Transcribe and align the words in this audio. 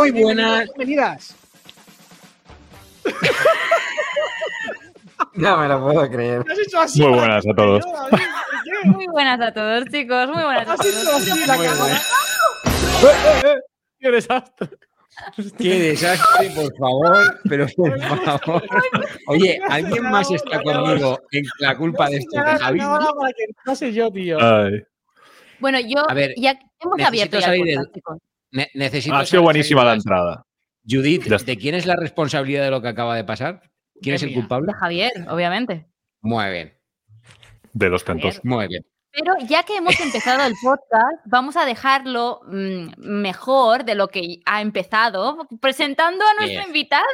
Muy 0.00 0.10
buenas. 0.12 0.64
Bienvenidas. 0.76 1.36
No 5.34 5.58
me 5.58 5.68
lo 5.68 5.80
puedo 5.80 6.10
creer. 6.10 6.44
¿Has 6.50 6.58
hecho 6.58 6.80
así 6.80 7.00
Muy 7.02 7.18
buenas 7.18 7.46
a 7.46 7.54
todos. 7.54 7.84
Muy 8.84 9.06
buenas 9.06 9.40
a 9.40 9.52
todos, 9.54 9.84
chicos. 9.84 10.28
Muy 10.28 10.42
buenas 10.42 10.68
a 10.68 10.72
¿Has 10.72 10.84
hecho 10.84 11.02
todos. 11.04 11.30
así 11.30 11.46
la 11.46 11.56
Muy 11.56 11.66
cámara? 11.66 12.00
bueno. 13.00 13.60
¡Qué 14.00 14.10
desastre! 14.10 14.68
Qué 15.56 15.78
desastre, 15.78 16.50
por 16.50 16.76
favor. 16.76 17.40
Pero 17.48 17.66
por 17.76 17.98
favor. 18.24 18.62
Oye, 19.28 19.60
¿alguien 19.68 20.02
más 20.10 20.30
está 20.30 20.62
conmigo 20.62 21.20
en 21.30 21.44
la 21.60 21.76
culpa 21.76 22.08
de 22.08 22.16
esto 22.16 22.42
de 22.42 22.58
Javi? 22.58 22.80
No 23.66 23.76
sé 23.76 23.92
yo, 23.92 24.10
tío. 24.10 24.36
Ay. 24.40 24.82
Bueno, 25.60 25.78
yo 25.80 26.10
A 26.10 26.14
ver, 26.14 26.34
ya 26.36 26.58
hemos 26.80 27.00
abierto 27.06 27.38
ya 27.38 27.54
el 27.54 27.58
salir. 27.60 27.78
Ne- 28.52 28.70
necesito 28.74 29.14
Ha 29.14 29.26
sido 29.26 29.42
buenísima 29.42 29.84
la 29.84 29.94
entrada. 29.94 30.44
Judith. 30.88 31.24
¿de 31.24 31.56
quién 31.56 31.74
es 31.74 31.86
la 31.86 31.96
responsabilidad 31.96 32.64
de 32.64 32.70
lo 32.70 32.80
que 32.82 32.88
acaba 32.88 33.14
de 33.14 33.24
pasar? 33.24 33.62
¿Quién 34.00 34.14
es 34.14 34.22
el 34.22 34.32
culpable? 34.32 34.72
Javier, 34.72 35.12
obviamente. 35.28 35.86
Muy 36.22 36.50
bien, 36.50 36.74
De 37.72 37.88
los 37.88 38.02
pentos. 38.02 38.40
muy 38.44 38.66
bien. 38.68 38.82
Pero 39.12 39.34
ya 39.46 39.64
que 39.64 39.76
hemos 39.76 39.98
empezado 39.98 40.46
el 40.46 40.54
podcast, 40.62 41.20
vamos 41.26 41.56
a 41.56 41.64
dejarlo 41.64 42.40
mm, 42.46 42.92
mejor 42.98 43.84
de 43.84 43.96
lo 43.96 44.08
que 44.08 44.38
ha 44.46 44.60
empezado, 44.62 45.48
presentando 45.60 46.24
a 46.24 46.34
nuestra 46.40 46.64
invitada. 46.64 47.04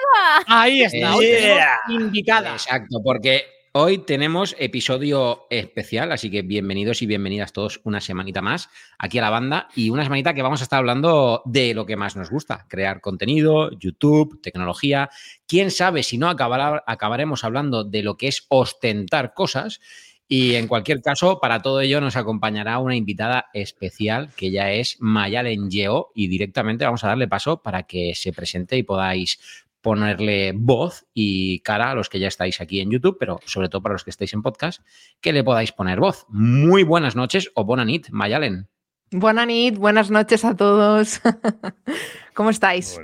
Ahí 0.46 0.82
está. 0.82 1.16
Yeah. 1.18 1.80
Invitada. 1.88 2.52
Exacto, 2.52 3.00
porque 3.02 3.44
hoy 3.78 3.98
tenemos 3.98 4.56
episodio 4.58 5.46
especial, 5.50 6.10
así 6.10 6.30
que 6.30 6.40
bienvenidos 6.40 7.02
y 7.02 7.06
bienvenidas 7.06 7.52
todos 7.52 7.82
una 7.84 8.00
semanita 8.00 8.40
más 8.40 8.70
aquí 8.98 9.18
a 9.18 9.20
la 9.20 9.28
banda 9.28 9.68
y 9.76 9.90
una 9.90 10.02
semanita 10.02 10.32
que 10.32 10.40
vamos 10.40 10.62
a 10.62 10.64
estar 10.64 10.78
hablando 10.78 11.42
de 11.44 11.74
lo 11.74 11.84
que 11.84 11.94
más 11.94 12.16
nos 12.16 12.30
gusta, 12.30 12.64
crear 12.70 13.02
contenido, 13.02 13.70
YouTube, 13.78 14.40
tecnología. 14.40 15.10
Quién 15.46 15.70
sabe 15.70 16.02
si 16.04 16.16
no 16.16 16.30
acabaremos 16.30 17.44
hablando 17.44 17.84
de 17.84 18.02
lo 18.02 18.16
que 18.16 18.28
es 18.28 18.46
ostentar 18.48 19.34
cosas. 19.34 19.78
Y 20.26 20.54
en 20.54 20.66
cualquier 20.66 21.02
caso, 21.02 21.38
para 21.38 21.60
todo 21.62 21.80
ello 21.80 22.00
nos 22.00 22.16
acompañará 22.16 22.78
una 22.78 22.96
invitada 22.96 23.46
especial 23.52 24.30
que 24.34 24.50
ya 24.50 24.72
es 24.72 24.96
Mayalen 25.00 25.70
Yeo 25.70 26.10
y 26.14 26.26
directamente 26.26 26.84
vamos 26.84 27.04
a 27.04 27.08
darle 27.08 27.28
paso 27.28 27.62
para 27.62 27.84
que 27.84 28.12
se 28.14 28.32
presente 28.32 28.76
y 28.76 28.82
podáis 28.82 29.65
ponerle 29.86 30.50
voz 30.52 31.06
y 31.14 31.60
cara 31.60 31.92
a 31.92 31.94
los 31.94 32.08
que 32.08 32.18
ya 32.18 32.26
estáis 32.26 32.60
aquí 32.60 32.80
en 32.80 32.90
YouTube, 32.90 33.18
pero 33.20 33.38
sobre 33.44 33.68
todo 33.68 33.82
para 33.82 33.92
los 33.92 34.02
que 34.02 34.10
estáis 34.10 34.34
en 34.34 34.42
podcast, 34.42 34.80
que 35.20 35.32
le 35.32 35.44
podáis 35.44 35.70
poner 35.70 36.00
voz. 36.00 36.26
Muy 36.28 36.82
buenas 36.82 37.14
noches 37.14 37.52
o 37.54 37.64
buena 37.64 37.84
nit, 37.84 38.08
Mayalen. 38.10 38.66
Buenas 39.12 39.46
nit, 39.46 39.76
buenas 39.76 40.10
noches 40.10 40.44
a 40.44 40.56
todos. 40.56 41.20
¿Cómo 42.34 42.50
estáis? 42.50 43.00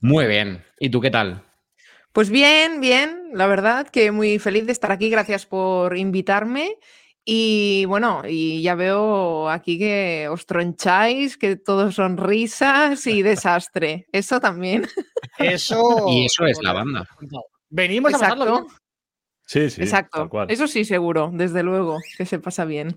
Muy 0.00 0.28
bien. 0.28 0.64
¿Y 0.78 0.90
tú 0.90 1.00
qué 1.00 1.10
tal? 1.10 1.42
Pues 2.12 2.30
bien, 2.30 2.80
bien, 2.80 3.30
la 3.32 3.48
verdad 3.48 3.88
que 3.88 4.12
muy 4.12 4.38
feliz 4.38 4.66
de 4.66 4.72
estar 4.72 4.92
aquí. 4.92 5.10
Gracias 5.10 5.46
por 5.46 5.96
invitarme. 5.96 6.76
Y 7.26 7.86
bueno, 7.86 8.22
y 8.28 8.60
ya 8.60 8.74
veo 8.74 9.48
aquí 9.48 9.78
que 9.78 10.28
os 10.30 10.44
troncháis, 10.44 11.38
que 11.38 11.56
todo 11.56 11.90
son 11.90 12.18
risas 12.18 13.06
y 13.06 13.22
desastre. 13.22 14.06
Eso 14.12 14.40
también. 14.40 14.86
Eso. 15.38 16.06
Y 16.08 16.26
eso 16.26 16.44
es 16.46 16.62
la 16.62 16.72
banda. 16.74 17.08
Venimos 17.70 18.14
a 18.14 18.18
pasarlo 18.18 18.44
bien. 18.44 18.66
Sí, 19.46 19.70
sí. 19.70 19.82
exacto. 19.82 20.18
Tal 20.18 20.28
cual. 20.28 20.50
Eso 20.50 20.66
sí, 20.66 20.84
seguro, 20.84 21.30
desde 21.32 21.62
luego, 21.62 21.98
que 22.16 22.26
se 22.26 22.38
pasa 22.38 22.64
bien. 22.64 22.94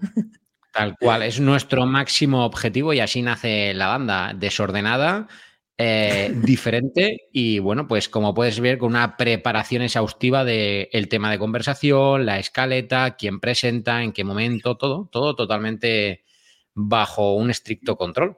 Tal 0.74 0.96
cual, 0.98 1.24
es 1.24 1.40
nuestro 1.40 1.86
máximo 1.86 2.46
objetivo 2.46 2.94
y 2.94 3.00
así 3.00 3.22
nace 3.22 3.74
la 3.74 3.88
banda, 3.88 4.34
desordenada, 4.36 5.28
eh, 5.78 6.34
diferente 6.44 7.28
y 7.32 7.60
bueno, 7.60 7.88
pues 7.88 8.10
como 8.10 8.34
puedes 8.34 8.60
ver 8.60 8.78
con 8.78 8.90
una 8.90 9.18
preparación 9.18 9.82
exhaustiva 9.82 10.44
del 10.44 11.08
tema 11.10 11.32
de 11.32 11.40
conversación, 11.40 12.26
la 12.26 12.40
escaleta, 12.40 13.16
quién 13.16 13.40
presenta, 13.40 14.04
en 14.04 14.12
qué 14.12 14.24
momento, 14.24 14.78
todo, 14.78 15.08
todo 15.12 15.36
totalmente 15.36 16.24
bajo 16.74 17.36
un 17.36 17.50
estricto 17.50 17.96
control. 17.96 18.38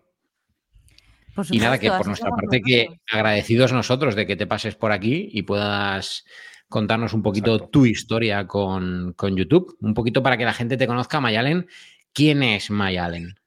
Y 1.52 1.60
nada, 1.60 1.78
que 1.78 1.90
por 1.90 2.06
nuestra 2.06 2.32
parte, 2.32 2.62
que 2.62 3.00
agradecidos 3.10 3.72
nosotros 3.72 4.16
de 4.16 4.26
que 4.26 4.36
te 4.36 4.48
pases 4.48 4.76
por 4.76 4.92
aquí 4.92 5.30
y 5.32 5.44
puedas 5.44 6.26
contarnos 6.68 7.14
un 7.14 7.24
poquito 7.24 7.54
Exacto. 7.54 7.72
tu 7.72 7.86
historia 7.86 8.46
con, 8.46 9.14
con 9.14 9.36
YouTube, 9.36 9.78
un 9.82 9.94
poquito 9.94 10.22
para 10.22 10.38
que 10.38 10.46
la 10.46 10.54
gente 10.54 10.76
te 10.76 10.88
conozca, 10.88 11.22
Mayalen. 11.22 11.68
¿Quién 12.14 12.44
es 12.44 12.70
Mayalen? 12.70 13.39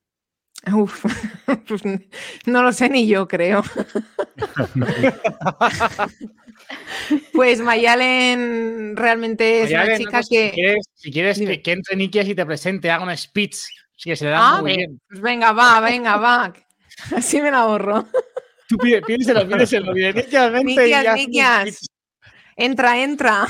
Uf, 0.70 1.04
pues 1.66 1.82
no 2.46 2.62
lo 2.62 2.72
sé 2.72 2.88
ni 2.88 3.06
yo, 3.06 3.26
creo. 3.26 3.62
Pues 7.32 7.60
Mayalen 7.60 8.96
realmente 8.96 9.62
es 9.62 9.66
Oye, 9.66 9.74
una 9.74 9.98
chica 9.98 10.22
Si 10.22 10.28
que... 10.30 10.50
quieres, 10.52 10.86
si 10.94 11.10
quieres 11.10 11.38
que, 11.38 11.60
que 11.60 11.72
entre 11.72 11.96
Nikias 11.96 12.28
y 12.28 12.34
te 12.34 12.46
presente, 12.46 12.90
haga 12.90 13.04
un 13.04 13.16
speech. 13.16 13.54
Sí 13.96 14.10
que 14.10 14.16
se 14.16 14.24
le 14.24 14.30
da 14.30 14.56
Ah, 14.56 14.62
muy 14.62 14.76
bien. 14.76 15.00
pues 15.08 15.20
venga, 15.20 15.52
va, 15.52 15.80
venga, 15.80 16.16
va. 16.16 16.52
Así 17.16 17.40
me 17.40 17.50
la 17.50 17.58
ahorro. 17.60 18.08
Tú 18.68 18.78
pide, 18.78 19.02
pídeselo, 19.02 19.46
pídeselo. 19.46 19.92
Pide, 19.92 20.14
Nikias, 20.14 20.52
vente 20.52 21.14
Nikias. 21.14 21.80
Entra, 22.56 23.02
entra. 23.02 23.46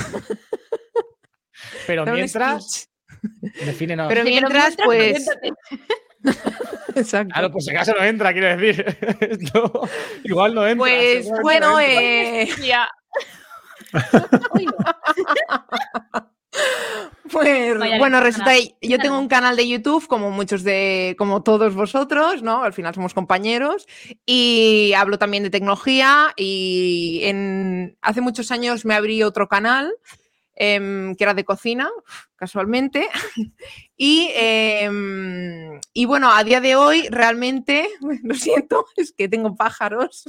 Pero 1.87 2.05
mientras, 2.05 2.87
speech. 3.21 3.65
defínenos. 3.65 4.07
Pero 4.09 4.23
mientras, 4.23 4.75
pues. 4.83 5.25
Exacto. 6.95 7.33
Claro, 7.33 7.51
pues 7.51 7.65
si 7.65 7.71
acaso 7.71 7.93
no 7.93 8.03
entra, 8.03 8.33
quiero 8.33 8.55
decir. 8.55 8.85
Esto 9.19 9.89
igual 10.23 10.55
no 10.55 10.67
entra. 10.67 10.77
Pues 10.77 11.27
bueno, 11.41 11.71
no 11.71 11.79
entra. 11.79 12.01
eh, 12.01 12.49
no. 12.59 12.87
pues 17.31 17.77
Vaya 17.77 17.97
bueno, 17.97 18.19
resulta 18.19 18.53
que 18.53 18.75
yo 18.81 18.97
tengo 18.99 19.19
un 19.19 19.27
canal 19.27 19.55
de 19.55 19.67
YouTube, 19.67 20.07
como 20.07 20.31
muchos 20.31 20.63
de, 20.63 21.15
como 21.17 21.43
todos 21.43 21.73
vosotros, 21.73 22.43
¿no? 22.43 22.63
Al 22.63 22.73
final 22.73 22.93
somos 22.93 23.13
compañeros 23.13 23.87
y 24.25 24.93
hablo 24.95 25.17
también 25.17 25.43
de 25.43 25.49
tecnología 25.49 26.33
y 26.35 27.21
en, 27.23 27.97
hace 28.01 28.21
muchos 28.21 28.51
años 28.51 28.85
me 28.85 28.95
abrí 28.95 29.23
otro 29.23 29.47
canal 29.47 29.93
em, 30.55 31.15
que 31.15 31.23
era 31.23 31.33
de 31.33 31.45
cocina, 31.45 31.89
casualmente. 32.35 33.07
Y, 33.95 34.29
em, 34.33 35.79
y 35.93 36.05
bueno, 36.05 36.31
a 36.31 36.43
día 36.43 36.61
de 36.61 36.75
hoy 36.75 37.07
realmente, 37.09 37.87
lo 38.23 38.35
siento, 38.35 38.85
es 38.95 39.11
que 39.11 39.27
tengo 39.27 39.55
pájaros. 39.55 40.23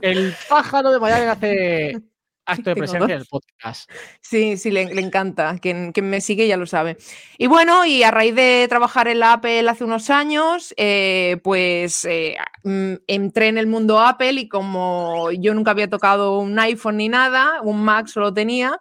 El 0.00 0.34
pájaro 0.48 0.92
de 0.92 1.00
Mayalen 1.00 1.28
hace 1.28 2.02
acto 2.46 2.70
de 2.70 2.76
presencia 2.76 3.14
en 3.14 3.20
el 3.20 3.26
podcast. 3.26 3.90
Sí, 4.20 4.56
sí, 4.56 4.70
le, 4.70 4.86
le 4.94 5.00
encanta. 5.00 5.58
Quien, 5.60 5.92
quien 5.92 6.08
me 6.08 6.20
sigue 6.20 6.46
ya 6.46 6.56
lo 6.56 6.66
sabe. 6.66 6.96
Y 7.38 7.46
bueno, 7.46 7.84
y 7.84 8.02
a 8.02 8.10
raíz 8.10 8.34
de 8.34 8.66
trabajar 8.68 9.08
en 9.08 9.18
la 9.18 9.34
Apple 9.34 9.68
hace 9.68 9.84
unos 9.84 10.10
años, 10.10 10.72
eh, 10.76 11.38
pues 11.42 12.04
eh, 12.04 12.36
mm, 12.64 12.94
entré 13.06 13.48
en 13.48 13.58
el 13.58 13.66
mundo 13.66 14.00
Apple 14.00 14.32
y 14.32 14.48
como 14.48 15.30
yo 15.32 15.54
nunca 15.54 15.72
había 15.72 15.88
tocado 15.88 16.38
un 16.38 16.58
iPhone 16.58 16.96
ni 16.98 17.08
nada, 17.08 17.60
un 17.62 17.82
Mac 17.82 18.06
solo 18.06 18.32
tenía, 18.32 18.78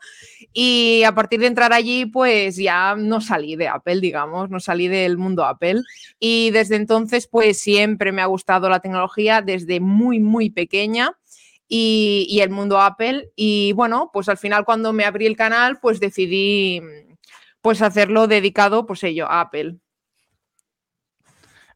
y 0.53 1.03
a 1.03 1.13
partir 1.13 1.39
de 1.39 1.47
entrar 1.47 1.73
allí, 1.73 2.05
pues 2.05 2.55
ya 2.55 2.95
no 2.95 3.19
salí 3.19 3.55
de 3.55 3.67
Apple, 3.67 3.99
digamos, 3.99 4.49
no 4.49 4.59
salí 4.59 4.87
del 4.87 5.17
mundo 5.17 5.43
Apple. 5.43 5.81
Y 6.19 6.51
desde 6.51 6.75
entonces, 6.77 7.27
pues 7.27 7.59
siempre 7.59 8.11
me 8.11 8.21
ha 8.21 8.25
gustado 8.27 8.69
la 8.69 8.79
tecnología 8.79 9.41
desde 9.41 9.79
muy, 9.79 10.19
muy 10.19 10.49
pequeña 10.49 11.17
y, 11.67 12.27
y 12.29 12.41
el 12.41 12.49
mundo 12.49 12.79
Apple. 12.79 13.31
Y 13.35 13.73
bueno, 13.73 14.09
pues 14.13 14.29
al 14.29 14.37
final 14.37 14.65
cuando 14.65 14.93
me 14.93 15.05
abrí 15.05 15.25
el 15.25 15.37
canal, 15.37 15.79
pues 15.79 15.99
decidí 15.99 16.81
pues 17.61 17.81
hacerlo 17.81 18.27
dedicado, 18.27 18.85
pues 18.85 19.03
ello, 19.03 19.27
a 19.27 19.41
Apple. 19.41 19.77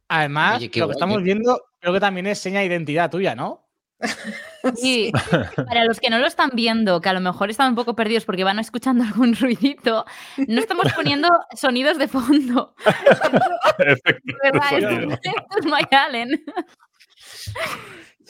Además, 0.08 0.56
Oye, 0.58 0.70
lo 0.74 0.86
guay, 0.86 0.88
que 0.88 0.92
estamos 0.92 1.22
viendo 1.22 1.60
creo 1.80 1.94
que 1.94 2.00
también 2.00 2.26
es 2.26 2.38
seña 2.38 2.60
de 2.60 2.66
identidad 2.66 3.10
tuya, 3.10 3.34
¿no? 3.34 3.66
Sí, 4.76 5.10
para 5.56 5.84
los 5.84 6.00
que 6.00 6.10
no 6.10 6.18
lo 6.18 6.26
están 6.26 6.50
viendo, 6.52 7.00
que 7.00 7.08
a 7.08 7.14
lo 7.14 7.20
mejor 7.20 7.48
están 7.48 7.70
un 7.70 7.74
poco 7.74 7.96
perdidos 7.96 8.26
porque 8.26 8.44
van 8.44 8.58
escuchando 8.58 9.04
algún 9.08 9.34
ruidito, 9.34 10.04
no 10.36 10.60
estamos 10.60 10.92
poniendo 10.94 11.28
sonidos 11.56 11.98
de 11.98 12.08
fondo. 12.08 12.74
De 13.78 13.92
esto, 13.92 15.58
es 15.58 15.66
Mayalen. 15.66 16.44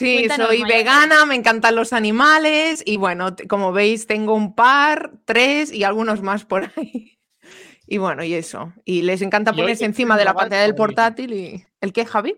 Sí, 0.00 0.16
Cuéntanos, 0.16 0.46
soy 0.46 0.64
vegana, 0.64 1.26
me 1.26 1.34
encantan 1.34 1.76
los 1.76 1.92
animales 1.92 2.82
y 2.86 2.96
bueno, 2.96 3.36
como 3.50 3.70
veis 3.70 4.06
tengo 4.06 4.34
un 4.34 4.54
par, 4.54 5.10
tres 5.26 5.70
y 5.70 5.84
algunos 5.84 6.22
más 6.22 6.44
por 6.44 6.70
ahí. 6.76 7.18
Y 7.92 7.98
bueno, 7.98 8.22
y 8.22 8.34
eso. 8.34 8.72
Y 8.84 9.02
les 9.02 9.20
encanta 9.20 9.52
ponerse 9.52 9.84
encima 9.84 10.16
de 10.16 10.24
la 10.24 10.32
pantalla 10.32 10.62
del 10.62 10.76
portátil 10.76 11.32
y... 11.32 11.64
¿El 11.80 11.92
qué, 11.92 12.06
Javi? 12.06 12.36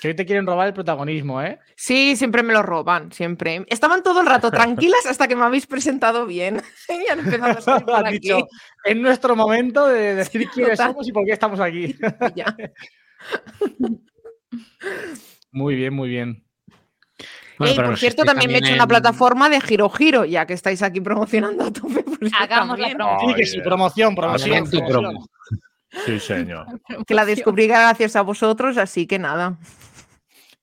Que 0.00 0.08
hoy 0.08 0.16
te 0.16 0.26
quieren 0.26 0.44
robar 0.44 0.66
el 0.66 0.74
protagonismo, 0.74 1.40
¿eh? 1.40 1.60
Sí, 1.76 2.16
siempre 2.16 2.42
me 2.42 2.52
lo 2.52 2.64
roban, 2.64 3.12
siempre. 3.12 3.64
Estaban 3.68 4.02
todo 4.02 4.22
el 4.22 4.26
rato 4.26 4.50
tranquilas 4.50 5.06
hasta 5.06 5.28
que 5.28 5.36
me 5.36 5.44
habéis 5.44 5.68
presentado 5.68 6.26
bien. 6.26 6.60
y 6.88 7.08
han 7.12 7.20
empezado 7.20 7.58
a 7.58 7.60
salir 7.60 7.86
por 7.86 8.06
aquí. 8.08 8.18
dicho, 8.18 8.48
es 8.82 8.96
nuestro 8.96 9.36
momento 9.36 9.86
de 9.86 10.16
decir 10.16 10.48
quiénes 10.52 10.72
total. 10.72 10.94
somos 10.94 11.06
y 11.06 11.12
por 11.12 11.24
qué 11.24 11.32
estamos 11.32 11.60
aquí. 11.60 11.94
Muy 15.52 15.76
bien, 15.76 15.94
muy 15.94 16.08
bien. 16.08 16.47
Bueno, 17.58 17.72
Ey, 17.82 17.88
por 17.88 17.98
cierto, 17.98 18.24
también 18.24 18.50
me 18.50 18.56
he 18.56 18.60
hecho 18.60 18.68
en- 18.68 18.74
una 18.74 18.86
plataforma 18.86 19.48
de 19.48 19.60
Giro 19.60 19.88
Giro, 19.90 20.24
ya 20.24 20.46
que 20.46 20.52
estáis 20.54 20.80
aquí 20.82 21.00
promocionando 21.00 21.64
a 21.64 21.72
tope. 21.72 22.02
pues 22.04 22.32
Hagamos 22.38 22.78
la 22.78 22.88
también. 22.88 22.96
promo. 22.96 23.20
Sí, 23.28 23.34
que 23.34 23.46
sí, 23.46 23.60
promoción, 23.60 24.14
promoción. 24.14 24.64
Tu 24.64 24.78
promoción. 24.78 25.02
promo. 25.02 25.26
Sí, 26.06 26.20
señor. 26.20 26.66
Que 27.06 27.14
la 27.14 27.24
descubrí 27.24 27.66
gracias 27.66 28.14
a 28.16 28.22
vosotros, 28.22 28.76
así 28.78 29.06
que 29.06 29.18
nada. 29.18 29.58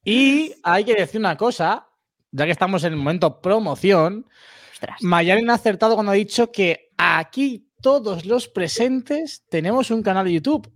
Y 0.03 0.53
hay 0.63 0.85
que 0.85 0.93
decir 0.93 1.19
una 1.19 1.35
cosa, 1.35 1.87
ya 2.31 2.45
que 2.45 2.51
estamos 2.51 2.83
en 2.83 2.93
el 2.93 2.97
momento 2.99 3.41
promoción, 3.41 4.25
Ostras. 4.73 5.01
Mayaren 5.01 5.49
ha 5.49 5.55
acertado 5.55 5.95
cuando 5.95 6.11
ha 6.11 6.15
dicho 6.15 6.51
que 6.51 6.91
aquí 6.97 7.69
todos 7.81 8.25
los 8.25 8.47
presentes 8.47 9.43
tenemos 9.49 9.89
un 9.89 10.03
canal 10.03 10.25
de 10.25 10.33
YouTube. 10.33 10.71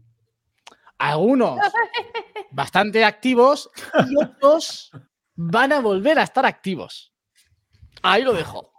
Algunos 0.97 1.59
bastante 2.51 3.05
activos 3.05 3.69
y 4.09 4.15
otros 4.23 4.91
van 5.41 5.71
a 5.71 5.79
volver 5.79 6.19
a 6.19 6.23
estar 6.23 6.45
activos. 6.45 7.13
Ahí 8.01 8.23
lo 8.23 8.33
dejo. 8.33 8.73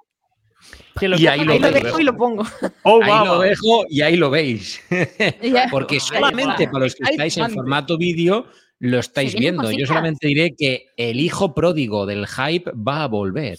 Que 0.98 1.06
Y 1.06 1.26
ahí 1.26 1.40
Ahí 1.40 1.44
lo 1.46 1.54
lo 1.54 1.60
veis. 1.72 1.84
dejo 1.84 2.00
y 2.00 2.04
lo 2.04 2.16
pongo. 2.16 2.44
Oh, 2.82 3.02
Ahí 3.02 3.08
vamos. 3.08 3.28
lo 3.28 3.38
dejo 3.40 3.84
y 3.88 4.02
ahí 4.02 4.16
lo 4.16 4.28
veis. 4.28 4.78
Porque 5.70 5.98
solamente 6.00 6.68
para 6.68 6.84
los 6.84 6.94
que 6.94 7.10
estáis 7.10 7.38
en 7.38 7.50
formato 7.50 7.96
vídeo 7.96 8.46
lo 8.78 8.98
estáis 8.98 9.34
viendo. 9.34 9.70
Yo 9.70 9.86
solamente 9.86 10.26
diré 10.26 10.54
que 10.54 10.88
el 10.98 11.18
hijo 11.20 11.54
pródigo 11.54 12.04
del 12.04 12.26
hype 12.26 12.70
va 12.72 13.04
a 13.04 13.08
volver. 13.08 13.58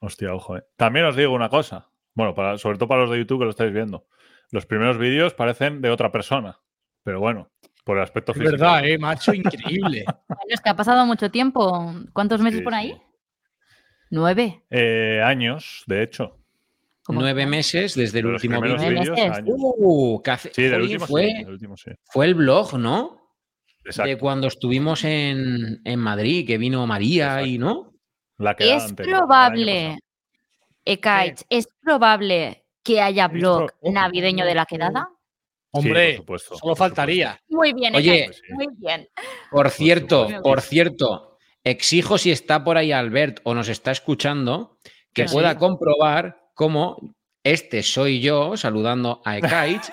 Hostia, 0.00 0.34
ojo, 0.34 0.56
eh. 0.56 0.62
También 0.76 1.04
os 1.04 1.16
digo 1.16 1.34
una 1.34 1.50
cosa. 1.50 1.90
Bueno, 2.14 2.34
para, 2.34 2.56
sobre 2.56 2.78
todo 2.78 2.88
para 2.88 3.02
los 3.02 3.10
de 3.10 3.18
YouTube 3.18 3.40
que 3.40 3.44
lo 3.44 3.50
estáis 3.50 3.72
viendo. 3.74 4.06
Los 4.50 4.64
primeros 4.64 4.96
vídeos 4.96 5.34
parecen 5.34 5.82
de 5.82 5.90
otra 5.90 6.10
persona. 6.10 6.58
Pero 7.02 7.20
bueno, 7.20 7.51
por 7.84 7.96
el 7.96 8.02
aspecto 8.04 8.32
Es 8.32 8.38
físico. 8.38 8.52
verdad, 8.52 8.84
eh, 8.86 8.98
macho, 8.98 9.32
increíble. 9.34 10.04
Bueno, 10.28 10.42
es 10.48 10.60
que 10.60 10.70
ha 10.70 10.76
pasado 10.76 11.04
mucho 11.06 11.30
tiempo. 11.30 11.92
¿Cuántos 12.12 12.40
meses 12.40 12.58
Sí, 12.58 12.64
por 12.64 12.74
ahí? 12.74 12.92
sí. 12.92 13.02
Nueve. 14.10 14.62
Eh, 14.70 15.20
años, 15.24 15.84
de 15.86 16.02
hecho. 16.02 16.38
¿Cómo? 17.04 17.20
Nueve 17.20 17.46
meses 17.46 17.94
desde 17.94 18.20
el 18.20 18.26
último 18.26 18.60
vídeo. 18.60 18.76
Uh, 19.46 20.22
Sí, 20.52 20.62
del 20.62 20.82
último 20.82 21.06
fue, 21.06 21.26
sí. 21.26 21.34
del 21.44 21.48
último 21.50 21.76
sí. 21.76 21.90
fue 22.04 22.26
el 22.26 22.34
blog, 22.34 22.78
¿no? 22.78 23.18
Exacto. 23.84 24.08
De 24.08 24.18
cuando 24.18 24.46
estuvimos 24.46 25.02
en, 25.04 25.80
en 25.84 25.98
Madrid, 25.98 26.46
que 26.46 26.58
vino 26.58 26.86
María 26.86 27.40
Exacto. 27.40 27.46
y 27.48 27.58
no. 27.58 27.92
La 28.38 28.54
que 28.54 28.74
Es 28.74 28.84
anterior, 28.84 29.18
probable. 29.18 29.98
Ekaich, 30.84 31.42
es 31.48 31.68
probable 31.82 32.64
que 32.84 33.00
haya 33.00 33.26
Es 33.26 33.32
blog 33.32 33.72
pro- 33.80 33.92
navideño 33.92 34.44
de 34.44 34.54
la 34.54 34.66
quedada. 34.66 35.08
Hombre, 35.72 36.10
Sí, 36.10 36.12
por 36.12 36.20
supuesto, 36.38 36.48
solo 36.58 36.70
por 36.72 36.76
faltaría. 36.78 37.40
Muy 37.48 37.72
bien, 37.72 37.94
Oye, 37.94 38.30
muy 38.50 38.68
bien. 38.76 39.08
Por 39.50 39.70
cierto, 39.70 40.28
por 40.42 40.60
cierto, 40.60 41.38
exijo 41.64 42.18
si 42.18 42.30
está 42.30 42.62
por 42.62 42.76
ahí 42.76 42.92
Albert 42.92 43.40
o 43.44 43.54
nos 43.54 43.68
está 43.68 43.90
escuchando, 43.90 44.76
que 45.14 45.26
sí. 45.26 45.34
pueda 45.34 45.56
comprobar 45.56 46.50
cómo 46.54 47.14
este 47.42 47.82
soy 47.82 48.20
yo 48.20 48.56
saludando 48.56 49.22
a 49.24 49.38
Ekaich 49.38 49.90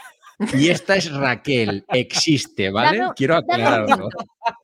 y 0.53 0.69
esta 0.69 0.95
es 0.95 1.11
Raquel. 1.11 1.85
Existe, 1.89 2.69
¿vale? 2.71 2.97
Dame- 2.99 3.13
Quiero 3.15 3.35
aclararlo. 3.37 4.09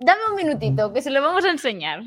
Dame 0.00 0.20
un 0.30 0.36
minutito, 0.36 0.92
que 0.92 1.02
se 1.02 1.10
lo 1.10 1.22
vamos 1.22 1.44
a 1.44 1.50
enseñar. 1.50 2.02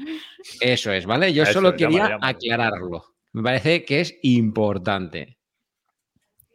Eso 0.62 0.92
es, 0.92 1.06
¿vale? 1.06 1.34
Yo 1.34 1.44
Eso 1.44 1.54
solo 1.54 1.76
quería 1.76 2.18
aclararlo. 2.22 3.04
Me 3.34 3.42
parece 3.44 3.84
que 3.84 4.02
es 4.02 4.18
importante. 4.22 5.38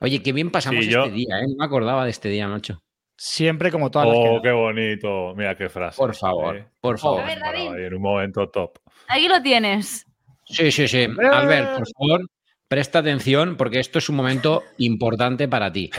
Oye, 0.01 0.23
qué 0.23 0.33
bien 0.33 0.51
pasamos 0.51 0.85
Sí, 0.85 0.91
yo- 0.91 1.05
este 1.05 1.15
día, 1.15 1.41
¿eh? 1.41 1.47
No 1.49 1.57
me 1.59 1.65
acordaba 1.65 2.05
de 2.05 2.11
este 2.11 2.29
día, 2.29 2.47
macho. 2.49 2.83
Siempre 3.17 3.73
como 3.73 3.91
todas 3.91 4.07
las 4.09 4.17
Oh, 4.17 4.23
quedadas. 4.23 4.43
qué 4.43 4.51
bonito. 4.53 5.35
Mira 5.35 5.57
qué 5.57 5.69
frase. 5.69 5.97
Por 5.97 6.15
favor, 6.15 6.57
eh. 6.57 6.67
por 6.81 6.99
favor. 7.01 7.21
A 7.23 7.27
ver, 7.27 7.41
David. 7.41 7.69
Ahí 7.73 7.85
En 7.87 7.95
un 7.95 8.03
momento 8.03 8.49
top. 8.49 8.79
Aquí 9.09 9.27
lo 9.29 9.43
tienes. 9.43 10.07
Sí, 10.45 10.71
sí, 10.71 10.87
sí. 10.87 11.07
Albert, 11.33 11.79
por 11.79 11.87
favor, 11.89 12.31
presta 12.69 13.01
atención 13.01 13.57
porque 13.57 13.81
esto 13.81 13.99
es 13.99 14.09
un 14.09 14.15
momento 14.17 14.63
importante 14.79 15.49
para 15.49 15.73
ti. 15.73 15.91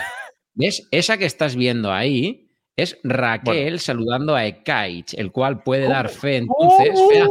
¿Ves? 0.53 0.87
Esa 0.91 1.17
que 1.17 1.25
estás 1.25 1.55
viendo 1.57 1.91
ahí 1.91 2.47
es 2.77 2.97
Raquel 3.03 3.79
saludando 3.81 4.33
a 4.35 4.45
Ekaich, 4.45 5.13
el 5.15 5.31
cual 5.33 5.61
puede 5.61 5.87
dar 5.89 6.07
fe 6.07 6.37
entonces 6.37 6.97
fehaciente, 7.09 7.29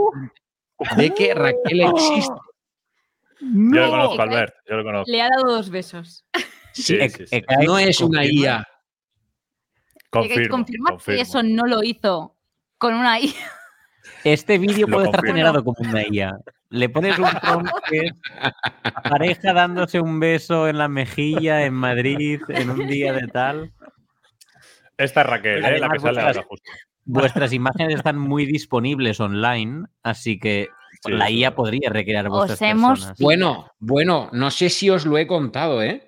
de 0.97 1.11
que 1.15 1.35
Raquel 1.35 1.81
existe. 1.81 2.35
Yo 3.41 3.81
lo 3.81 3.91
conozco, 3.91 4.21
Albert. 4.23 4.55
Yo 4.69 4.77
lo 4.77 4.85
conozco. 4.85 5.11
Le 5.11 5.23
ha 5.23 5.29
dado 5.31 5.57
dos 5.57 5.71
besos. 5.71 6.25
Sí, 6.73 6.95
Ec- 6.97 7.17
sí, 7.17 7.27
sí. 7.27 7.37
Ekaich 7.37 7.67
No 7.67 7.79
es 7.79 8.01
una 8.01 8.21
confirma. 8.21 8.41
IA. 8.43 8.69
Confirmo, 10.11 10.49
confirma 10.57 10.91
confirmo. 10.91 11.17
que 11.17 11.23
eso 11.23 11.43
no 11.43 11.67
lo 11.67 11.83
hizo 11.83 12.37
con 12.79 12.95
una 12.95 13.21
I. 13.21 13.35
Este 14.25 14.59
vídeo 14.59 14.87
puede 14.89 15.07
estar 15.07 15.25
generado 15.25 15.63
como 15.63 15.77
una 15.91 16.03
IA. 16.07 16.39
Le 16.71 16.89
pones 16.89 17.19
un 17.19 17.27
prompt 17.43 17.71
que 17.91 17.99
es 18.07 18.13
pareja 19.03 19.53
dándose 19.53 20.01
un 20.01 20.19
beso 20.21 20.69
en 20.69 20.79
la 20.79 20.89
mejilla 20.89 21.65
en 21.65 21.75
Madrid 21.75 22.41
en 22.49 22.71
un 22.71 22.87
día 22.89 23.13
de 23.13 23.27
tal. 23.29 23.73
Esta 24.97 25.21
es 25.23 25.27
Raquel, 25.27 25.65
¿eh? 25.65 25.79
la 25.79 25.89
que 25.91 25.99
sale 25.99 26.21
ahora 26.21 26.33
vuestras- 26.33 26.47
justo. 26.47 26.71
Vuestras 27.05 27.53
imágenes 27.53 27.97
están 27.97 28.19
muy 28.19 28.45
disponibles 28.47 29.19
online, 29.21 29.87
así 30.03 30.39
que 30.39 30.69
Sí, 31.03 31.13
la 31.13 31.31
IA 31.31 31.55
podría 31.55 31.91
recrear 31.91 32.29
vuestras 32.29 32.61
hemos- 32.63 32.99
personas. 33.01 33.19
Bueno, 33.21 33.71
bueno, 33.79 34.29
no 34.33 34.51
sé 34.51 34.69
si 34.69 34.91
os 34.91 35.07
lo 35.07 35.17
he 35.17 35.27
contado, 35.27 35.83
¿eh? 35.83 36.08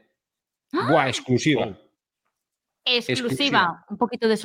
Buah, 0.73 1.09
exclusiva. 1.09 1.77
Exclusiva. 2.85 3.13
Exclusiva. 3.13 3.85
Un 3.91 3.97
poquito 3.99 4.29
de 4.29 4.37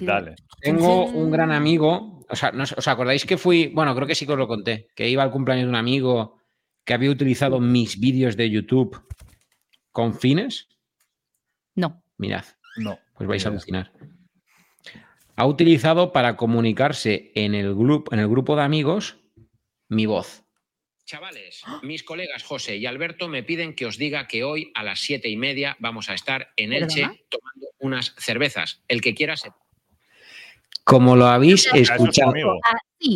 de- 0.00 0.06
dale. 0.06 0.36
Tengo 0.60 1.04
un 1.06 1.30
gran 1.30 1.52
amigo, 1.52 2.24
o 2.28 2.36
sea, 2.36 2.50
¿no 2.52 2.64
os- 2.64 2.72
¿os 2.72 2.88
acordáis 2.88 3.24
que 3.24 3.38
fui? 3.38 3.68
Bueno, 3.68 3.94
creo 3.94 4.06
que 4.06 4.14
sí 4.14 4.26
que 4.26 4.32
os 4.32 4.38
lo 4.38 4.48
conté, 4.48 4.88
que 4.94 5.08
iba 5.08 5.22
al 5.22 5.30
cumpleaños 5.30 5.64
de 5.66 5.70
un 5.70 5.76
amigo 5.76 6.38
que 6.84 6.94
había 6.94 7.10
utilizado 7.10 7.60
mis 7.60 8.00
vídeos 8.00 8.36
de 8.36 8.50
YouTube 8.50 9.00
con 9.92 10.14
fines. 10.14 10.68
No. 11.74 12.02
Mirad, 12.16 12.44
No. 12.78 12.98
pues 13.14 13.28
vais 13.28 13.44
a 13.46 13.50
alucinar. 13.50 13.92
Ha 15.36 15.46
utilizado 15.46 16.12
para 16.12 16.36
comunicarse 16.36 17.30
en 17.36 17.54
el, 17.54 17.74
grupo, 17.74 18.12
en 18.12 18.18
el 18.18 18.28
grupo 18.28 18.56
de 18.56 18.62
amigos 18.62 19.18
mi 19.88 20.06
voz. 20.06 20.44
Chavales, 21.08 21.62
mis 21.82 22.02
colegas 22.04 22.42
José 22.42 22.76
y 22.76 22.84
Alberto 22.84 23.28
me 23.28 23.42
piden 23.42 23.74
que 23.74 23.86
os 23.86 23.96
diga 23.96 24.28
que 24.28 24.44
hoy 24.44 24.70
a 24.74 24.82
las 24.82 25.00
siete 25.00 25.30
y 25.30 25.38
media 25.38 25.74
vamos 25.80 26.10
a 26.10 26.14
estar 26.14 26.50
en 26.54 26.74
Elche 26.74 27.00
¿Perdona? 27.00 27.18
tomando 27.30 27.66
unas 27.78 28.14
cervezas. 28.18 28.82
El 28.88 29.00
que 29.00 29.14
quiera 29.14 29.34
se... 29.38 29.50
Como 30.84 31.16
lo 31.16 31.26
habéis 31.28 31.66
Ah, 31.72 31.78
eso 31.78 31.94
es 31.94 31.98
tu 31.98 32.04
escuchado. 32.04 32.34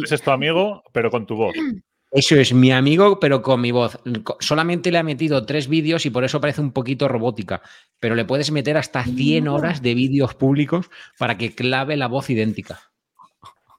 Ese 0.05 0.15
es 0.15 0.23
tu 0.23 0.31
amigo, 0.31 0.83
pero 0.93 1.11
con 1.11 1.27
tu 1.27 1.37
voz. 1.37 1.55
Eso 2.15 2.37
es 2.37 2.53
mi 2.53 2.71
amigo, 2.73 3.19
pero 3.21 3.41
con 3.41 3.61
mi 3.63 3.71
voz. 3.73 3.99
Solamente 4.41 4.91
le 4.93 4.99
ha 4.99 5.03
metido 5.03 5.47
tres 5.47 5.67
vídeos 5.67 6.05
y 6.05 6.11
por 6.11 6.25
eso 6.25 6.43
parece 6.43 6.61
un 6.61 6.71
poquito 6.73 7.09
robótica. 7.09 7.63
Pero 8.01 8.15
le 8.15 8.27
puedes 8.27 8.51
meter 8.51 8.77
hasta 8.77 9.03
100 9.03 9.49
horas 9.49 9.81
de 9.81 9.95
vídeos 9.95 10.35
públicos 10.35 10.91
para 11.19 11.39
que 11.39 11.55
clave 11.55 11.97
la 11.97 12.09
voz 12.09 12.29
idéntica. 12.29 12.91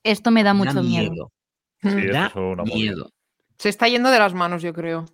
Esto 0.04 0.32
me 0.32 0.42
da 0.42 0.50
Da 0.50 0.54
mucho 0.56 0.82
miedo. 0.82 1.32
Sí, 1.84 1.90
Mm. 1.90 2.00
eso 2.00 2.12
Da 2.12 2.26
es 2.28 2.36
una 2.36 2.64
movida. 2.64 2.76
miedo. 2.76 3.10
Se 3.58 3.70
está 3.70 3.88
yendo 3.88 4.10
de 4.10 4.20
las 4.20 4.34
manos, 4.34 4.62
yo 4.62 4.74
creo. 4.74 5.06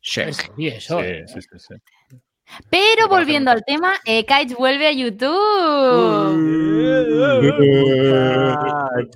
Sí. 0.00 0.22
Y 0.56 0.68
eso. 0.68 1.00
Sí, 1.00 1.06
eh. 1.06 1.24
sí. 1.26 1.74
Pero 2.70 3.08
volviendo 3.08 3.50
al 3.50 3.64
tema, 3.64 3.94
Ekaich 4.04 4.54
vuelve 4.56 4.86
a 4.88 4.92
YouTube. 4.92 5.30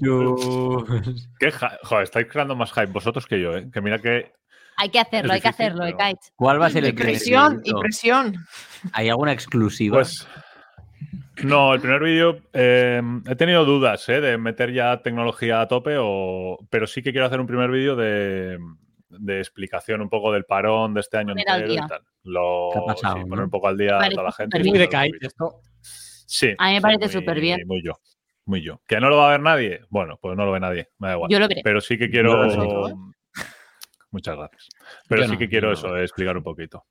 ¿Qué 1.38 1.52
Joder, 1.82 2.04
estáis 2.04 2.26
creando 2.30 2.56
más 2.56 2.72
hype 2.72 2.86
vosotros 2.86 3.26
que 3.26 3.40
yo, 3.40 3.54
¿eh? 3.56 3.68
Que 3.72 3.80
mira 3.80 3.98
que. 3.98 4.32
Hay 4.78 4.90
que 4.90 5.00
hacerlo, 5.00 5.32
hay 5.32 5.40
que 5.40 5.48
hacerlo, 5.48 5.80
pero- 5.84 5.96
Ekaich. 5.96 6.18
¿Cuál 6.36 6.60
va 6.60 6.66
a 6.66 6.70
ser 6.70 6.84
el 6.84 6.94
primer 6.94 7.14
presión, 7.14 7.60
y 7.64 7.70
vídeo? 7.70 7.80
presión. 7.80 8.46
¿Hay 8.92 9.08
alguna 9.08 9.32
exclusiva? 9.32 9.98
Pues. 9.98 10.26
No, 11.44 11.74
el 11.74 11.80
primer 11.80 12.02
vídeo. 12.02 12.40
eh, 12.52 13.02
he 13.28 13.34
tenido 13.36 13.64
dudas, 13.64 14.08
¿eh? 14.08 14.20
De 14.20 14.38
meter 14.38 14.72
ya 14.72 15.02
tecnología 15.02 15.60
a 15.60 15.68
tope, 15.68 15.96
o... 15.98 16.58
pero 16.70 16.86
sí 16.86 17.02
que 17.02 17.12
quiero 17.12 17.26
hacer 17.26 17.40
un 17.40 17.46
primer 17.46 17.70
vídeo 17.70 17.94
de, 17.96 18.58
de 19.10 19.38
explicación 19.38 20.00
un 20.00 20.08
poco 20.08 20.32
del 20.32 20.44
parón 20.44 20.94
de 20.94 21.00
este 21.00 21.18
año 21.18 21.28
Poner 21.34 21.48
al 21.50 21.62
entero 21.62 21.84
y 21.84 21.88
tal. 21.88 22.00
Lo, 22.24 22.70
¿Qué 22.72 22.78
ha 22.78 22.82
pasado, 22.86 23.14
sí, 23.16 23.20
no? 23.22 23.26
poner 23.28 23.44
un 23.44 23.50
poco 23.50 23.68
al 23.68 23.76
día 23.76 23.98
a 23.98 24.08
toda 24.08 24.22
la 24.24 24.32
gente. 24.32 24.56
súper 24.58 24.68
Muy 24.70 24.78
de 24.78 24.86
vídeo. 24.86 25.18
esto. 25.20 25.60
Sí. 25.80 26.54
A 26.58 26.68
mí 26.68 26.74
me 26.74 26.80
parece 26.80 27.04
muy- 27.04 27.12
superbién. 27.12 27.60
Muy 27.66 27.82
yo. 27.84 27.92
Muy 28.46 28.62
yo. 28.62 28.80
¿Que 28.86 28.98
no 29.00 29.08
lo 29.10 29.16
va 29.18 29.28
a 29.28 29.30
ver 29.32 29.40
nadie? 29.40 29.80
Bueno, 29.90 30.18
pues 30.20 30.36
no 30.36 30.44
lo 30.46 30.52
ve 30.52 30.60
nadie. 30.60 30.88
Me 30.98 31.08
da 31.08 31.14
igual. 31.14 31.30
Yo 31.30 31.38
lo 31.38 31.48
veré. 31.48 31.60
Pero 31.64 31.80
sí 31.80 31.98
que 31.98 32.08
quiero. 32.10 32.48
Muchas 34.10 34.36
gracias. 34.36 34.68
Pero 35.08 35.22
Yo 35.22 35.26
sí 35.26 35.32
no, 35.34 35.38
que 35.38 35.48
quiero 35.48 35.72
eso, 35.72 35.96
eh, 35.96 36.02
explicar 36.02 36.36
un 36.36 36.42
poquito. 36.44 36.84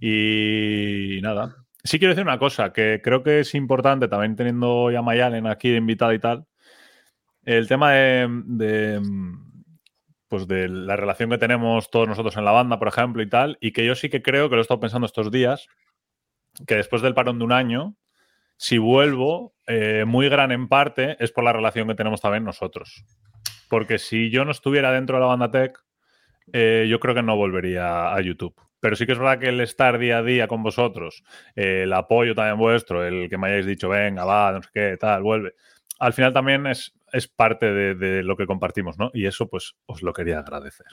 Y 0.00 1.20
nada. 1.22 1.54
Sí 1.82 1.98
quiero 1.98 2.12
decir 2.12 2.24
una 2.24 2.38
cosa 2.38 2.72
que 2.72 3.00
creo 3.02 3.22
que 3.22 3.40
es 3.40 3.54
importante, 3.54 4.08
también 4.08 4.36
teniendo 4.36 4.90
ya 4.90 5.02
Mayalen 5.02 5.46
aquí 5.46 5.74
invitada 5.74 6.14
y 6.14 6.18
tal. 6.18 6.46
El 7.44 7.68
tema 7.68 7.92
de, 7.92 8.28
de, 8.44 9.00
pues 10.28 10.46
de 10.46 10.68
la 10.68 10.96
relación 10.96 11.30
que 11.30 11.38
tenemos 11.38 11.90
todos 11.90 12.06
nosotros 12.06 12.36
en 12.36 12.44
la 12.44 12.52
banda, 12.52 12.78
por 12.78 12.88
ejemplo, 12.88 13.22
y 13.22 13.28
tal. 13.28 13.58
Y 13.60 13.72
que 13.72 13.86
yo 13.86 13.94
sí 13.94 14.10
que 14.10 14.22
creo 14.22 14.48
que 14.48 14.56
lo 14.56 14.60
he 14.60 14.62
estado 14.62 14.80
pensando 14.80 15.06
estos 15.06 15.30
días, 15.30 15.68
que 16.66 16.76
después 16.76 17.02
del 17.02 17.14
parón 17.14 17.38
de 17.38 17.44
un 17.44 17.52
año, 17.52 17.96
si 18.56 18.76
vuelvo, 18.76 19.54
eh, 19.66 20.04
muy 20.06 20.28
gran 20.28 20.52
en 20.52 20.68
parte 20.68 21.16
es 21.18 21.32
por 21.32 21.44
la 21.44 21.52
relación 21.52 21.88
que 21.88 21.94
tenemos 21.94 22.20
también 22.20 22.44
nosotros. 22.44 23.04
Porque 23.70 23.98
si 23.98 24.30
yo 24.30 24.44
no 24.44 24.50
estuviera 24.50 24.92
dentro 24.92 25.16
de 25.16 25.20
la 25.20 25.26
banda 25.26 25.50
tech, 25.50 25.78
eh, 26.52 26.86
yo 26.88 27.00
creo 27.00 27.14
que 27.14 27.22
no 27.22 27.36
volvería 27.36 28.12
a 28.12 28.20
YouTube. 28.20 28.54
Pero 28.80 28.96
sí 28.96 29.06
que 29.06 29.12
es 29.12 29.18
verdad 29.18 29.38
que 29.38 29.48
el 29.48 29.60
estar 29.60 29.98
día 29.98 30.18
a 30.18 30.22
día 30.22 30.48
con 30.48 30.62
vosotros, 30.62 31.22
eh, 31.54 31.82
el 31.84 31.92
apoyo 31.92 32.34
también 32.34 32.58
vuestro, 32.58 33.04
el 33.04 33.28
que 33.28 33.38
me 33.38 33.48
hayáis 33.48 33.66
dicho, 33.66 33.88
venga, 33.88 34.24
va, 34.24 34.52
no 34.52 34.62
sé 34.62 34.68
qué, 34.72 34.96
tal, 34.98 35.22
vuelve. 35.22 35.54
Al 35.98 36.14
final 36.14 36.32
también 36.32 36.66
es, 36.66 36.94
es 37.12 37.28
parte 37.28 37.72
de, 37.72 37.94
de 37.94 38.22
lo 38.22 38.36
que 38.36 38.46
compartimos, 38.46 38.98
¿no? 38.98 39.10
Y 39.12 39.26
eso, 39.26 39.48
pues, 39.48 39.74
os 39.86 40.02
lo 40.02 40.12
quería 40.12 40.38
agradecer. 40.38 40.86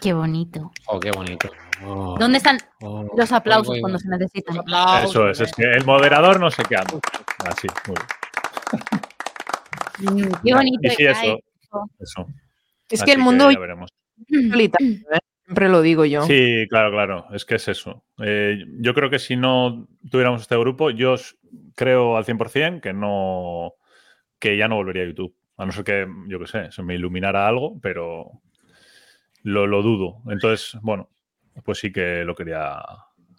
Qué 0.00 0.12
bonito. 0.12 0.72
Oh, 0.86 0.98
qué 0.98 1.12
bonito. 1.12 1.48
Oh, 1.84 2.16
¿Dónde 2.18 2.38
están 2.38 2.58
oh. 2.82 3.08
los 3.16 3.30
aplausos 3.32 3.68
Voy, 3.68 3.76
voy, 3.76 3.80
cuando 3.80 3.98
voy. 3.98 4.02
se 4.02 4.08
necesitan? 4.08 4.56
Eso 5.04 5.28
es, 5.28 5.40
es 5.40 5.52
que 5.52 5.62
el 5.62 5.84
moderador 5.84 6.40
no 6.40 6.50
sé 6.50 6.62
qué 6.68 6.76
anda. 6.76 6.98
Así, 7.46 7.68
muy 7.86 7.96
bien. 7.96 8.08
Mm, 10.26 10.32
Qué 10.44 10.54
bonito. 10.54 10.80
Y 10.82 10.90
sí, 10.90 11.06
eso. 11.06 11.38
eso. 12.00 12.26
Es 12.88 13.00
Así 13.00 13.06
que 13.06 13.12
el 13.12 13.20
mundo 13.20 13.50
ya 13.50 13.58
veremos. 13.58 13.90
Siempre 15.44 15.68
lo 15.68 15.82
digo 15.82 16.04
yo. 16.04 16.22
Sí, 16.22 16.66
claro, 16.68 16.90
claro. 16.90 17.26
Es 17.32 17.44
que 17.44 17.56
es 17.56 17.68
eso. 17.68 18.04
Eh, 18.18 18.64
yo 18.80 18.94
creo 18.94 19.10
que 19.10 19.18
si 19.18 19.36
no 19.36 19.86
tuviéramos 20.10 20.42
este 20.42 20.56
grupo, 20.56 20.90
yo 20.90 21.14
creo 21.74 22.16
al 22.16 22.24
100% 22.24 22.80
que 22.80 22.92
no 22.92 23.74
que 24.38 24.56
ya 24.56 24.68
no 24.68 24.76
volvería 24.76 25.02
a 25.02 25.06
YouTube. 25.06 25.34
A 25.56 25.64
no 25.66 25.72
ser 25.72 25.84
que, 25.84 26.06
yo 26.28 26.38
qué 26.40 26.46
sé, 26.46 26.72
se 26.72 26.82
me 26.82 26.94
iluminara 26.96 27.46
algo, 27.46 27.78
pero 27.80 28.42
lo, 29.42 29.66
lo 29.66 29.82
dudo. 29.82 30.22
Entonces, 30.28 30.76
bueno, 30.82 31.08
pues 31.64 31.78
sí 31.78 31.92
que 31.92 32.24
lo 32.24 32.34
quería 32.34 32.78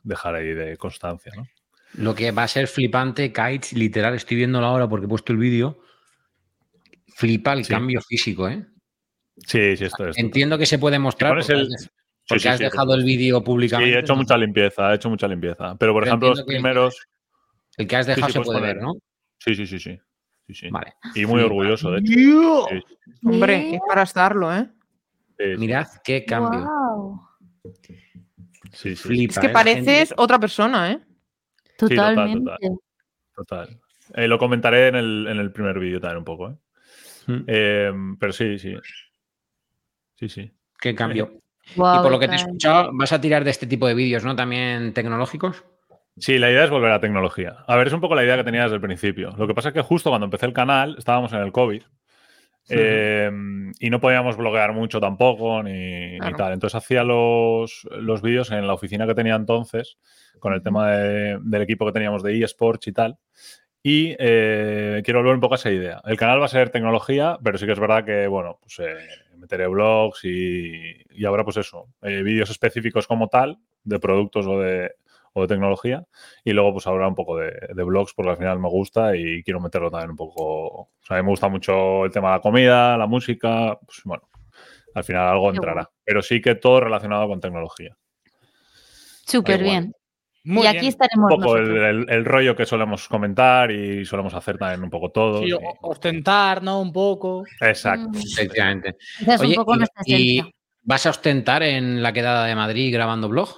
dejar 0.04 0.36
ahí 0.36 0.54
de 0.54 0.78
constancia, 0.78 1.32
¿no? 1.36 1.46
Lo 1.96 2.16
que 2.16 2.32
va 2.32 2.44
a 2.44 2.48
ser 2.48 2.68
flipante, 2.68 3.32
Kites, 3.32 3.74
literal, 3.74 4.16
estoy 4.16 4.38
viéndolo 4.38 4.66
ahora 4.66 4.88
porque 4.88 5.06
he 5.06 5.10
puesto 5.10 5.32
el 5.34 5.40
vídeo. 5.40 5.80
Flipa 7.16 7.54
el 7.54 7.66
Sí. 7.66 7.74
cambio 7.74 8.02
físico, 8.02 8.50
¿eh? 8.50 8.66
Sí, 9.46 9.78
sí, 9.78 9.86
esto 9.86 10.08
es. 10.08 10.18
Entiendo 10.18 10.58
que 10.58 10.66
se 10.66 10.80
puede 10.80 11.00
mostrar 11.00 11.32
pones 11.32 11.50
el- 11.50 11.70
porque 12.28 12.42
sí, 12.42 12.48
has 12.48 12.58
sí, 12.58 12.64
dejado 12.64 12.94
el 12.96 13.04
vídeo 13.04 13.44
públicamente. 13.44 13.92
Sí, 13.92 13.98
he 13.98 14.00
hecho 14.02 14.14
¿no? 14.14 14.20
mucha 14.22 14.38
limpieza, 14.38 14.92
he 14.92 14.96
hecho 14.96 15.10
mucha 15.10 15.28
limpieza. 15.28 15.76
Pero, 15.78 15.94
por 15.94 16.04
Pero 16.04 16.12
ejemplo, 16.12 16.30
los 16.30 16.40
que- 16.40 16.46
primeros. 16.46 17.08
El 17.78 17.88
que 17.88 17.96
has 17.96 18.08
dejado 18.08 18.28
sí, 18.28 18.34
se 18.34 18.42
puede 18.42 18.60
poner. 18.60 18.76
ver, 18.76 18.84
¿no? 18.84 18.94
Sí, 19.40 19.54
sí, 19.56 19.68
sí, 19.68 19.80
sí. 19.80 20.00
sí, 20.48 20.54
sí. 20.54 20.70
Vale. 20.70 20.94
Y 21.14 21.26
muy 21.26 21.42
Flipa. 21.42 21.46
orgulloso, 21.46 21.92
de 21.92 22.00
hecho. 22.00 22.12
Dios. 22.14 22.66
Sí, 22.70 23.28
Hombre, 23.28 23.76
es 23.76 23.82
para 23.88 24.04
estarlo, 24.04 24.56
¿eh? 24.56 24.70
sí, 25.38 25.44
sí, 25.54 25.58
Mirad 25.58 25.88
qué 26.04 26.24
cambio. 26.26 26.62
Guau. 26.62 27.22
sí, 28.72 28.96
sí, 28.96 28.96
Flipa, 28.96 29.32
Es 29.34 29.40
que 29.40 29.48
¿eh? 29.48 29.50
Pareces 29.50 29.86
gente- 30.10 30.14
otra 30.18 30.40
persona, 30.40 30.92
¿eh? 30.92 31.00
total, 31.78 32.16
Totalmente. 32.16 32.52
total. 32.52 32.80
Total. 33.36 33.80
Eh, 34.14 34.28
lo 34.28 34.38
comentaré 34.38 34.88
en 34.88 34.96
el, 34.96 35.28
en 35.28 35.38
el 35.38 35.52
primer 35.52 35.78
vídeo 35.80 36.00
también 36.00 36.20
un 36.20 36.24
poco, 36.26 36.50
¿eh? 36.52 36.56
Mm, 37.28 37.44
Eh, 37.48 37.92
pero 38.20 38.32
sí, 38.32 38.58
sí. 38.60 38.76
Sí, 40.16 40.30
sí. 40.30 40.52
Qué 40.80 40.96
cambio. 40.96 41.42
Y 41.76 42.00
por 42.00 42.12
lo 42.12 42.20
que 42.20 42.28
te 42.28 42.34
he 42.34 42.38
escuchado, 42.38 42.92
vas 42.94 43.12
a 43.12 43.20
tirar 43.20 43.44
de 43.44 43.52
este 43.52 43.68
tipo 43.68 43.88
de 43.88 43.94
vídeos, 43.96 44.24
¿no? 44.24 44.36
También 44.36 44.94
tecnológicos. 44.94 45.64
Sí, 46.18 46.38
la 46.38 46.50
idea 46.50 46.64
es 46.64 46.70
volver 46.70 46.92
a 46.92 47.02
tecnología. 47.02 47.58
A 47.68 47.76
ver, 47.76 47.88
es 47.88 47.94
un 47.94 48.00
poco 48.00 48.16
la 48.16 48.24
idea 48.24 48.38
que 48.38 48.44
tenía 48.46 48.64
desde 48.64 48.76
el 48.76 48.82
principio. 48.82 49.32
Lo 49.38 49.48
que 49.48 49.54
pasa 49.54 49.70
es 49.70 49.74
que 49.74 49.82
justo 49.82 50.10
cuando 50.10 50.26
empecé 50.26 50.46
el 50.46 50.54
canal 50.54 50.96
estábamos 50.98 51.34
en 51.34 51.40
el 51.40 51.52
COVID 51.52 51.82
eh, 52.70 53.30
y 53.80 53.90
no 53.90 54.00
podíamos 54.00 54.38
bloguear 54.38 54.74
mucho 54.74 55.00
tampoco 55.00 55.62
ni, 55.62 56.18
tal. 56.38 56.54
Entonces 56.54 56.76
hacía 56.76 57.04
los, 57.04 57.88
los 57.92 58.22
vídeos 58.22 58.52
en 58.52 58.66
la 58.66 58.74
oficina 58.74 59.06
que 59.06 59.14
tenía 59.14 59.36
entonces 59.36 59.98
con 60.40 60.54
el 60.54 60.64
tema 60.64 60.92
de- 60.92 61.38
del 61.42 61.62
equipo 61.62 61.86
que 61.86 61.92
teníamos 61.92 62.24
de 62.24 62.42
eSports 62.42 62.88
y 62.88 62.94
tal. 62.94 63.18
Y 63.84 64.16
eh, 64.18 65.02
quiero 65.04 65.20
volver 65.20 65.36
un 65.36 65.42
poco 65.42 65.54
a 65.54 65.58
esa 65.58 65.70
idea. 65.70 66.02
El 66.06 66.18
canal 66.18 66.42
va 66.42 66.46
a 66.46 66.50
ser 66.50 66.72
tecnología, 66.72 67.38
pero 67.44 67.58
sí 67.60 67.68
que 67.68 67.74
es 67.74 67.80
verdad 67.80 68.04
que, 68.04 68.26
bueno, 68.26 68.58
pues 68.60 68.80
eh, 68.80 68.96
meteré 69.46 69.68
blogs 69.68 70.24
y, 70.24 71.04
y 71.12 71.26
habrá 71.26 71.44
pues 71.44 71.58
eso, 71.58 71.88
eh, 72.02 72.24
vídeos 72.24 72.50
específicos 72.50 73.06
como 73.08 73.28
tal, 73.28 73.60
de 73.84 74.00
productos 74.00 74.48
o 74.48 74.60
de, 74.60 74.92
o 75.34 75.42
de 75.42 75.48
tecnología. 75.48 76.04
Y 76.44 76.52
luego 76.52 76.74
pues 76.74 76.88
habrá 76.88 77.08
un 77.08 77.16
poco 77.16 77.38
de, 77.38 77.52
de 77.74 77.84
blogs 77.84 78.14
porque 78.14 78.32
al 78.32 78.38
final 78.38 78.60
me 78.60 78.70
gusta 78.70 79.16
y 79.16 79.44
quiero 79.44 79.60
meterlo 79.60 79.92
también 79.92 80.12
un 80.12 80.18
poco... 80.18 80.44
O 80.44 80.90
sea, 81.02 81.18
a 81.18 81.20
mí 81.20 81.26
me 81.26 81.32
gusta 81.32 81.48
mucho 81.48 82.06
el 82.06 82.12
tema 82.12 82.30
de 82.30 82.36
la 82.38 82.42
comida, 82.42 82.98
la 82.98 83.08
música, 83.08 83.78
pues 83.86 84.02
bueno, 84.04 84.28
al 84.96 85.04
final 85.04 85.28
algo 85.28 85.52
entrará. 85.52 85.90
Pero 86.04 86.22
sí 86.22 86.42
que 86.42 86.56
todo 86.56 86.80
relacionado 86.80 87.28
con 87.28 87.40
tecnología. 87.40 87.96
Súper 89.26 89.62
bien. 89.62 89.94
Muy 90.46 90.64
y 90.64 90.68
aquí 90.68 90.78
bien. 90.82 90.90
estaremos 90.90 91.32
Un 91.32 91.40
poco 91.42 91.58
el, 91.58 91.78
el- 91.78 92.10
el 92.10 92.24
rollo 92.26 92.56
que 92.56 92.66
solemos 92.66 93.08
comentar 93.08 93.72
y 93.72 94.06
solemos 94.06 94.34
hacer 94.36 94.58
también 94.58 94.84
un 94.84 94.90
poco 94.92 95.10
todos. 95.10 95.42
Sí, 95.42 95.50
y- 95.50 95.58
ostentar, 95.82 96.62
¿no? 96.64 96.82
Un 96.82 96.94
poco. 96.94 97.44
Exacto. 97.62 98.10
Mm, 98.10 98.16
Efectivamente. 98.18 98.96
Es 99.28 99.42
Oye, 99.42 99.50
un 99.50 99.56
poco 99.66 99.76
y- 100.06 100.42
vas 100.84 101.06
a 101.06 101.10
ostentar 101.10 101.64
en 101.64 102.04
la 102.04 102.14
quedada 102.14 102.46
de 102.46 102.56
Madrid 102.56 102.94
grabando 102.94 103.28
blog? 103.28 103.50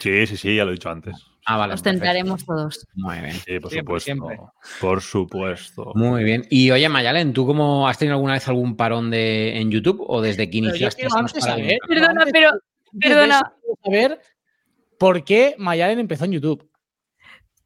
Sí, 0.00 0.26
sí, 0.26 0.36
sí, 0.36 0.56
ya 0.56 0.64
lo 0.64 0.70
he 0.70 0.74
dicho 0.74 0.90
antes. 0.90 1.14
Ah, 1.46 1.56
vale. 1.56 1.74
Ostentaremos 1.74 2.44
todos. 2.44 2.86
Muy 2.94 3.18
bien. 3.18 3.32
Sí, 3.32 3.58
por 3.60 3.70
Siempre, 3.70 4.00
supuesto. 4.00 4.04
siempre. 4.04 4.38
Por 4.80 5.00
supuesto. 5.00 5.92
Muy 5.94 6.24
bien. 6.24 6.44
Y 6.50 6.70
oye, 6.70 6.88
Mayalen, 6.88 7.32
¿tú 7.32 7.46
cómo 7.46 7.88
has 7.88 7.98
tenido 7.98 8.14
alguna 8.14 8.34
vez 8.34 8.46
algún 8.48 8.76
parón 8.76 9.10
de, 9.10 9.56
en 9.58 9.70
YouTube 9.70 10.04
o 10.06 10.20
desde 10.20 10.48
que 10.50 10.58
Pero 10.58 10.64
yo 10.66 10.68
iniciaste? 10.70 11.00
quiero 11.02 11.10
nos 11.20 11.30
antes 11.32 11.44
para- 11.44 11.54
saber. 11.56 11.78
Perdona, 11.88 12.24
pero- 12.32 12.50
perdona. 13.00 13.52
saber 13.84 14.20
por 15.02 15.24
qué 15.24 15.56
Mayalen 15.58 15.98
empezó 15.98 16.26
en 16.26 16.32
YouTube. 16.32 16.70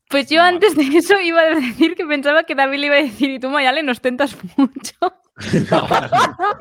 Pues 0.08 0.26
yo 0.30 0.40
antes 0.40 0.74
de 0.74 0.84
eso 0.96 1.20
iba 1.20 1.42
a 1.42 1.54
decir 1.54 1.94
que 1.94 2.06
pensaba 2.06 2.44
que 2.44 2.54
David 2.54 2.78
le 2.78 2.86
iba 2.86 2.94
a 2.94 3.02
decir, 3.02 3.28
y 3.30 3.38
tú, 3.38 3.50
Mayale, 3.50 3.82
nos 3.82 4.00
tentas 4.00 4.34
mucho. 4.56 4.94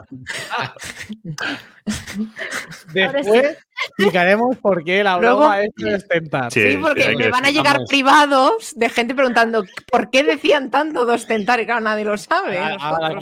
Después 2.93 3.57
explicaremos 3.87 4.57
por 4.57 4.83
qué 4.83 5.03
la 5.03 5.17
Luego- 5.17 5.39
broma 5.39 5.61
es 5.61 5.69
de 5.77 5.95
ostentar. 5.95 6.51
Sí, 6.51 6.71
Sí, 6.71 6.77
porque 6.81 7.15
me 7.15 7.29
van 7.29 7.45
a 7.45 7.51
llegar 7.51 7.75
Vamos. 7.75 7.89
privados 7.89 8.73
de 8.75 8.89
gente 8.89 9.13
preguntando 9.15 9.63
por 9.91 10.09
qué 10.09 10.23
decían 10.23 10.71
tanto 10.71 11.05
de 11.05 11.13
ostentar 11.13 11.59
y 11.59 11.65
claro, 11.65 11.81
nadie 11.81 12.03
lo 12.03 12.17
sabe. 12.17 12.57
Ahora- 12.57 12.77
ahora. 12.79 13.19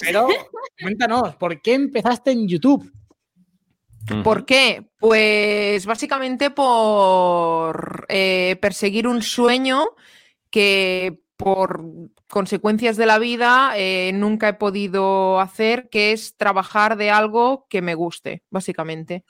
Pero 0.00 0.28
cuéntanos, 0.80 1.34
¿por 1.36 1.60
qué 1.60 1.74
empezaste 1.74 2.30
en 2.30 2.48
YouTube? 2.48 2.90
¿Por 4.22 4.44
qué? 4.44 4.84
Pues 4.98 5.84
básicamente 5.86 6.50
por 6.50 8.06
eh, 8.08 8.56
perseguir 8.60 9.08
un 9.08 9.22
sueño 9.22 9.88
que 10.50 11.20
por 11.36 11.84
consecuencias 12.28 12.96
de 12.96 13.06
la 13.06 13.18
vida 13.18 13.72
eh, 13.76 14.10
nunca 14.14 14.48
he 14.48 14.54
podido 14.54 15.40
hacer, 15.40 15.88
que 15.90 16.12
es 16.12 16.36
trabajar 16.36 16.96
de 16.96 17.10
algo 17.10 17.66
que 17.68 17.82
me 17.82 17.94
guste, 17.94 18.42
básicamente. 18.50 19.24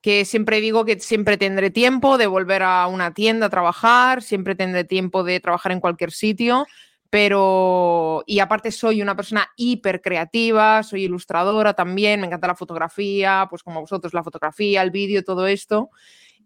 Que 0.00 0.24
siempre 0.24 0.60
digo 0.60 0.84
que 0.84 1.00
siempre 1.00 1.36
tendré 1.36 1.70
tiempo 1.70 2.18
de 2.18 2.26
volver 2.26 2.62
a 2.62 2.86
una 2.86 3.14
tienda 3.14 3.46
a 3.46 3.50
trabajar, 3.50 4.22
siempre 4.22 4.54
tendré 4.54 4.84
tiempo 4.84 5.24
de 5.24 5.40
trabajar 5.40 5.72
en 5.72 5.80
cualquier 5.80 6.12
sitio, 6.12 6.66
pero 7.14 8.24
y 8.26 8.40
aparte 8.40 8.72
soy 8.72 9.00
una 9.00 9.14
persona 9.14 9.48
hiper 9.54 10.02
creativa, 10.02 10.82
soy 10.82 11.04
ilustradora 11.04 11.72
también, 11.72 12.18
me 12.18 12.26
encanta 12.26 12.48
la 12.48 12.56
fotografía, 12.56 13.46
pues 13.48 13.62
como 13.62 13.82
vosotros 13.82 14.14
la 14.14 14.24
fotografía, 14.24 14.82
el 14.82 14.90
vídeo, 14.90 15.22
todo 15.22 15.46
esto. 15.46 15.90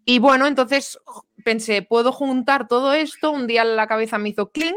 Y 0.05 0.19
bueno, 0.19 0.45
entonces 0.45 0.99
pensé, 1.43 1.81
puedo 1.81 2.11
juntar 2.11 2.67
todo 2.67 2.93
esto, 2.93 3.31
un 3.31 3.47
día 3.47 3.63
la 3.63 3.87
cabeza 3.87 4.19
me 4.19 4.29
hizo 4.29 4.51
cling, 4.51 4.75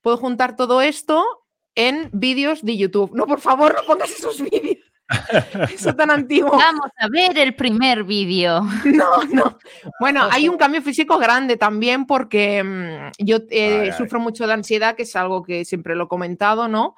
puedo 0.00 0.16
juntar 0.16 0.56
todo 0.56 0.80
esto 0.80 1.22
en 1.74 2.08
vídeos 2.14 2.64
de 2.64 2.78
YouTube. 2.78 3.14
No, 3.14 3.26
por 3.26 3.40
favor, 3.40 3.74
no 3.74 3.86
pongas 3.86 4.12
esos 4.12 4.40
vídeos. 4.50 4.83
Eso 5.74 5.94
tan 5.94 6.10
antiguo. 6.10 6.50
Vamos 6.52 6.90
a 6.98 7.08
ver 7.08 7.36
el 7.38 7.54
primer 7.54 8.04
vídeo. 8.04 8.60
No, 8.84 9.24
no. 9.24 9.58
Bueno, 10.00 10.28
hay 10.30 10.48
un 10.48 10.56
cambio 10.56 10.82
físico 10.82 11.18
grande 11.18 11.56
también 11.56 12.06
porque 12.06 12.62
mm, 12.62 13.24
yo 13.24 13.38
eh, 13.50 13.80
Ay, 13.82 13.88
ay. 13.88 13.92
sufro 13.92 14.20
mucho 14.20 14.46
de 14.46 14.52
ansiedad, 14.52 14.94
que 14.96 15.02
es 15.04 15.16
algo 15.16 15.42
que 15.42 15.64
siempre 15.64 15.94
lo 15.96 16.04
he 16.04 16.08
comentado, 16.08 16.68
¿no? 16.68 16.96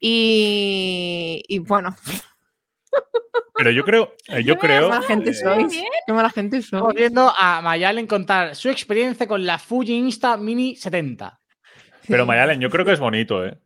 Y, 0.00 1.42
y 1.48 1.58
bueno, 1.60 1.96
Pero 3.56 3.70
yo 3.70 3.84
creo, 3.84 4.14
eh, 4.28 4.42
yo 4.44 4.54
qué 4.54 4.66
creo. 4.66 4.88
mala 4.88 5.02
gente 5.02 5.30
eh, 5.30 5.34
sois. 5.34 5.72
Qué 6.06 6.12
mala 6.12 6.30
gente 6.30 6.60
sois. 6.62 6.94
viendo 6.94 7.32
a 7.36 7.60
Mayalen 7.62 8.06
contar 8.06 8.54
su 8.56 8.68
experiencia 8.68 9.26
con 9.26 9.44
la 9.46 9.58
Fuji 9.58 9.94
Insta 9.94 10.36
Mini 10.36 10.76
70. 10.76 11.40
Pero 12.08 12.26
Mayalen, 12.26 12.60
yo 12.60 12.68
creo 12.70 12.84
que 12.84 12.92
es 12.92 13.00
bonito, 13.00 13.44
¿eh? 13.46 13.56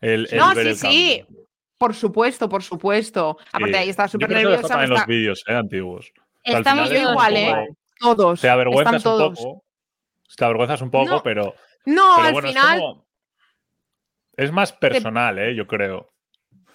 El, 0.00 0.28
el 0.30 0.38
No, 0.38 0.54
ver 0.54 0.64
sí, 0.64 0.70
el 0.70 0.76
sí. 0.76 1.24
Por 1.80 1.94
supuesto, 1.94 2.46
por 2.46 2.62
supuesto. 2.62 3.38
Aparte, 3.50 3.78
ahí 3.78 3.88
estaba 3.88 4.06
Yo 4.06 4.12
súper 4.12 4.28
nerviosa. 4.28 4.60
está 4.60 4.76
me 4.76 4.84
en 4.84 4.90
los 4.90 5.06
vídeos, 5.06 5.42
¿eh? 5.48 5.54
Antiguos. 5.54 6.12
Estamos 6.44 6.90
un 6.90 6.96
igual, 6.96 7.36
¿eh? 7.38 7.68
Todos. 7.98 8.42
Te 8.42 8.50
avergüenzas 8.50 8.96
están 8.96 9.12
un 9.14 9.34
poco. 9.34 9.64
Te 10.36 10.44
avergüenzas 10.44 10.82
un 10.82 10.90
poco, 10.90 11.06
No, 11.06 11.22
pero, 11.22 11.54
No, 11.86 12.12
pero 12.16 12.26
al 12.26 12.32
bueno, 12.34 12.48
final, 12.48 12.74
es 12.76 12.80
como. 12.82 13.06
Es 14.36 14.52
más 14.52 14.72
personal, 14.74 15.38
¿eh? 15.38 15.54
Yo 15.54 15.66
creo. 15.66 16.12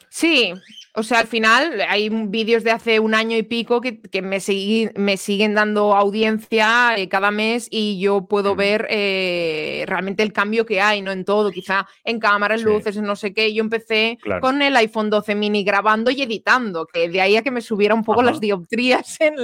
sí. 0.10 0.56
O 0.98 1.04
sea, 1.04 1.20
al 1.20 1.28
final 1.28 1.82
hay 1.90 2.10
vídeos 2.10 2.64
de 2.64 2.72
hace 2.72 3.00
un 3.00 3.14
año 3.16 3.36
y 3.38 3.44
pico 3.44 3.82
que, 3.82 4.02
que 4.02 4.22
me, 4.22 4.38
segui- 4.38 4.92
me 4.96 5.18
siguen 5.18 5.54
dando 5.54 5.94
audiencia 5.96 6.96
eh, 6.98 7.10
cada 7.10 7.32
mes 7.32 7.68
y 7.70 8.00
yo 8.00 8.28
puedo 8.28 8.56
ver 8.56 8.88
eh, 8.90 9.84
realmente 9.88 10.24
el 10.24 10.32
cambio 10.32 10.66
que 10.66 10.80
hay, 10.82 11.02
¿no? 11.02 11.12
En 11.12 11.26
todo, 11.26 11.52
quizá 11.52 11.88
en 12.04 12.20
cámaras, 12.20 12.62
Sí. 12.62 12.66
luces, 12.66 12.96
en 12.98 13.04
no 13.06 13.16
sé 13.16 13.34
qué. 13.34 13.54
Yo 13.54 13.62
empecé 13.62 14.18
Claro. 14.22 14.42
con 14.42 14.62
el 14.62 14.76
iPhone 14.78 15.10
12 15.10 15.36
mini 15.36 15.64
grabando 15.64 16.12
y 16.12 16.22
editando, 16.22 16.86
que 16.86 17.10
de 17.10 17.20
ahí 17.22 17.36
a 17.36 17.42
que 17.44 17.52
me 17.52 17.62
subiera 17.62 17.94
un 17.94 18.04
poco 18.04 18.22
Ajá. 18.22 18.32
las 18.32 18.40
dioptrías 18.40 19.18
en, 19.20 19.36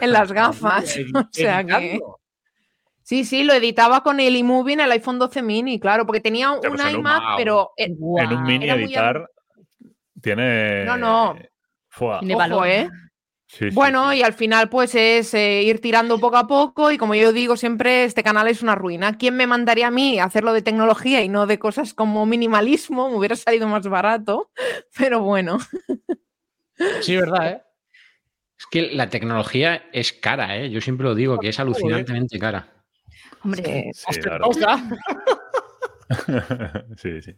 en 0.00 0.12
las 0.12 0.32
gafas. 0.32 0.96
o 1.14 1.28
sea 1.32 1.64
que... 1.64 2.00
Sí, 3.02 3.24
sí, 3.24 3.44
lo 3.44 3.52
editaba 3.52 4.02
con 4.02 4.18
el 4.18 4.34
iMovie 4.34 4.72
en 4.74 4.80
el 4.80 4.90
iPhone 4.90 5.18
12 5.20 5.40
mini, 5.42 5.78
claro, 5.78 6.06
porque 6.06 6.20
tenía 6.20 6.54
pues 6.60 6.80
en 6.80 6.86
un- 6.96 7.00
iMac, 7.00 7.22
Wow. 7.22 7.36
pero 7.36 7.70
eh, 7.76 7.84
En 7.84 8.02
un 8.02 8.42
mini 8.42 8.66
muy 8.66 8.70
editar 8.70 9.30
tiene. 10.26 10.84
No, 10.84 10.96
no. 10.96 11.36
Fua. 11.88 12.18
Tiene 12.18 12.34
ojo, 12.34 12.38
valor. 12.40 12.66
¿eh? 12.66 12.88
Sí, 13.46 13.70
Bueno, 13.70 14.10
sí. 14.10 14.18
y 14.18 14.22
al 14.24 14.32
final 14.32 14.68
pues 14.68 14.96
es 14.96 15.32
eh, 15.34 15.62
ir 15.62 15.80
tirando 15.80 16.18
poco 16.18 16.36
a 16.36 16.48
poco 16.48 16.90
y 16.90 16.98
como 16.98 17.14
yo 17.14 17.32
digo 17.32 17.56
siempre, 17.56 18.02
este 18.04 18.24
canal 18.24 18.48
es 18.48 18.60
una 18.60 18.74
ruina. 18.74 19.16
¿Quién 19.16 19.36
me 19.36 19.46
mandaría 19.46 19.86
a 19.86 19.90
mí 19.92 20.18
a 20.18 20.24
hacerlo 20.24 20.52
de 20.52 20.62
tecnología 20.62 21.22
y 21.22 21.28
no 21.28 21.46
de 21.46 21.60
cosas 21.60 21.94
como 21.94 22.26
minimalismo? 22.26 23.08
Me 23.08 23.16
hubiera 23.16 23.36
salido 23.36 23.68
más 23.68 23.86
barato, 23.86 24.50
pero 24.98 25.20
bueno. 25.20 25.58
Sí, 27.02 27.16
verdad, 27.16 27.48
¿eh? 27.48 27.62
Es 28.58 28.66
que 28.70 28.82
la 28.92 29.08
tecnología 29.10 29.84
es 29.92 30.12
cara, 30.12 30.56
¿eh? 30.56 30.68
Yo 30.70 30.80
siempre 30.80 31.04
lo 31.06 31.14
digo, 31.14 31.38
que 31.38 31.50
es 31.50 31.60
alucinantemente 31.60 32.38
cara. 32.38 32.66
Hombre, 33.44 33.92
Sí, 33.92 34.20
sí, 36.96 37.22
sí. 37.22 37.36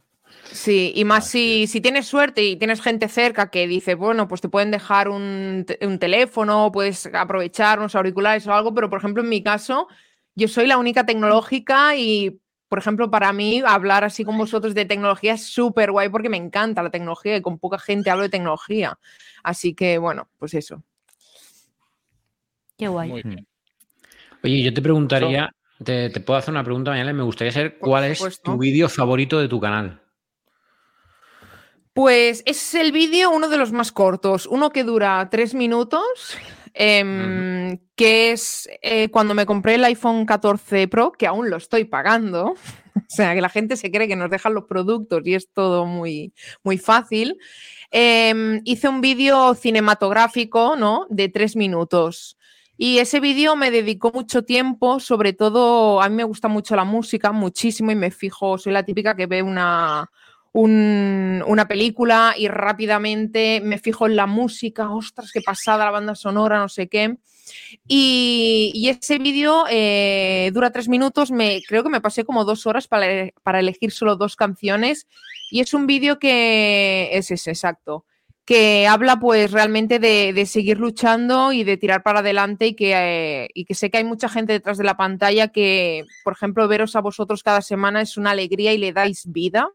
Sí, 0.51 0.93
y 0.95 1.05
más 1.05 1.29
si, 1.29 1.67
si 1.67 1.81
tienes 1.81 2.07
suerte 2.07 2.43
y 2.43 2.57
tienes 2.57 2.81
gente 2.81 3.09
cerca 3.09 3.51
que 3.51 3.67
dice, 3.67 3.95
bueno, 3.95 4.29
pues 4.29 4.41
te 4.41 4.49
pueden 4.49 4.71
dejar 4.71 5.09
un, 5.09 5.67
un 5.81 5.99
teléfono, 5.99 6.73
puedes 6.73 7.07
aprovechar 7.13 7.79
unos 7.79 7.95
auriculares 7.95 8.47
o 8.47 8.55
algo, 8.55 8.75
pero 8.75 8.89
por 8.89 8.99
ejemplo 8.99 9.23
en 9.23 9.29
mi 9.29 9.43
caso, 9.43 9.89
yo 10.35 10.49
soy 10.49 10.67
la 10.67 10.79
única 10.79 11.05
tecnológica 11.05 11.97
y, 11.97 12.41
por 12.69 12.79
ejemplo, 12.79 13.11
para 13.11 13.33
mí 13.33 13.63
hablar 13.67 14.05
así 14.05 14.25
con 14.25 14.39
vosotros 14.39 14.75
de 14.75 14.85
tecnología 14.85 15.35
es 15.35 15.45
súper 15.45 15.91
guay 15.91 16.09
porque 16.09 16.29
me 16.29 16.37
encanta 16.37 16.83
la 16.83 16.91
tecnología 16.91 17.37
y 17.37 17.43
con 17.43 17.59
poca 17.59 17.79
gente 17.79 18.11
hablo 18.11 18.23
de 18.23 18.29
tecnología. 18.29 18.99
Así 19.43 19.75
que, 19.75 19.99
bueno, 19.99 20.29
pues 20.39 20.55
eso. 20.55 20.83
qué 22.77 22.89
guay. 22.89 23.13
Bien. 23.23 23.47
Oye, 24.45 24.63
yo 24.63 24.73
te 24.73 24.81
preguntaría, 24.81 25.51
te, 25.85 26.11
te 26.11 26.21
puedo 26.21 26.39
hacer 26.39 26.53
una 26.53 26.65
pregunta 26.65 26.93
mañana 26.93 27.11
y 27.11 27.15
me 27.15 27.25
gustaría 27.25 27.53
saber 27.53 27.79
cuál 27.79 28.05
es 28.05 28.41
tu 28.41 28.57
vídeo 28.57 28.89
favorito 28.89 29.41
de 29.41 29.49
tu 29.49 29.61
canal. 29.61 30.01
Pues 31.99 32.45
es 32.47 32.77
el 32.77 32.93
vídeo, 32.93 33.33
uno 33.33 33.49
de 33.49 33.59
los 33.59 33.73
más 33.73 33.91
cortos, 33.91 34.47
uno 34.47 34.71
que 34.71 34.85
dura 34.85 35.29
tres 35.33 35.53
minutos, 35.53 36.05
em, 36.73 37.77
que 37.97 38.31
es 38.31 38.69
eh, 38.83 39.09
cuando 39.11 39.35
me 39.35 39.47
compré 39.47 39.75
el 39.75 39.85
iPhone 39.85 40.25
14 40.25 40.87
Pro, 40.87 41.11
que 41.11 41.27
aún 41.27 41.51
lo 41.51 41.57
estoy 41.57 41.87
pagando. 41.87 42.55
o 42.95 43.01
sea, 43.09 43.35
que 43.35 43.41
la 43.41 43.49
gente 43.49 43.77
se 43.77 43.91
cree 43.91 44.07
que 44.07 44.15
nos 44.15 44.31
dejan 44.31 44.55
los 44.55 44.67
productos 44.67 45.23
y 45.25 45.35
es 45.35 45.51
todo 45.53 45.87
muy, 45.87 46.33
muy 46.63 46.79
fácil. 46.79 47.37
Em, 47.91 48.61
hice 48.65 48.89
un 48.89 49.01
vídeo 49.01 49.57
cinematográfico, 49.57 50.77
¿no? 50.77 51.05
De 51.11 51.29
tres 51.29 51.57
minutos. 51.57 52.39
Y 52.77 52.99
ese 52.99 53.19
vídeo 53.19 53.57
me 53.57 53.73
dedicó 53.73 54.13
mucho 54.15 54.45
tiempo, 54.45 55.01
sobre 55.01 55.33
todo 55.33 56.01
a 56.01 56.09
mí 56.09 56.15
me 56.15 56.23
gusta 56.23 56.47
mucho 56.47 56.77
la 56.77 56.85
música, 56.85 57.33
muchísimo, 57.33 57.91
y 57.91 57.97
me 57.97 58.13
fijo, 58.13 58.57
soy 58.57 58.73
la 58.73 58.85
típica 58.85 59.17
que 59.17 59.27
ve 59.27 59.43
una, 59.43 60.09
un- 60.53 61.43
una 61.47 61.69
película 61.69 62.35
y 62.37 62.49
rápidamente 62.49 63.61
me 63.63 63.79
fijo 63.79 64.07
en 64.07 64.17
la 64.17 64.27
música, 64.27 64.91
ostras, 64.91 65.31
qué 65.33 65.41
pasada 65.43 65.85
la 65.85 65.91
banda 65.91 66.15
sonora, 66.15 66.59
no 66.59 66.69
sé 66.69 66.89
qué. 66.89 67.17
Y, 67.87 68.89
ese 68.89 69.19
vídeo 69.19 69.65
eh, 69.71 70.51
dura 70.53 70.71
tres 70.71 70.89
minutos, 70.89 71.31
me, 71.31 71.63
creo 71.67 71.83
que 71.83 71.89
me 71.91 72.01
pasé 72.01 72.25
como 72.25 72.45
dos 72.45 72.67
horas 72.67 72.89
para, 72.89 73.61
elegir 73.61 73.91
solo 73.93 74.17
dos 74.17 74.37
canciones 74.37 75.07
y 75.51 75.61
es 75.61 75.75
un 75.75 75.87
vídeo 75.87 76.19
que 76.19 77.11
es 77.13 77.31
ese, 77.31 77.51
exacto, 77.51 78.05
que 78.45 78.87
habla 78.87 79.19
pues 79.19 79.51
realmente 79.51 79.99
de, 79.99 80.33
de 80.33 80.47
seguir 80.47 80.79
luchando 80.79 81.53
y 81.53 81.65
de 81.65 81.77
tirar 81.77 82.03
para 82.03 82.21
adelante 82.21 82.69
y 82.69 82.75
que, 82.75 82.93
eh, 82.95 83.49
y 83.55 83.65
que 83.65 83.75
sé 83.75 83.91
que 83.91 83.99
hay 83.99 84.05
mucha 84.05 84.29
gente 84.29 84.53
detrás 84.55 84.79
de 84.79 84.85
la 84.85 84.97
pantalla 84.97 85.49
que, 85.49 86.05
por 86.25 86.33
ejemplo, 86.35 86.67
veros 86.69 86.97
a 86.97 87.01
vosotros 87.01 87.43
cada 87.43 87.63
semana 87.63 88.01
es 88.01 88.17
una 88.17 88.31
alegría 88.31 88.73
y 88.73 88.79
le 88.79 88.93
dais 88.93 89.25
vida. 89.31 89.69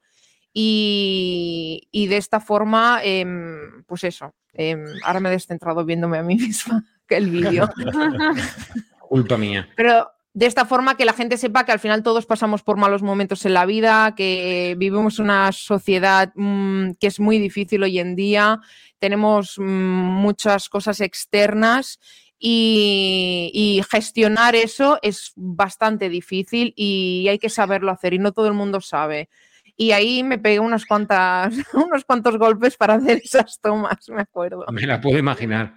Y, 0.53 1.87
y 1.91 2.07
de 2.07 2.17
esta 2.17 2.39
forma, 2.39 2.99
em, 3.03 3.83
pues 3.87 4.03
eso, 4.03 4.35
em, 4.53 4.85
ahora 5.03 5.19
me 5.19 5.29
he 5.29 5.31
descentrado 5.31 5.83
viéndome 5.83 6.19
a 6.19 6.23
mí 6.23 6.35
misma 6.37 6.85
que 7.07 7.17
el 7.17 7.29
vídeo. 7.29 7.69
Culpa 8.99 9.37
mía. 9.37 9.67
Pero 9.75 10.11
de 10.33 10.47
esta 10.47 10.65
forma 10.65 10.97
que 10.97 11.05
la 11.05 11.13
gente 11.13 11.37
sepa 11.37 11.65
que 11.65 11.71
al 11.71 11.79
final 11.79 12.01
todos 12.01 12.25
pasamos 12.25 12.63
por 12.63 12.77
malos 12.77 13.03
momentos 13.03 13.45
en 13.45 13.53
la 13.53 13.65
vida, 13.65 14.15
que 14.15 14.75
vivimos 14.77 15.19
una 15.19 15.51
sociedad 15.51 16.31
mm, 16.35 16.93
que 16.99 17.07
es 17.07 17.19
muy 17.19 17.37
difícil 17.37 17.83
hoy 17.83 17.99
en 17.99 18.15
día, 18.15 18.59
tenemos 18.97 19.59
mm, 19.59 19.63
muchas 19.63 20.69
cosas 20.69 21.01
externas 21.01 21.99
y, 22.39 23.51
y 23.53 23.83
gestionar 23.89 24.55
eso 24.55 24.97
es 25.03 25.33
bastante 25.35 26.09
difícil 26.09 26.73
y 26.75 27.27
hay 27.29 27.37
que 27.37 27.49
saberlo 27.49 27.91
hacer 27.91 28.13
y 28.13 28.19
no 28.19 28.31
todo 28.31 28.47
el 28.47 28.53
mundo 28.53 28.81
sabe. 28.81 29.29
Y 29.75 29.91
ahí 29.91 30.23
me 30.23 30.37
pegué 30.37 30.59
unas 30.59 30.85
cuantas, 30.85 31.53
unos 31.73 32.05
cuantos 32.05 32.37
golpes 32.37 32.77
para 32.77 32.95
hacer 32.95 33.21
esas 33.23 33.59
tomas, 33.59 34.07
me 34.09 34.21
acuerdo. 34.21 34.65
Me 34.71 34.85
la 34.85 35.01
puedo 35.01 35.17
imaginar. 35.17 35.73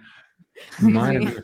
Madre 0.79 1.19
mía. 1.19 1.43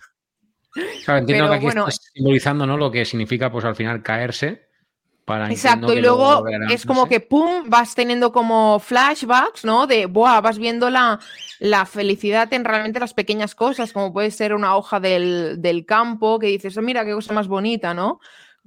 Claro, 1.06 1.20
entiendo 1.20 1.46
Pero 1.46 1.50
que 1.50 1.56
aquí 1.56 1.66
bueno. 1.66 1.88
estás 1.88 2.12
simbolizando 2.13 2.66
¿no? 2.66 2.78
lo 2.78 2.89
que 2.89 3.06
significa, 3.06 3.52
pues 3.52 3.66
al 3.66 3.76
final, 3.76 4.02
caerse. 4.02 4.68
Para 5.26 5.50
Exacto, 5.50 5.94
y 5.94 6.02
luego 6.02 6.46
a 6.46 6.74
es 6.74 6.86
como 6.86 7.08
que, 7.08 7.22
¡pum!, 7.22 7.70
vas 7.70 7.96
teniendo 7.96 8.34
como 8.34 8.78
flashbacks, 8.80 9.63
¿no? 9.63 9.88
De, 9.88 10.06
¡buah!, 10.06 10.42
vas 10.42 10.58
viendo 10.58 10.89
la, 10.89 11.18
la 11.60 11.86
felicidad 11.86 12.52
en 12.52 12.66
realmente 12.66 13.00
las 13.00 13.13
pequeñas 13.13 13.56
cosas, 13.56 13.94
como 13.94 14.12
puede 14.12 14.32
ser 14.32 14.54
una 14.54 14.76
hoja 14.76 15.00
del, 15.00 15.62
del 15.62 15.86
campo, 15.86 16.39
que 16.39 16.48
dices, 16.48 16.76
"Oh, 16.78 16.82
mira, 16.82 17.06
qué 17.06 17.13
cosa 17.13 17.34
más 17.34 17.48
bonita, 17.48 17.94
¿no? 17.94 18.20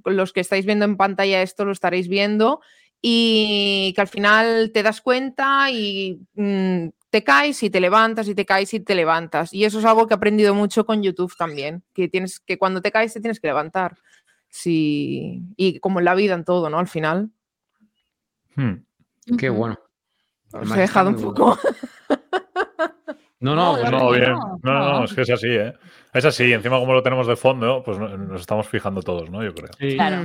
Los 0.03 0.33
que 0.33 0.39
estáis 0.39 0.65
viendo 0.65 0.85
en 0.85 0.97
pantalla 0.97 1.43
esto 1.43 1.63
lo 1.63 1.71
estaréis 1.71 2.07
viendo 2.07 2.59
y 3.01 3.93
que 3.95 4.01
al 4.01 4.07
final 4.07 4.71
te 4.73 4.83
das 4.83 5.01
cuenta 5.01 5.69
y 5.71 6.19
mm, 6.35 6.87
te 7.09 7.23
caes 7.23 7.61
y 7.63 7.69
te 7.69 7.79
levantas 7.79 8.27
y 8.27 8.35
te 8.35 8.45
caes 8.45 8.73
y 8.73 8.79
te 8.79 8.95
levantas. 8.95 9.53
Y 9.53 9.65
eso 9.65 9.79
es 9.79 9.85
algo 9.85 10.07
que 10.07 10.13
he 10.13 10.17
aprendido 10.17 10.53
mucho 10.53 10.85
con 10.85 11.01
YouTube 11.03 11.33
también, 11.37 11.83
que 11.93 12.07
tienes 12.09 12.39
que 12.39 12.57
cuando 12.57 12.81
te 12.81 12.91
caes 12.91 13.13
te 13.13 13.21
tienes 13.21 13.39
que 13.39 13.47
levantar. 13.47 13.97
Sí, 14.49 15.41
y 15.55 15.79
como 15.79 15.99
en 15.99 16.05
la 16.05 16.15
vida 16.15 16.33
en 16.33 16.43
todo, 16.45 16.69
¿no? 16.69 16.79
Al 16.79 16.87
final. 16.87 17.29
Hmm. 18.55 18.73
Qué 19.37 19.49
bueno. 19.49 19.77
Os 20.53 20.71
he 20.71 20.79
dejado 20.79 21.09
un 21.11 21.21
poco. 21.21 21.57
No, 23.39 23.55
no, 23.55 23.73
No, 23.73 23.79
pues 23.79 23.91
No, 23.91 23.99
no, 23.99 24.11
bien. 24.11 24.31
no, 24.31 24.59
No, 24.63 25.03
es 25.05 25.13
que 25.13 25.21
es 25.21 25.29
así, 25.29 25.47
¿eh? 25.47 25.71
Es 26.11 26.25
así. 26.25 26.51
Encima, 26.51 26.79
como 26.79 26.93
lo 26.93 27.03
tenemos 27.03 27.27
de 27.27 27.35
fondo, 27.35 27.83
pues 27.85 27.99
no- 27.99 28.17
nos 28.17 28.41
estamos 28.41 28.67
fijando 28.67 29.03
todos, 29.03 29.29
¿no? 29.29 29.43
Yo 29.43 29.53
creo. 29.53 29.69
Claro. 29.95 30.23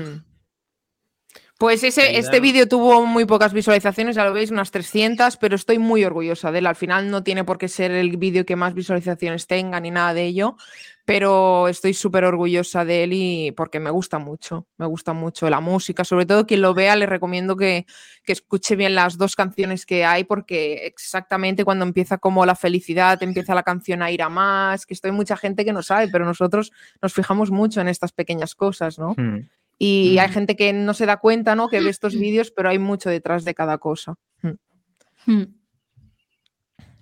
Pues 1.62 1.84
ese, 1.84 2.18
este 2.18 2.40
vídeo 2.40 2.66
tuvo 2.66 3.06
muy 3.06 3.24
pocas 3.24 3.52
visualizaciones, 3.52 4.16
ya 4.16 4.24
lo 4.24 4.32
veis, 4.32 4.50
unas 4.50 4.72
300, 4.72 5.36
pero 5.36 5.54
estoy 5.54 5.78
muy 5.78 6.04
orgullosa 6.04 6.50
de 6.50 6.58
él. 6.58 6.66
Al 6.66 6.74
final 6.74 7.08
no 7.08 7.22
tiene 7.22 7.44
por 7.44 7.56
qué 7.56 7.68
ser 7.68 7.92
el 7.92 8.16
vídeo 8.16 8.44
que 8.44 8.56
más 8.56 8.74
visualizaciones 8.74 9.46
tenga 9.46 9.78
ni 9.78 9.92
nada 9.92 10.12
de 10.12 10.24
ello, 10.24 10.56
pero 11.04 11.68
estoy 11.68 11.94
súper 11.94 12.24
orgullosa 12.24 12.84
de 12.84 13.04
él 13.04 13.12
y 13.12 13.52
porque 13.52 13.78
me 13.78 13.90
gusta 13.90 14.18
mucho, 14.18 14.66
me 14.76 14.86
gusta 14.86 15.12
mucho 15.12 15.48
la 15.48 15.60
música. 15.60 16.02
Sobre 16.02 16.26
todo 16.26 16.48
quien 16.48 16.62
lo 16.62 16.74
vea, 16.74 16.96
le 16.96 17.06
recomiendo 17.06 17.56
que, 17.56 17.86
que 18.24 18.32
escuche 18.32 18.74
bien 18.74 18.96
las 18.96 19.16
dos 19.16 19.36
canciones 19.36 19.86
que 19.86 20.04
hay, 20.04 20.24
porque 20.24 20.84
exactamente 20.84 21.64
cuando 21.64 21.84
empieza 21.84 22.18
como 22.18 22.44
la 22.44 22.56
felicidad, 22.56 23.22
empieza 23.22 23.54
la 23.54 23.62
canción 23.62 24.02
a 24.02 24.10
ir 24.10 24.22
a 24.22 24.28
más, 24.28 24.84
que 24.84 24.94
esto 24.94 25.06
hay 25.06 25.12
mucha 25.12 25.36
gente 25.36 25.64
que 25.64 25.72
no 25.72 25.84
sabe, 25.84 26.08
pero 26.08 26.24
nosotros 26.24 26.72
nos 27.00 27.14
fijamos 27.14 27.52
mucho 27.52 27.80
en 27.80 27.86
estas 27.86 28.10
pequeñas 28.10 28.56
cosas, 28.56 28.98
¿no? 28.98 29.14
Hmm. 29.16 29.46
Y 29.84 30.18
hay 30.18 30.28
Mm. 30.28 30.32
gente 30.32 30.54
que 30.54 30.72
no 30.72 30.94
se 30.94 31.06
da 31.06 31.16
cuenta, 31.16 31.56
¿no? 31.56 31.68
Que 31.68 31.80
ve 31.80 31.90
estos 31.90 32.14
vídeos, 32.14 32.52
pero 32.52 32.68
hay 32.68 32.78
mucho 32.78 33.10
detrás 33.10 33.44
de 33.44 33.52
cada 33.52 33.78
cosa. 33.78 34.14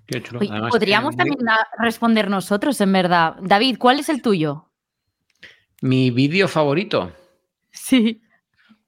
Qué 0.07 0.23
chulo. 0.23 0.40
Oye, 0.40 0.49
Además, 0.51 0.71
Podríamos 0.73 1.14
eh, 1.14 1.16
también 1.19 1.49
a- 1.49 1.69
responder 1.79 2.31
nosotros, 2.31 2.81
en 2.81 2.93
verdad. 2.93 3.37
David, 3.43 3.77
¿cuál 3.79 4.01
es 4.01 4.09
el 4.09 4.23
tuyo? 4.23 4.71
Mi 5.83 6.11
vídeo 6.11 6.49
favorito. 6.49 7.12
Sí. 7.71 8.23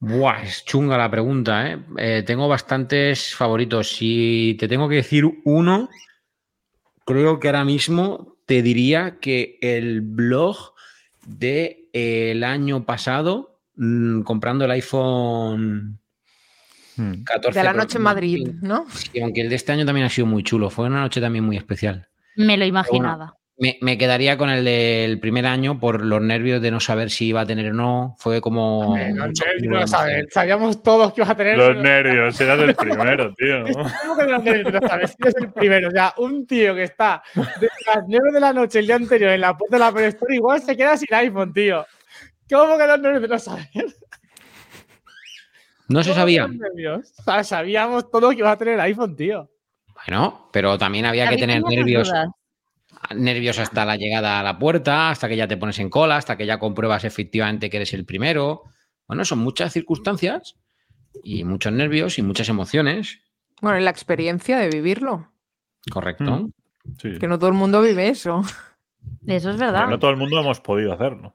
Buah, 0.00 0.42
es 0.42 0.64
chunga 0.64 0.98
la 0.98 1.10
pregunta, 1.10 1.70
¿eh? 1.70 1.78
Eh, 1.98 2.22
Tengo 2.26 2.48
bastantes 2.48 3.34
favoritos. 3.34 3.90
Si 3.94 4.56
te 4.58 4.66
tengo 4.68 4.88
que 4.88 4.96
decir 4.96 5.24
uno, 5.44 5.88
creo 7.04 7.38
que 7.38 7.48
ahora 7.48 7.64
mismo 7.64 8.36
te 8.46 8.62
diría 8.62 9.18
que 9.20 9.58
el 9.62 10.00
blog 10.00 10.72
del 11.24 12.42
año 12.42 12.84
pasado, 12.84 13.51
mm, 13.76 14.22
comprando 14.22 14.64
el 14.64 14.70
iPhone 14.72 15.98
Mm. 16.96 17.24
14 17.24 17.58
De 17.58 17.64
la 17.64 17.72
noche 17.72 17.98
en 17.98 18.02
Madrid, 18.04 18.48
¿no? 18.60 18.86
Sí, 18.90 19.20
aunque 19.20 19.40
el 19.40 19.48
de 19.48 19.56
este 19.56 19.72
año 19.72 19.86
también 19.86 20.06
ha 20.06 20.10
sido 20.10 20.26
muy 20.26 20.42
chulo. 20.42 20.70
Fue 20.70 20.86
una 20.86 21.00
noche 21.00 21.20
también 21.20 21.44
muy 21.44 21.56
especial. 21.56 22.08
Me 22.36 22.56
lo 22.56 22.64
imaginaba. 22.64 23.34
Me, 23.58 23.78
me 23.80 23.96
quedaría 23.96 24.36
con 24.38 24.48
el 24.50 24.64
del 24.64 25.20
primer 25.20 25.46
año 25.46 25.78
por 25.78 26.04
los 26.04 26.20
nervios 26.20 26.60
de 26.60 26.70
no 26.70 26.80
saber 26.80 27.10
si 27.10 27.26
iba 27.26 27.42
a 27.42 27.46
tener 27.46 27.70
o 27.70 27.74
no. 27.74 28.16
Fue 28.18 28.40
como. 28.40 28.88
Hombre, 28.88 29.12
no, 29.12 29.26
Chelsea 29.32 29.70
no 29.70 29.80
lo 29.80 29.86
sabe. 29.86 30.26
Sabíamos 30.30 30.82
todos 30.82 31.12
que 31.12 31.20
ibas 31.20 31.30
a 31.30 31.36
tener. 31.36 31.58
Los 31.58 31.76
nervios, 31.76 32.40
eras 32.40 32.60
el 32.60 32.74
primero, 32.74 33.32
tío. 33.38 33.64
¿Cómo 34.02 34.16
que 34.16 34.24
los 34.24 34.42
nervios 34.42 34.72
no 34.72 34.88
sabes? 34.88 35.10
Si 35.10 35.16
eres 35.20 35.34
el 35.36 35.52
primero. 35.52 35.88
O 35.88 35.92
sea, 35.92 36.14
un 36.18 36.46
tío 36.46 36.74
que 36.74 36.84
está 36.84 37.22
desde 37.34 37.68
las 37.86 38.04
9 38.08 38.32
de 38.32 38.40
la 38.40 38.52
noche 38.52 38.78
el 38.80 38.86
día 38.86 38.96
anterior 38.96 39.30
en 39.30 39.42
la 39.42 39.56
puerta 39.56 39.76
de 39.76 39.80
la 39.80 39.86
Apple 39.88 40.06
Store, 40.08 40.34
igual 40.34 40.60
se 40.60 40.76
queda 40.76 40.96
sin 40.96 41.14
iPhone, 41.14 41.52
tío. 41.52 41.86
¿Cómo 42.52 42.76
que 42.76 42.86
los 42.86 43.00
nervios 43.00 43.30
no 43.30 43.38
saber? 43.38 43.66
No 45.88 46.02
se 46.02 46.10
¿Cómo 46.10 46.14
que 46.14 46.20
sabía. 46.20 46.46
los 46.46 46.56
nervios? 46.56 47.12
O 47.18 47.22
sea, 47.22 47.44
sabíamos 47.44 48.10
todos 48.10 48.32
que 48.32 48.38
ibas 48.40 48.52
a 48.52 48.58
tener 48.58 48.80
iPhone, 48.80 49.16
tío. 49.16 49.50
Bueno, 50.06 50.48
pero 50.52 50.78
también 50.78 51.06
había 51.06 51.28
que 51.28 51.36
tener 51.36 51.62
nervios. 51.62 52.08
dudas. 52.08 52.28
Nervios 53.14 53.58
hasta 53.58 53.84
la 53.84 53.96
llegada 53.96 54.40
a 54.40 54.42
la 54.42 54.58
puerta, 54.58 55.10
hasta 55.10 55.28
que 55.28 55.36
ya 55.36 55.48
te 55.48 55.56
pones 55.56 55.78
en 55.80 55.90
cola, 55.90 56.16
hasta 56.16 56.36
que 56.36 56.46
ya 56.46 56.58
compruebas 56.58 57.04
efectivamente 57.04 57.68
que 57.68 57.78
eres 57.78 57.92
el 57.94 58.04
primero. 58.04 58.62
Bueno, 59.08 59.24
son 59.24 59.40
muchas 59.40 59.72
circunstancias 59.72 60.56
y 61.24 61.44
muchos 61.44 61.72
nervios 61.72 62.18
y 62.18 62.22
muchas 62.22 62.48
emociones. 62.48 63.18
Bueno, 63.60 63.78
y 63.78 63.82
la 63.82 63.90
experiencia 63.90 64.58
de 64.58 64.68
vivirlo. 64.68 65.32
Correcto. 65.90 66.24
Mm. 66.24 66.52
Sí. 67.00 67.18
Que 67.18 67.28
no 67.28 67.38
todo 67.38 67.48
el 67.48 67.56
mundo 67.56 67.82
vive 67.82 68.08
eso. 68.08 68.42
Eso 69.26 69.50
es 69.50 69.56
verdad. 69.56 69.88
No 69.88 69.98
todo 69.98 70.10
el 70.10 70.16
mundo 70.16 70.38
hemos 70.40 70.60
podido 70.60 70.92
hacerlo. 70.92 71.34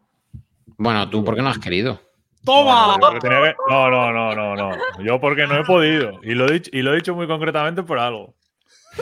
Bueno, 0.78 1.10
tú, 1.10 1.24
¿por 1.24 1.36
qué 1.36 1.42
no 1.42 1.50
has 1.50 1.60
querido? 1.60 2.00
¡Toma! 2.46 2.98
No, 2.98 3.00
porque 3.00 3.28
que- 3.28 3.56
no, 3.68 3.90
no, 3.90 4.12
no, 4.14 4.36
no, 4.36 4.56
no. 4.56 4.72
Yo 5.04 5.20
porque 5.20 5.48
no 5.48 5.58
he 5.60 5.64
podido. 5.66 6.20
Y 6.24 6.34
lo 6.34 6.48
he 6.48 6.54
dicho, 6.54 6.70
y 6.74 6.82
lo 6.82 6.94
he 6.94 6.96
dicho 6.98 7.14
muy 7.14 7.28
concretamente 7.28 7.84
por 7.84 8.00
algo. 8.00 8.36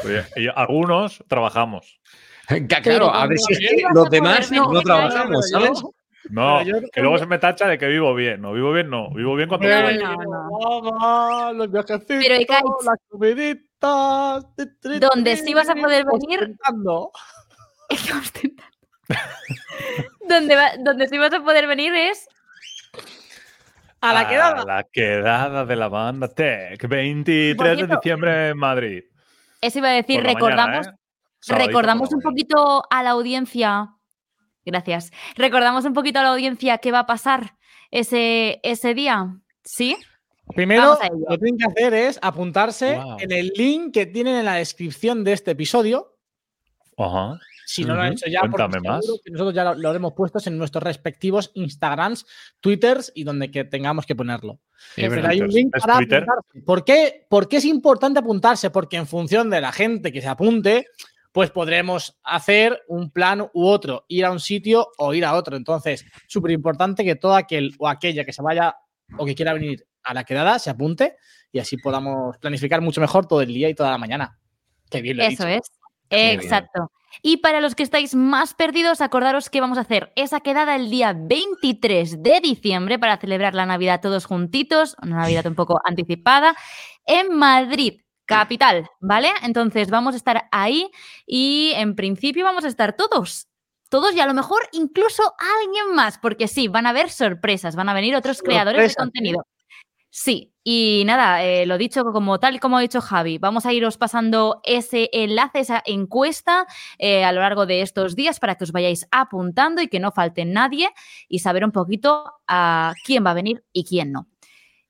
Oye, 0.04 0.24
y 0.36 0.48
algunos 0.48 1.24
trabajamos. 1.28 2.00
Claro, 2.84 3.12
a 3.12 3.26
ver 3.26 3.40
si 3.40 3.54
es 3.54 3.60
que 3.60 3.80
ibas 3.80 3.92
a 3.92 3.96
los 3.96 4.10
demás 4.12 4.50
venir, 4.52 4.64
no 4.72 4.82
trabajamos, 4.82 5.50
¿sabes? 5.50 5.84
No, 6.30 6.60
que 6.94 7.02
luego 7.02 7.18
se 7.18 7.26
me 7.26 7.40
tacha 7.40 7.68
de 7.68 7.80
que 7.80 7.88
vivo 7.88 8.14
bien. 8.14 8.40
No, 8.40 8.54
vivo 8.54 8.72
bien, 8.72 8.88
no. 8.90 9.10
Vivo 9.10 9.36
bien 9.36 9.50
cuando. 9.50 9.68
No, 9.68 9.92
no, 9.92 10.16
no. 10.24 10.60
Vamos, 10.60 11.56
los 11.56 11.72
viajecitos, 11.72 12.86
las 12.86 13.00
comiditas. 13.10 14.56
tri, 14.56 14.66
tri, 14.80 15.00
¿Dónde 15.00 15.36
tri, 15.36 15.44
sí 15.44 15.54
vas 15.56 15.70
a 15.70 15.76
poder 15.76 16.06
venir? 16.06 16.40
ostentando. 16.60 17.12
Ostentando. 17.90 18.76
Donde, 20.28 20.56
va- 20.56 20.74
donde 20.80 21.08
sí 21.08 21.18
vas 21.18 21.34
a 21.34 21.42
poder 21.44 21.68
venir 21.68 21.94
es. 21.94 22.28
A 24.02 24.14
la 24.14 24.28
quedada. 24.30 24.64
la 24.66 24.84
quedada 24.84 25.66
de 25.66 25.76
la 25.76 25.88
banda 25.88 26.28
Tech. 26.28 26.88
23 26.88 27.78
de 27.78 27.88
diciembre 27.88 28.50
en 28.50 28.58
Madrid. 28.58 29.04
Eso 29.62 29.80
iba 29.80 29.90
a 29.90 29.94
decir, 29.94 30.22
recordamos, 30.22 30.86
mañana, 30.86 30.92
¿eh? 30.96 31.00
Sabadito 31.40 31.68
recordamos 31.70 32.14
un 32.14 32.22
poquito 32.22 32.84
a 32.90 33.04
la 33.04 33.12
audiencia. 33.12 33.90
Gracias. 34.64 35.12
Recordamos 35.36 35.86
un 35.86 35.94
poquito 35.94 36.20
a 36.20 36.24
la 36.24 36.30
audiencia 36.30 36.78
qué 36.80 36.92
va 36.92 37.00
a 37.00 37.06
pasar 37.08 37.56
ese, 37.90 38.60
ese 38.64 38.94
día. 38.94 39.28
¿Sí? 39.64 39.96
Primero, 40.56 40.94
a 41.02 41.10
lo 41.10 41.26
que 41.30 41.38
tienen 41.40 41.58
que 41.58 41.66
hacer 41.66 41.94
es 41.96 42.20
apuntarse 42.22 42.96
Wow. 42.96 43.18
en 43.20 43.32
el 43.32 43.52
link 43.56 43.94
que 43.94 44.06
tienen 44.06 44.36
en 44.36 44.46
la 44.46 44.56
descripción 44.56 45.24
de 45.24 45.34
este 45.34 45.52
episodio. 45.52 46.16
Ajá. 46.98 47.40
Si 47.66 47.84
no 47.84 47.96
lo 47.96 48.02
han 48.02 48.14
hecho 48.14 48.28
ya, 48.30 48.42
porque 48.42 48.80
más. 48.80 49.06
que 49.24 49.32
nosotros 49.32 49.54
ya 49.54 49.64
lo, 49.64 49.74
lo 49.76 49.88
habremos 49.90 50.14
puesto 50.14 50.40
en 50.46 50.58
nuestros 50.58 50.84
respectivos 50.84 51.52
Instagrams, 51.56 52.26
Twitters 52.60 53.12
y 53.16 53.24
donde 53.24 53.50
que 53.52 53.64
tengamos 53.66 54.06
que 54.06 54.16
ponerlo. 54.16 54.60
Es 54.96 55.10
Pero 55.10 55.10
verdad. 55.12 55.32
hay 55.32 55.42
un 55.42 55.48
Twitter. 55.48 55.64
link 55.64 55.76
¿Es 55.76 55.82
para 55.82 55.98
Twitter? 55.98 56.24
apuntarse. 56.24 56.62
¿Por 56.66 56.86
qué? 56.86 57.26
¿Por 57.30 57.48
qué 57.48 57.58
es 57.58 57.66
importante 57.66 58.20
apuntarse? 58.20 58.70
Porque 58.70 58.98
en 58.98 59.08
función 59.08 59.50
de 59.50 59.62
la 59.62 59.72
gente 59.72 60.12
que 60.12 60.22
se 60.22 60.28
apunte, 60.28 60.88
pues 61.32 61.50
podremos 61.52 62.18
hacer 62.24 62.82
un 62.88 63.10
plan 63.12 63.42
u 63.54 63.66
otro, 63.68 64.06
ir 64.08 64.26
a 64.26 64.32
un 64.32 64.40
sitio 64.40 64.88
o 64.98 65.14
ir 65.14 65.26
a 65.26 65.34
otro. 65.36 65.58
Entonces, 65.58 66.06
súper 66.28 66.52
importante 66.52 67.04
que 67.04 67.16
todo 67.16 67.36
aquel 67.36 67.74
o 67.80 67.88
aquella 67.90 68.24
que 68.26 68.32
se 68.34 68.42
vaya 68.42 68.76
o 69.18 69.26
que 69.26 69.36
quiera 69.36 69.54
venir 69.54 69.86
a 70.04 70.14
la 70.14 70.24
quedada 70.24 70.60
se 70.60 70.70
apunte 70.70 71.18
y 71.52 71.60
así 71.60 71.78
podamos 71.78 72.38
planificar 72.38 72.80
mucho 72.82 73.02
mejor 73.02 73.28
todo 73.28 73.42
el 73.42 73.48
día 73.54 73.68
y 73.70 73.74
toda 73.76 73.92
la 73.92 73.98
mañana. 73.98 74.40
Qué 74.90 75.02
bien 75.02 75.18
lo 75.18 75.24
he 75.24 75.28
Eso 75.28 75.46
dicho. 75.46 75.60
es. 75.62 75.72
Exacto. 76.10 76.92
Y 77.22 77.38
para 77.38 77.62
los 77.62 77.76
que 77.76 77.84
estáis 77.84 78.16
más 78.16 78.54
perdidos, 78.54 79.02
acordaros 79.02 79.50
que 79.50 79.62
vamos 79.62 79.78
a 79.78 79.82
hacer 79.82 80.12
esa 80.16 80.40
quedada 80.40 80.76
el 80.76 80.90
día 80.90 81.14
23 81.16 82.24
de 82.24 82.40
diciembre 82.42 83.00
para 83.00 83.18
celebrar 83.18 83.54
la 83.54 83.66
Navidad 83.66 84.02
todos 84.02 84.26
juntitos, 84.26 84.96
una 85.02 85.18
Navidad 85.18 85.46
un 85.48 85.56
poco 85.56 85.80
anticipada, 85.86 86.56
en 87.06 87.36
Madrid, 87.36 88.02
capital, 88.26 88.90
¿vale? 89.00 89.30
Entonces 89.44 89.90
vamos 89.90 90.14
a 90.14 90.18
estar 90.18 90.48
ahí 90.52 90.90
y 91.26 91.72
en 91.76 91.96
principio 91.96 92.44
vamos 92.44 92.66
a 92.66 92.68
estar 92.68 92.96
todos. 92.96 93.48
Todos 93.90 94.16
y 94.16 94.20
a 94.20 94.26
lo 94.26 94.34
mejor 94.34 94.68
incluso 94.72 95.24
alguien 95.60 95.96
más, 95.96 96.18
porque 96.18 96.48
sí, 96.48 96.68
van 96.68 96.88
a 96.88 96.90
haber 96.90 97.10
sorpresas, 97.10 97.76
van 97.76 97.88
a 97.88 97.94
venir 97.94 98.16
otros 98.16 98.42
creadores 98.42 98.90
de 98.90 98.96
contenido. 98.96 99.46
Sí, 100.10 100.55
y 100.68 101.04
nada, 101.06 101.44
eh, 101.46 101.68
lo 101.68 101.78
dicho, 101.78 102.04
como 102.06 102.40
tal 102.40 102.56
y 102.56 102.60
como 102.60 102.78
ha 102.78 102.82
dicho 102.82 103.00
Javi, 103.00 103.38
vamos 103.38 103.68
a 103.68 103.72
iros 103.72 103.98
pasando 103.98 104.62
ese 104.64 105.12
enlace, 105.14 105.60
esa 105.60 105.84
encuesta 105.86 106.66
eh, 106.98 107.24
a 107.24 107.32
lo 107.32 107.42
largo 107.42 107.68
de 107.68 107.82
estos 107.82 108.16
días 108.16 108.40
para 108.40 108.56
que 108.56 108.64
os 108.64 108.72
vayáis 108.72 109.08
apuntando 109.12 109.84
y 109.84 109.88
que 109.88 110.00
no 110.00 110.12
falte 110.12 110.44
nadie 110.44 110.90
y 111.30 111.38
saber 111.40 111.64
un 111.64 111.72
poquito 111.72 112.26
a 112.48 112.94
quién 113.06 113.24
va 113.24 113.30
a 113.32 113.36
venir 113.36 113.64
y 113.72 113.86
quién 113.86 114.12
no. 114.12 114.28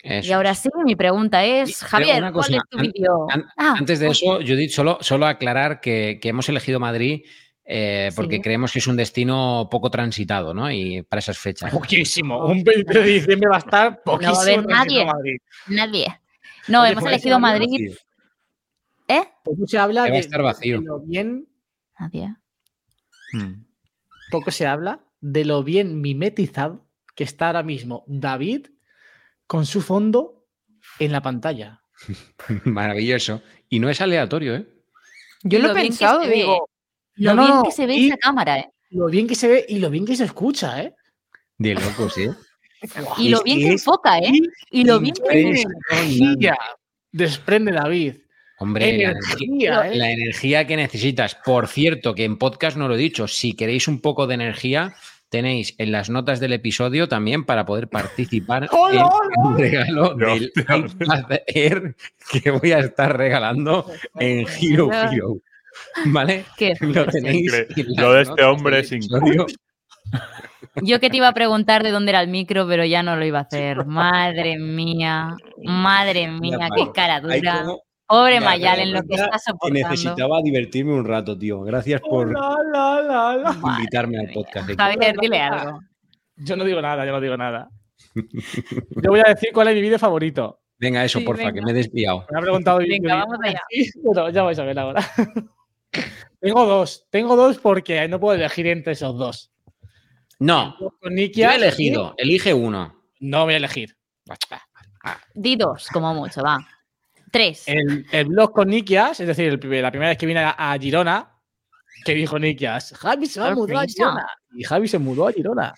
Eso 0.01 0.29
y 0.29 0.31
ahora 0.33 0.53
sí, 0.55 0.69
mi 0.85 0.95
pregunta 0.95 1.43
es, 1.43 1.83
Javier, 1.83 2.31
¿cuál 2.31 2.53
es 2.53 2.61
tu 2.69 2.77
vídeo? 2.77 3.27
an- 3.29 3.45
Ah, 3.57 3.75
Antes 3.77 3.99
de 3.99 4.07
eso, 4.11 4.35
Judith, 4.35 4.69
solo, 4.71 4.97
solo 5.01 5.25
aclarar 5.25 5.81
que, 5.81 6.19
que 6.21 6.29
hemos 6.29 6.47
elegido 6.47 6.79
Madrid 6.79 7.25
eh, 7.65 8.11
porque 8.15 8.35
Sí. 8.37 8.41
creemos 8.41 8.71
que 8.71 8.79
es 8.79 8.87
un 8.87 8.95
destino 8.95 9.67
poco 9.71 9.89
transitado, 9.89 10.53
¿no? 10.53 10.71
Y 10.71 11.01
para 11.03 11.19
esas 11.19 11.37
fechas. 11.37 11.71
Poquísimo. 11.71 12.45
Un 12.45 12.63
20 12.63 12.99
de 12.99 13.03
diciembre 13.05 13.49
va 13.49 13.55
a 13.55 13.59
estar 13.59 14.03
poquísimo. 14.03 14.39
haber 14.39 14.59
en 14.59 14.65
nadie. 14.67 15.05
Madrid. 15.05 15.37
nadie. 15.67 16.19
No, 16.67 16.81
Oye, 16.81 16.91
hemos 16.91 17.03
pues, 17.03 17.13
elegido 17.13 17.33
va 17.33 17.37
a 17.37 17.51
Madrid. 17.53 17.89
vacío. 17.89 18.05
¿Eh? 19.07 19.23
Poco 19.43 19.67
se 19.67 19.77
habla 19.77 20.01
va 20.01 20.07
a 20.07 20.11
de, 20.11 20.19
estar 20.19 20.41
vacío. 20.41 20.79
de 20.79 20.85
lo 20.85 20.99
bien, 20.99 21.47
Nadie. 21.99 22.35
Mm. 23.33 23.65
poco 24.31 24.51
se 24.51 24.65
habla 24.65 25.01
de 25.21 25.45
lo 25.45 25.63
bien 25.63 26.01
mimetizado 26.01 26.85
que 27.15 27.23
está 27.23 27.47
ahora 27.47 27.63
mismo 27.63 28.03
David 28.07 28.67
con 29.47 29.65
su 29.65 29.81
fondo 29.81 30.45
en 30.99 31.11
la 31.11 31.21
pantalla. 31.21 31.81
Maravilloso. 32.65 33.41
Y 33.69 33.79
no 33.79 33.89
es 33.89 34.01
aleatorio, 34.01 34.55
¿eh? 34.55 34.67
Yo 35.43 35.59
lo 35.59 35.67
lo 35.67 35.77
he 35.77 35.81
pensado, 35.83 36.21
digo, 36.21 36.67
Lo 37.15 37.33
No, 37.33 37.41
no, 37.41 37.43
bien 37.47 37.55
no, 37.57 37.63
que 37.63 37.71
se 37.71 37.85
ve 37.85 37.95
y- 37.95 38.07
esa 38.07 38.17
cámara, 38.17 38.59
¿eh? 38.59 38.69
Lo 38.91 39.07
bien 39.07 39.27
que 39.27 39.35
se 39.35 39.47
ve 39.47 39.65
y 39.67 39.79
lo 39.79 39.89
bien 39.89 40.05
que 40.05 40.15
se 40.15 40.25
escucha, 40.25 40.81
¿eh? 40.81 40.93
De 41.57 41.73
locos, 41.73 42.17
¿eh? 42.17 42.31
Y 43.17 43.29
lo 43.29 43.41
bien 43.43 43.59
que 43.59 43.71
enfoca, 43.73 44.19
¿eh? 44.19 44.31
Y 44.71 44.83
lo 44.83 44.99
bien 44.99 45.15
que. 45.15 45.39
Energía 45.91 46.57
desprende 47.11 47.71
David. 47.71 48.15
Hombre, 48.59 48.85
la 48.85 49.09
energía, 49.11 49.11
Energía, 49.47 49.87
¿eh? 49.91 49.95
la 49.95 50.11
energía 50.11 50.67
que 50.67 50.77
necesitas. 50.77 51.35
Por 51.35 51.67
cierto, 51.67 52.15
que 52.15 52.23
en 52.23 52.37
podcast 52.37 52.77
no 52.77 52.87
lo 52.87 52.95
he 52.95 52.97
dicho, 52.97 53.27
si 53.27 53.53
queréis 53.53 53.87
un 53.89 53.99
poco 53.99 54.27
de 54.27 54.35
energía, 54.35 54.93
tenéis 55.29 55.75
en 55.77 55.91
las 55.91 56.09
notas 56.09 56.39
del 56.39 56.53
episodio 56.53 57.09
también 57.09 57.43
para 57.43 57.65
poder 57.65 57.89
participar 57.89 58.69
¡Hola, 58.71 59.01
en 59.01 59.03
hola! 59.03 59.35
un 59.43 59.57
regalo 59.57 60.13
del 60.15 60.53
Air 61.47 61.95
que 62.31 62.51
voy 62.51 62.71
a 62.71 62.79
estar 62.79 63.17
regalando 63.17 63.91
en 64.19 64.45
Hero. 64.61 64.89
Hero. 64.91 65.37
¿Vale? 66.07 66.45
Lo 66.81 67.05
tenéis. 67.05 67.53
Increíble. 67.53 67.67
de 68.13 68.21
este 68.21 68.43
hombre 68.43 68.79
es 68.79 68.91
episodio. 68.91 69.45
Yo 70.83 70.99
que 70.99 71.09
te 71.09 71.17
iba 71.17 71.29
a 71.29 71.33
preguntar 71.33 71.83
de 71.83 71.91
dónde 71.91 72.11
era 72.11 72.21
el 72.21 72.27
micro, 72.27 72.67
pero 72.67 72.83
ya 72.83 73.01
no 73.01 73.15
lo 73.15 73.25
iba 73.25 73.39
a 73.39 73.43
hacer. 73.43 73.85
Madre 73.85 74.57
mía, 74.59 75.35
madre 75.63 76.27
mía, 76.29 76.67
qué 76.75 76.91
cara 76.93 77.21
dura. 77.21 77.63
como 77.63 77.79
Pobre 78.07 78.41
Mayal 78.41 78.79
en 78.79 78.93
lo 78.93 79.01
que 79.03 79.15
está 79.15 79.29
que 79.31 79.39
soportando. 79.39 79.89
necesitaba 79.89 80.41
divertirme 80.43 80.93
un 80.93 81.05
rato, 81.05 81.37
tío. 81.37 81.61
Gracias 81.61 82.01
por 82.01 82.31
La, 82.33 82.57
la, 82.73 83.01
la, 83.01 83.37
la. 83.37 83.53
Madre 83.53 83.79
invitarme 83.79 84.17
al 84.19 84.25
mía. 84.25 84.33
podcast. 84.33 84.67
de 84.67 84.75
Javier, 84.75 85.15
dile 85.19 85.39
algo. 85.39 85.79
Yo 86.35 86.55
no 86.57 86.65
digo 86.65 86.81
nada, 86.81 87.05
yo 87.05 87.11
no 87.13 87.21
digo 87.21 87.37
nada. 87.37 87.69
Yo 88.13 89.09
voy 89.11 89.21
a 89.25 89.29
decir 89.29 89.49
cuál 89.53 89.69
es 89.69 89.75
mi 89.75 89.81
vídeo 89.81 89.97
favorito. 89.97 90.59
Venga, 90.77 91.05
eso, 91.05 91.19
Sí, 91.19 91.25
porfa, 91.25 91.43
venga. 91.45 91.53
que 91.53 91.61
me 91.61 91.71
he 91.71 91.73
desviado. 91.73 92.25
Me 92.29 92.37
ha 92.37 92.41
preguntado. 92.41 92.79
Venga, 92.79 93.15
vamos 93.15 93.37
allá. 93.41 93.61
Sí, 93.69 93.89
pero 94.13 94.29
ya 94.29 94.43
vais 94.43 94.59
a 94.59 94.63
ver 94.65 94.77
ahora. 94.77 95.01
Tengo 96.39 96.65
dos. 96.65 97.05
Tengo 97.09 97.35
dos 97.35 97.57
porque 97.57 98.07
no 98.07 98.19
puedo 98.19 98.35
elegir 98.35 98.67
entre 98.67 98.93
esos 98.93 99.17
dos. 99.17 99.51
No, 100.39 100.75
Con 100.77 100.91
yo 101.03 101.09
Nikia, 101.09 101.53
he 101.53 101.55
elegido. 101.55 102.13
Elige 102.17 102.53
uno. 102.53 103.03
No 103.19 103.45
voy 103.45 103.53
a 103.53 103.57
elegir. 103.57 103.95
Di 105.33 105.55
dos, 105.55 105.87
como 105.87 106.13
mucho, 106.13 106.41
va. 106.41 106.59
Tres. 107.31 107.63
El, 107.67 108.05
el 108.11 108.25
blog 108.25 108.51
con 108.51 108.69
Nikias, 108.69 109.19
es 109.19 109.27
decir, 109.27 109.47
el 109.49 109.59
primer- 109.59 109.81
la 109.83 109.91
primera 109.91 110.09
vez 110.09 110.17
que 110.17 110.25
vine 110.25 110.39
a, 110.41 110.51
a 110.51 110.77
Girona, 110.79 111.31
que 112.03 112.13
dijo 112.13 112.37
Nikias, 112.39 112.93
Javi 112.97 113.25
se 113.27 113.39
va 113.39 113.49
a 113.49 113.55
mudar 113.55 113.77
a 113.77 113.79
Sorpresa. 113.79 113.93
Girona. 113.95 114.27
Y 114.53 114.63
Javi 114.63 114.87
se 114.87 114.99
mudó 114.99 115.27
a 115.27 115.31
Girona. 115.31 115.73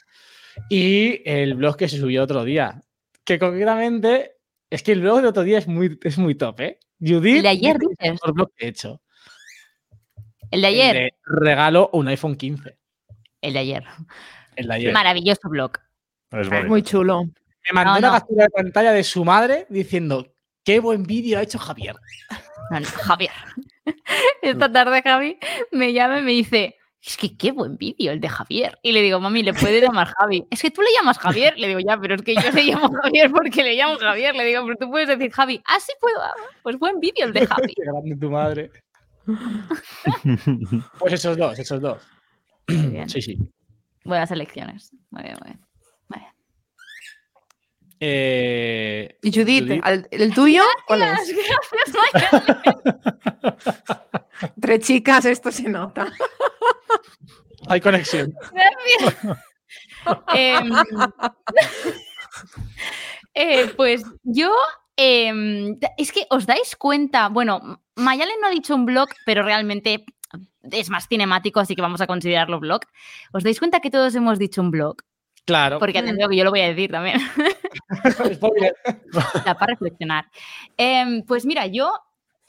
Y 0.69 1.21
el 1.29 1.53
blog 1.55 1.77
que 1.77 1.87
se 1.89 1.97
subió 1.99 2.23
otro 2.23 2.43
día, 2.43 2.83
que 3.23 3.37
concretamente 3.39 4.33
Es 4.69 4.83
que 4.83 4.91
el 4.91 5.01
blog 5.01 5.17
del 5.17 5.27
otro 5.27 5.43
día 5.43 5.59
es 5.59 5.67
muy, 5.67 5.97
es 6.03 6.17
muy 6.17 6.35
top, 6.35 6.59
¿eh? 6.61 6.79
Judith. 6.99 7.37
El 7.37 7.41
de 7.43 7.47
ayer, 7.49 7.75
el 7.75 7.87
dices. 7.89 8.11
mejor 8.13 8.33
blog 8.33 8.49
que 8.55 8.65
he 8.65 8.69
hecho. 8.69 9.01
El 10.51 10.61
de 10.61 10.67
ayer. 10.67 10.95
de 10.95 11.13
regalo 11.25 11.89
un 11.93 12.07
iPhone 12.07 12.35
15. 12.35 12.77
El 13.41 13.53
de 13.53 13.59
ayer. 13.59 13.83
El 14.55 14.67
de 14.67 14.73
ayer. 14.73 14.93
Maravilloso 14.93 15.49
blog. 15.49 15.73
Es 16.31 16.65
muy 16.67 16.83
chulo. 16.83 17.23
Me 17.25 17.73
mandó 17.73 17.91
No, 17.93 17.97
una 17.99 18.07
no. 18.07 18.13
captura 18.13 18.43
de 18.45 18.49
pantalla 18.49 18.91
de 18.93 19.03
su 19.03 19.23
madre 19.25 19.65
diciendo 19.69 20.33
qué 20.63 20.79
buen 20.79 21.03
vídeo 21.03 21.39
ha 21.39 21.41
hecho 21.43 21.59
Javier. 21.59 21.95
No, 22.71 22.79
no, 22.79 22.85
Javier. 22.85 23.31
Esta 24.41 24.71
tarde 24.71 25.01
Javi 25.01 25.37
me 25.71 25.93
llama 25.93 26.19
y 26.19 26.21
me 26.23 26.31
dice, 26.31 26.75
es 27.01 27.15
que 27.17 27.37
qué 27.37 27.51
buen 27.51 27.77
vídeo 27.77 28.11
el 28.11 28.19
de 28.19 28.27
Javier. 28.29 28.77
Y 28.81 28.91
le 28.91 29.01
digo, 29.01 29.19
mami, 29.19 29.43
le 29.43 29.53
puedes 29.53 29.81
llamar 29.81 30.07
Javi. 30.17 30.45
Es 30.49 30.61
que 30.61 30.71
tú 30.71 30.81
le 30.81 30.87
llamas 30.97 31.17
Javier. 31.19 31.57
Le 31.57 31.67
digo, 31.69 31.79
ya, 31.79 31.97
pero 31.99 32.15
es 32.15 32.21
que 32.21 32.35
yo 32.35 32.51
le 32.51 32.63
llamo 32.63 32.91
Javier 33.01 33.31
porque 33.31 33.63
le 33.63 33.75
llamo 33.75 33.97
Javier. 33.97 34.35
Le 34.35 34.43
digo, 34.45 34.63
pero 34.65 34.75
tú 34.77 34.89
puedes 34.89 35.07
decir 35.07 35.31
Javi. 35.31 35.61
Ah, 35.65 35.79
sí 35.79 35.93
puedo. 36.01 36.21
Ah, 36.21 36.33
Pues 36.63 36.77
buen 36.77 36.99
vídeo 36.99 37.25
el 37.27 37.33
de 37.33 37.45
Javi. 37.47 37.73
Qué 37.75 37.83
grande 37.83 38.15
tu 38.17 38.29
madre. 38.31 38.71
Pues 40.99 41.13
esos 41.13 41.37
dos, 41.37 41.59
esos 41.59 41.81
dos. 41.81 42.01
Muy 42.67 42.87
bien. 42.87 43.09
Sí, 43.09 43.21
sí. 43.21 43.37
Buenas 44.03 44.31
elecciones. 44.31 44.91
Muy 45.09 45.23
bien, 45.23 45.37
muy 45.41 45.49
bien. 45.49 45.65
Muy 46.09 46.19
bien. 46.19 46.31
Eh, 47.99 49.17
Y 49.21 49.31
Judith, 49.31 49.63
Judith. 49.67 49.81
¿al- 49.83 50.07
¿el 50.11 50.33
tuyo? 50.33 50.63
¿Cuál 50.87 50.99
Gracias, 50.99 51.37
es? 51.37 51.93
gracias. 52.13 53.87
Entre 54.55 54.79
chicas, 54.85 55.25
esto 55.25 55.51
se 55.51 55.67
nota. 55.69 56.07
hay 57.67 57.81
conexión. 57.81 58.33
Gracias. 58.53 59.37
Em, 60.33 60.71
eh, 63.33 63.73
pues 63.75 64.03
yo, 64.23 64.53
em, 64.97 65.77
es 65.97 66.11
que 66.11 66.25
os 66.29 66.45
dais 66.45 66.75
cuenta, 66.75 67.29
bueno, 67.29 67.81
Mayalen 67.95 68.41
no 68.41 68.47
ha 68.47 68.51
dicho 68.51 68.75
un 68.75 68.85
blog, 68.85 69.09
pero 69.25 69.43
realmente 69.43 70.05
es 70.71 70.89
más 70.89 71.07
cinemático, 71.07 71.59
así 71.59 71.75
que 71.75 71.81
vamos 71.81 72.01
a 72.01 72.07
considerarlo 72.07 72.59
blog. 72.59 72.81
¿Os 73.31 73.43
dais 73.43 73.59
cuenta 73.59 73.79
que 73.79 73.89
todos 73.89 74.15
hemos 74.15 74.39
dicho 74.39 74.61
un 74.61 74.71
blog? 74.71 74.97
Claro. 75.45 75.79
Porque 75.79 75.99
atención, 75.99 76.29
que 76.29 76.35
yo 76.35 76.43
lo 76.43 76.49
voy 76.49 76.59
a 76.59 76.67
decir 76.67 76.91
también. 76.91 77.21
Para 79.45 79.65
reflexionar. 79.65 80.25
Em, 80.75 81.23
pues 81.23 81.45
mira, 81.45 81.67
yo, 81.67 81.93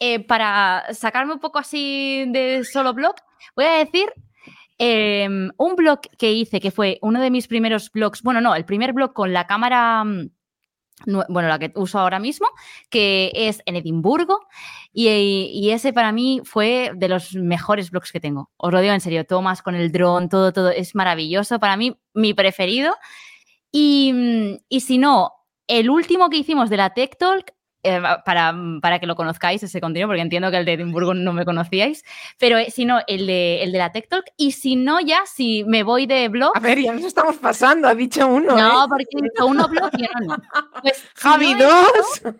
eh, 0.01 0.19
para 0.19 0.85
sacarme 0.93 1.33
un 1.33 1.39
poco 1.39 1.61
así 1.61 2.25
de 2.29 2.65
solo 2.65 2.95
blog, 2.95 3.15
voy 3.55 3.67
a 3.67 3.73
decir 3.73 4.13
em, 4.79 5.51
un 5.57 5.77
blog 5.77 6.01
que 6.19 6.33
hice, 6.33 6.61
que 6.61 6.73
fue 6.73 6.99
uno 7.01 7.21
de 7.21 7.31
mis 7.31 7.47
primeros 7.47 7.93
blogs, 7.93 8.23
bueno, 8.23 8.41
no, 8.41 8.57
el 8.57 8.65
primer 8.65 8.93
blog 8.93 9.13
con 9.13 9.33
la 9.33 9.47
cámara, 9.47 10.03
mm, 10.03 10.31
bueno, 11.07 11.49
la 11.49 11.59
que 11.59 11.73
uso 11.75 11.99
ahora 11.99 12.19
mismo, 12.19 12.49
que 12.91 13.31
es 13.35 13.63
en 13.67 13.77
Edimburgo, 13.77 14.41
y, 14.93 15.71
ese 15.71 15.93
para 15.93 16.13
mí 16.13 16.41
fue 16.45 16.93
de 16.95 17.09
los 17.09 17.35
mejores 17.35 17.91
blogs 17.91 18.13
que 18.13 18.21
tengo. 18.21 18.51
Os 18.57 18.73
lo 18.73 18.81
digo 18.81 18.95
en 18.95 19.01
serio, 19.01 19.25
Tomás 19.25 19.63
con 19.63 19.75
el 19.75 19.93
dron, 19.93 20.29
todo, 20.29 20.53
todo, 20.53 20.71
es 20.71 20.95
maravilloso. 20.95 21.59
Para 21.61 21.77
mí, 21.77 21.97
mi 22.15 22.35
preferido. 22.35 22.95
Y, 23.71 24.59
y 24.69 24.81
si 24.81 24.99
no, 24.99 25.33
el 25.67 25.91
último 25.91 26.31
que 26.31 26.39
hicimos 26.39 26.71
de 26.71 26.79
la 26.79 26.95
Tech 26.95 27.17
Talk, 27.19 27.55
eh, 27.83 28.01
para, 28.25 28.55
para 28.83 28.99
que 28.99 29.07
lo 29.07 29.15
conozcáis 29.15 29.63
ese 29.63 29.81
contenido, 29.81 30.09
porque 30.09 30.23
entiendo 30.23 30.51
que 30.51 30.57
el 30.57 30.65
de 30.65 30.73
Edimburgo 30.75 31.15
no 31.15 31.33
me 31.33 31.45
conocíais, 31.45 32.05
pero 32.39 32.59
eh, 32.59 32.71
si 32.71 32.85
no, 32.85 33.01
el 33.07 33.27
de, 33.27 33.63
el 33.63 33.73
de 33.73 33.79
la 33.79 33.93
Tech 33.93 34.09
Talk, 34.09 34.25
y 34.37 34.53
si 34.53 34.77
no, 34.77 35.01
ya, 35.01 35.21
si 35.27 35.65
me 35.65 35.83
voy 35.83 36.07
de 36.07 36.29
blog, 36.29 36.53
A 36.57 36.61
ver, 36.61 36.81
ya 36.81 36.93
nos 36.93 37.05
estamos 37.05 37.37
pasando, 37.37 37.87
ha 37.89 37.95
dicho 37.95 38.27
uno. 38.27 38.57
no, 38.57 38.85
¿eh? 38.85 38.87
porque 38.89 39.05
dicho 39.23 39.47
uno 39.47 39.69
blog 39.69 39.91
y 39.97 40.03
no. 40.27 40.37
Pues, 40.83 40.97
si 40.97 41.03
Javi, 41.15 41.55
no 41.55 41.61
es- 41.61 42.23
dos. 42.23 42.35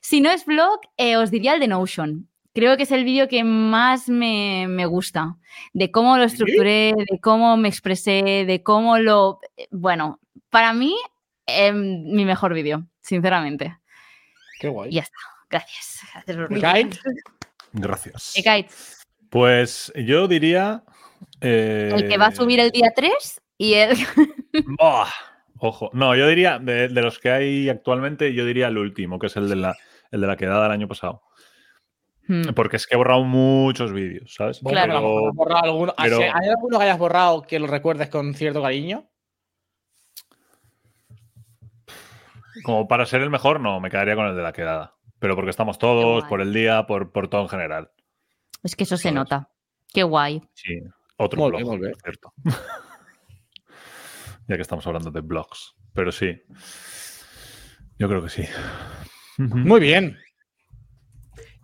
si 0.00 0.20
no 0.20 0.30
es 0.30 0.44
blog, 0.46 0.80
eh, 0.96 1.16
os 1.16 1.30
diría 1.30 1.54
el 1.54 1.60
de 1.60 1.68
Notion. 1.68 2.28
Creo 2.54 2.76
que 2.76 2.84
es 2.84 2.92
el 2.92 3.04
vídeo 3.04 3.26
que 3.26 3.42
más 3.42 4.08
me, 4.08 4.66
me 4.68 4.86
gusta, 4.86 5.36
de 5.72 5.90
cómo 5.90 6.16
lo 6.16 6.22
estructuré, 6.22 6.94
de 7.10 7.18
cómo 7.20 7.56
me 7.56 7.68
expresé, 7.68 8.44
de 8.46 8.62
cómo 8.62 8.96
lo... 8.98 9.40
Bueno, 9.72 10.20
para 10.50 10.72
mí, 10.72 10.94
em, 11.46 12.04
mi 12.14 12.24
mejor 12.24 12.54
vídeo, 12.54 12.86
sinceramente. 13.02 13.76
Qué 14.64 14.70
guay. 14.70 14.90
Y 14.90 14.94
ya 14.94 15.02
está. 15.02 15.16
Gracias. 15.50 16.00
Gracias 16.26 17.00
Gracias. 17.74 18.32
Pues 19.28 19.92
yo 19.94 20.26
diría. 20.26 20.84
el 21.42 22.08
que 22.08 22.16
va 22.16 22.26
a 22.28 22.34
subir 22.34 22.60
el 22.60 22.70
día 22.70 22.92
3 22.96 23.12
y 23.58 23.74
el... 23.74 23.90
Ojo. 25.58 25.90
No, 25.92 26.16
yo 26.16 26.26
diría, 26.28 26.58
de, 26.58 26.88
de 26.88 27.02
los 27.02 27.18
que 27.18 27.30
hay 27.30 27.68
actualmente, 27.68 28.32
yo 28.32 28.46
diría 28.46 28.68
el 28.68 28.78
último, 28.78 29.18
que 29.18 29.26
es 29.26 29.36
el 29.36 29.50
de 29.50 29.56
la, 29.56 29.76
el 30.10 30.22
de 30.22 30.26
la 30.26 30.36
quedada 30.36 30.62
del 30.62 30.72
año 30.72 30.88
pasado. 30.88 31.22
Hmm. 32.26 32.54
Porque 32.54 32.76
es 32.76 32.86
que 32.86 32.94
he 32.94 32.98
borrado 32.98 33.22
muchos 33.24 33.92
vídeos, 33.92 34.34
¿sabes? 34.34 34.60
Claro. 34.64 35.30
pero- 35.96 36.20
¿Hay 36.34 36.48
alguno 36.48 36.78
que 36.78 36.84
hayas 36.84 36.98
borrado 36.98 37.42
que 37.42 37.58
lo 37.58 37.66
recuerdes 37.66 38.08
con 38.08 38.32
cierto 38.32 38.62
cariño? 38.62 39.10
Como 42.62 42.86
para 42.86 43.06
ser 43.06 43.22
el 43.22 43.30
mejor, 43.30 43.60
no, 43.60 43.80
me 43.80 43.90
quedaría 43.90 44.16
con 44.16 44.26
el 44.26 44.36
de 44.36 44.42
la 44.42 44.52
quedada. 44.52 44.96
Pero 45.18 45.36
porque 45.36 45.50
estamos 45.50 45.78
todos, 45.78 46.24
por 46.24 46.40
el 46.40 46.52
día, 46.52 46.86
por, 46.86 47.12
por 47.12 47.28
todo 47.28 47.42
en 47.42 47.48
general. 47.48 47.90
Es 48.62 48.76
que 48.76 48.84
eso 48.84 48.96
se 48.96 49.12
nota. 49.12 49.50
Qué 49.92 50.02
guay. 50.02 50.42
Sí. 50.54 50.80
Otro 51.16 51.46
blog, 51.46 51.80
cierto. 52.02 52.32
ya 54.48 54.56
que 54.56 54.62
estamos 54.62 54.86
hablando 54.86 55.10
de 55.10 55.20
blogs. 55.20 55.74
Pero 55.92 56.12
sí. 56.12 56.42
Yo 57.98 58.08
creo 58.08 58.22
que 58.22 58.28
sí. 58.28 58.44
Muy 59.38 59.80
bien. 59.80 60.18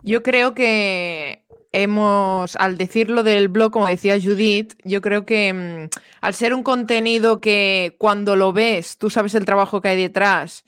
Yo 0.03 0.23
creo 0.23 0.53
que 0.53 1.45
hemos, 1.71 2.55
al 2.55 2.77
decirlo 2.77 3.23
del 3.23 3.49
blog, 3.49 3.71
como 3.71 3.87
decía 3.87 4.19
Judith, 4.21 4.73
yo 4.83 5.01
creo 5.01 5.25
que 5.25 5.53
mm, 5.53 5.89
al 6.21 6.33
ser 6.33 6.53
un 6.53 6.63
contenido 6.63 7.39
que 7.39 7.95
cuando 7.97 8.35
lo 8.35 8.53
ves, 8.53 8.97
tú 8.97 9.09
sabes 9.09 9.35
el 9.35 9.45
trabajo 9.45 9.81
que 9.81 9.89
hay 9.89 10.01
detrás 10.01 10.65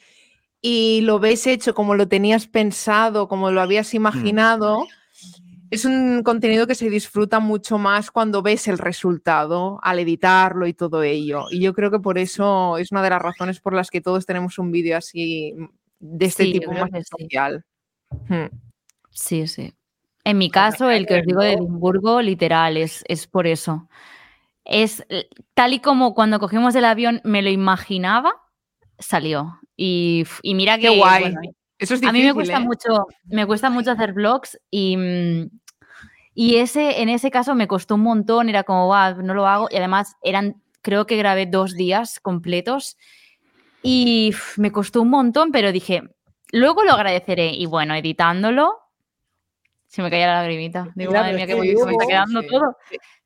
y 0.65 1.01
lo 1.01 1.19
ves 1.19 1.45
hecho 1.45 1.75
como 1.75 1.93
lo 1.93 2.07
tenías 2.07 2.47
pensado, 2.47 3.27
como 3.27 3.51
lo 3.51 3.61
habías 3.61 3.93
imaginado, 3.93 4.87
es 5.69 5.83
un 5.83 6.23
contenido 6.23 6.67
que 6.67 6.73
se 6.73 6.89
disfruta 6.89 7.41
mucho 7.41 7.77
más 7.77 8.11
cuando 8.11 8.41
ves 8.41 8.69
el 8.69 8.77
resultado 8.77 9.77
al 9.83 9.99
editarlo 9.99 10.65
y 10.65 10.73
todo 10.73 11.03
ello. 11.03 11.47
Y 11.51 11.59
yo 11.59 11.73
creo 11.73 11.91
que 11.91 11.99
por 11.99 12.17
eso 12.17 12.77
es 12.77 12.93
una 12.93 13.03
de 13.03 13.09
las 13.09 13.21
razones 13.21 13.59
por 13.59 13.73
las 13.73 13.89
que 13.91 13.99
todos 13.99 14.25
tenemos 14.25 14.57
un 14.57 14.71
vídeo 14.71 14.95
así 14.97 15.53
mm, 15.57 15.65
de 15.99 16.25
este 16.25 16.43
Sí, 16.45 16.53
tipo 16.53 16.71
más 16.71 16.89
sí. 16.93 16.97
especial. 16.97 17.65
Hmm. 18.29 18.47
Sí, 19.11 19.45
sí. 19.47 19.73
En 20.23 20.37
mi 20.37 20.49
caso, 20.49 20.89
el 20.89 21.05
que 21.05 21.19
os 21.19 21.25
digo 21.25 21.41
de 21.41 21.53
Edimburgo, 21.53 22.21
literal, 22.21 22.77
es, 22.77 23.03
es 23.09 23.27
por 23.27 23.47
eso. 23.47 23.89
Es 24.63 25.05
tal 25.55 25.73
y 25.73 25.79
como 25.79 26.13
cuando 26.13 26.39
cogimos 26.39 26.73
el 26.75 26.85
avión 26.85 27.19
me 27.25 27.41
lo 27.41 27.49
imaginaba, 27.49 28.31
salió. 28.97 29.59
Y, 29.75 30.25
mira 30.43 30.77
que 30.77 30.89
Qué 30.89 30.97
guay. 30.97 31.21
bueno, 31.23 31.41
Eso 31.79 31.95
es 31.95 32.03
a 32.03 32.11
mí 32.11 32.19
difícil, 32.19 32.27
me 32.27 32.33
cuesta 32.35 32.57
¿eh? 32.57 32.59
mucho, 32.59 33.07
me 33.25 33.45
cuesta 33.45 33.69
mucho 33.69 33.91
hacer 33.91 34.13
vlogs 34.13 34.59
y, 34.69 34.97
mm, 34.97 35.49
y 36.35 36.55
ese, 36.57 37.01
en 37.01 37.09
ese 37.09 37.29
caso 37.31 37.55
me 37.55 37.67
costó 37.67 37.95
un 37.95 38.01
montón, 38.01 38.49
era 38.49 38.63
como, 38.63 38.87
"Buah, 38.87 39.13
no 39.15 39.33
lo 39.33 39.47
hago. 39.47 39.67
Y 39.71 39.77
además 39.77 40.15
eran, 40.21 40.61
creo 40.81 41.05
que 41.05 41.17
grabé 41.17 41.45
dos 41.45 41.73
días 41.73 42.19
completos 42.19 42.97
y 43.81 44.33
me 44.57 44.71
costó 44.71 45.01
un 45.01 45.09
montón, 45.09 45.51
pero 45.51 45.71
dije, 45.71 46.03
luego 46.51 46.83
lo 46.83 46.93
agradeceré. 46.93 47.51
Y 47.53 47.65
bueno, 47.65 47.93
editándolo, 47.95 48.79
se 49.87 50.01
me 50.01 50.09
caía 50.09 50.27
la 50.27 50.35
lagrimita. 50.41 50.91
Digo, 50.95 51.11
Claro, 51.11 51.25
madre 51.25 51.35
mía, 51.37 51.47
qué 51.47 51.53
bonito 51.55 51.79
se 51.81 51.85
me 51.85 51.91
está 51.93 52.07
quedando 52.07 52.41
sí. 52.41 52.47
todo. 52.47 52.77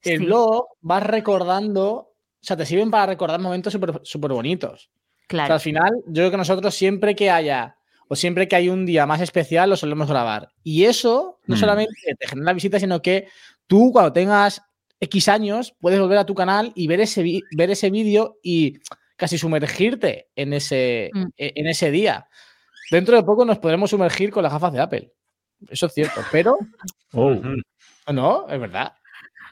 El 0.02 0.18
Sí, 0.20 0.26
blog 0.26 0.66
vas 0.82 1.04
recordando, 1.04 1.86
o 1.94 2.14
sea, 2.42 2.58
te 2.58 2.66
sirven 2.66 2.92
para 2.92 3.06
recordar 3.06 3.40
momentos 3.40 3.72
súper 3.72 4.02
súper 4.04 4.32
O 5.30 5.46
sea, 5.48 5.56
al 5.56 5.60
final, 5.62 5.92
yo 6.08 6.14
creo 6.22 6.32
que 6.32 6.38
nosotros 6.38 6.74
siempre 6.76 7.16
que 7.16 7.30
haya 7.30 7.76
o 8.08 8.16
siempre 8.16 8.48
que 8.48 8.56
hay 8.56 8.70
un 8.70 8.86
día 8.86 9.06
más 9.06 9.20
especial 9.22 9.70
lo 9.70 9.76
solemos 9.76 10.08
grabar. 10.08 10.50
Y 10.64 10.86
eso 10.86 11.40
no 11.46 11.56
Mm. 11.56 11.60
solamente 11.60 11.94
te 12.18 12.28
genera 12.28 12.54
visitas, 12.54 12.82
sino 12.82 13.02
que 13.02 13.28
tú 13.68 13.92
cuando 13.92 14.14
tengas 14.14 14.62
X 15.00 15.28
años 15.28 15.76
puedes 15.80 16.00
volver 16.00 16.18
a 16.18 16.26
tu 16.26 16.34
canal 16.34 16.72
y 16.74 16.88
ver 16.88 17.02
ese, 17.02 17.42
ver 17.52 17.70
ese 17.70 17.90
vídeo 17.90 18.38
y 18.42 18.80
casi 19.18 19.38
sumergirte 19.38 20.30
en 20.36 20.54
ese, 20.54 21.10
Mm. 21.14 21.26
e- 21.38 21.54
en 21.56 21.68
ese 21.68 21.92
día. 21.92 22.28
Dentro 22.90 23.18
de 23.18 23.24
poco 23.24 23.44
nos 23.44 23.60
podremos 23.60 23.90
sumergir 23.90 24.32
con 24.32 24.44
las 24.44 24.54
gafas 24.54 24.72
de 24.72 24.80
Apple. 24.80 25.12
Eso 25.70 25.88
es 25.88 25.94
cierto, 25.94 26.22
pero 26.32 26.58
Oh. 27.14 27.36
no, 28.14 28.48
es 28.48 28.60
verdad. 28.60 28.94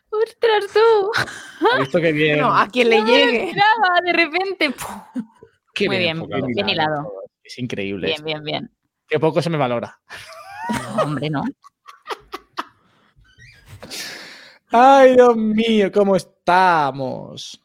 ¡Ostras, 0.10 0.66
tú! 0.72 1.12
Visto 1.80 2.00
que 2.00 2.12
bien. 2.14 2.40
No, 2.40 2.56
a 2.56 2.68
quien 2.70 2.90
le 2.90 3.00
No 3.00 3.04
me 3.06 3.10
lo 3.12 3.18
llegue. 3.18 3.44
esperaba, 3.50 4.00
de 4.06 4.14
repente. 4.14 4.72
¡puf! 4.72 5.24
Qué 5.76 5.88
muy 5.88 5.98
bien, 5.98 6.18
enfocado. 6.18 6.48
bien 6.48 6.70
hilado. 6.70 7.12
Es 7.44 7.60
increíble. 7.60 8.08
Bien, 8.08 8.24
bien, 8.24 8.44
bien. 8.44 8.72
Qué 9.08 9.20
poco 9.20 9.42
se 9.42 9.50
me 9.50 9.58
valora. 9.58 10.00
No, 10.96 11.04
hombre, 11.04 11.30
no. 11.30 11.44
Ay, 14.72 15.14
Dios 15.14 15.38
mío, 15.38 15.92
¿cómo 15.92 16.16
estamos? 16.16 17.62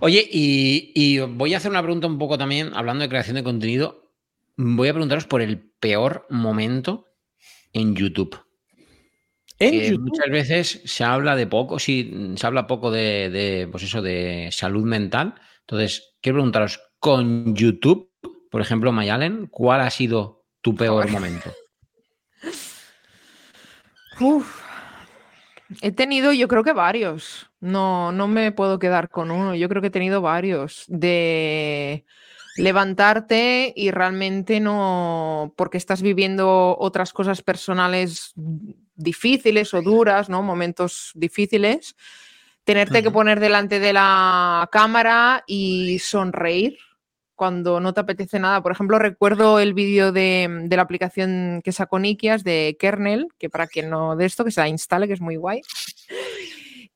Oye, 0.00 0.26
y, 0.30 0.92
y 0.94 1.18
voy 1.18 1.52
a 1.52 1.58
hacer 1.58 1.70
una 1.70 1.82
pregunta 1.82 2.06
un 2.06 2.18
poco 2.18 2.38
también, 2.38 2.70
hablando 2.74 3.02
de 3.02 3.10
creación 3.10 3.36
de 3.36 3.44
contenido. 3.44 4.10
Voy 4.56 4.88
a 4.88 4.92
preguntaros 4.92 5.26
por 5.26 5.42
el 5.42 5.58
peor 5.58 6.26
momento 6.30 7.06
en 7.72 7.94
YouTube. 7.94 8.40
Muchas 9.60 10.30
veces 10.30 10.82
se 10.84 11.04
habla 11.04 11.36
de 11.36 11.46
poco, 11.46 11.78
sí, 11.78 12.32
se 12.36 12.46
habla 12.46 12.66
poco 12.66 12.90
de, 12.90 13.28
de, 13.28 13.68
pues 13.70 13.84
eso, 13.84 14.00
de 14.00 14.48
salud 14.52 14.84
mental. 14.84 15.34
Entonces, 15.60 16.14
quiero 16.22 16.36
preguntaros, 16.36 16.80
con 16.98 17.54
YouTube, 17.54 18.10
por 18.50 18.60
ejemplo, 18.60 18.90
Mayalen, 18.92 19.46
¿cuál 19.46 19.82
ha 19.82 19.90
sido 19.90 20.44
tu 20.62 20.74
peor 20.74 21.10
momento? 21.10 21.52
Uf. 24.20 24.62
He 25.82 25.92
tenido, 25.92 26.32
yo 26.32 26.48
creo 26.48 26.64
que 26.64 26.72
varios. 26.72 27.50
No, 27.60 28.12
no 28.12 28.26
me 28.28 28.50
puedo 28.52 28.78
quedar 28.78 29.08
con 29.08 29.30
uno. 29.30 29.54
Yo 29.54 29.68
creo 29.68 29.80
que 29.80 29.88
he 29.88 29.92
tenido 29.92 30.20
varios. 30.20 30.84
De 30.88 32.04
levantarte 32.56 33.72
y 33.76 33.90
realmente 33.90 34.60
no, 34.60 35.54
porque 35.56 35.78
estás 35.78 36.02
viviendo 36.02 36.76
otras 36.78 37.12
cosas 37.12 37.42
personales 37.42 38.32
difíciles 39.00 39.74
o 39.74 39.82
duras, 39.82 40.28
¿no? 40.28 40.42
Momentos 40.42 41.12
difíciles. 41.14 41.96
Tenerte 42.64 43.02
que 43.02 43.10
poner 43.10 43.40
delante 43.40 43.80
de 43.80 43.92
la 43.92 44.68
cámara 44.70 45.42
y 45.46 45.98
sonreír 45.98 46.78
cuando 47.34 47.80
no 47.80 47.94
te 47.94 48.00
apetece 48.00 48.38
nada. 48.38 48.62
Por 48.62 48.72
ejemplo, 48.72 48.98
recuerdo 48.98 49.60
el 49.60 49.72
vídeo 49.72 50.12
de, 50.12 50.46
de 50.64 50.76
la 50.76 50.82
aplicación 50.82 51.62
que 51.64 51.72
sacó 51.72 51.98
Nikias 51.98 52.44
de 52.44 52.76
Kernel, 52.78 53.28
que 53.38 53.48
para 53.48 53.66
quien 53.66 53.88
no 53.88 54.14
de 54.14 54.26
esto, 54.26 54.44
que 54.44 54.50
se 54.50 54.60
la 54.60 54.68
instale, 54.68 55.06
que 55.06 55.14
es 55.14 55.22
muy 55.22 55.36
guay. 55.36 55.62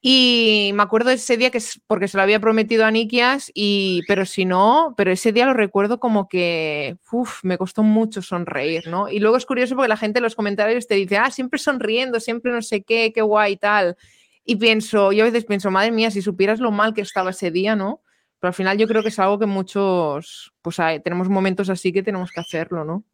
Y 0.07 0.73
me 0.75 0.83
acuerdo 0.83 1.09
de 1.09 1.15
ese 1.15 1.39
día 1.39 1.51
que 1.51 1.57
es 1.57 1.81
porque 1.87 2.09
se 2.09 2.19
lo 2.19 2.23
había 2.23 2.39
prometido 2.39 2.85
a 2.85 2.91
Nikias, 2.91 3.51
y, 3.55 4.03
pero 4.07 4.27
si 4.27 4.45
no, 4.45 4.93
pero 4.99 5.11
ese 5.11 5.33
día 5.33 5.47
lo 5.47 5.55
recuerdo 5.55 5.99
como 5.99 6.29
que 6.29 6.99
uf, 7.11 7.43
me 7.43 7.57
costó 7.57 7.83
mucho 7.83 8.21
sonreír, 8.21 8.87
¿no? 8.87 9.09
Y 9.09 9.19
luego 9.19 9.39
es 9.39 9.47
curioso 9.47 9.75
porque 9.75 9.89
la 9.89 9.97
gente 9.97 10.19
en 10.19 10.25
los 10.25 10.35
comentarios 10.35 10.87
te 10.87 10.97
dice, 10.97 11.17
ah, 11.17 11.31
siempre 11.31 11.59
sonriendo, 11.59 12.21
siempre 12.21 12.53
no 12.53 12.61
sé 12.61 12.83
qué, 12.83 13.13
qué 13.15 13.23
guay 13.23 13.55
y 13.55 13.57
tal. 13.57 13.97
Y 14.45 14.57
pienso, 14.57 15.11
yo 15.11 15.23
a 15.25 15.27
veces 15.31 15.47
pienso, 15.47 15.71
madre 15.71 15.91
mía, 15.91 16.11
si 16.11 16.21
supieras 16.21 16.61
lo 16.61 16.71
mal 16.71 16.93
que 16.93 17.01
estaba 17.01 17.31
ese 17.31 17.51
día, 17.51 17.75
¿no? 17.75 18.03
Pero 18.41 18.49
al 18.51 18.55
final 18.55 18.77
yo 18.77 18.87
creo 18.87 19.01
que 19.03 19.09
es 19.09 19.19
algo 19.19 19.39
que 19.39 19.47
muchos, 19.47 20.53
pues 20.61 20.79
hay- 20.81 21.01
tenemos 21.01 21.31
momentos 21.31 21.71
así 21.71 21.95
que 21.95 22.03
tenemos 22.03 22.31
que 22.31 22.41
hacerlo, 22.41 22.85
¿no? 22.85 23.05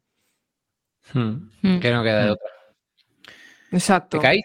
Hmm, 1.15 1.51
Mm. 1.63 1.79
Que 1.79 1.93
no 1.93 2.03
queda 2.03 2.25
de 2.25 2.31
otra. 2.33 2.49
Exacto. 3.71 4.19
¿Te 4.19 4.23
caes? 4.23 4.43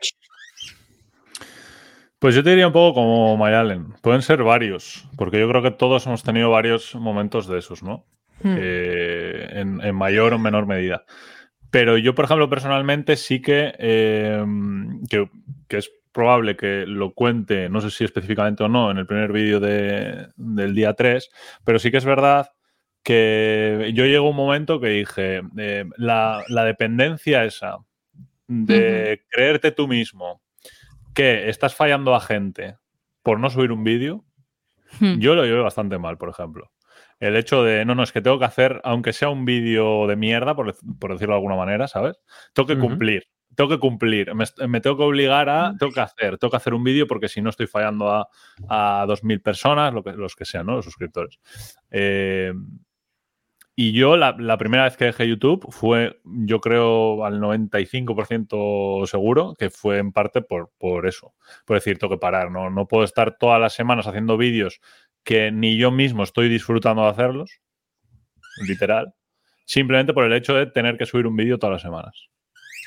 Pues 2.19 2.33
yo 2.35 2.43
te 2.43 2.49
diría 2.51 2.67
un 2.67 2.73
poco 2.73 2.95
como 2.95 3.37
Mayalen. 3.37 3.93
Pueden 4.01 4.21
ser 4.21 4.41
varios, 4.43 5.07
porque 5.17 5.39
yo 5.39 5.47
creo 5.49 5.61
que 5.61 5.71
todos 5.71 6.05
hemos 6.07 6.23
tenido 6.23 6.49
varios 6.49 6.95
momentos 6.95 7.47
de 7.47 7.59
esos, 7.59 7.83
¿no? 7.83 8.05
Hmm. 8.41 8.55
Eh, 8.57 9.49
en, 9.53 9.81
en 9.81 9.95
mayor 9.95 10.33
o 10.33 10.39
menor 10.39 10.65
medida. 10.65 11.05
Pero 11.71 11.97
yo, 11.97 12.15
por 12.15 12.25
ejemplo, 12.25 12.49
personalmente 12.49 13.15
sí 13.17 13.41
que, 13.41 13.73
eh, 13.79 14.43
que, 15.09 15.29
que 15.67 15.77
es 15.77 15.91
probable 16.13 16.55
que 16.55 16.85
lo 16.87 17.13
cuente, 17.13 17.69
no 17.69 17.81
sé 17.81 17.91
si 17.91 18.05
específicamente 18.05 18.63
o 18.63 18.69
no, 18.69 18.89
en 18.91 18.97
el 18.97 19.05
primer 19.07 19.33
vídeo 19.33 19.59
de- 19.59 20.27
del 20.37 20.73
día 20.73 20.93
3, 20.93 21.29
pero 21.65 21.79
sí 21.79 21.91
que 21.91 21.97
es 21.97 22.05
verdad 22.05 22.49
que 23.03 23.91
yo 23.93 24.05
llego 24.05 24.27
a 24.27 24.29
un 24.31 24.35
momento 24.37 24.79
que 24.79 24.87
dije, 24.89 25.41
eh, 25.57 25.85
la, 25.97 26.43
la 26.47 26.63
dependencia 26.63 27.43
esa 27.45 27.77
de 28.47 29.23
creerte 29.29 29.71
tú 29.71 29.87
mismo 29.87 30.41
que 31.15 31.49
estás 31.49 31.73
fallando 31.75 32.13
a 32.13 32.19
gente 32.19 32.77
por 33.23 33.39
no 33.39 33.49
subir 33.49 33.71
un 33.71 33.83
vídeo, 33.83 34.23
Hmm. 34.99 35.17
yo 35.19 35.33
lo 35.35 35.43
llevo 35.43 35.63
bastante 35.63 35.97
mal, 35.97 36.17
por 36.17 36.29
ejemplo. 36.29 36.71
El 37.19 37.35
hecho 37.35 37.63
de, 37.63 37.83
no, 37.85 37.95
no, 37.95 38.03
es 38.03 38.11
que 38.11 38.21
tengo 38.21 38.37
que 38.39 38.45
hacer, 38.45 38.79
aunque 38.83 39.13
sea 39.13 39.29
un 39.29 39.43
vídeo 39.43 40.05
de 40.07 40.15
mierda, 40.15 40.55
por, 40.55 40.67
dec- 40.73 40.99
por 40.99 41.11
decirlo 41.11 41.33
de 41.33 41.37
alguna 41.37 41.55
manera, 41.55 41.87
¿sabes? 41.87 42.17
Tengo 42.53 42.67
que 42.67 42.75
cumplir, 42.77 43.23
tengo 43.55 43.69
que 43.69 43.79
cumplir, 43.79 44.33
me, 44.35 44.45
tengo 44.81 44.97
que 44.97 45.03
obligar 45.03 45.49
a, 45.49 45.73
tengo 45.79 45.91
que 45.91 46.01
hacer, 46.01 46.37
tengo 46.37 46.51
que 46.51 46.57
hacer 46.57 46.73
un 46.73 46.83
vídeo 46.83 47.07
porque 47.07 47.27
si 47.29 47.41
no 47.41 47.49
estoy 47.49 47.67
fallando 47.67 48.09
a, 48.11 48.27
a 48.69 49.05
2.000 49.07 49.41
personas, 49.41 49.93
lo 49.93 50.03
que, 50.03 50.11
los 50.11 50.35
que 50.35 50.45
sean, 50.45 50.67
¿no? 50.67 50.75
Los 50.75 50.85
suscriptores. 50.85 51.39
Eh, 51.89 52.53
y 53.77 53.91
yo 53.91 54.15
la, 54.15 54.57
primera 54.57 54.85
vez 54.85 54.95
que 54.95 55.05
dejé 55.05 55.27
YouTube 55.27 55.67
fue, 55.69 56.21
yo 56.23 56.61
creo, 56.61 57.25
al 57.25 57.41
95% 57.41 59.05
seguro 59.05 59.53
que 59.59 59.69
fue 59.69 59.97
en 59.97 60.13
parte 60.13 60.41
por, 60.41 60.71
por 60.77 61.05
eso. 61.07 61.33
Por 61.65 61.75
decir, 61.75 61.97
tengo 61.97 62.15
que 62.15 62.19
parar, 62.19 62.51
¿no? 62.51 62.69
No 62.69 62.87
puedo 62.87 63.03
estar 63.03 63.37
todas 63.37 63.59
las 63.59 63.73
semanas 63.73 64.07
haciendo 64.07 64.37
vídeos 64.37 64.79
que 65.25 65.51
ni 65.51 65.77
yo 65.77 65.91
mismo 65.91 66.23
estoy 66.23 66.47
disfrutando 66.47 67.03
de 67.03 67.09
hacerlos, 67.09 67.59
literal, 68.65 69.13
simplemente 69.65 70.13
por 70.13 70.23
el 70.23 70.33
hecho 70.33 70.53
de 70.53 70.67
tener 70.67 70.97
que 70.97 71.05
subir 71.05 71.27
un 71.27 71.35
vídeo 71.35 71.57
todas 71.57 71.73
las 71.73 71.81
semanas, 71.81 72.29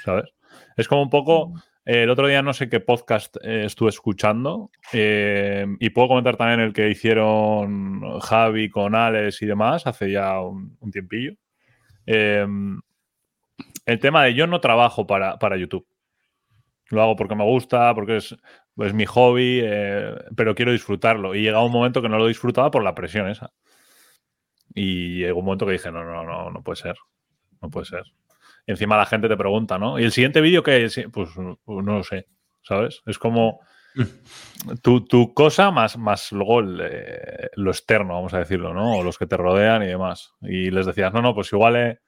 ¿sabes? 0.04 0.32
Es 0.76 0.88
como 0.88 1.02
un 1.02 1.10
poco, 1.10 1.52
eh, 1.77 1.77
el 1.88 2.10
otro 2.10 2.26
día 2.28 2.42
no 2.42 2.52
sé 2.52 2.68
qué 2.68 2.80
podcast 2.80 3.38
eh, 3.42 3.64
estuve 3.64 3.88
escuchando 3.88 4.70
eh, 4.92 5.64
y 5.80 5.88
puedo 5.88 6.08
comentar 6.08 6.36
también 6.36 6.60
el 6.60 6.74
que 6.74 6.90
hicieron 6.90 8.20
Javi 8.20 8.68
con 8.68 8.94
Alex 8.94 9.40
y 9.40 9.46
demás 9.46 9.86
hace 9.86 10.12
ya 10.12 10.38
un, 10.38 10.76
tiempillo. 10.92 11.32
Eh, 12.04 12.46
el 13.86 13.98
tema 14.00 14.24
de 14.24 14.34
yo 14.34 14.46
no 14.46 14.60
trabajo 14.60 15.06
para, 15.06 15.38
para 15.38 15.56
YouTube. 15.56 15.86
Lo 16.90 17.00
hago 17.00 17.16
porque 17.16 17.34
me 17.34 17.44
gusta, 17.44 17.94
porque 17.94 18.16
es, 18.16 18.36
mi 18.92 19.06
hobby, 19.06 19.62
eh, 19.64 20.14
pero 20.36 20.54
quiero 20.54 20.72
disfrutarlo. 20.72 21.34
Y 21.34 21.40
llega 21.40 21.64
un 21.64 21.72
momento 21.72 22.02
que 22.02 22.10
no 22.10 22.18
lo 22.18 22.26
disfrutaba 22.26 22.70
por 22.70 22.84
la 22.84 22.94
presión 22.94 23.30
esa. 23.30 23.50
Y 24.74 25.20
llegó 25.20 25.38
un 25.38 25.46
momento 25.46 25.64
que 25.64 25.72
dije, 25.72 25.90
no, 25.90 26.04
no, 26.04 26.22
no, 26.22 26.50
no 26.50 26.62
puede 26.62 26.76
ser. 26.76 26.96
No 27.62 27.70
puede 27.70 27.86
ser. 27.86 28.04
Y 28.68 28.72
encima 28.72 28.98
la 28.98 29.06
gente 29.06 29.28
te 29.28 29.36
pregunta, 29.38 29.78
¿no? 29.78 29.98
¿Y 29.98 30.04
el 30.04 30.12
siguiente 30.12 30.42
vídeo 30.42 30.62
qué 30.62 30.84
es? 30.84 31.00
Pues 31.10 31.30
no 31.38 31.58
lo 31.66 32.04
sé, 32.04 32.26
¿sabes? 32.60 33.00
Es 33.06 33.18
como 33.18 33.60
tu, 34.82 35.06
tu 35.06 35.32
cosa 35.32 35.70
más, 35.70 35.96
más 35.96 36.32
luego 36.32 36.60
el, 36.60 36.78
eh, 36.82 37.48
lo 37.54 37.70
externo, 37.70 38.12
vamos 38.12 38.34
a 38.34 38.40
decirlo, 38.40 38.74
¿no? 38.74 38.98
O 38.98 39.02
los 39.02 39.16
que 39.16 39.26
te 39.26 39.38
rodean 39.38 39.82
y 39.84 39.86
demás. 39.86 40.34
Y 40.42 40.70
les 40.70 40.84
decías, 40.84 41.14
no, 41.14 41.22
no, 41.22 41.34
pues 41.34 41.50
igual, 41.50 41.76
eh, 41.76 42.00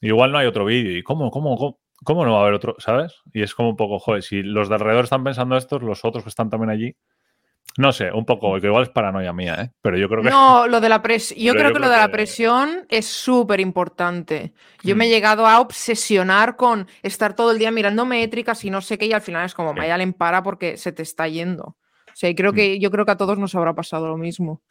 igual 0.00 0.32
no 0.32 0.38
hay 0.38 0.46
otro 0.46 0.64
vídeo. 0.64 0.96
¿Y 0.96 1.02
cómo, 1.02 1.30
cómo, 1.30 1.58
cómo? 1.58 1.80
¿Cómo 2.02 2.24
no 2.24 2.32
va 2.32 2.38
a 2.38 2.42
haber 2.44 2.54
otro? 2.54 2.76
¿Sabes? 2.78 3.20
Y 3.34 3.42
es 3.42 3.54
como 3.54 3.68
un 3.68 3.76
poco, 3.76 3.98
joder, 3.98 4.22
si 4.22 4.42
los 4.42 4.70
de 4.70 4.76
alrededor 4.76 5.04
están 5.04 5.22
pensando 5.22 5.58
estos, 5.58 5.82
los 5.82 6.02
otros 6.02 6.24
que 6.24 6.30
están 6.30 6.48
también 6.48 6.70
allí. 6.70 6.96
No 7.78 7.92
sé, 7.92 8.10
un 8.12 8.24
poco, 8.26 8.60
que 8.60 8.66
igual 8.66 8.82
es 8.82 8.88
paranoia 8.88 9.32
mía, 9.32 9.56
¿eh? 9.62 9.70
Pero 9.80 9.96
yo 9.96 10.08
creo 10.08 10.22
que. 10.22 10.28
No, 10.30 10.66
lo 10.66 10.80
de 10.80 10.88
la 10.88 11.00
presión. 11.02 11.38
Yo 11.44 11.52
creo 11.52 11.68
que 11.68 11.74
creo 11.74 11.86
lo 11.86 11.90
de 11.90 11.96
la 11.98 12.08
presión 12.10 12.84
es 12.88 13.06
súper 13.06 13.60
importante. 13.60 14.52
Yo 14.82 14.96
me 14.96 15.04
he 15.04 15.08
Mm. 15.08 15.10
llegado 15.12 15.46
a 15.46 15.60
obsesionar 15.60 16.56
con 16.56 16.88
estar 17.02 17.34
todo 17.36 17.52
el 17.52 17.58
día 17.58 17.70
mirando 17.70 18.04
métricas 18.04 18.64
y 18.64 18.70
no 18.70 18.80
sé 18.80 18.98
qué, 18.98 19.06
y 19.06 19.12
al 19.12 19.22
final 19.22 19.46
es 19.46 19.54
como, 19.54 19.70
Sí. 19.72 19.78
Mayalen, 19.78 20.12
para 20.14 20.42
porque 20.42 20.76
se 20.76 20.90
te 20.92 21.02
está 21.02 21.28
yendo. 21.28 21.62
O 21.64 21.76
sea, 22.14 22.28
y 22.28 22.34
creo 22.34 22.52
Mm. 22.52 22.54
que, 22.56 22.78
yo 22.80 22.90
creo 22.90 23.06
que 23.06 23.12
a 23.12 23.16
todos 23.16 23.38
nos 23.38 23.54
habrá 23.54 23.72
pasado 23.74 24.08
lo 24.08 24.16
mismo. 24.18 24.62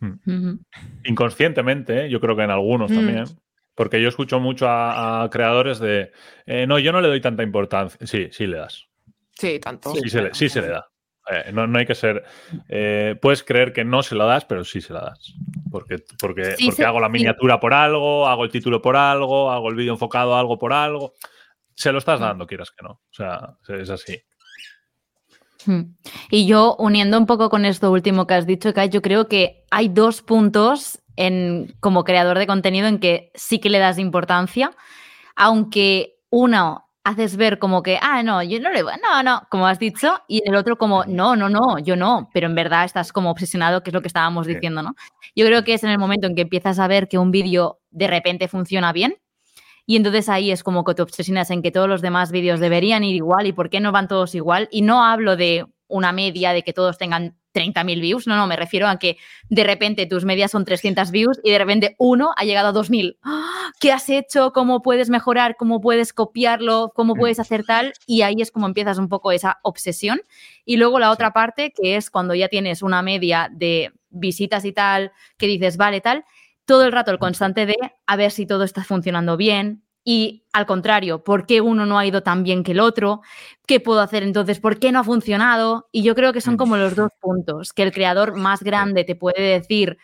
Ujú. 0.00 0.58
inconscientemente, 1.04 2.06
¿eh? 2.06 2.10
yo 2.10 2.20
creo 2.20 2.34
que 2.36 2.42
en 2.42 2.50
algunos 2.50 2.90
Mm. 2.90 2.94
también. 2.94 3.24
Porque 3.74 4.00
yo 4.02 4.08
escucho 4.08 4.40
mucho 4.40 4.68
a, 4.68 5.22
a 5.24 5.30
creadores 5.30 5.78
de. 5.78 6.10
eh, 6.46 6.66
no, 6.66 6.78
yo 6.78 6.92
no 6.92 7.00
le 7.00 7.08
doy 7.08 7.20
tanta 7.20 7.42
importancia. 7.42 7.98
Sí, 8.06 8.28
sí 8.30 8.46
le 8.46 8.58
das. 8.58 8.86
Sí, 9.32 9.58
tanto. 9.58 9.94
Sí, 9.94 10.08
se, 10.10 10.22
le, 10.22 10.34
sí 10.34 10.48
se 10.48 10.60
le 10.60 10.68
da. 10.68 10.86
Eh, 11.30 11.52
no, 11.52 11.66
no 11.66 11.78
hay 11.78 11.86
que 11.86 11.94
ser. 11.94 12.24
eh, 12.68 13.16
puedes 13.20 13.42
creer 13.42 13.72
que 13.72 13.84
no 13.84 14.02
se 14.02 14.14
lo 14.14 14.26
das, 14.26 14.44
pero 14.44 14.64
sí 14.64 14.80
se 14.80 14.92
la 14.92 15.00
das. 15.00 15.34
Porque, 15.70 15.98
porque, 16.18 16.56
Sí, 16.56 16.66
porque 16.66 16.84
hago 16.84 17.00
la 17.00 17.06
sí. 17.06 17.12
miniatura 17.12 17.60
por 17.60 17.72
algo, 17.74 18.26
hago 18.26 18.44
el 18.44 18.50
título 18.50 18.82
por 18.82 18.96
algo, 18.96 19.50
hago 19.50 19.68
el 19.68 19.76
vídeo 19.76 19.92
enfocado 19.92 20.34
a 20.34 20.40
algo 20.40 20.58
por 20.58 20.72
algo. 20.72 21.12
Se 21.74 21.92
lo 21.92 21.98
estás 21.98 22.20
dando, 22.20 22.46
quieras 22.46 22.70
que 22.70 22.82
no. 22.82 22.90
O 22.90 23.12
sea, 23.12 23.56
es 23.68 23.90
así. 23.90 24.20
Hmm. 25.66 25.94
Y 26.30 26.46
yo, 26.46 26.74
uniendo 26.78 27.18
un 27.18 27.26
poco 27.26 27.50
con 27.50 27.64
esto 27.64 27.90
último 27.92 28.26
que 28.26 28.34
has 28.34 28.46
dicho, 28.46 28.72
Kai, 28.72 28.88
yo 28.88 29.02
creo 29.02 29.28
que 29.28 29.64
hay 29.70 29.88
dos 29.88 30.22
puntos 30.22 31.00
en, 31.16 31.74
como 31.80 32.04
creador 32.04 32.38
de 32.38 32.46
contenido 32.46 32.88
en 32.88 32.98
que 32.98 33.30
sí 33.34 33.58
que 33.60 33.70
le 33.70 33.78
das 33.78 33.98
importancia, 33.98 34.72
aunque 35.36 36.16
uno 36.30 36.86
haces 37.04 37.36
ver 37.36 37.58
como 37.58 37.82
que, 37.82 37.98
ah, 38.02 38.22
no, 38.22 38.42
yo 38.42 38.60
no 38.60 38.70
le 38.70 38.82
voy, 38.82 38.92
no, 39.02 39.22
no, 39.22 39.42
como 39.50 39.66
has 39.66 39.78
dicho, 39.78 40.20
y 40.28 40.42
el 40.46 40.54
otro 40.54 40.76
como, 40.76 41.04
no, 41.06 41.34
no, 41.36 41.48
no, 41.48 41.78
yo 41.78 41.96
no, 41.96 42.28
pero 42.34 42.46
en 42.46 42.54
verdad 42.54 42.84
estás 42.84 43.12
como 43.12 43.30
obsesionado, 43.30 43.82
que 43.82 43.90
es 43.90 43.94
lo 43.94 44.02
que 44.02 44.08
estábamos 44.08 44.46
Sí. 44.46 44.54
diciendo, 44.54 44.82
¿no? 44.82 44.94
Yo 45.34 45.46
creo 45.46 45.64
que 45.64 45.74
es 45.74 45.84
en 45.84 45.90
el 45.90 45.98
momento 45.98 46.26
en 46.26 46.34
que 46.34 46.42
empiezas 46.42 46.78
a 46.78 46.88
ver 46.88 47.08
que 47.08 47.18
un 47.18 47.30
vídeo 47.30 47.80
de 47.90 48.06
repente 48.06 48.48
funciona 48.48 48.92
bien, 48.92 49.16
y 49.86 49.96
entonces 49.96 50.28
ahí 50.28 50.52
es 50.52 50.62
como 50.64 50.84
que 50.84 50.94
te 50.94 51.02
obsesionas 51.02 51.50
en 51.50 51.62
que 51.62 51.72
todos 51.72 51.88
los 51.88 52.02
demás 52.02 52.32
vídeos 52.32 52.60
deberían 52.60 53.04
ir 53.04 53.16
igual 53.16 53.46
y 53.48 53.52
por 53.54 53.70
qué 53.70 53.80
no 53.80 53.92
van 53.92 54.08
todos 54.08 54.34
igual. 54.36 54.68
Y 54.70 54.82
no 54.82 55.04
hablo 55.04 55.36
de 55.36 55.66
una 55.88 56.12
media 56.12 56.52
de 56.52 56.62
que 56.62 56.72
todos 56.74 56.98
tengan 56.98 57.36
30.000 57.52 58.00
views, 58.00 58.26
no, 58.26 58.36
no, 58.36 58.46
me 58.46 58.56
refiero 58.56 58.86
a 58.86 58.98
que 58.98 59.16
de 59.48 59.64
repente 59.64 60.06
tus 60.06 60.24
medias 60.24 60.50
son 60.50 60.64
300 60.64 61.10
views 61.10 61.40
y 61.42 61.50
de 61.50 61.58
repente 61.58 61.96
uno 61.98 62.32
ha 62.36 62.44
llegado 62.44 62.68
a 62.68 62.72
2.000. 62.72 63.18
¡Ah! 63.22 63.72
¿Qué 63.80 63.92
has 63.92 64.08
hecho? 64.08 64.52
¿Cómo 64.52 64.82
puedes 64.82 65.10
mejorar? 65.10 65.56
¿Cómo 65.56 65.80
puedes 65.80 66.12
copiarlo? 66.12 66.92
¿Cómo 66.94 67.14
puedes 67.14 67.40
hacer 67.40 67.64
tal? 67.64 67.92
Y 68.06 68.22
ahí 68.22 68.36
es 68.40 68.50
como 68.50 68.66
empiezas 68.66 68.98
un 68.98 69.08
poco 69.08 69.32
esa 69.32 69.58
obsesión. 69.62 70.20
Y 70.64 70.76
luego 70.76 70.98
la 70.98 71.10
otra 71.10 71.32
parte, 71.32 71.72
que 71.72 71.96
es 71.96 72.10
cuando 72.10 72.34
ya 72.34 72.48
tienes 72.48 72.82
una 72.82 73.02
media 73.02 73.48
de 73.52 73.92
visitas 74.10 74.64
y 74.64 74.72
tal, 74.72 75.12
que 75.36 75.46
dices, 75.46 75.76
vale, 75.76 76.00
tal, 76.00 76.24
todo 76.64 76.84
el 76.84 76.92
rato 76.92 77.10
el 77.10 77.18
constante 77.18 77.66
de 77.66 77.76
a 78.06 78.16
ver 78.16 78.30
si 78.30 78.46
todo 78.46 78.64
está 78.64 78.84
funcionando 78.84 79.36
bien, 79.36 79.82
y 80.04 80.44
al 80.52 80.66
contrario, 80.66 81.22
¿por 81.24 81.46
qué 81.46 81.60
uno 81.60 81.86
no 81.86 81.98
ha 81.98 82.06
ido 82.06 82.22
tan 82.22 82.42
bien 82.42 82.62
que 82.64 82.72
el 82.72 82.80
otro? 82.80 83.20
¿Qué 83.66 83.80
puedo 83.80 84.00
hacer 84.00 84.22
entonces? 84.22 84.60
¿Por 84.60 84.78
qué 84.78 84.92
no 84.92 85.00
ha 85.00 85.04
funcionado? 85.04 85.88
Y 85.92 86.02
yo 86.02 86.14
creo 86.14 86.32
que 86.32 86.40
son 86.40 86.56
como 86.56 86.76
los 86.76 86.96
dos 86.96 87.10
puntos 87.20 87.72
que 87.72 87.82
el 87.82 87.92
creador 87.92 88.36
más 88.36 88.62
grande 88.62 89.04
te 89.04 89.14
puede 89.16 89.40
decir. 89.42 89.98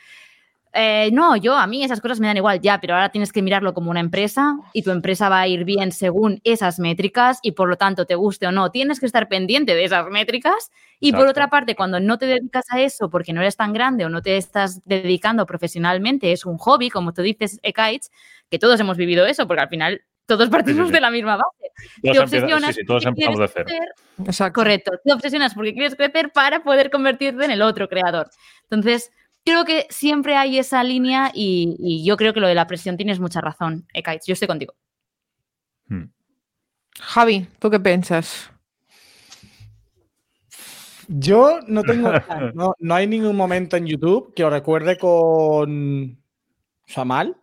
Eh, 0.77 1.11
no, 1.13 1.37
yo 1.37 1.57
a 1.57 1.67
mí 1.67 1.83
esas 1.83 2.01
cosas 2.01 2.21
me 2.21 2.27
dan 2.27 2.37
igual 2.37 2.61
ya, 2.61 2.79
pero 2.81 2.95
ahora 2.95 3.09
tienes 3.09 3.33
que 3.33 3.41
mirarlo 3.41 3.73
como 3.73 3.91
una 3.91 4.01
empresa 4.01 4.59
y 4.75 4.83
tu 4.83 4.91
empresa 4.91 5.31
va 5.31 5.41
a 5.41 5.49
ir 5.49 5.65
bien 5.65 5.91
según 5.91 6.41
esas 6.45 6.79
métricas 6.79 7.39
y 7.43 7.53
por 7.53 7.69
lo 7.69 7.77
tanto, 7.77 8.05
te 8.05 8.15
guste 8.15 8.47
o 8.47 8.53
no, 8.53 8.71
tienes 8.71 9.01
que 9.01 9.07
estar 9.07 9.29
pendiente 9.29 9.75
de 9.75 9.85
esas 9.85 10.07
métricas. 10.11 10.71
Y 11.01 11.13
por 11.13 11.27
otra 11.27 11.49
parte, 11.49 11.75
cuando 11.75 11.99
no 12.01 12.19
te 12.19 12.27
dedicas 12.27 12.65
a 12.71 12.81
eso 12.81 13.11
porque 13.11 13.33
no 13.33 13.41
eres 13.41 13.57
tan 13.57 13.73
grande 13.73 14.05
o 14.05 14.09
no 14.09 14.23
te 14.23 14.37
estás 14.37 14.83
dedicando 14.85 15.47
profesionalmente, 15.47 16.33
es 16.33 16.47
un 16.47 16.59
hobby, 16.59 16.91
como 16.91 17.13
tú 17.13 17.23
dices, 17.23 17.59
Ekaich, 17.63 18.05
que 18.51 18.59
todos 18.59 18.79
hemos 18.81 18.97
vivido 18.97 19.27
eso, 19.27 19.47
porque 19.47 19.63
al 19.63 19.69
final 19.69 20.03
todos 20.27 20.49
partimos 20.49 20.89
sí. 20.89 20.93
de 20.93 21.01
la 21.01 21.11
misma 21.11 21.37
base. 21.37 21.73
Todos, 22.03 22.17
te 22.17 22.21
obsesionas 22.21 22.75
sí, 22.75 22.81
sí, 22.81 22.87
todos 22.87 23.07
empezamos 23.07 23.39
de 23.41 23.49
cero. 23.49 23.67
crecer, 23.67 23.89
Exacto. 24.27 24.61
correcto, 24.61 24.93
te 25.05 25.13
obsesionas 25.13 25.55
porque 25.55 25.73
quieres 25.73 25.95
crecer 25.95 26.33
para 26.33 26.63
poder 26.63 26.91
convertirte 26.91 27.45
en 27.45 27.51
el 27.51 27.63
otro 27.63 27.89
creador. 27.89 28.29
Entonces, 28.65 29.13
creo 29.47 29.65
que 29.65 29.87
siempre 29.89 30.37
hay 30.37 30.59
esa 30.59 30.83
línea 30.83 31.31
y, 31.33 31.77
y 31.79 32.05
yo 32.05 32.17
creo 32.17 32.35
que 32.35 32.41
lo 32.41 32.49
de 32.49 32.55
la 32.57 32.67
presión 32.67 32.97
tienes 32.97 33.21
mucha 33.21 33.41
razón, 33.41 33.87
Ekaich, 33.95 34.23
yo 34.27 34.33
estoy 34.33 34.49
contigo. 34.49 34.75
Hmm. 35.89 36.11
Javi, 37.01 37.47
¿tú 37.61 37.71
qué 37.71 37.79
piensas? 37.79 38.51
Yo 41.09 41.61
no 41.69 41.85
tengo. 41.85 42.11
no, 42.55 42.75
no 42.79 42.95
hay 42.95 43.07
ningún 43.07 43.37
momento 43.37 43.77
en 43.77 43.87
YouTube 43.87 44.35
que 44.35 44.43
lo 44.43 44.51
recuerde 44.51 44.99
con. 44.99 46.19
O 46.89 46.93
sea, 46.93 47.05
mal. 47.05 47.37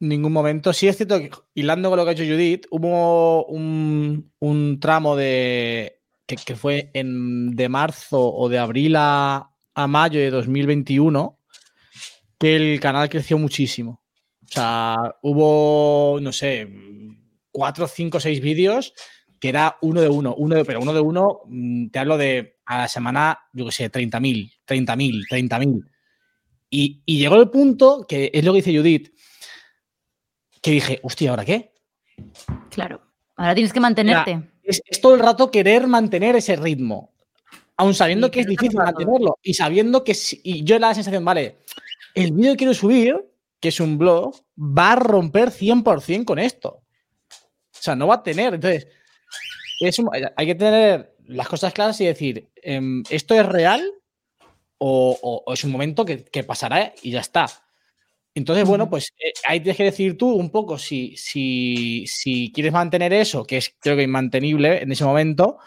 Ningún 0.00 0.32
momento. 0.32 0.74
Sí 0.74 0.86
es 0.88 0.96
cierto 0.96 1.18
que, 1.18 1.30
hilando 1.54 1.88
con 1.88 1.96
lo 1.96 2.04
que 2.04 2.10
ha 2.10 2.12
hecho 2.12 2.24
Judith, 2.24 2.66
hubo 2.70 3.46
un, 3.46 4.30
un 4.40 4.78
tramo 4.80 5.16
de. 5.16 6.02
Que, 6.26 6.36
que 6.36 6.56
fue 6.56 6.90
en, 6.92 7.56
de 7.56 7.70
marzo 7.70 8.20
o 8.20 8.50
de 8.50 8.58
abril 8.58 8.96
a, 8.96 9.50
a 9.78 9.86
mayo 9.86 10.18
de 10.18 10.30
2021 10.30 11.38
que 12.36 12.56
el 12.56 12.80
canal 12.80 13.08
creció 13.08 13.38
muchísimo. 13.38 14.02
O 14.42 14.48
sea, 14.48 14.96
hubo, 15.22 16.18
no 16.20 16.32
sé, 16.32 16.68
cuatro, 17.52 17.86
cinco, 17.86 18.18
seis 18.18 18.40
vídeos 18.40 18.92
que 19.38 19.50
era 19.50 19.76
uno 19.82 20.00
de 20.00 20.08
uno, 20.08 20.34
uno 20.34 20.56
de, 20.56 20.64
pero 20.64 20.80
uno 20.80 20.92
de 20.92 21.00
uno, 21.00 21.42
mm, 21.46 21.90
te 21.90 21.98
hablo 22.00 22.18
de 22.18 22.58
a 22.66 22.78
la 22.78 22.88
semana, 22.88 23.38
yo 23.52 23.66
qué 23.66 23.72
sé, 23.72 23.92
30.000, 23.92 24.52
30.000, 24.66 25.24
30.000. 25.30 25.84
Y, 26.70 27.02
y 27.06 27.18
llegó 27.18 27.36
el 27.36 27.48
punto, 27.48 28.04
que 28.08 28.32
es 28.34 28.44
lo 28.44 28.52
que 28.52 28.62
dice 28.62 28.76
Judith, 28.76 29.14
que 30.60 30.72
dije, 30.72 30.98
hostia, 31.04 31.30
¿ahora 31.30 31.44
qué? 31.44 31.72
Claro. 32.68 33.00
Ahora 33.36 33.54
tienes 33.54 33.72
que 33.72 33.78
mantenerte. 33.78 34.42
Es, 34.64 34.82
es 34.84 35.00
todo 35.00 35.14
el 35.14 35.20
rato 35.20 35.52
querer 35.52 35.86
mantener 35.86 36.34
ese 36.34 36.56
ritmo, 36.56 37.14
aun 37.78 37.94
sabiendo 37.94 38.26
Sí, 38.26 38.30
que 38.32 38.40
es 38.40 38.46
difícil 38.46 38.76
mantenerlo 38.76 39.38
y 39.42 39.54
sabiendo 39.54 40.04
que, 40.04 40.14
si- 40.14 40.40
y 40.44 40.64
yo 40.64 40.78
la 40.78 40.94
sensación, 40.94 41.24
vale, 41.24 41.56
el 42.14 42.32
vídeo 42.32 42.52
que 42.52 42.58
quiero 42.58 42.74
subir, 42.74 43.24
que 43.60 43.68
es 43.68 43.80
un 43.80 43.96
blog, 43.98 44.34
va 44.58 44.92
a 44.92 44.96
romper 44.96 45.50
100% 45.50 46.24
con 46.26 46.38
esto. 46.38 46.82
O 47.30 47.80
sea, 47.80 47.94
no 47.96 48.06
va 48.08 48.16
a 48.16 48.22
tener. 48.22 48.54
Entonces, 48.54 48.88
es 49.80 49.98
un- 49.98 50.10
hay 50.36 50.46
que 50.46 50.54
tener 50.54 51.14
las 51.26 51.48
cosas 51.48 51.72
claras 51.72 52.00
y 52.00 52.06
decir, 52.06 52.48
em, 52.62 53.02
¿esto 53.10 53.34
es 53.34 53.46
real 53.46 53.82
o, 54.78 55.18
o- 55.22 55.42
o 55.46 55.52
es 55.54 55.64
un 55.64 55.70
momento 55.72 56.04
que, 56.04 56.24
que 56.24 56.44
pasará 56.44 56.92
y 57.02 57.10
ya 57.12 57.20
está? 57.20 57.46
Entonces, 58.34 58.64
bueno, 58.66 58.88
pues 58.88 59.12
eh, 59.18 59.32
ahí 59.46 59.60
tienes 59.60 59.76
que 59.76 59.84
decir 59.84 60.16
tú 60.16 60.30
un 60.32 60.50
poco 60.50 60.78
si, 60.78 61.16
si, 61.16 62.04
si 62.06 62.52
quieres 62.52 62.72
mantener 62.72 63.12
eso, 63.12 63.44
que 63.44 63.56
es 63.56 63.74
creo 63.80 63.96
que 63.96 64.04
inmantenible 64.04 64.82
en 64.82 64.92
ese 64.92 65.04
momento, 65.04 65.58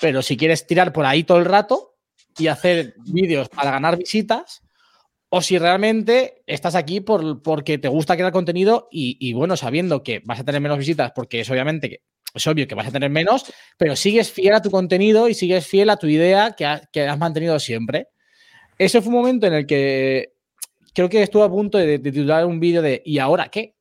pero 0.00 0.22
si 0.22 0.36
quieres 0.36 0.66
tirar 0.66 0.92
por 0.92 1.04
ahí 1.06 1.24
todo 1.24 1.38
el 1.38 1.44
rato 1.44 1.96
y 2.38 2.46
hacer 2.46 2.94
vídeos 2.98 3.48
para 3.48 3.70
ganar 3.70 3.96
visitas, 3.96 4.62
o 5.28 5.42
si 5.42 5.58
realmente 5.58 6.42
estás 6.46 6.74
aquí 6.74 7.00
por, 7.00 7.42
porque 7.42 7.78
te 7.78 7.88
gusta 7.88 8.16
crear 8.16 8.32
contenido 8.32 8.88
y, 8.90 9.32
bueno, 9.32 9.56
sabiendo 9.56 10.02
que 10.02 10.20
vas 10.24 10.40
a 10.40 10.44
tener 10.44 10.60
menos 10.60 10.78
visitas, 10.78 11.12
porque 11.14 11.40
es 11.40 11.50
obviamente 11.50 11.88
que 11.88 12.02
es 12.32 12.46
obvio 12.46 12.68
que 12.68 12.76
vas 12.76 12.86
a 12.86 12.92
tener 12.92 13.10
menos, 13.10 13.52
pero 13.76 13.96
sigues 13.96 14.30
fiel 14.30 14.54
a 14.54 14.62
tu 14.62 14.70
contenido 14.70 15.28
y 15.28 15.34
sigues 15.34 15.66
fiel 15.66 15.90
a 15.90 15.96
tu 15.96 16.06
idea 16.06 16.52
que, 16.52 16.80
que 16.92 17.08
has 17.08 17.18
mantenido 17.18 17.58
siempre. 17.58 18.08
Ese 18.78 19.02
fue 19.02 19.12
un 19.12 19.18
momento 19.18 19.46
en 19.46 19.54
el 19.54 19.66
que 19.66 20.34
creo 20.94 21.08
que 21.08 21.22
estuve 21.22 21.44
a 21.44 21.48
punto 21.48 21.78
de, 21.78 21.98
de 21.98 21.98
titular 21.98 22.46
un 22.46 22.60
vídeo 22.60 22.82
de 22.82 23.02
¿y 23.04 23.18
ahora 23.18 23.48
qué? 23.48 23.74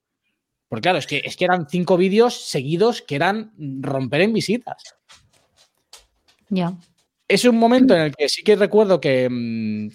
Porque 0.68 0.84
claro, 0.84 0.98
es 1.00 1.08
que, 1.08 1.22
es 1.24 1.36
que 1.36 1.46
eran 1.46 1.68
cinco 1.70 1.98
vídeos 1.98 2.50
seguidos 2.50 3.02
que 3.02 3.16
eran 3.16 3.54
romper 3.82 4.22
en 4.22 4.34
visitas. 4.34 4.99
Ya. 6.50 6.74
Es 7.28 7.46
un 7.46 7.58
momento 7.58 7.96
en 7.96 8.02
el 8.02 8.16
que 8.16 8.28
sí 8.28 8.44
que 8.44 8.56
recuerdo 8.56 9.00
que, 9.00 9.30
mm, 9.30 9.90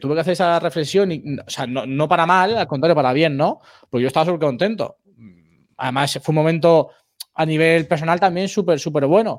tuve 0.00 0.14
que 0.14 0.20
hacer 0.20 0.32
esa 0.32 0.58
reflexión, 0.58 1.12
y, 1.12 1.22
o 1.38 1.48
sea, 1.48 1.66
no, 1.66 1.86
no 1.86 2.08
para 2.08 2.26
mal, 2.26 2.58
al 2.58 2.66
contrario, 2.66 2.96
para 2.96 3.12
bien, 3.12 3.36
¿no? 3.36 3.60
Porque 3.88 4.02
yo 4.02 4.08
estaba 4.08 4.26
súper 4.26 4.40
contento. 4.40 4.96
Además, 5.76 6.18
fue 6.20 6.32
un 6.32 6.36
momento 6.36 6.90
a 7.34 7.46
nivel 7.46 7.86
personal 7.86 8.18
también 8.18 8.48
súper, 8.48 8.80
súper 8.80 9.06
bueno. 9.06 9.38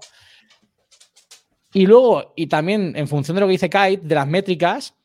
Y 1.74 1.86
luego, 1.86 2.34
y 2.36 2.47
también 2.47 2.93
en 2.95 3.07
función 3.07 3.36
de 3.36 3.41
lo 3.41 3.47
que 3.47 3.51
dice 3.51 3.69
Kite, 3.69 4.01
de 4.07 4.15
las 4.15 4.28
métricas, 4.28 4.95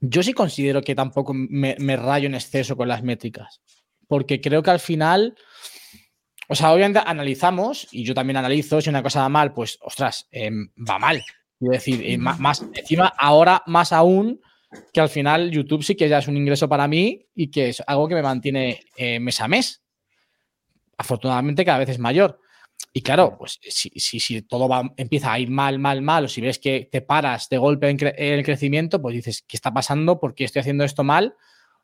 yo 0.00 0.22
sí 0.22 0.32
considero 0.32 0.82
que 0.82 0.96
tampoco 0.96 1.32
me 1.32 1.96
rayo 1.96 2.26
en 2.26 2.34
exceso 2.34 2.76
con 2.76 2.88
las 2.88 3.04
métricas. 3.04 3.60
Porque 4.08 4.40
creo 4.40 4.62
que 4.62 4.70
al 4.70 4.80
final, 4.80 5.36
o 6.48 6.54
sea, 6.54 6.72
obviamente 6.72 7.00
analizamos, 7.04 7.88
y 7.92 8.04
yo 8.04 8.14
también 8.14 8.36
analizo, 8.36 8.80
si 8.80 8.90
una 8.90 9.02
cosa 9.02 9.20
va 9.22 9.28
mal, 9.28 9.52
pues, 9.52 9.78
ostras, 9.82 10.26
em, 10.30 10.68
va 10.88 10.98
mal. 10.98 11.22
Quiero 11.58 11.72
decir, 11.72 12.02
eh, 12.04 12.18
más, 12.18 12.38
encima, 12.74 13.12
ahora 13.18 13.62
más 13.66 13.92
aún, 13.92 14.40
que 14.92 15.00
al 15.00 15.08
final 15.08 15.50
YouTube 15.50 15.82
sí 15.84 15.94
que 15.94 16.08
ya 16.08 16.18
es 16.18 16.28
un 16.28 16.36
ingreso 16.36 16.68
para 16.68 16.88
mí 16.88 17.26
y 17.34 17.50
que 17.50 17.68
es 17.70 17.82
algo 17.86 18.08
que 18.08 18.14
me 18.14 18.22
mantiene 18.22 18.80
eh, 18.96 19.20
mes 19.20 19.40
a 19.40 19.48
mes. 19.48 19.82
Afortunadamente 20.98 21.64
cada 21.64 21.78
vez 21.78 21.88
es 21.88 21.98
mayor. 21.98 22.38
Y 22.92 23.02
claro, 23.02 23.36
pues 23.38 23.58
si, 23.62 23.90
si, 23.96 24.20
si 24.20 24.42
todo 24.42 24.68
va, 24.68 24.82
empieza 24.96 25.32
a 25.32 25.38
ir 25.38 25.50
mal, 25.50 25.78
mal, 25.78 26.02
mal, 26.02 26.24
o 26.24 26.28
si 26.28 26.40
ves 26.40 26.58
que 26.58 26.88
te 26.90 27.00
paras 27.00 27.48
de 27.48 27.58
golpe 27.58 27.88
en, 27.88 27.98
cre- 27.98 28.14
en 28.16 28.34
el 28.34 28.44
crecimiento, 28.44 29.00
pues 29.00 29.14
dices, 29.14 29.44
¿qué 29.46 29.56
está 29.56 29.72
pasando? 29.72 30.20
¿Por 30.20 30.34
qué 30.34 30.44
estoy 30.44 30.60
haciendo 30.60 30.84
esto 30.84 31.04
mal? 31.04 31.34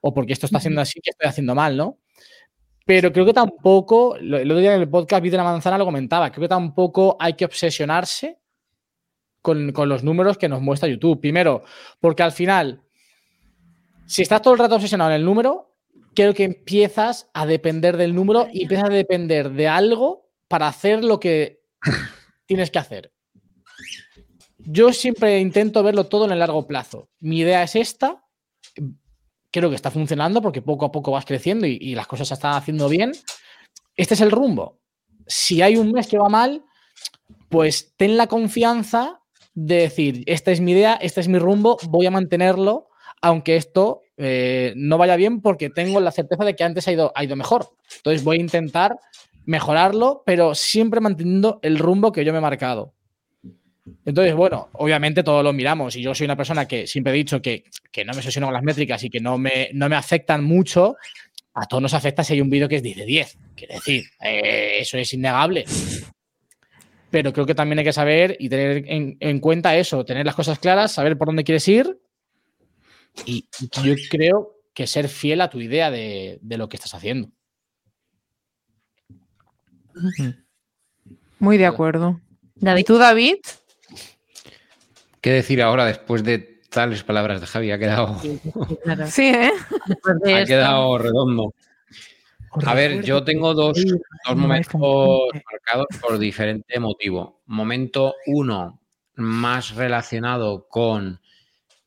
¿O 0.00 0.12
por 0.12 0.26
qué 0.26 0.32
esto 0.34 0.46
está 0.46 0.58
haciendo 0.58 0.80
así? 0.80 1.00
¿Qué 1.02 1.10
estoy 1.10 1.28
haciendo 1.28 1.54
mal? 1.54 1.76
¿no? 1.76 1.98
Pero 2.88 3.12
creo 3.12 3.26
que 3.26 3.34
tampoco, 3.34 4.16
el 4.16 4.50
otro 4.50 4.60
día 4.60 4.74
en 4.74 4.80
el 4.80 4.88
podcast 4.88 5.22
Vida 5.22 5.32
de 5.32 5.36
la 5.36 5.44
Manzana 5.44 5.76
lo 5.76 5.84
comentaba, 5.84 6.32
creo 6.32 6.44
que 6.44 6.48
tampoco 6.48 7.18
hay 7.20 7.34
que 7.34 7.44
obsesionarse 7.44 8.38
con, 9.42 9.72
con 9.72 9.90
los 9.90 10.02
números 10.02 10.38
que 10.38 10.48
nos 10.48 10.62
muestra 10.62 10.88
YouTube. 10.88 11.20
Primero, 11.20 11.64
porque 12.00 12.22
al 12.22 12.32
final, 12.32 12.80
si 14.06 14.22
estás 14.22 14.40
todo 14.40 14.54
el 14.54 14.58
rato 14.58 14.76
obsesionado 14.76 15.10
en 15.10 15.16
el 15.16 15.24
número, 15.26 15.76
creo 16.14 16.32
que 16.32 16.44
empiezas 16.44 17.28
a 17.34 17.44
depender 17.44 17.98
del 17.98 18.14
número 18.14 18.48
y 18.50 18.62
empiezas 18.62 18.88
a 18.88 18.94
depender 18.94 19.50
de 19.50 19.68
algo 19.68 20.30
para 20.48 20.68
hacer 20.68 21.04
lo 21.04 21.20
que 21.20 21.60
tienes 22.46 22.70
que 22.70 22.78
hacer. 22.78 23.12
Yo 24.60 24.94
siempre 24.94 25.40
intento 25.40 25.82
verlo 25.82 26.06
todo 26.06 26.24
en 26.24 26.30
el 26.30 26.38
largo 26.38 26.66
plazo. 26.66 27.10
Mi 27.20 27.40
idea 27.40 27.62
es 27.62 27.76
esta. 27.76 28.24
Creo 29.50 29.70
que 29.70 29.76
está 29.76 29.90
funcionando 29.90 30.42
porque 30.42 30.62
poco 30.62 30.86
a 30.86 30.92
poco 30.92 31.12
vas 31.12 31.24
creciendo 31.24 31.66
y, 31.66 31.94
las 31.94 32.06
cosas 32.06 32.28
se 32.28 32.34
están 32.34 32.54
haciendo 32.54 32.88
bien. 32.88 33.12
Este 33.96 34.14
es 34.14 34.20
el 34.20 34.30
rumbo. 34.30 34.78
Si 35.26 35.62
hay 35.62 35.76
un 35.76 35.92
mes 35.92 36.06
que 36.06 36.18
va 36.18 36.28
mal, 36.28 36.64
pues 37.48 37.94
ten 37.96 38.16
la 38.16 38.26
confianza 38.26 39.20
de 39.54 39.76
decir, 39.76 40.22
esta 40.26 40.52
es 40.52 40.60
mi 40.60 40.72
idea, 40.72 40.94
este 40.94 41.20
es 41.20 41.28
mi 41.28 41.38
rumbo, 41.38 41.78
voy 41.88 42.06
a 42.06 42.10
mantenerlo, 42.10 42.88
aunque 43.20 43.56
esto 43.56 44.02
eh, 44.16 44.72
no 44.76 44.98
vaya 44.98 45.16
bien 45.16 45.40
porque 45.40 45.70
tengo 45.70 46.00
la 46.00 46.12
certeza 46.12 46.44
de 46.44 46.54
que 46.54 46.64
antes 46.64 46.86
ha 46.86 46.92
ido, 46.92 47.12
ha 47.14 47.24
ido 47.24 47.36
mejor. 47.36 47.70
Entonces 47.96 48.22
voy 48.22 48.38
a 48.38 48.40
intentar 48.40 48.98
mejorarlo, 49.46 50.22
pero 50.26 50.54
siempre 50.54 51.00
manteniendo 51.00 51.58
el 51.62 51.78
rumbo 51.78 52.12
que 52.12 52.24
yo 52.24 52.32
me 52.32 52.38
he 52.38 52.42
marcado. 52.42 52.92
Entonces, 54.04 54.34
bueno, 54.34 54.68
obviamente 54.74 55.22
todos 55.22 55.42
lo 55.42 55.52
miramos 55.52 55.96
y 55.96 56.02
yo 56.02 56.14
soy 56.14 56.26
una 56.26 56.36
persona 56.36 56.66
que 56.66 56.86
siempre 56.86 57.12
he 57.12 57.16
dicho 57.16 57.40
que, 57.40 57.64
que 57.90 58.04
no 58.04 58.12
me 58.12 58.18
obsesiono 58.18 58.46
con 58.46 58.54
las 58.54 58.62
métricas 58.62 59.02
y 59.04 59.10
que 59.10 59.20
no 59.20 59.38
me, 59.38 59.70
no 59.72 59.88
me 59.88 59.96
afectan 59.96 60.44
mucho. 60.44 60.96
A 61.54 61.66
todos 61.66 61.82
nos 61.82 61.94
afecta 61.94 62.22
si 62.22 62.34
hay 62.34 62.40
un 62.40 62.50
vídeo 62.50 62.68
que 62.68 62.76
es 62.76 62.82
10 62.82 62.96
de 62.96 63.04
10. 63.04 63.38
Quiere 63.56 63.74
decir, 63.74 64.04
eh, 64.20 64.78
eso 64.80 64.98
es 64.98 65.12
innegable. 65.12 65.64
Pero 67.10 67.32
creo 67.32 67.46
que 67.46 67.54
también 67.54 67.78
hay 67.78 67.84
que 67.84 67.92
saber 67.92 68.36
y 68.38 68.48
tener 68.48 68.84
en, 68.86 69.16
en 69.18 69.40
cuenta 69.40 69.76
eso, 69.76 70.04
tener 70.04 70.26
las 70.26 70.34
cosas 70.34 70.58
claras, 70.58 70.92
saber 70.92 71.16
por 71.16 71.26
dónde 71.26 71.44
quieres 71.44 71.66
ir. 71.66 71.98
Y, 73.24 73.48
y 73.60 73.82
yo 73.82 73.94
creo 74.10 74.54
que 74.74 74.86
ser 74.86 75.08
fiel 75.08 75.40
a 75.40 75.50
tu 75.50 75.60
idea 75.60 75.90
de, 75.90 76.38
de 76.40 76.58
lo 76.58 76.68
que 76.68 76.76
estás 76.76 76.94
haciendo. 76.94 77.30
Muy 81.38 81.58
de 81.58 81.66
acuerdo. 81.66 82.20
¿Y 82.56 82.64
David. 82.64 82.84
tú, 82.84 82.98
David? 82.98 83.36
¿Qué 85.20 85.32
decir 85.32 85.62
ahora 85.62 85.84
después 85.84 86.22
de 86.22 86.57
tales 86.70 87.02
palabras 87.02 87.40
de 87.40 87.46
Javi, 87.46 87.70
ha 87.70 87.78
quedado, 87.78 88.20
Claro. 88.84 89.06
Sí, 89.06 89.28
¿eh? 89.28 89.52
Ha 90.34 90.44
quedado 90.44 90.98
redondo. 90.98 91.54
A 92.64 92.74
ver, 92.74 93.02
yo 93.02 93.22
tengo 93.24 93.54
dos, 93.54 93.78
dos 94.26 94.36
momentos 94.36 94.80
marcados 95.50 95.86
por 96.00 96.18
diferente 96.18 96.80
motivo. 96.80 97.42
Momento 97.46 98.14
uno, 98.26 98.80
más 99.16 99.74
relacionado 99.74 100.66
con 100.68 101.20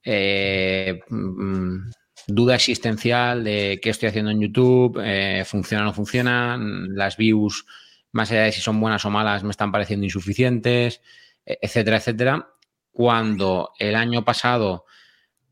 eh, 0.04 1.00
mm, 1.10 1.90
duda 2.28 2.56
existencial 2.56 3.44
de 3.44 3.80
qué 3.82 3.90
estoy 3.90 4.10
haciendo 4.10 4.32
en 4.32 4.42
YouTube, 4.42 5.02
eh, 5.04 5.44
funciona 5.46 5.84
o 5.84 5.88
no 5.88 5.94
funciona, 5.94 6.58
las 6.60 7.18
views, 7.18 7.66
más 8.12 8.32
allá 8.32 8.44
de 8.44 8.52
si 8.52 8.62
son 8.62 8.80
buenas 8.80 9.04
o 9.06 9.10
malas, 9.10 9.44
me 9.44 9.52
están 9.52 9.72
pareciendo 9.72 10.06
insuficientes, 10.06 11.02
e- 11.46 11.58
etcétera, 11.62 11.98
etcétera. 11.98 12.48
Cuando 12.92 13.72
el 13.80 13.96
año 13.96 14.24
pasado 14.26 14.86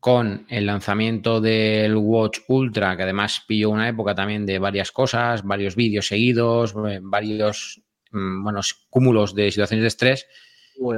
con 0.00 0.46
el 0.48 0.66
lanzamiento 0.66 1.40
del 1.40 1.94
Watch 1.96 2.40
Ultra, 2.48 2.96
que 2.96 3.02
además 3.02 3.42
pilló 3.46 3.70
una 3.70 3.88
época 3.88 4.14
también 4.14 4.46
de 4.46 4.58
varias 4.58 4.92
cosas, 4.92 5.42
varios 5.44 5.76
vídeos 5.76 6.06
seguidos, 6.08 6.74
eh, 6.88 7.00
varios 7.02 7.82
mm, 8.10 8.42
buenos 8.42 8.86
cúmulos 8.88 9.34
de 9.34 9.50
situaciones 9.50 9.82
de 9.82 9.88
estrés, 9.88 10.26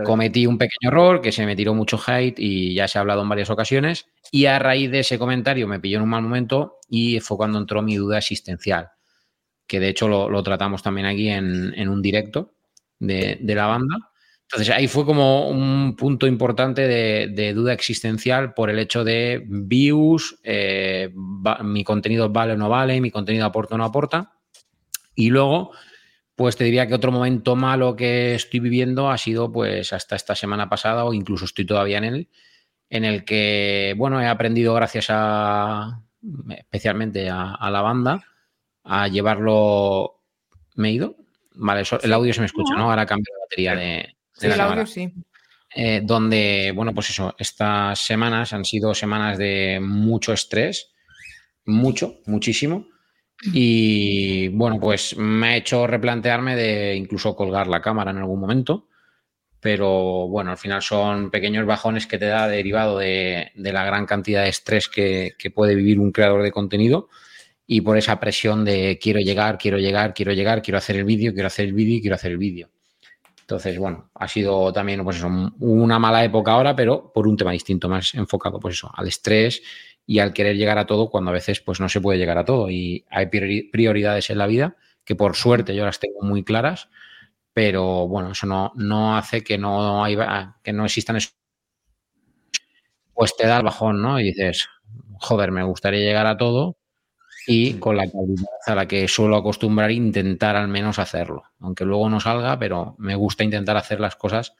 cometí 0.04 0.46
un 0.46 0.58
pequeño 0.58 0.90
error 0.90 1.20
que 1.20 1.32
se 1.32 1.44
me 1.44 1.56
tiró 1.56 1.74
mucho 1.74 1.98
hate 2.06 2.38
y 2.38 2.74
ya 2.74 2.86
se 2.86 2.98
ha 2.98 3.00
hablado 3.00 3.22
en 3.22 3.28
varias 3.28 3.50
ocasiones. 3.50 4.06
Y 4.30 4.46
a 4.46 4.58
raíz 4.58 4.90
de 4.90 5.00
ese 5.00 5.18
comentario 5.18 5.66
me 5.66 5.80
pilló 5.80 5.96
en 5.96 6.04
un 6.04 6.10
mal 6.10 6.22
momento 6.22 6.78
y 6.88 7.18
fue 7.20 7.36
cuando 7.36 7.58
entró 7.58 7.82
mi 7.82 7.96
duda 7.96 8.18
existencial, 8.18 8.90
que 9.66 9.80
de 9.80 9.88
hecho 9.88 10.08
lo, 10.08 10.30
lo 10.30 10.42
tratamos 10.44 10.82
también 10.82 11.06
aquí 11.06 11.28
en, 11.28 11.74
en 11.76 11.88
un 11.88 12.00
directo 12.02 12.54
de, 13.00 13.38
de 13.40 13.54
la 13.54 13.66
banda. 13.66 14.11
Entonces 14.52 14.74
ahí 14.74 14.86
fue 14.86 15.06
como 15.06 15.48
un 15.48 15.96
punto 15.96 16.26
importante 16.26 16.86
de, 16.86 17.28
de 17.28 17.54
duda 17.54 17.72
existencial 17.72 18.52
por 18.52 18.68
el 18.68 18.78
hecho 18.78 19.02
de 19.02 19.42
views, 19.48 20.38
eh, 20.44 21.10
va- 21.16 21.62
mi 21.62 21.84
contenido 21.84 22.28
vale 22.28 22.52
o 22.52 22.56
no 22.58 22.68
vale, 22.68 23.00
mi 23.00 23.10
contenido 23.10 23.46
aporta 23.46 23.74
o 23.76 23.78
no 23.78 23.84
aporta. 23.84 24.34
Y 25.14 25.30
luego, 25.30 25.72
pues 26.36 26.56
te 26.56 26.64
diría 26.64 26.86
que 26.86 26.94
otro 26.94 27.12
momento 27.12 27.56
malo 27.56 27.96
que 27.96 28.34
estoy 28.34 28.60
viviendo 28.60 29.10
ha 29.10 29.18
sido 29.18 29.52
pues 29.52 29.92
hasta 29.92 30.16
esta 30.16 30.34
semana 30.34 30.68
pasada 30.68 31.04
o 31.04 31.14
incluso 31.14 31.46
estoy 31.46 31.66
todavía 31.66 31.98
en 31.98 32.04
él, 32.04 32.28
en 32.90 33.04
el 33.04 33.24
que, 33.24 33.94
bueno, 33.98 34.20
he 34.20 34.26
aprendido 34.28 34.74
gracias 34.74 35.06
a, 35.10 36.02
especialmente 36.50 37.30
a, 37.30 37.54
a 37.54 37.70
la 37.70 37.82
banda, 37.82 38.24
a 38.84 39.08
llevarlo... 39.08 40.20
¿Me 40.76 40.88
he 40.90 40.92
ido? 40.92 41.16
Vale, 41.54 41.84
el 42.02 42.12
audio 42.12 42.32
se 42.34 42.40
me 42.40 42.46
escucha, 42.46 42.74
¿no? 42.76 42.90
Ahora 42.90 43.06
cambio 43.06 43.32
la 43.34 43.44
batería 43.44 43.76
de... 43.76 44.16
Sí, 44.42 44.48
de 44.48 44.48
la 44.48 44.54
el 44.54 44.60
cámara 44.60 44.82
audio 44.82 44.86
sí. 44.86 45.12
eh, 45.74 46.00
donde, 46.04 46.72
bueno, 46.74 46.92
pues 46.94 47.10
eso, 47.10 47.34
estas 47.38 47.98
semanas 48.04 48.52
han 48.52 48.64
sido 48.64 48.94
semanas 48.94 49.38
de 49.38 49.80
mucho 49.82 50.32
estrés, 50.32 50.92
mucho, 51.64 52.20
muchísimo. 52.26 52.88
Y 53.52 54.48
bueno, 54.48 54.78
pues 54.80 55.16
me 55.16 55.48
ha 55.48 55.56
hecho 55.56 55.86
replantearme 55.86 56.54
de 56.56 56.94
incluso 56.96 57.34
colgar 57.34 57.66
la 57.66 57.82
cámara 57.82 58.10
en 58.12 58.18
algún 58.18 58.40
momento. 58.40 58.88
Pero 59.60 60.28
bueno, 60.28 60.50
al 60.52 60.58
final 60.58 60.82
son 60.82 61.30
pequeños 61.30 61.66
bajones 61.66 62.06
que 62.06 62.18
te 62.18 62.26
da 62.26 62.48
derivado 62.48 62.98
de, 62.98 63.52
de 63.54 63.72
la 63.72 63.84
gran 63.84 64.06
cantidad 64.06 64.42
de 64.42 64.48
estrés 64.50 64.88
que, 64.88 65.34
que 65.38 65.50
puede 65.50 65.74
vivir 65.76 66.00
un 66.00 66.12
creador 66.12 66.42
de 66.42 66.50
contenido 66.52 67.08
y 67.66 67.80
por 67.82 67.96
esa 67.96 68.18
presión 68.20 68.64
de 68.64 68.98
quiero 69.00 69.20
llegar, 69.20 69.58
quiero 69.58 69.78
llegar, 69.78 70.14
quiero 70.14 70.32
llegar, 70.32 70.62
quiero 70.62 70.78
hacer 70.78 70.96
el 70.96 71.04
vídeo, 71.04 71.32
quiero 71.32 71.46
hacer 71.46 71.66
el 71.66 71.74
vídeo 71.74 71.96
y 71.96 72.00
quiero 72.00 72.16
hacer 72.16 72.32
el 72.32 72.38
vídeo. 72.38 72.70
Entonces, 73.42 73.78
bueno, 73.78 74.10
ha 74.14 74.28
sido 74.28 74.72
también 74.72 75.04
pues 75.04 75.22
una 75.58 75.98
mala 75.98 76.24
época 76.24 76.52
ahora, 76.52 76.74
pero 76.76 77.12
por 77.12 77.26
un 77.28 77.36
tema 77.36 77.52
distinto, 77.52 77.88
más 77.88 78.14
enfocado, 78.14 78.60
pues 78.60 78.76
eso, 78.76 78.90
al 78.94 79.08
estrés 79.08 79.62
y 80.06 80.18
al 80.20 80.32
querer 80.32 80.56
llegar 80.56 80.78
a 80.78 80.86
todo 80.86 81.10
cuando 81.10 81.30
a 81.30 81.34
veces 81.34 81.60
pues 81.60 81.80
no 81.80 81.88
se 81.88 82.00
puede 82.00 82.18
llegar 82.18 82.38
a 82.38 82.44
todo 82.44 82.70
y 82.70 83.04
hay 83.10 83.26
priori- 83.26 83.70
prioridades 83.70 84.30
en 84.30 84.38
la 84.38 84.46
vida 84.46 84.76
que 85.04 85.16
por 85.16 85.36
suerte 85.36 85.74
yo 85.74 85.84
las 85.84 85.98
tengo 86.00 86.22
muy 86.22 86.44
claras, 86.44 86.88
pero 87.54 88.08
bueno, 88.08 88.32
eso 88.32 88.46
no, 88.46 88.72
no 88.76 89.16
hace 89.16 89.44
que 89.44 89.58
no, 89.58 90.04
hay, 90.04 90.16
que 90.62 90.72
no 90.72 90.84
existan 90.86 91.16
esos... 91.16 91.36
Pues 93.14 93.34
te 93.36 93.46
da 93.46 93.56
el 93.58 93.62
bajón, 93.64 94.02
¿no? 94.02 94.20
Y 94.20 94.24
dices, 94.24 94.68
joder, 95.18 95.50
me 95.50 95.62
gustaría 95.62 96.00
llegar 96.00 96.26
a 96.26 96.36
todo 96.36 96.76
y 97.46 97.74
con 97.74 97.96
la 97.96 98.04
calidad 98.04 98.44
a 98.66 98.74
la 98.74 98.86
que 98.86 99.08
suelo 99.08 99.36
acostumbrar 99.36 99.90
intentar 99.90 100.56
al 100.56 100.68
menos 100.68 100.98
hacerlo, 100.98 101.42
aunque 101.60 101.84
luego 101.84 102.08
no 102.08 102.20
salga, 102.20 102.58
pero 102.58 102.94
me 102.98 103.14
gusta 103.14 103.44
intentar 103.44 103.76
hacer 103.76 104.00
las 104.00 104.16
cosas. 104.16 104.54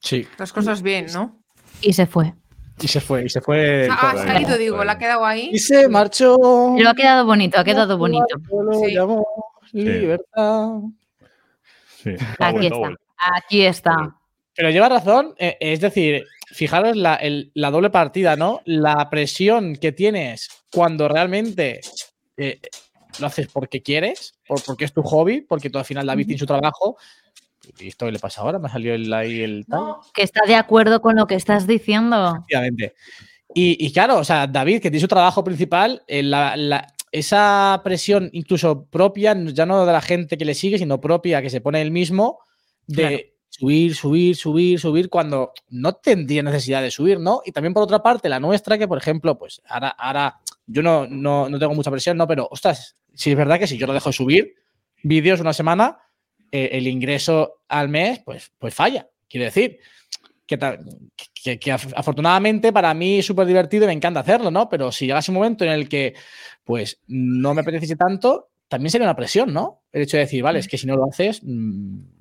Sí, 0.00 0.26
Las 0.38 0.52
cosas 0.52 0.82
bien, 0.82 1.06
¿no? 1.12 1.42
Y 1.80 1.92
se 1.92 2.06
fue. 2.06 2.32
y 2.80 2.86
se 2.88 3.00
fue, 3.00 3.24
y 3.24 3.28
se 3.28 3.40
fue. 3.40 3.88
Ah, 3.90 4.10
ha 4.10 4.12
todo. 4.14 4.22
salido, 4.24 4.56
digo, 4.56 4.84
la 4.84 4.92
ha 4.92 4.98
quedado 4.98 5.24
ahí. 5.26 5.50
Y 5.52 5.58
se 5.58 5.88
marchó. 5.88 6.36
Pero 6.76 6.90
ha 6.90 6.94
quedado 6.94 7.26
bonito, 7.26 7.58
ha 7.58 7.64
quedado 7.64 7.98
bonito. 7.98 8.24
Lo 8.50 8.72
Sí. 8.74 8.94
llamó 8.94 9.26
libertad. 9.72 10.70
Sí. 12.02 12.10
Aquí 12.38 12.66
está. 12.66 12.94
Aquí 13.36 13.62
está. 13.66 14.16
Pero 14.54 14.70
lleva 14.70 14.88
razón, 14.88 15.34
eh, 15.38 15.56
es 15.60 15.80
decir, 15.80 16.24
fijaros 16.52 16.96
la, 16.96 17.14
el- 17.16 17.50
la 17.54 17.70
doble 17.70 17.90
partida, 17.90 18.36
¿no? 18.36 18.60
La 18.64 19.08
presión 19.10 19.76
que 19.76 19.92
tienes 19.92 20.48
cuando 20.72 21.08
realmente 21.08 21.80
eh, 22.36 22.60
lo 23.20 23.26
haces 23.26 23.48
porque 23.48 23.82
quieres, 23.82 24.34
por- 24.46 24.62
porque 24.64 24.84
es 24.84 24.92
tu 24.92 25.02
hobby, 25.02 25.40
porque 25.42 25.70
tú 25.70 25.78
al 25.78 25.84
final 25.84 26.06
David 26.06 26.26
tiene 26.26 26.38
su 26.38 26.46
trabajo. 26.46 26.96
Y 27.78 27.88
esto 27.88 28.10
le 28.10 28.18
pasa 28.18 28.40
ahora, 28.40 28.58
me 28.58 28.68
salió 28.68 28.94
el, 28.94 29.12
ahí 29.12 29.40
el 29.42 29.66
tal. 29.66 29.96
Que 30.14 30.22
está 30.22 30.40
de 30.46 30.54
acuerdo 30.54 31.02
con 31.02 31.16
lo 31.16 31.26
que 31.26 31.34
estás 31.34 31.66
diciendo. 31.66 32.36
Efectivamente. 32.36 32.94
Y, 33.54 33.84
y 33.84 33.92
claro, 33.92 34.18
o 34.18 34.24
sea, 34.24 34.46
David, 34.46 34.76
que 34.80 34.90
tiene 34.90 35.00
su 35.00 35.08
trabajo 35.08 35.42
principal, 35.44 36.02
eh, 36.06 36.22
la- 36.22 36.56
la- 36.56 36.86
esa 37.10 37.80
presión 37.82 38.28
incluso 38.32 38.84
propia, 38.86 39.34
ya 39.52 39.64
no 39.66 39.84
de 39.86 39.92
la 39.92 40.00
gente 40.02 40.36
que 40.38 40.44
le 40.44 40.54
sigue, 40.54 40.78
sino 40.78 41.00
propia 41.00 41.40
que 41.42 41.48
se 41.50 41.60
pone 41.62 41.80
él 41.82 41.90
mismo, 41.90 42.38
de 42.86 43.02
Claro. 43.02 43.18
Subir, 43.58 43.94
subir, 43.94 44.36
subir, 44.36 44.78
subir, 44.78 45.08
cuando 45.08 45.52
no 45.70 45.94
tendría 45.94 46.42
necesidad 46.42 46.80
de 46.80 46.92
subir, 46.92 47.18
¿no? 47.18 47.42
Y 47.44 47.50
también 47.50 47.74
por 47.74 47.82
otra 47.82 48.00
parte, 48.02 48.28
la 48.28 48.38
nuestra, 48.38 48.78
que 48.78 48.86
por 48.86 48.98
ejemplo, 48.98 49.36
pues 49.36 49.60
ahora, 49.66 49.88
ahora 49.88 50.38
yo 50.66 50.82
no, 50.82 51.08
no, 51.08 51.48
no 51.48 51.58
tengo 51.58 51.74
mucha 51.74 51.90
presión, 51.90 52.16
¿no? 52.16 52.26
Pero, 52.28 52.46
ostras, 52.50 52.96
si 53.14 53.30
es 53.30 53.36
verdad 53.36 53.58
que 53.58 53.66
si 53.66 53.76
yo 53.76 53.88
lo 53.88 53.94
dejo 53.94 54.12
subir 54.12 54.54
vídeos 55.02 55.40
una 55.40 55.52
semana, 55.52 55.98
eh, 56.52 56.70
el 56.72 56.86
ingreso 56.86 57.62
al 57.66 57.88
mes, 57.88 58.20
pues, 58.24 58.52
pues 58.58 58.74
falla. 58.74 59.08
Quiero 59.28 59.46
decir, 59.46 59.80
que, 60.46 61.72
afortunadamente 61.72 62.72
para 62.72 62.94
mí 62.94 63.18
es 63.18 63.26
súper 63.26 63.46
divertido 63.46 63.84
y 63.84 63.88
me 63.88 63.92
encanta 63.92 64.20
hacerlo, 64.20 64.52
¿no? 64.52 64.68
Pero 64.68 64.92
si 64.92 65.06
llegase 65.06 65.32
un 65.32 65.36
momento 65.36 65.64
en 65.64 65.70
el 65.70 65.88
que, 65.88 66.14
pues, 66.62 67.00
no 67.08 67.54
me 67.54 67.62
apetece 67.62 67.96
tanto, 67.96 68.50
también 68.68 68.92
sería 68.92 69.06
una 69.06 69.16
presión, 69.16 69.52
¿no? 69.52 69.82
El 69.90 70.02
hecho 70.02 70.16
de 70.16 70.22
decir, 70.22 70.44
vale, 70.44 70.60
es 70.60 70.68
que 70.68 70.78
si 70.78 70.86
no 70.86 70.96
lo 70.96 71.06
haces. 71.06 71.42
mm, 71.42 72.17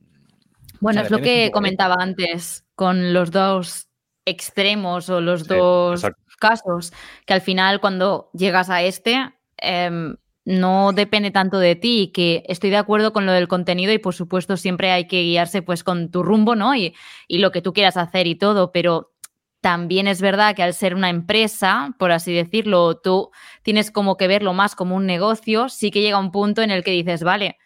Bueno, 0.80 1.02
O 1.02 1.04
sea, 1.04 1.06
es 1.06 1.12
lo 1.12 1.20
que 1.20 1.52
comentaba 1.52 1.96
antes 2.00 2.66
con 2.76 3.14
los 3.14 3.32
dos 3.32 3.88
extremos 4.26 5.10
o 5.10 5.22
los 5.22 5.42
Sí, 5.42 5.48
dos 5.50 6.04
exacto. 6.04 6.22
casos, 6.40 6.94
que 7.26 7.34
al 7.34 7.42
final 7.42 7.80
cuando 7.80 8.30
llegas 8.34 8.70
a 8.70 8.82
este 8.84 9.34
em, 9.58 10.16
no 10.46 10.92
depende 10.94 11.32
tanto 11.32 11.60
de 11.60 11.76
ti, 11.76 12.12
que 12.14 12.44
estoy 12.48 12.70
de 12.70 12.78
acuerdo 12.78 13.12
con 13.14 13.26
lo 13.26 13.32
del 13.32 13.48
contenido 13.48 13.92
y 13.94 13.98
por 14.00 14.14
supuesto 14.14 14.56
siempre 14.58 14.92
hay 14.92 15.08
que 15.08 15.22
guiarse 15.24 15.62
pues 15.62 15.84
con 15.84 16.10
tu 16.12 16.24
rumbo, 16.24 16.56
¿no? 16.56 16.76
Y, 16.76 16.94
y 17.28 17.40
lo 17.40 17.52
que 17.52 17.62
tú 17.62 17.74
quieras 17.74 17.98
hacer 17.98 18.28
y 18.28 18.36
todo, 18.36 18.72
pero 18.72 19.14
también 19.62 20.08
es 20.08 20.22
verdad 20.22 20.56
que 20.56 20.64
al 20.64 20.74
ser 20.74 20.94
una 20.96 21.10
empresa, 21.10 21.96
por 22.00 22.12
así 22.12 22.34
decirlo, 22.34 22.98
tú 22.98 23.32
tienes 23.64 23.92
como 23.92 24.16
que 24.16 24.28
verlo 24.28 24.54
más 24.54 24.76
como 24.76 24.96
un 24.96 25.06
negocio, 25.06 25.68
sí 25.70 25.92
que 25.92 26.02
llega 26.02 26.20
un 26.20 26.32
punto 26.32 26.62
en 26.62 26.72
el 26.72 26.84
que 26.84 26.92
dices, 26.92 27.24
vale, 27.24 27.58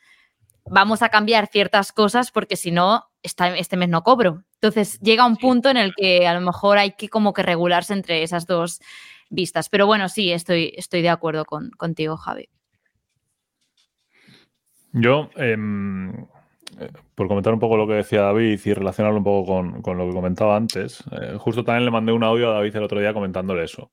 vamos 0.65 1.01
a 1.01 1.09
cambiar 1.09 1.47
ciertas 1.47 1.91
cosas 1.91 2.31
porque 2.31 2.55
si 2.55 2.71
no, 2.71 3.05
este 3.23 3.77
mes 3.77 3.89
no 3.89 4.03
cobro. 4.03 4.43
Entonces 4.55 4.99
llega 4.99 5.25
un 5.25 5.37
punto 5.37 5.69
en 5.69 5.77
el 5.77 5.93
que 5.95 6.27
a 6.27 6.33
lo 6.33 6.41
mejor 6.41 6.77
hay 6.77 6.91
que 6.91 7.09
como 7.09 7.33
que 7.33 7.43
regularse 7.43 7.93
entre 7.93 8.23
esas 8.23 8.45
dos 8.45 8.79
vistas. 9.29 9.69
Pero 9.69 9.87
bueno, 9.87 10.09
sí, 10.09 10.31
estoy, 10.31 10.73
estoy 10.75 11.01
de 11.01 11.09
acuerdo 11.09 11.45
con, 11.45 11.71
contigo, 11.71 12.17
Javi. 12.17 12.49
Yo, 14.93 15.29
em, 15.37 16.11
eh, 16.79 16.89
por 17.15 17.27
comentar 17.27 17.53
un 17.53 17.59
poco 17.59 17.77
lo 17.77 17.87
que 17.87 17.93
decía 17.93 18.21
David 18.21 18.59
y 18.63 18.73
relacionarlo 18.73 19.19
un 19.19 19.23
poco 19.23 19.53
con, 19.53 19.81
con 19.81 19.97
lo 19.97 20.05
que 20.05 20.13
comentaba 20.13 20.57
antes, 20.57 21.03
eh, 21.11 21.37
justo 21.37 21.63
también 21.63 21.85
le 21.85 21.91
mandé 21.91 22.11
un 22.11 22.23
audio 22.23 22.49
a 22.49 22.55
David 22.55 22.75
el 22.75 22.83
otro 22.83 22.99
día 22.99 23.13
comentándole 23.13 23.63
eso. 23.63 23.91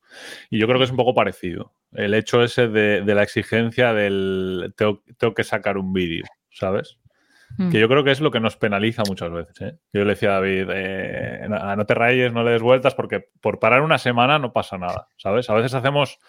Y 0.49 0.59
yo 0.59 0.67
creo 0.67 0.77
que 0.77 0.83
es 0.85 0.91
un 0.91 0.97
poco 0.97 1.13
parecido. 1.13 1.73
El 1.93 2.13
hecho 2.13 2.43
ese 2.43 2.67
de, 2.67 3.01
de 3.01 3.15
la 3.15 3.23
exigencia 3.23 3.93
del 3.93 4.73
tengo, 4.75 5.01
tengo 5.17 5.33
que 5.33 5.45
sacar 5.45 5.77
un 5.77 5.93
vídeo, 5.93 6.25
¿sabes? 6.51 6.99
Mm. 7.57 7.71
Que 7.71 7.79
yo 7.79 7.87
creo 7.87 8.03
que 8.03 8.11
es 8.11 8.21
lo 8.21 8.29
que 8.31 8.39
nos 8.39 8.57
penaliza 8.57 9.03
muchas 9.07 9.31
veces. 9.31 9.59
¿eh? 9.61 9.77
Yo 9.91 10.01
le 10.03 10.11
decía 10.11 10.29
a 10.29 10.33
David, 10.33 10.67
eh, 10.71 11.47
no, 11.49 11.85
te 11.85 11.93
rayes, 11.95 12.31
no 12.31 12.43
le 12.43 12.51
des 12.51 12.61
vueltas, 12.61 12.93
porque 12.93 13.29
por 13.41 13.59
parar 13.59 13.81
una 13.81 13.97
semana 13.97 14.37
no 14.39 14.53
pasa 14.53 14.77
nada, 14.77 15.07
¿sabes? 15.17 15.49
A 15.49 15.55
veces 15.55 15.73
hacemos 15.73 16.19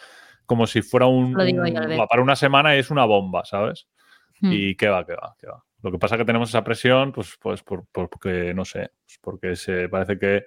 como 0.47 0.67
si 0.67 0.83
fuera 0.83 1.07
un... 1.07 1.35
Lo 1.35 1.45
digo 1.45 1.63
un- 1.63 2.07
para 2.09 2.23
una 2.23 2.37
semana 2.37 2.75
y 2.75 2.79
es 2.79 2.91
una 2.91 3.05
bomba, 3.05 3.45
¿sabes? 3.45 3.87
Mm. 4.41 4.51
Y 4.53 4.75
qué 4.77 4.89
va, 4.89 5.05
qué 5.05 5.13
va, 5.15 5.37
qué 5.39 5.47
va. 5.47 5.63
Lo 5.83 5.93
que 5.93 5.99
pasa 5.99 6.15
es 6.15 6.21
que 6.21 6.25
tenemos 6.25 6.49
esa 6.49 6.65
presión, 6.65 7.13
pues, 7.13 7.37
pues 7.41 7.63
por- 7.63 7.87
por- 7.93 8.09
porque, 8.09 8.53
no 8.55 8.65
sé, 8.65 8.91
pues 9.05 9.19
porque 9.21 9.57
se 9.57 9.89
parece 9.89 10.19
que, 10.19 10.45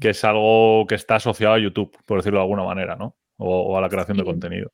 que 0.00 0.10
es 0.10 0.24
algo 0.24 0.86
que 0.88 0.94
está 0.94 1.16
asociado 1.16 1.54
a 1.54 1.58
YouTube, 1.58 1.96
por 2.06 2.18
decirlo 2.18 2.38
de 2.38 2.44
alguna 2.44 2.64
manera, 2.64 2.96
¿no? 2.96 3.16
O, 3.36 3.74
o 3.74 3.78
a 3.78 3.80
la 3.80 3.88
creación 3.90 4.16
de 4.16 4.24
contenido. 4.24 4.72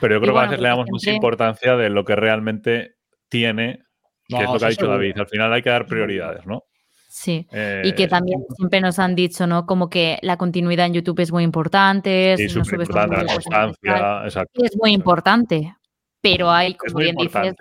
Pero 0.00 0.14
yo 0.14 0.20
creo 0.20 0.32
que 0.34 0.38
a 0.40 0.42
veces 0.42 0.58
le 0.60 0.68
porque 0.68 0.68
damos 0.68 0.86
mucha 0.90 1.10
importancia 1.12 1.76
de 1.76 1.90
lo 1.90 2.04
que 2.04 2.16
realmente 2.16 2.95
tiene, 3.28 3.80
que 4.28 4.36
es 4.36 4.42
lo 4.50 4.58
que 4.58 4.64
ha 4.64 4.68
dicho 4.68 4.80
seguro. 4.82 4.98
David. 4.98 5.18
Al 5.18 5.28
final 5.28 5.52
hay 5.52 5.62
que 5.62 5.70
dar 5.70 5.86
prioridades, 5.86 6.46
¿no? 6.46 6.64
Sí. 7.08 7.46
Eh, 7.52 7.82
Y 7.84 7.92
que 7.94 8.08
también 8.08 8.44
siempre 8.56 8.80
nos 8.80 8.98
han 8.98 9.14
dicho, 9.14 9.46
¿no? 9.46 9.64
Como 9.64 9.88
que 9.88 10.18
la 10.22 10.36
continuidad 10.36 10.86
en 10.86 10.94
YouTube 10.94 11.20
es 11.20 11.32
muy 11.32 11.44
importante. 11.44 12.36
Sí, 12.36 12.48
si 12.50 12.58
no 12.58 12.64
subes 12.64 12.88
importante, 12.88 13.16
la 13.16 13.22
pues, 13.24 13.44
constancia, 13.46 14.20
exacto. 14.24 14.64
Es 14.64 14.76
muy 14.76 14.92
importante. 14.92 15.74
Pero 16.20 16.50
hay, 16.50 16.74
como 16.74 16.98
bien 16.98 17.16
dices, 17.16 17.54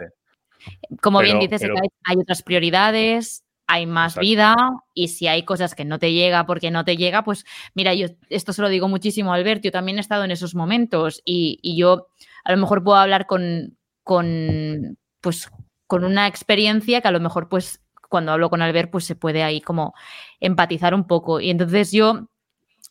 como 1.02 1.20
bien 1.22 1.40
dices, 1.40 1.62
pero- 1.62 1.76
hay- 1.76 1.90
hay 2.06 2.16
otras 2.18 2.42
prioridades, 2.42 3.44
hay 3.68 3.86
más 3.86 4.14
Exacto. 4.14 4.22
vida 4.26 4.56
y 4.94 5.08
si 5.10 5.28
hay 5.28 5.44
cosas 5.44 5.74
que 5.76 5.86
no 5.86 6.00
te 6.00 6.12
llega 6.14 6.46
porque 6.46 6.70
no 6.72 6.84
te 6.86 6.98
llega, 6.98 7.24
pues 7.24 7.46
mira, 7.76 7.94
yo 7.94 8.08
esto 8.30 8.54
se 8.54 8.62
lo 8.62 8.70
digo 8.70 8.88
muchísimo 8.88 9.32
a 9.32 9.36
Albert, 9.36 9.64
yo 9.64 9.72
también 9.72 9.98
he 9.98 10.02
estado 10.02 10.24
en 10.24 10.32
esos 10.32 10.54
momentos 10.56 11.22
y, 11.26 11.60
y 11.62 11.78
yo 11.78 12.08
a 12.44 12.52
lo 12.52 12.58
mejor 12.58 12.84
puedo 12.84 12.98
hablar 12.98 13.26
con, 13.26 13.78
con, 14.04 14.98
pues, 15.26 15.50
con 15.88 16.04
una 16.04 16.28
experiencia 16.28 17.02
que 17.02 17.08
a 17.08 17.12
lo 17.12 17.20
mejor 17.20 17.50
pues 17.50 17.82
cuando 18.10 18.32
hablo 18.32 18.52
con 18.52 18.62
Albert 18.62 18.92
pues 18.92 19.06
se 19.06 19.16
puede 19.16 19.42
ahí 19.44 19.60
como 19.60 19.96
empatizar 20.40 20.94
un 20.94 21.06
poco 21.08 21.40
y 21.42 21.50
entonces 21.50 21.92
yo 21.92 22.28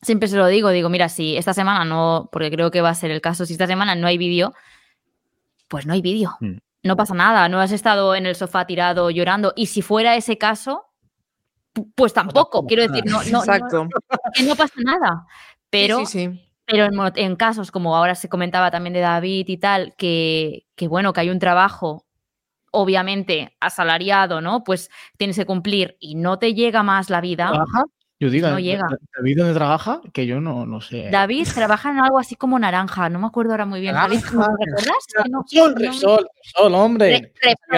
siempre 0.02 0.26
se 0.28 0.36
lo 0.36 0.46
digo, 0.48 0.70
digo, 0.70 0.88
mira, 0.88 1.08
si 1.08 1.36
esta 1.36 1.54
semana 1.54 1.84
no, 1.84 2.28
porque 2.32 2.50
creo 2.50 2.72
que 2.72 2.80
va 2.80 2.90
a 2.90 2.94
ser 2.94 3.12
el 3.12 3.20
caso, 3.20 3.46
si 3.46 3.52
esta 3.52 3.68
semana 3.68 3.94
no 3.94 4.08
hay 4.08 4.18
vídeo, 4.18 4.52
pues 5.68 5.86
no 5.86 5.92
hay 5.92 6.02
vídeo. 6.02 6.36
Mm. 6.40 6.56
No 6.82 6.96
pasa 6.96 7.14
nada, 7.14 7.48
no 7.48 7.60
has 7.60 7.70
estado 7.72 8.14
en 8.16 8.26
el 8.26 8.34
sofá 8.34 8.66
tirado 8.66 9.10
llorando. 9.10 9.52
Y 9.56 9.66
si 9.66 9.80
fuera 9.80 10.16
ese 10.16 10.36
caso, 10.36 10.84
pu- 11.74 11.90
pues 11.94 12.12
tampoco. 12.12 12.66
Quiero 12.66 12.82
decir, 12.86 13.04
no, 13.06 13.22
no, 13.30 13.42
que 14.34 14.42
no 14.42 14.56
pasa 14.56 14.74
nada. 14.84 15.24
Pero, 15.70 16.00
Sí, 16.00 16.06
sí, 16.06 16.26
sí. 16.30 16.50
pero 16.66 16.84
en, 16.86 17.12
en 17.16 17.36
casos 17.36 17.70
como 17.70 17.96
ahora 17.96 18.14
se 18.14 18.28
comentaba 18.28 18.70
también 18.70 18.92
de 18.92 19.00
David 19.00 19.46
y 19.48 19.56
tal, 19.56 19.94
que, 19.96 20.66
que 20.76 20.86
bueno, 20.88 21.12
que 21.14 21.20
hay 21.20 21.30
un 21.30 21.38
trabajo 21.38 22.04
obviamente 22.74 23.56
asalariado, 23.60 24.40
¿no? 24.40 24.64
Pues 24.64 24.90
tienes 25.16 25.36
que 25.36 25.46
cumplir 25.46 25.96
y 26.00 26.14
no 26.16 26.38
te 26.38 26.54
llega 26.54 26.82
más 26.82 27.08
la 27.10 27.20
vida. 27.20 27.48
¿Trabaja? 27.48 27.84
Yo 28.20 28.30
digo, 28.30 28.48
No 28.48 28.58
llega. 28.58 28.86
¿David 29.16 29.38
dónde 29.38 29.54
trabaja? 29.54 30.00
Que 30.12 30.26
yo 30.26 30.40
no, 30.40 30.66
no 30.66 30.80
sé. 30.80 31.08
David 31.10 31.48
trabaja 31.52 31.90
en 31.90 31.98
algo 31.98 32.18
así 32.18 32.36
como 32.36 32.58
naranja, 32.58 33.08
no 33.08 33.18
me 33.18 33.26
acuerdo 33.26 33.52
ahora 33.52 33.66
muy 33.66 33.80
bien. 33.80 33.94
David, 33.94 34.20
¿no 34.32 34.40
Naranja, 34.40 34.56
¿te 34.58 34.64
recuerdas? 34.66 35.30
No- 35.30 35.44
Sol, 35.46 35.74
no- 35.74 35.80
Repsol, 35.80 36.26
Repsol, 36.44 36.74
hombre. 36.74 37.32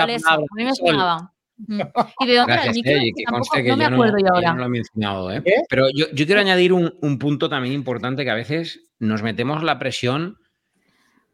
Eso, 0.07 0.28
a 0.30 0.36
mí 0.55 0.64
me 0.64 0.74
sonaba. 0.74 1.32
¿Y 1.59 2.26
de 2.26 2.36
dónde 2.36 2.53
era 2.53 2.64
el 2.64 2.72
Gracias, 2.72 2.76
eh, 2.86 3.11
Que 3.16 3.24
conste 3.24 3.62
que 3.62 3.70
no 3.70 3.76
me 3.78 3.84
yo 3.84 3.90
no, 3.90 3.97
acuerdo 3.97 4.18
yo 4.18 4.26
yo 4.26 4.34
ahora. 4.34 4.53
no 4.53 4.59
lo 4.61 4.66
he 4.66 4.68
mencionado. 4.68 5.32
¿eh? 5.32 5.42
¿Qué? 5.42 5.55
Pero 5.70 5.86
yo, 5.94 6.07
yo 6.12 6.26
quiero 6.26 6.40
añadir 6.42 6.72
un, 6.74 6.94
un 7.01 7.18
punto 7.18 7.49
también 7.49 7.74
importante 7.74 8.24
que 8.24 8.30
a 8.30 8.34
veces 8.34 8.80
nos 8.99 9.22
metemos 9.22 9.62
la 9.62 9.78
presión, 9.78 10.38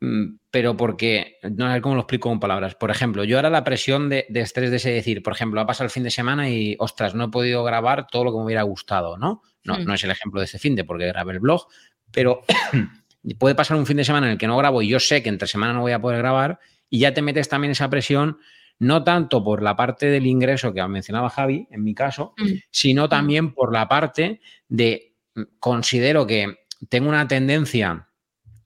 mm, 0.01 0.37
pero 0.53 0.77
porque, 0.77 1.39
no 1.43 1.73
sé 1.73 1.81
cómo 1.81 1.95
lo 1.97 2.03
explico 2.03 2.29
con 2.29 2.39
palabras. 2.39 2.75
Por 2.77 2.91
ejemplo, 2.91 3.25
yo 3.25 3.37
ahora 3.39 3.51
la 3.51 3.65
presión 3.65 4.09
de, 4.09 4.27
de 4.29 4.41
estrés 4.43 4.71
de 4.71 4.77
ese 4.77 4.91
decir, 4.91 5.23
por 5.23 5.33
ejemplo, 5.33 5.61
ha 5.61 5.67
pasado 5.67 5.87
el 5.87 5.91
fin 5.91 6.05
de 6.05 6.11
semana 6.11 6.49
y, 6.51 6.77
ostras, 6.79 7.15
no 7.15 7.25
he 7.25 7.29
podido 7.29 7.65
grabar 7.65 8.07
todo 8.07 8.23
lo 8.25 8.33
que 8.33 8.39
me 8.39 8.45
hubiera 8.45 8.63
gustado, 8.63 9.17
¿no? 9.17 9.43
No, 9.65 9.79
Hmm. 9.79 9.85
no 9.85 9.95
es 9.95 10.05
el 10.05 10.11
ejemplo 10.11 10.41
de 10.41 10.45
ese 10.45 10.59
fin 10.59 10.77
de 10.77 10.85
porque 10.85 11.07
grabé 11.07 11.33
el 11.33 11.41
blog, 11.41 11.67
pero 12.11 12.43
puede 13.39 13.55
pasar 13.55 13.77
un 13.79 13.87
fin 13.87 13.97
de 13.97 14.05
semana 14.05 14.27
en 14.27 14.33
el 14.33 14.39
que 14.39 14.47
no 14.47 14.57
grabo 14.59 14.83
y 14.83 14.89
yo 14.89 15.01
sé 15.01 15.23
que 15.23 15.31
entre 15.31 15.49
semana 15.49 15.73
no 15.73 15.81
voy 15.81 15.93
a 15.93 16.01
poder 16.01 16.19
grabar 16.19 16.59
y 16.91 16.99
ya 16.99 17.15
te 17.15 17.23
metes 17.23 17.49
también 17.49 17.71
esa 17.71 17.89
presión, 17.89 18.39
no 18.79 19.05
tanto 19.05 19.43
por 19.43 19.63
la 19.63 19.75
parte 19.77 20.07
del 20.07 20.27
ingreso 20.27 20.75
que 20.75 20.87
mencionaba 20.87 21.31
Javi, 21.31 21.67
en 21.71 21.83
mi 21.83 21.95
caso, 21.95 22.35
Mm. 22.37 22.45
sino 22.71 23.09
también 23.09 23.55
por 23.55 23.73
la 23.73 23.89
parte 23.89 24.41
de, 24.69 25.15
mm, 25.35 25.43
considero 25.61 26.27
que 26.27 26.67
tengo 26.91 27.09
una 27.09 27.27
tendencia 27.27 28.09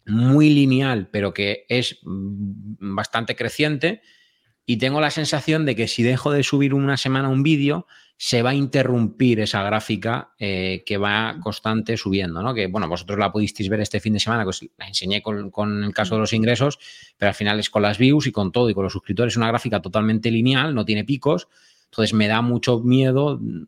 muy 0.06 0.50
lineal, 0.50 1.08
pero 1.10 1.34
que 1.34 1.66
es 1.68 1.98
mm, 2.02 2.94
bastante 2.94 3.36
creciente, 3.36 4.02
y 4.64 4.78
tengo 4.78 5.00
la 5.00 5.10
sensación 5.10 5.64
de 5.64 5.76
que 5.76 5.88
si 5.88 6.02
dejo 6.02 6.32
de 6.32 6.42
subir 6.42 6.74
una 6.74 6.96
semana 6.96 7.28
un 7.28 7.42
vídeo, 7.42 7.86
se 8.18 8.42
va 8.42 8.50
a 8.50 8.54
interrumpir 8.54 9.40
esa 9.40 9.62
gráfica 9.62 10.32
eh, 10.38 10.82
que 10.86 10.96
va 10.96 11.36
constante 11.42 11.96
subiendo, 11.96 12.42
¿no? 12.42 12.54
Que, 12.54 12.66
bueno, 12.66 12.88
vosotros 12.88 13.18
la 13.18 13.30
pudisteis 13.30 13.68
ver 13.68 13.80
este 13.80 14.00
fin 14.00 14.14
de 14.14 14.20
semana, 14.20 14.42
que 14.42 14.48
os 14.48 14.66
la 14.78 14.88
enseñé 14.88 15.20
con, 15.20 15.50
con 15.50 15.84
el 15.84 15.92
caso 15.92 16.14
de 16.14 16.22
los 16.22 16.32
ingresos, 16.32 16.78
pero 17.18 17.28
al 17.28 17.34
final 17.34 17.60
es 17.60 17.68
con 17.68 17.82
las 17.82 17.98
views 17.98 18.26
y 18.26 18.32
con 18.32 18.52
todo, 18.52 18.70
y 18.70 18.74
con 18.74 18.84
los 18.84 18.92
suscriptores, 18.92 19.36
una 19.36 19.48
gráfica 19.48 19.82
totalmente 19.82 20.30
lineal, 20.30 20.74
no 20.74 20.84
tiene 20.84 21.04
picos, 21.04 21.48
entonces 21.84 22.14
me 22.14 22.26
da 22.26 22.40
mucho 22.40 22.80
miedo 22.80 23.38
mm, 23.38 23.64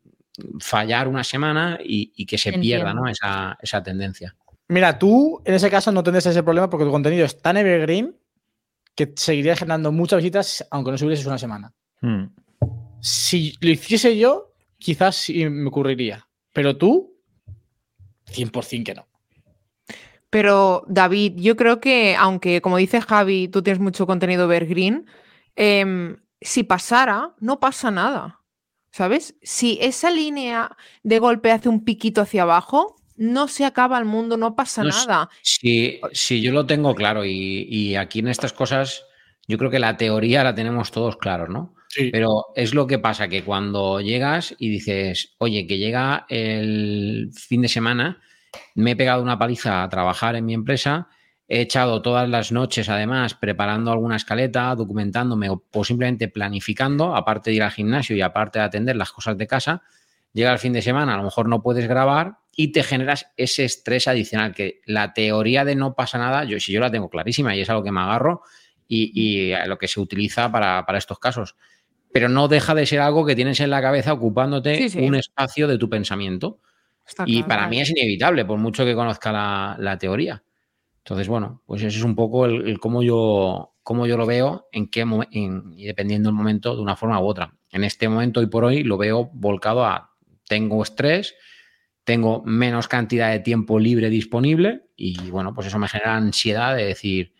fallar 0.60 1.08
una 1.08 1.24
semana 1.24 1.78
y, 1.84 2.12
y 2.16 2.24
que 2.24 2.38
se 2.38 2.52
pierda. 2.54 2.94
¿no? 2.94 3.06
Esa, 3.06 3.58
esa 3.60 3.82
tendencia. 3.82 4.34
Mira, 4.68 4.98
tú 4.98 5.40
en 5.44 5.54
ese 5.54 5.70
caso 5.70 5.90
no 5.92 6.02
tendrías 6.02 6.26
ese 6.26 6.42
problema 6.42 6.68
porque 6.68 6.84
tu 6.84 6.90
contenido 6.90 7.24
es 7.24 7.40
tan 7.40 7.56
evergreen 7.56 8.16
que 8.94 9.12
seguirías 9.16 9.58
generando 9.58 9.92
muchas 9.92 10.18
visitas 10.18 10.66
aunque 10.70 10.90
no 10.90 10.98
subieses 10.98 11.26
una 11.26 11.38
semana. 11.38 11.72
Mm. 12.02 12.24
Si 13.00 13.54
lo 13.60 13.70
hiciese 13.70 14.18
yo, 14.18 14.52
quizás 14.76 15.16
sí 15.16 15.48
me 15.48 15.68
ocurriría. 15.68 16.28
Pero 16.52 16.76
tú, 16.76 17.14
100% 18.32 18.84
que 18.84 18.94
no. 18.94 19.06
Pero 20.30 20.84
David, 20.88 21.34
yo 21.36 21.56
creo 21.56 21.80
que, 21.80 22.14
aunque 22.16 22.60
como 22.60 22.76
dice 22.76 23.00
Javi, 23.00 23.48
tú 23.48 23.62
tienes 23.62 23.80
mucho 23.80 24.06
contenido 24.06 24.44
evergreen, 24.44 25.06
em, 25.56 26.18
si 26.40 26.62
pasara, 26.64 27.34
no 27.40 27.60
pasa 27.60 27.90
nada. 27.90 28.42
¿Sabes? 28.90 29.36
Si 29.42 29.78
esa 29.80 30.10
línea 30.10 30.76
de 31.02 31.18
golpe 31.18 31.52
hace 31.52 31.68
un 31.68 31.84
piquito 31.84 32.20
hacia 32.20 32.42
abajo, 32.42 32.96
no 33.18 33.48
se 33.48 33.64
acaba 33.64 33.98
el 33.98 34.04
mundo, 34.04 34.36
no 34.36 34.54
pasa 34.54 34.82
No, 34.82 34.90
nada. 34.90 35.28
Sí, 35.42 36.00
sí, 36.12 36.40
yo 36.40 36.52
lo 36.52 36.66
tengo 36.66 36.94
claro 36.94 37.24
y, 37.24 37.66
y 37.68 37.96
aquí 37.96 38.20
en 38.20 38.28
estas 38.28 38.52
cosas 38.52 39.04
yo 39.48 39.58
creo 39.58 39.70
que 39.70 39.78
la 39.78 39.96
teoría 39.96 40.44
la 40.44 40.54
tenemos 40.54 40.90
todos 40.92 41.16
claros, 41.16 41.48
¿no? 41.48 41.74
Sí. 41.88 42.10
Pero 42.12 42.46
es 42.54 42.74
lo 42.74 42.86
que 42.86 42.98
pasa, 42.98 43.28
que 43.28 43.42
cuando 43.42 44.00
llegas 44.00 44.54
y 44.58 44.68
dices, 44.68 45.34
oye, 45.38 45.66
que 45.66 45.78
llega 45.78 46.26
el 46.28 47.30
fin 47.32 47.62
de 47.62 47.68
semana, 47.68 48.20
me 48.74 48.92
he 48.92 48.96
pegado 48.96 49.22
una 49.22 49.38
paliza 49.38 49.82
a 49.82 49.88
trabajar 49.88 50.36
en 50.36 50.44
mi 50.44 50.52
empresa, 50.54 51.08
he 51.48 51.62
echado 51.62 52.02
todas 52.02 52.28
las 52.28 52.52
noches 52.52 52.90
además 52.90 53.34
preparando 53.34 53.90
alguna 53.90 54.16
escaleta, 54.16 54.74
documentándome 54.74 55.48
o, 55.48 55.64
o 55.72 55.84
simplemente 55.84 56.28
planificando, 56.28 57.16
aparte 57.16 57.50
de 57.50 57.56
ir 57.56 57.62
al 57.62 57.70
gimnasio 57.70 58.14
y 58.14 58.20
aparte 58.20 58.58
de 58.58 58.66
atender 58.66 58.96
las 58.96 59.10
cosas 59.10 59.38
de 59.38 59.46
casa, 59.46 59.82
llega 60.34 60.52
el 60.52 60.58
fin 60.58 60.74
de 60.74 60.82
semana, 60.82 61.14
a 61.14 61.16
lo 61.16 61.22
mejor 61.22 61.48
no 61.48 61.62
puedes 61.62 61.88
grabar 61.88 62.36
y 62.60 62.72
te 62.72 62.82
generas 62.82 63.30
ese 63.36 63.64
estrés 63.64 64.08
adicional, 64.08 64.52
que 64.52 64.80
la 64.84 65.12
teoría 65.14 65.64
de 65.64 65.76
no 65.76 65.94
pasa 65.94 66.18
nada, 66.18 66.42
yo 66.42 66.58
si 66.58 66.72
yo 66.72 66.80
la 66.80 66.90
tengo 66.90 67.08
clarísima 67.08 67.54
y 67.54 67.60
es 67.60 67.70
algo 67.70 67.84
que 67.84 67.92
me 67.92 68.00
agarro 68.00 68.42
y, 68.88 69.12
y 69.14 69.52
a 69.52 69.64
lo 69.66 69.78
que 69.78 69.86
se 69.86 70.00
utiliza 70.00 70.50
para, 70.50 70.84
para 70.84 70.98
estos 70.98 71.20
casos. 71.20 71.54
Pero 72.12 72.28
no 72.28 72.48
deja 72.48 72.74
de 72.74 72.84
ser 72.84 72.98
algo 73.00 73.24
que 73.24 73.36
tienes 73.36 73.60
en 73.60 73.70
la 73.70 73.80
cabeza 73.80 74.12
ocupándote 74.12 74.76
Sí, 74.76 74.88
sí. 74.88 74.98
un 74.98 75.14
espacio 75.14 75.68
de 75.68 75.78
tu 75.78 75.88
pensamiento. 75.88 76.58
Está 77.06 77.22
Y 77.26 77.34
claro. 77.44 77.48
para 77.48 77.68
mí 77.68 77.80
es 77.80 77.90
inevitable, 77.90 78.44
por 78.44 78.58
mucho 78.58 78.84
que 78.84 78.96
conozca 78.96 79.30
la, 79.30 79.76
la 79.78 79.96
teoría. 79.96 80.42
Entonces, 81.04 81.28
bueno, 81.28 81.62
pues 81.64 81.82
ese 81.82 81.98
es 81.98 82.04
un 82.04 82.16
poco 82.16 82.44
el, 82.46 82.68
el 82.68 82.80
cómo, 82.80 83.02
yo, 83.04 83.74
cómo 83.84 84.06
yo 84.08 84.16
lo 84.16 84.26
veo 84.26 84.68
en 84.72 84.90
qué 84.90 85.02
en- 85.30 85.72
y 85.76 85.84
dependiendo 85.86 86.28
del 86.28 86.36
momento 86.36 86.74
de 86.74 86.82
una 86.82 86.96
forma 86.96 87.20
u 87.20 87.26
otra. 87.26 87.54
En 87.70 87.84
este 87.84 88.08
momento, 88.08 88.40
hoy 88.40 88.46
por 88.46 88.64
hoy, 88.64 88.82
lo 88.82 88.98
veo 88.98 89.30
volcado 89.32 89.84
a 89.84 90.10
tengo 90.48 90.82
estrés, 90.82 91.34
tengo 92.08 92.42
menos 92.42 92.88
cantidad 92.88 93.30
de 93.30 93.40
tiempo 93.40 93.78
libre 93.78 94.08
disponible 94.08 94.86
y 94.96 95.30
bueno, 95.30 95.52
pues 95.52 95.66
eso 95.66 95.78
me 95.78 95.88
genera 95.88 96.16
ansiedad 96.16 96.74
de 96.74 96.86
decir, 96.86 97.34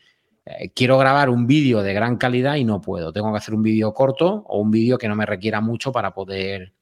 eh, 0.44 0.68
quiero 0.74 0.98
grabar 0.98 1.30
un 1.30 1.46
vídeo 1.46 1.82
de 1.82 1.94
gran 1.94 2.18
calidad 2.18 2.56
y 2.56 2.64
no 2.64 2.82
puedo. 2.82 3.10
Tengo 3.10 3.32
que 3.32 3.38
hacer 3.38 3.54
un 3.54 3.62
vídeo 3.62 3.94
corto 3.94 4.44
o 4.46 4.60
un 4.60 4.70
vídeo 4.70 4.98
que 4.98 5.08
no 5.08 5.16
me 5.16 5.24
requiera 5.24 5.62
mucho 5.62 5.90
para 5.90 6.12
poder 6.12 6.74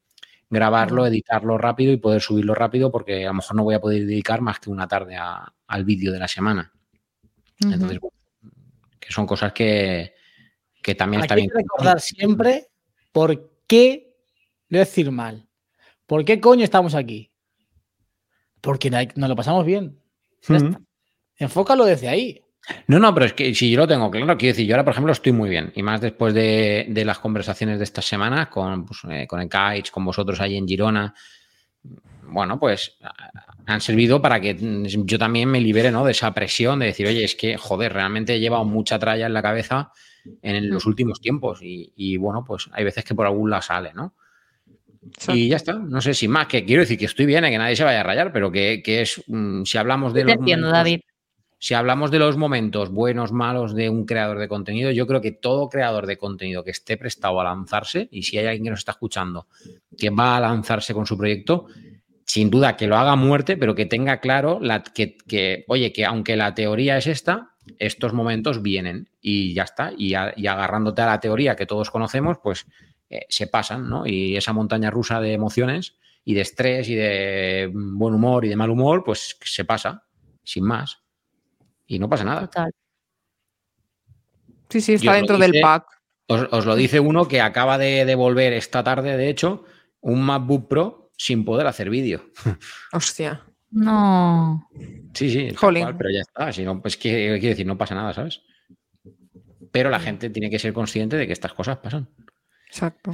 grabarlo, 0.49 1.07
editarlo 1.07 1.57
rápido 1.57 1.93
y 1.93 1.97
poder 1.97 2.19
subirlo 2.19 2.53
rápido 2.55 2.91
porque 2.91 3.23
a 3.23 3.29
lo 3.29 3.35
mejor 3.35 3.55
no 3.55 3.63
voy 3.63 3.75
a 3.75 3.79
poder 3.79 4.05
dedicar 4.05 4.41
más 4.41 4.59
que 4.59 4.69
una 4.69 4.85
tarde 4.85 5.15
a- 5.15 5.53
al 5.67 5.85
vídeo 5.85 6.11
de 6.11 6.19
la 6.19 6.27
semana. 6.27 6.73
Entonces, 7.61 8.01
bueno, 8.01 8.17
que 8.99 9.11
son 9.13 9.25
cosas 9.25 9.53
que, 9.53 10.13
que 10.83 10.93
también 10.93 11.21
está 11.21 11.35
Aquí 11.35 11.43
hay 11.43 11.47
bien. 11.47 11.51
que 11.55 11.63
recordar 11.63 12.01
siempre 12.01 12.67
por 13.13 13.49
qué, 13.65 14.13
voy 14.69 14.77
a 14.79 14.83
decir 14.83 15.09
mal, 15.09 15.47
por 16.05 16.25
qué 16.25 16.41
coño 16.41 16.65
estamos 16.65 16.93
aquí. 16.93 17.31
Porque 18.67 18.91
nos 19.15 19.29
lo 19.29 19.35
pasamos 19.37 19.65
bien. 19.65 19.97
Enfócalo 21.37 21.85
desde 21.85 22.09
ahí. 22.09 22.41
No, 22.87 22.99
no, 22.99 23.13
pero 23.13 23.27
es 23.27 23.31
que 23.31 23.55
si 23.55 23.71
yo 23.71 23.77
lo 23.79 23.87
tengo 23.87 24.11
claro, 24.11 24.37
quiero 24.37 24.51
decir, 24.51 24.67
yo 24.67 24.75
ahora, 24.75 24.83
por 24.83 24.91
ejemplo, 24.91 25.13
estoy 25.13 25.31
muy 25.31 25.49
bien. 25.49 25.71
Y 25.73 25.83
más 25.83 26.01
después 26.01 26.33
de, 26.33 26.85
de 26.89 27.05
las 27.05 27.19
conversaciones 27.19 27.77
de 27.77 27.85
estas 27.85 28.03
semanas 28.03 28.49
con, 28.49 28.85
pues, 28.85 28.99
eh, 29.09 29.25
con 29.25 29.39
el 29.39 29.49
con 29.89 30.03
vosotros 30.03 30.41
ahí 30.41 30.57
en 30.57 30.67
Girona. 30.67 31.15
Bueno, 32.23 32.59
pues 32.59 32.97
han 33.67 33.79
servido 33.79 34.21
para 34.21 34.41
que 34.41 34.57
yo 34.59 35.17
también 35.17 35.47
me 35.47 35.61
libere 35.61 35.89
¿no? 35.89 36.03
de 36.03 36.11
esa 36.11 36.33
presión 36.33 36.79
de 36.79 36.87
decir, 36.87 37.07
oye, 37.07 37.23
es 37.23 37.35
que, 37.35 37.55
joder, 37.55 37.93
realmente 37.93 38.35
he 38.35 38.41
llevado 38.41 38.65
mucha 38.65 38.99
tralla 38.99 39.27
en 39.27 39.33
la 39.33 39.41
cabeza 39.41 39.93
en 40.41 40.69
los 40.69 40.85
últimos 40.85 41.21
tiempos. 41.21 41.61
Y, 41.61 41.93
y, 41.95 42.17
bueno, 42.17 42.43
pues 42.45 42.69
hay 42.73 42.83
veces 42.83 43.05
que 43.05 43.15
por 43.15 43.27
algún 43.27 43.49
lado 43.49 43.61
sale, 43.61 43.93
¿no? 43.93 44.13
Y 45.33 45.47
ya 45.49 45.55
está, 45.57 45.73
no 45.73 46.01
sé 46.01 46.13
si 46.13 46.27
más, 46.27 46.47
que 46.47 46.65
quiero 46.65 46.81
decir 46.81 46.97
que 46.97 47.05
estoy 47.05 47.25
bien, 47.25 47.43
¿eh? 47.45 47.49
que 47.51 47.57
nadie 47.57 47.75
se 47.75 47.83
vaya 47.83 48.01
a 48.01 48.03
rayar, 48.03 48.31
pero 48.31 48.51
que, 48.51 48.81
que 48.83 49.01
es, 49.01 49.23
mm, 49.27 49.63
si 49.63 49.77
hablamos 49.77 50.13
de... 50.13 50.23
Los 50.23 50.33
entiendo, 50.35 50.67
momentos- 50.67 50.77
David. 50.85 50.99
si 51.59 51.73
hablamos 51.73 52.11
de 52.11 52.19
los 52.19 52.37
momentos 52.37 52.89
buenos, 52.91 53.31
malos 53.31 53.73
de 53.73 53.89
un 53.89 54.05
creador 54.05 54.37
de 54.39 54.47
contenido, 54.47 54.91
yo 54.91 55.07
creo 55.07 55.21
que 55.21 55.31
todo 55.31 55.69
creador 55.69 56.05
de 56.07 56.17
contenido 56.17 56.63
que 56.63 56.71
esté 56.71 56.97
prestado 56.97 57.39
a 57.41 57.43
lanzarse, 57.45 58.07
y 58.11 58.23
si 58.23 58.37
hay 58.37 58.45
alguien 58.45 58.65
que 58.65 58.69
nos 58.71 58.79
está 58.79 58.91
escuchando 58.93 59.47
que 59.97 60.09
va 60.09 60.37
a 60.37 60.39
lanzarse 60.39 60.93
con 60.93 61.05
su 61.05 61.17
proyecto, 61.17 61.65
sin 62.25 62.49
duda 62.49 62.75
que 62.75 62.87
lo 62.87 62.97
haga 62.97 63.13
a 63.13 63.15
muerte, 63.15 63.55
pero 63.57 63.73
que 63.73 63.85
tenga 63.85 64.19
claro 64.19 64.59
la, 64.61 64.83
que, 64.83 65.15
que, 65.27 65.63
oye, 65.67 65.93
que 65.93 66.05
aunque 66.05 66.35
la 66.35 66.53
teoría 66.53 66.97
es 66.97 67.07
esta, 67.07 67.51
estos 67.79 68.13
momentos 68.13 68.61
vienen 68.61 69.09
y 69.21 69.53
ya 69.53 69.63
está. 69.63 69.91
Y, 69.97 70.13
a- 70.13 70.33
y 70.35 70.47
agarrándote 70.47 71.01
a 71.01 71.05
la 71.07 71.19
teoría 71.21 71.55
que 71.55 71.65
todos 71.65 71.89
conocemos, 71.89 72.37
pues 72.43 72.65
eh, 73.09 73.25
se 73.29 73.47
pasan, 73.47 73.89
¿no? 73.89 74.05
Y 74.05 74.35
esa 74.37 74.53
montaña 74.53 74.89
rusa 74.89 75.19
de 75.19 75.33
emociones 75.33 75.97
y 76.23 76.33
de 76.33 76.41
estrés 76.41 76.89
y 76.89 76.95
de 76.95 77.71
buen 77.73 78.13
humor 78.13 78.45
y 78.45 78.49
de 78.49 78.55
mal 78.55 78.69
humor, 78.69 79.03
pues 79.03 79.37
se 79.41 79.65
pasa, 79.65 80.05
sin 80.43 80.65
más. 80.65 81.01
Y 81.85 81.99
no 81.99 82.09
pasa 82.09 82.23
nada. 82.23 82.41
Total. 82.41 82.71
Sí, 84.69 84.81
sí, 84.81 84.93
está 84.95 85.13
dentro 85.13 85.37
del 85.37 85.61
pack. 85.61 85.85
Os, 86.27 86.47
os 86.51 86.65
lo 86.65 86.75
dice 86.75 86.99
uno 86.99 87.27
que 87.27 87.39
acaba 87.39 87.77
de 87.77 88.03
devolver 88.03 88.51
esta 88.51 88.83
tarde, 88.83 89.15
de 89.15 89.29
hecho, 89.29 89.63
un 90.01 90.21
MacBook 90.23 90.67
Pro 90.67 91.11
sin 91.17 91.45
poder 91.45 91.67
hacer 91.67 91.89
vídeo. 91.89 92.25
Hostia. 92.93 93.43
No. 93.71 94.69
Sí, 95.13 95.29
sí, 95.29 95.55
cual, 95.55 95.95
pero 95.97 96.09
ya 96.09 96.21
está. 96.21 96.53
Si 96.53 96.63
no, 96.63 96.81
pues 96.81 96.95
que 96.95 97.37
quiero 97.39 97.49
decir, 97.49 97.65
no 97.65 97.77
pasa 97.77 97.95
nada, 97.95 98.13
¿sabes? 98.13 98.41
Pero 99.71 99.89
la 99.89 99.99
gente 99.99 100.29
tiene 100.29 100.49
que 100.49 100.59
ser 100.59 100.73
consciente 100.73 101.17
de 101.17 101.27
que 101.27 101.33
estas 101.33 101.53
cosas 101.53 101.77
pasan. 101.77 102.07
Exacto. 102.67 103.13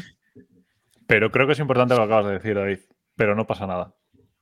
Pero 1.08 1.32
creo 1.32 1.46
que 1.48 1.54
es 1.54 1.60
importante 1.60 1.94
lo 1.94 2.02
que 2.02 2.06
acabas 2.06 2.28
de 2.28 2.34
decir, 2.34 2.56
David. 2.56 2.80
Pero 3.16 3.36
no 3.36 3.46
pasa 3.46 3.68
nada. 3.68 3.96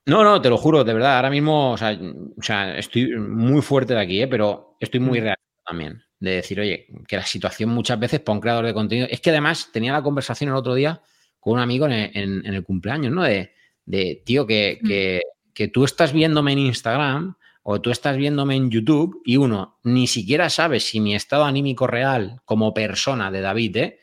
No, 0.06 0.24
no, 0.24 0.42
te 0.42 0.50
lo 0.50 0.58
juro, 0.58 0.84
de 0.84 0.94
verdad. 0.94 1.18
Ahora 1.18 1.30
mismo, 1.30 1.72
o 1.74 1.78
sea, 1.78 1.92
o 2.38 2.42
sea, 2.42 2.78
estoy 2.78 3.16
muy 3.18 3.62
fuerte 3.62 3.94
de 3.94 4.00
aquí, 4.02 4.22
¿eh? 4.22 4.28
pero 4.28 4.78
estoy 4.80 5.00
muy 5.00 5.20
Mm. 5.20 5.24
real 5.24 5.38
también. 5.66 6.02
De 6.20 6.32
decir, 6.36 6.60
oye, 6.60 6.88
que 7.08 7.18
la 7.18 7.26
situación 7.26 7.70
muchas 7.70 8.00
veces 8.00 8.20
para 8.20 8.36
un 8.36 8.42
creador 8.42 8.66
de 8.66 8.74
contenido. 8.74 9.08
Es 9.10 9.20
que 9.22 9.32
además 9.32 9.70
tenía 9.72 9.94
la 9.94 10.02
conversación 10.04 10.50
el 10.50 10.56
otro 10.56 10.74
día 10.76 11.02
con 11.40 11.54
un 11.54 11.60
amigo 11.60 11.86
en 11.88 11.92
el, 11.92 12.12
en- 12.14 12.46
en 12.46 12.54
el 12.54 12.64
cumpleaños, 12.64 13.12
¿no? 13.12 13.24
De, 13.24 13.54
de 13.86 14.22
tío, 14.26 14.46
que, 14.48 14.80
Mm. 14.82 14.88
que, 14.88 15.22
que 15.54 15.68
tú 15.68 15.84
estás 15.84 16.14
viéndome 16.14 16.54
en 16.54 16.60
Instagram 16.60 17.36
o 17.64 17.82
tú 17.82 17.90
estás 17.92 18.16
viéndome 18.18 18.56
en 18.56 18.70
YouTube 18.72 19.22
y 19.26 19.38
uno 19.38 19.80
ni 19.84 20.08
siquiera 20.08 20.50
sabe 20.50 20.80
si 20.80 21.00
mi 21.00 21.14
estado 21.16 21.44
anímico 21.46 21.86
real 21.88 22.42
como 22.46 22.74
persona 22.74 23.30
de 23.32 23.42
David 23.42 23.78
¿eh? 23.78 24.00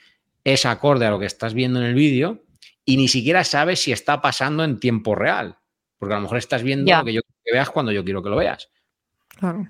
Es 0.53 0.67
acorde 0.67 1.07
a 1.07 1.11
lo 1.11 1.19
que 1.19 1.27
estás 1.27 1.55
viendo 1.55 1.81
en 1.81 1.87
el 1.87 1.95
vídeo 1.95 2.45
y 2.85 2.97
ni 2.97 3.09
siquiera 3.09 3.45
sabes 3.45 3.81
si 3.81 3.93
está 3.93 4.21
pasando 4.21 4.65
en 4.65 4.81
tiempo 4.81 5.15
real. 5.15 5.57
Porque 5.99 6.15
a 6.15 6.19
lo 6.19 6.23
mejor 6.23 6.39
estás 6.39 6.63
viendo 6.63 6.91
lo 7.01 7.05
que 7.05 7.13
yo 7.15 7.21
quiero 7.23 7.41
que 7.45 7.53
veas 7.53 7.71
cuando 7.71 7.93
yo 7.93 8.05
quiero 8.05 8.23
que 8.23 8.31
lo 8.31 8.37
veas. 8.37 8.71
Claro. 9.39 9.69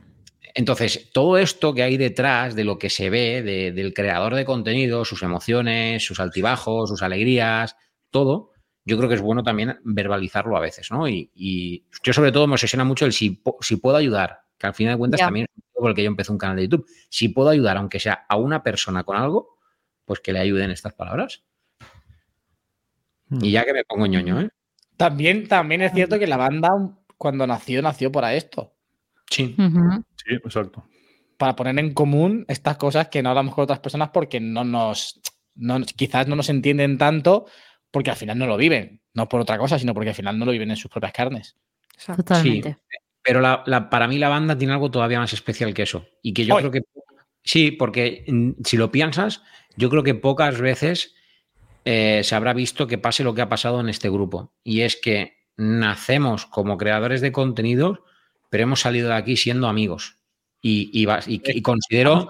Entonces, 0.55 1.11
todo 1.13 1.39
esto 1.39 1.75
que 1.75 1.83
hay 1.83 1.97
detrás 1.97 2.55
de 2.55 2.65
lo 2.65 2.79
que 2.79 2.91
se 2.91 3.11
ve 3.11 3.43
de- 3.43 3.73
del 3.73 3.95
creador 3.95 4.35
de 4.35 4.45
contenido, 4.45 5.05
sus 5.05 5.23
emociones, 5.23 6.05
sus 6.05 6.21
altibajos, 6.21 6.89
sus 6.89 7.03
alegrías, 7.03 7.77
todo, 8.11 8.53
yo 8.85 8.97
creo 8.97 9.09
que 9.09 9.15
es 9.17 9.21
bueno 9.21 9.43
también 9.43 9.79
verbalizarlo 9.85 10.57
a 10.57 10.61
veces, 10.61 10.91
¿no? 10.91 11.07
Y, 11.09 11.31
y 11.35 11.85
yo 12.03 12.13
sobre 12.13 12.33
todo 12.33 12.47
me 12.47 12.55
obsesiona 12.55 12.85
mucho 12.85 13.05
el 13.05 13.13
si, 13.13 13.43
si 13.61 13.77
puedo 13.77 13.97
ayudar, 13.99 14.41
que 14.57 14.67
al 14.67 14.75
final 14.75 14.95
de 14.95 14.99
cuentas 14.99 15.21
también 15.27 15.47
es 15.55 15.63
por 15.75 15.91
el 15.91 15.95
que 15.95 16.03
yo 16.03 16.09
empecé 16.09 16.33
un 16.33 16.39
canal 16.39 16.57
de 16.57 16.63
YouTube. 16.63 16.87
Si 17.11 17.29
puedo 17.29 17.51
ayudar, 17.51 17.77
aunque 17.77 18.01
sea 18.01 18.25
a 18.29 18.37
una 18.37 18.63
persona 18.63 19.05
con 19.05 19.17
algo, 19.17 19.58
pues 20.09 20.19
que 20.19 20.33
le 20.33 20.41
ayuden 20.41 20.73
estas 20.73 20.93
palabras. 20.95 21.45
Y 23.41 23.53
ya 23.53 23.65
que 23.65 23.73
me 23.75 23.85
pongo 23.85 24.07
ñoño, 24.07 24.41
¿eh? 24.41 24.49
También, 24.97 25.47
también 25.47 25.83
es 25.83 25.93
cierto 25.93 26.19
que 26.19 26.27
la 26.27 26.37
banda, 26.39 26.71
cuando 27.17 27.47
nació, 27.47 27.83
nació 27.83 28.11
para 28.11 28.35
esto. 28.35 28.75
Sí. 29.31 29.55
Sí, 30.17 30.35
exacto. 30.35 30.85
Para 31.37 31.55
poner 31.55 31.79
en 31.79 31.93
común 31.95 32.45
estas 32.49 32.79
cosas 32.79 33.09
que 33.09 33.23
no 33.23 33.29
hablamos 33.29 33.55
con 33.55 33.65
otras 33.65 33.79
personas 33.81 34.09
porque 34.13 34.41
no 34.41 34.65
nos. 34.65 35.21
no- 35.55 35.81
quizás 35.83 36.27
no 36.27 36.35
nos 36.37 36.49
entienden 36.49 36.99
tanto 36.99 37.47
porque 37.91 38.11
al 38.11 38.17
final 38.17 38.39
no 38.39 38.47
lo 38.47 38.57
viven. 38.57 39.01
No 39.15 39.29
por 39.29 39.41
otra 39.41 39.59
cosa, 39.59 39.79
sino 39.79 39.93
porque 39.95 40.11
al 40.11 40.15
final 40.17 40.39
no 40.39 40.47
lo 40.47 40.53
viven 40.53 40.71
en 40.71 40.77
sus 40.77 40.91
propias 40.91 41.13
carnes. 41.13 41.57
exacto. 41.95 42.23
Totalmente. 42.25 42.79
Pero 43.23 43.41
la- 43.41 43.63
la- 43.67 43.91
para 43.91 44.09
mí 44.09 44.19
la 44.19 44.31
banda 44.31 44.57
tiene 44.57 44.73
algo 44.73 44.91
todavía 44.91 45.19
más 45.21 45.33
especial 45.35 45.75
que 45.75 45.83
eso. 45.83 46.07
Y 46.23 46.33
que 46.33 46.45
yo 46.47 46.57
creo 46.57 46.71
que. 46.71 46.81
Sí, 47.45 47.71
porque 47.73 48.25
mm, 48.27 48.51
si 48.65 48.77
lo 48.77 48.91
piensas, 48.91 49.43
yo 49.77 49.91
creo 49.91 50.03
que 50.03 50.15
pocas 50.15 50.61
veces 50.61 51.15
eh, 51.85 52.23
se 52.25 52.35
habrá 52.35 52.53
visto 52.53 52.87
que 52.87 52.99
pase 52.99 53.25
lo 53.25 53.35
que 53.35 53.43
ha 53.43 53.49
pasado 53.49 53.81
en 53.81 53.89
este 53.89 54.11
grupo. 54.11 54.53
Y 54.65 54.83
es 54.83 54.97
que 54.97 55.39
nacemos 55.57 56.47
como 56.47 56.77
creadores 56.79 57.21
de 57.21 57.33
contenidos, 57.33 58.01
pero 58.51 58.65
hemos 58.65 58.81
salido 58.81 59.09
de 59.09 59.15
aquí 59.15 59.37
siendo 59.37 59.69
amigos. 59.69 60.19
Y, 60.61 60.91
y 60.93 61.07
y- 61.27 61.43
y 61.45 61.63
considero 61.63 62.29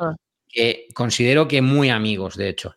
que, 0.49 0.86
considero 0.95 1.49
que 1.49 1.62
muy 1.62 1.91
amigos, 1.91 2.36
de 2.36 2.49
hecho. 2.49 2.74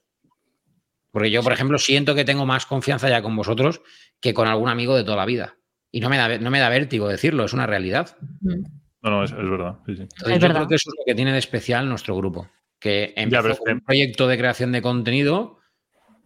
Porque 1.12 1.30
yo, 1.32 1.44
por 1.44 1.52
ejemplo, 1.54 1.78
siento 1.78 2.16
que 2.16 2.24
tengo 2.26 2.46
más 2.46 2.66
confianza 2.66 3.10
ya 3.10 3.22
con 3.22 3.36
vosotros 3.36 3.82
que 4.22 4.34
con 4.34 4.48
algún 4.48 4.70
amigo 4.70 4.96
de 4.96 5.04
toda 5.04 5.18
la 5.18 5.26
vida. 5.26 5.58
Y 5.92 6.00
no 6.00 6.10
me 6.10 6.18
da, 6.18 6.38
no 6.38 6.50
me 6.52 6.60
da 6.60 6.70
vértigo 6.70 7.08
decirlo, 7.10 7.44
es 7.44 7.52
una 7.54 7.68
realidad. 7.68 8.18
Ujú. 8.42 8.64
No, 9.04 9.10
no, 9.10 9.24
es, 9.24 9.32
es 9.32 9.38
verdad. 9.38 9.80
Sí, 9.86 9.96
sí. 9.96 10.02
Entonces, 10.04 10.28
Es 10.28 10.42
yo 10.42 10.48
verdad. 10.48 10.56
creo 10.62 10.68
que 10.70 10.76
eso 10.76 10.90
es 10.90 10.96
lo 10.98 11.04
que 11.06 11.16
tiene 11.16 11.34
de 11.34 11.40
especial 11.40 11.90
nuestro 11.90 12.16
grupo. 12.16 12.50
Que 12.82 13.14
empezó 13.16 13.42
con 13.60 13.74
un 13.76 13.80
proyecto 13.82 14.28
de 14.28 14.38
creación 14.38 14.72
de 14.74 14.82
contenido, 14.82 15.60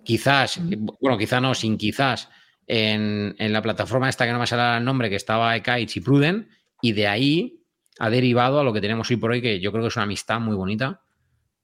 quizás, 0.03 0.57
bueno, 1.01 1.17
quizá 1.17 1.39
no, 1.41 1.53
sin 1.53 1.77
quizás, 1.77 2.29
en, 2.65 3.35
en 3.37 3.53
la 3.53 3.61
plataforma 3.61 4.09
esta 4.09 4.25
que 4.25 4.31
no 4.31 4.39
me 4.39 4.47
sale 4.47 4.77
el 4.79 4.83
nombre, 4.85 5.09
que 5.09 5.17
estaba 5.17 5.55
Ekaich 5.55 5.97
y 5.97 5.99
Pruden, 5.99 6.49
y 6.81 6.93
de 6.93 7.07
ahí 7.07 7.61
ha 7.99 8.09
derivado 8.09 8.59
a 8.59 8.63
lo 8.63 8.71
que 8.73 8.81
tenemos 8.81 9.09
hoy 9.11 9.17
por 9.17 9.31
hoy, 9.31 9.41
que 9.41 9.59
yo 9.59 9.71
creo 9.71 9.83
que 9.83 9.89
es 9.89 9.95
una 9.97 10.03
amistad 10.03 10.39
muy 10.39 10.55
bonita 10.55 11.01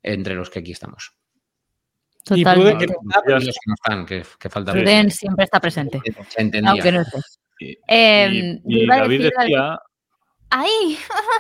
entre 0.04 0.36
los 0.36 0.50
que 0.50 0.60
aquí 0.60 0.72
estamos. 0.74 1.14
Y. 2.36 2.44
Pruden, 2.44 2.78
que 2.78 2.86
no 3.66 3.74
están, 3.74 4.06
que, 4.06 4.24
que 4.40 4.50
falta 4.50 4.74
Pruden 4.74 5.10
siempre 5.10 5.46
está 5.46 5.60
presente. 5.60 6.02
Se 6.30 6.42
entendía. 6.42 6.72
Aunque 6.72 6.92
no 6.92 7.02
esté. 7.02 7.18
Y, 7.60 7.78
Em, 7.88 8.60
y- 8.66 8.84
y 8.84 8.88
David 8.88 9.30
decía. 9.38 9.80
¡Ay! 10.52 10.98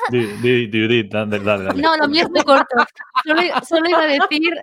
Di, 0.09 0.25
di, 0.41 0.67
di, 0.67 0.87
di, 0.87 1.03
dale, 1.07 1.39
dale, 1.39 1.65
dale. 1.65 1.81
No, 1.81 1.95
lo 1.97 2.07
mío 2.07 2.23
es 2.23 2.29
muy 2.29 2.41
corto. 2.43 2.75
Solo, 3.25 3.41
solo 3.67 3.89
iba 3.89 4.03
a 4.03 4.07
decir, 4.07 4.53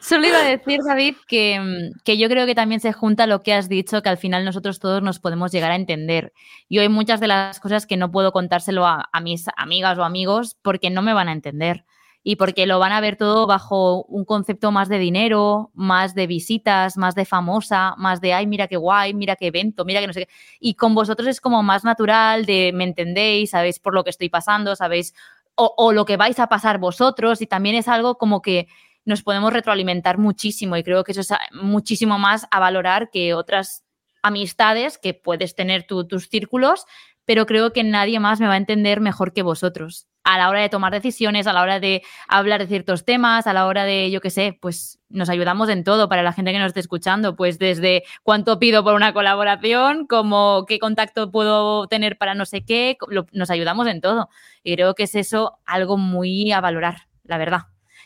solo 0.00 0.26
iba 0.26 0.38
a 0.38 0.44
decir, 0.44 0.80
David, 0.84 1.14
que, 1.28 1.58
mm, 1.60 2.00
que 2.04 2.18
yo 2.18 2.28
creo 2.28 2.46
que 2.46 2.56
también 2.56 2.80
se 2.80 2.92
junta 2.92 3.28
lo 3.28 3.42
que 3.42 3.54
has 3.54 3.68
dicho, 3.68 4.02
que 4.02 4.08
al 4.08 4.18
final 4.18 4.44
nosotros 4.44 4.80
todos 4.80 5.02
nos 5.02 5.20
podemos 5.20 5.52
llegar 5.52 5.70
a 5.70 5.76
entender. 5.76 6.32
Yo 6.68 6.82
hay 6.82 6.88
muchas 6.88 7.20
de 7.20 7.28
las 7.28 7.60
cosas 7.60 7.86
que 7.86 7.96
no 7.96 8.10
puedo 8.10 8.32
contárselo 8.32 8.86
a, 8.86 9.08
a 9.12 9.20
mis 9.20 9.46
amigas 9.56 9.96
o 9.98 10.04
amigos 10.04 10.56
porque 10.62 10.90
no 10.90 11.02
me 11.02 11.14
van 11.14 11.28
a 11.28 11.32
entender. 11.32 11.84
Y 12.28 12.34
porque 12.34 12.66
lo 12.66 12.80
van 12.80 12.90
a 12.90 13.00
ver 13.00 13.14
todo 13.14 13.46
bajo 13.46 14.02
un 14.06 14.24
concepto 14.24 14.72
más 14.72 14.88
de 14.88 14.98
dinero, 14.98 15.70
más 15.74 16.12
de 16.16 16.26
visitas, 16.26 16.96
más 16.96 17.14
de 17.14 17.24
famosa, 17.24 17.94
más 17.98 18.20
de, 18.20 18.32
ay, 18.32 18.48
mira 18.48 18.66
qué 18.66 18.76
guay, 18.76 19.14
mira 19.14 19.36
qué 19.36 19.46
evento, 19.46 19.84
mira 19.84 20.00
que 20.00 20.08
no 20.08 20.12
sé 20.12 20.26
qué. 20.26 20.32
Y 20.58 20.74
con 20.74 20.92
vosotros 20.92 21.28
es 21.28 21.40
como 21.40 21.62
más 21.62 21.84
natural 21.84 22.44
de, 22.44 22.72
me 22.74 22.82
entendéis, 22.82 23.50
sabéis 23.50 23.78
por 23.78 23.94
lo 23.94 24.02
que 24.02 24.10
estoy 24.10 24.28
pasando, 24.28 24.74
sabéis 24.74 25.14
o, 25.54 25.92
lo 25.92 26.04
que 26.04 26.16
vais 26.16 26.40
a 26.40 26.48
pasar 26.48 26.78
vosotros 26.78 27.40
y 27.42 27.46
también 27.46 27.76
es 27.76 27.86
algo 27.86 28.18
como 28.18 28.42
que 28.42 28.66
nos 29.04 29.22
podemos 29.22 29.52
retroalimentar 29.52 30.18
muchísimo 30.18 30.76
y 30.76 30.82
creo 30.82 31.04
que 31.04 31.12
eso 31.12 31.20
es 31.20 31.32
muchísimo 31.52 32.18
más 32.18 32.48
a 32.50 32.58
valorar 32.58 33.08
que 33.10 33.34
otras 33.34 33.84
amistades 34.24 34.98
que 34.98 35.14
puedes 35.14 35.54
tener 35.54 35.86
tus 35.86 36.28
círculos, 36.28 36.86
pero 37.24 37.46
creo 37.46 37.72
que 37.72 37.84
nadie 37.84 38.18
más 38.18 38.40
me 38.40 38.48
va 38.48 38.54
a 38.54 38.56
entender 38.56 39.00
mejor 39.00 39.32
que 39.32 39.42
vosotros 39.42 40.08
a 40.28 40.38
la 40.38 40.48
hora 40.50 40.60
de 40.60 40.68
tomar 40.68 40.92
decisiones, 40.92 41.46
a 41.46 41.52
la 41.52 41.62
hora 41.62 41.78
de 41.78 42.02
hablar 42.26 42.60
de 42.60 42.66
ciertos 42.66 43.04
temas, 43.04 43.46
a 43.46 43.52
la 43.52 43.66
hora 43.66 43.84
de, 43.84 44.10
yo 44.10 44.20
qué 44.20 44.30
sé, 44.30 44.58
pues 44.60 44.98
nos 45.08 45.28
ayudamos 45.28 45.68
en 45.68 45.84
todo 45.84 46.08
para 46.08 46.22
la 46.24 46.32
gente 46.32 46.50
que 46.52 46.58
nos 46.58 46.66
esté 46.68 46.80
escuchando, 46.80 47.36
pues 47.36 47.58
desde 47.60 48.02
cuánto 48.24 48.58
pido 48.58 48.82
por 48.82 48.94
una 48.94 49.12
colaboración, 49.12 50.06
como 50.08 50.64
qué 50.66 50.78
contacto 50.80 51.30
puedo 51.30 51.86
tener 51.86 52.18
para 52.18 52.34
no 52.34 52.44
sé 52.44 52.64
qué, 52.64 52.96
lo- 53.08 53.26
nos 53.32 53.50
ayudamos 53.50 53.86
en 53.86 54.00
todo. 54.00 54.28
Y 54.64 54.74
creo 54.74 54.94
que 54.94 55.04
es 55.04 55.14
eso 55.14 55.58
algo 55.64 55.96
muy 55.96 56.50
a 56.50 56.60
valorar, 56.60 57.02
la 57.22 57.38
verdad. 57.38 57.60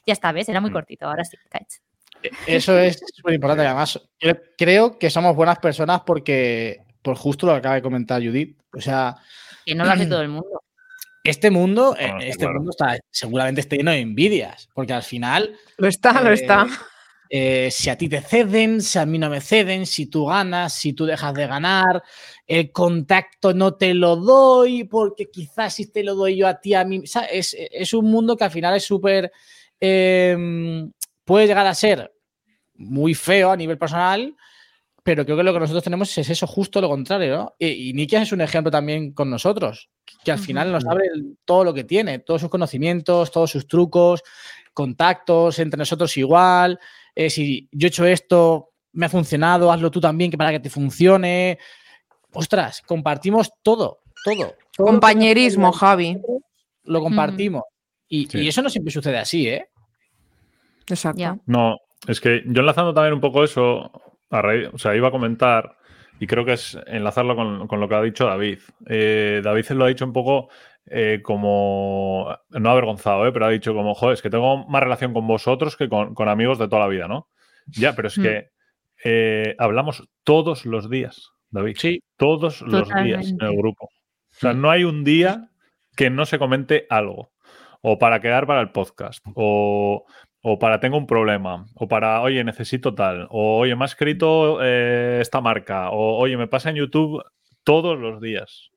Ya 0.06 0.12
está, 0.12 0.30
¿ves? 0.32 0.48
Era 0.50 0.60
muy 0.60 0.70
Mm. 0.70 0.74
cortito, 0.74 1.06
ahora 1.06 1.24
sí, 1.24 1.38
Kaich. 1.48 1.80
Eso 2.46 2.78
es 2.78 3.00
súper 3.14 3.32
importante. 3.34 3.64
Además, 3.64 3.98
yo 4.20 4.32
creo 4.58 4.98
que 4.98 5.08
somos 5.08 5.34
buenas 5.34 5.58
personas 5.58 6.02
porque, 6.04 6.82
por 7.00 7.16
justo 7.16 7.46
lo 7.46 7.52
que 7.52 7.58
acaba 7.60 7.74
de 7.76 7.82
comentar 7.82 8.22
Judith. 8.22 8.58
O 8.74 8.80
sea, 8.80 9.16
Que 9.64 9.74
no 9.74 9.84
lo 9.84 9.90
hace 9.92 10.04
todo 10.06 10.20
el 10.20 10.28
mundo. 10.28 10.62
Este 11.24 11.50
mundo, 11.50 11.94
eh, 11.98 12.10
Ah, 12.12 12.18
este 12.22 12.38
claro. 12.44 12.54
mundo 12.56 12.70
está, 12.70 12.98
seguramente 13.10 13.60
está 13.60 13.76
lleno 13.76 13.90
de 13.90 13.98
envidias. 14.00 14.68
Porque 14.74 14.92
al 14.92 15.02
final, 15.02 15.56
Lo 15.76 15.88
está, 15.88 16.20
lo 16.22 16.30
Eh, 16.30 16.34
está. 16.34 16.66
eh, 17.28 17.68
si 17.70 17.90
a 17.90 17.96
ti 17.96 18.08
te 18.08 18.20
ceden, 18.20 18.80
si 18.82 18.98
a 18.98 19.06
mí 19.06 19.18
no 19.18 19.30
me 19.30 19.40
ceden, 19.40 19.86
si 19.86 20.06
tú 20.06 20.26
ganas, 20.26 20.72
si 20.72 20.92
tú 20.94 21.06
dejas 21.06 21.32
de 21.34 21.46
ganar, 21.46 22.02
el 22.46 22.72
contacto 22.72 23.54
no 23.54 23.74
te 23.74 23.94
lo 23.94 24.16
doy, 24.16 24.84
porque 24.84 25.30
quizás 25.30 25.74
si 25.74 25.90
te 25.92 26.02
lo 26.02 26.14
doy 26.16 26.36
yo 26.36 26.48
a 26.48 26.60
ti, 26.60 26.74
a 26.74 26.84
mí. 26.84 26.98
o 26.98 27.06
sea, 27.06 27.22
Es, 27.24 27.54
es 27.58 27.92
un 27.94 28.06
mundo 28.10 28.36
que 28.36 28.44
al 28.44 28.50
final 28.50 28.74
es 28.76 28.84
súper. 28.84 29.30
eh, 29.80 30.36
puede 31.24 31.46
llegar 31.46 31.66
a 31.66 31.74
ser 31.74 32.12
muy 32.74 33.14
feo 33.14 33.50
a 33.52 33.56
nivel 33.56 33.78
personal, 33.78 34.34
pero 35.02 35.24
creo 35.24 35.36
que 35.36 35.42
lo 35.42 35.52
que 35.52 35.60
nosotros 35.60 35.82
tenemos 35.84 36.16
es 36.18 36.28
eso, 36.30 36.46
justo 36.46 36.80
lo 36.80 36.88
contrario, 36.88 37.36
¿no? 37.36 37.54
Y, 37.58 37.90
y 37.90 37.92
Nikias 37.92 38.22
es 38.24 38.32
un 38.32 38.40
ejemplo 38.40 38.70
también 38.70 39.12
con 39.12 39.30
nosotros, 39.30 39.90
que 40.24 40.32
al 40.32 40.38
final 40.38 40.70
nos 40.72 40.84
abre 40.86 41.06
el- 41.14 41.38
todo 41.44 41.64
lo 41.64 41.72
que 41.74 41.84
tiene, 41.84 42.18
todos 42.18 42.40
sus 42.42 42.50
conocimientos, 42.50 43.30
todos 43.30 43.50
sus 43.50 43.66
trucos, 43.66 44.22
contactos, 44.74 45.58
entre 45.58 45.78
nosotros 45.78 46.16
igual. 46.16 46.78
eh, 47.14 47.28
si 47.28 47.68
yo 47.72 47.86
he 47.86 47.88
hecho 47.88 48.04
esto, 48.06 48.70
me 48.92 49.06
ha 49.06 49.08
funcionado, 49.08 49.70
hazlo 49.72 49.90
tú 49.90 50.00
también, 50.00 50.30
que 50.30 50.38
para 50.38 50.52
que 50.52 50.60
te 50.60 50.70
funcione. 50.70 51.58
Ostras, 52.32 52.82
compartimos 52.86 53.50
todo, 53.62 54.00
todo. 54.24 54.54
Compañerismo, 54.76 55.72
Javi. 55.72 56.18
Lo 56.84 57.00
compartimos. 57.00 57.64
Y, 58.08 58.26
Sí. 58.26 58.38
y 58.38 58.48
eso 58.48 58.62
no 58.62 58.70
siempre 58.70 58.92
sucede 58.92 59.18
así, 59.18 59.48
¿eh? 59.48 59.68
Exacto. 60.88 61.40
No, 61.46 61.76
es 62.06 62.20
que 62.20 62.42
yo 62.46 62.60
enlazando 62.60 62.94
también 62.94 63.14
un 63.14 63.20
poco 63.20 63.44
eso, 63.44 63.90
a 64.30 64.42
raíz- 64.42 64.70
o 64.72 64.78
sea, 64.78 64.94
iba 64.96 65.08
a 65.08 65.12
comentar, 65.12 65.76
y 66.18 66.26
creo 66.26 66.44
que 66.44 66.52
es 66.52 66.78
enlazarlo 66.86 67.34
con, 67.36 67.66
con 67.66 67.80
lo 67.80 67.88
que 67.88 67.94
ha 67.94 68.02
dicho 68.02 68.26
David. 68.26 68.58
Eh, 68.86 69.40
David 69.42 69.70
lo 69.70 69.84
ha 69.84 69.88
dicho 69.88 70.04
un 70.04 70.12
poco 70.12 70.48
eh, 70.86 71.20
como, 71.22 72.36
no 72.50 72.70
avergonzado, 72.70 73.26
eh, 73.26 73.32
pero 73.32 73.46
ha 73.46 73.50
dicho 73.50 73.74
como, 73.74 73.94
joder, 73.94 74.14
es 74.14 74.22
que 74.22 74.30
tengo 74.30 74.66
más 74.68 74.82
relación 74.82 75.12
con 75.12 75.26
vosotros 75.26 75.76
que 75.76 75.88
con, 75.88 76.14
con 76.14 76.28
amigos 76.28 76.58
de 76.58 76.68
toda 76.68 76.82
la 76.82 76.88
vida, 76.88 77.06
¿no? 77.08 77.28
Ya, 77.66 77.94
pero 77.94 78.08
es 78.08 78.18
Mm. 78.18 78.22
que 78.22 78.48
eh, 79.04 79.54
hablamos 79.58 80.08
todos 80.24 80.66
los 80.66 80.90
días, 80.90 81.30
David. 81.50 81.76
Sí. 81.78 82.02
Todos 82.16 82.60
los 82.62 82.88
días 83.02 83.30
en 83.30 83.40
el 83.40 83.56
grupo. 83.56 83.86
O 83.86 83.90
sea, 84.32 84.52
no 84.52 84.70
hay 84.70 84.84
un 84.84 85.04
día 85.04 85.48
que 85.96 86.10
no 86.10 86.26
se 86.26 86.38
comente 86.38 86.86
algo. 86.90 87.32
O 87.82 87.98
para 87.98 88.20
quedar 88.20 88.46
para 88.46 88.60
el 88.60 88.72
podcast. 88.72 89.24
O, 89.34 90.04
o 90.42 90.58
para 90.58 90.80
tengo 90.80 90.96
un 90.96 91.06
problema. 91.06 91.66
O 91.74 91.88
para, 91.88 92.20
oye, 92.22 92.42
necesito 92.44 92.94
tal. 92.94 93.26
O 93.30 93.58
oye, 93.58 93.76
me 93.76 93.84
ha 93.84 93.86
escrito 93.86 94.58
eh, 94.62 95.18
esta 95.20 95.40
marca. 95.40 95.90
O 95.90 96.18
oye, 96.18 96.36
me 96.36 96.46
pasa 96.48 96.70
en 96.70 96.76
YouTube 96.76 97.22
todos 97.64 97.98
los 97.98 98.20
días. 98.20 98.70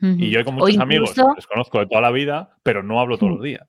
Y 0.00 0.30
yo 0.30 0.38
hay 0.38 0.44
con 0.44 0.54
O 0.54 0.58
muchos 0.58 0.78
amigos 0.78 1.10
incluso- 1.10 1.34
les 1.34 1.46
conozco 1.48 1.80
de 1.80 1.86
toda 1.86 2.00
la 2.00 2.12
vida, 2.12 2.50
pero 2.62 2.84
no 2.84 3.00
hablo 3.00 3.18
todos 3.18 3.32
los 3.32 3.42
días. 3.42 3.66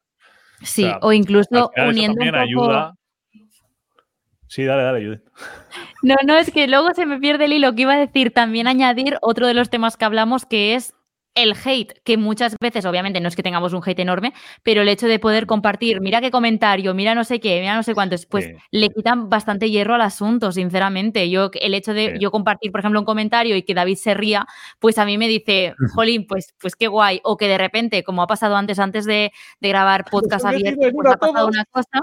Sí, 0.61 0.83
sea, 0.83 0.99
o 1.01 1.11
incluso 1.11 1.71
uniendo 1.87 2.21
un 2.21 2.27
poco... 2.29 2.37
ayuda. 2.39 2.93
Sí, 4.47 4.63
dale, 4.63 4.83
dale, 4.83 5.05
Judith. 5.05 5.21
No, 6.01 6.15
no, 6.25 6.35
es 6.37 6.51
que 6.51 6.67
luego 6.67 6.93
se 6.93 7.05
me 7.05 7.19
pierde 7.19 7.45
el 7.45 7.53
hilo 7.53 7.73
que 7.75 7.83
iba 7.83 7.93
a 7.93 7.99
decir. 7.99 8.31
También 8.33 8.67
añadir 8.67 9.17
otro 9.21 9.47
de 9.47 9.53
los 9.53 9.69
temas 9.69 9.95
que 9.95 10.05
hablamos 10.05 10.45
que 10.45 10.75
es 10.75 10.95
el 11.35 11.53
hate, 11.63 11.93
que 12.03 12.17
muchas 12.17 12.55
veces, 12.61 12.85
obviamente, 12.85 13.19
no 13.21 13.27
es 13.29 13.35
que 13.35 13.43
tengamos 13.43 13.73
un 13.73 13.81
hate 13.85 13.99
enorme, 13.99 14.33
pero 14.63 14.81
el 14.81 14.89
hecho 14.89 15.07
de 15.07 15.19
poder 15.19 15.45
compartir, 15.45 16.01
mira 16.01 16.21
qué 16.21 16.31
comentario, 16.31 16.93
mira 16.93 17.15
no 17.15 17.23
sé 17.23 17.39
qué, 17.39 17.59
mira 17.61 17.75
no 17.75 17.83
sé 17.83 17.93
cuántos, 17.93 18.25
pues 18.25 18.45
Sí. 18.45 18.51
le 18.71 18.89
quitan 18.89 19.29
bastante 19.29 19.69
hierro 19.69 19.95
al 19.95 20.01
asunto, 20.01 20.51
sinceramente. 20.51 21.29
Yo, 21.29 21.49
el 21.53 21.73
hecho 21.73 21.93
de 21.93 22.13
Sí. 22.13 22.19
yo 22.19 22.31
compartir, 22.31 22.71
por 22.71 22.79
ejemplo, 22.81 22.99
un 22.99 23.05
comentario 23.05 23.55
y 23.55 23.63
que 23.63 23.73
David 23.73 23.95
se 23.97 24.13
ría, 24.13 24.45
pues 24.79 24.97
a 24.97 25.05
mí 25.05 25.17
me 25.17 25.27
dice, 25.27 25.73
jolín, 25.95 26.25
pues, 26.27 26.53
pues 26.59 26.75
qué 26.75 26.87
guay. 26.87 27.21
O 27.23 27.37
que 27.37 27.47
de 27.47 27.57
repente, 27.57 28.03
como 28.03 28.21
ha 28.23 28.27
pasado 28.27 28.55
antes, 28.55 28.79
antes 28.79 29.05
de, 29.05 29.31
de 29.59 29.69
grabar 29.69 30.05
podcast 30.09 30.45
en 30.45 30.75
pues 30.77 31.07
ha 31.13 31.17
pasado 31.17 31.47
una 31.47 31.65
cosa. 31.65 31.99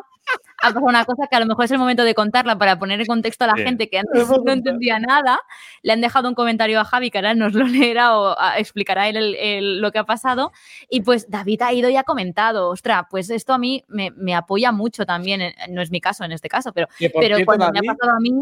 Ha 0.62 0.68
pasado 0.68 0.86
una 0.86 1.04
cosa 1.04 1.26
que 1.30 1.36
a 1.36 1.40
lo 1.40 1.46
mejor 1.46 1.66
es 1.66 1.70
el 1.70 1.78
momento 1.78 2.02
de 2.02 2.14
contarla 2.14 2.56
para 2.56 2.78
poner 2.78 2.98
en 3.00 3.06
contexto 3.06 3.44
a 3.44 3.48
la 3.48 3.56
Sí. 3.56 3.62
gente 3.62 3.90
que 3.90 3.98
antes 3.98 4.26
no 4.44 4.52
entendía 4.52 4.98
nada. 4.98 5.38
Le 5.82 5.92
han 5.92 6.00
dejado 6.00 6.28
un 6.28 6.34
comentario 6.34 6.80
a 6.80 6.84
Javi 6.84 7.10
que 7.10 7.18
ahora 7.18 7.34
nos 7.34 7.52
lo 7.52 7.64
leerá 7.94 8.16
o 8.18 8.34
a- 8.38 8.58
explicará 8.58 9.08
él 9.08 9.16
el- 9.16 9.34
el- 9.36 9.80
lo 9.80 9.92
que 9.92 9.98
ha 9.98 10.04
pasado. 10.04 10.52
Y 10.88 11.02
pues 11.02 11.28
David 11.30 11.60
ha 11.62 11.72
ido 11.72 11.88
y 11.90 11.96
ha 11.96 12.04
comentado, 12.04 12.68
ostra, 12.70 13.06
pues 13.10 13.28
esto 13.30 13.52
a 13.52 13.58
mí 13.58 13.84
me, 13.88 14.10
me 14.12 14.34
apoya 14.34 14.72
mucho 14.72 15.04
también. 15.04 15.42
eh, 15.42 15.54
No 15.68 15.82
es 15.82 15.90
mi 15.90 16.00
caso 16.00 16.24
en 16.24 16.32
este 16.32 16.48
caso, 16.48 16.72
pero, 16.72 16.88
pero 16.98 17.36
cierto, 17.36 17.44
cuando 17.44 17.70
me 17.72 17.78
ha 17.80 17.92
pasado 17.94 18.16
a 18.16 18.20
mí, 18.20 18.32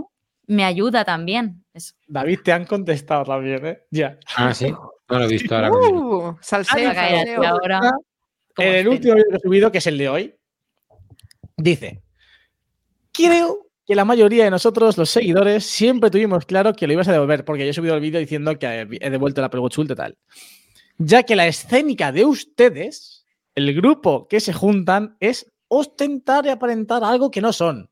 me 0.47 0.65
ayuda 0.65 1.05
también. 1.05 1.65
David, 2.07 2.41
te 2.45 2.53
han 2.53 2.65
contestado 2.67 3.25
también, 3.25 3.67
¿eh? 3.67 3.79
Ya. 3.91 4.19
Ah, 4.37 4.55
sí. 4.55 4.71
No 4.71 5.19
lo 5.19 5.25
he 5.25 5.29
visto 5.29 5.55
ahora. 5.55 5.71
Uh, 5.73 6.37
salseo, 6.41 6.91
Ah, 6.91 6.95
salseo. 6.95 7.45
ahora. 7.45 7.81
En 8.59 8.75
el 8.75 8.89
último 8.89 9.15
vídeo 9.15 9.27
que 9.31 9.37
he 9.37 9.41
subido, 9.41 9.73
que 9.73 9.79
es 9.79 9.87
el 9.89 9.99
de 9.99 10.09
hoy, 10.09 10.35
dice: 11.57 12.03
Creo 13.15 13.69
que 13.87 13.95
la 13.95 14.05
mayoría 14.05 14.45
de 14.45 14.51
nosotros, 14.51 14.99
los 14.99 15.09
seguidores, 15.09 15.65
siempre 15.65 16.11
tuvimos 16.11 16.47
claro 16.47 16.73
que 16.73 16.89
lo 16.89 16.95
ibas 16.95 17.07
a 17.07 17.13
devolver, 17.13 17.45
porque 17.45 17.65
yo 17.65 17.71
he 17.71 17.75
subido 17.75 17.95
el 17.95 18.01
vídeo 18.01 18.19
diciendo 18.19 18.59
que 18.59 18.89
he 19.01 19.11
devuelto 19.11 19.41
el 19.41 19.45
Apple 19.45 19.61
Watch 19.61 19.79
Ultra 19.79 19.95
tal. 19.95 20.19
Ya 20.99 21.23
que 21.23 21.37
la 21.37 21.47
escénica 21.47 22.11
de 22.11 22.25
ustedes, 22.25 23.25
el 23.55 23.73
grupo 23.73 24.27
que 24.27 24.41
se 24.41 24.53
juntan, 24.53 25.17
es 25.21 25.53
ostentar 25.69 26.45
y 26.47 26.49
aparentar 26.49 27.05
algo 27.05 27.31
que 27.31 27.41
no 27.41 27.53
son. 27.53 27.89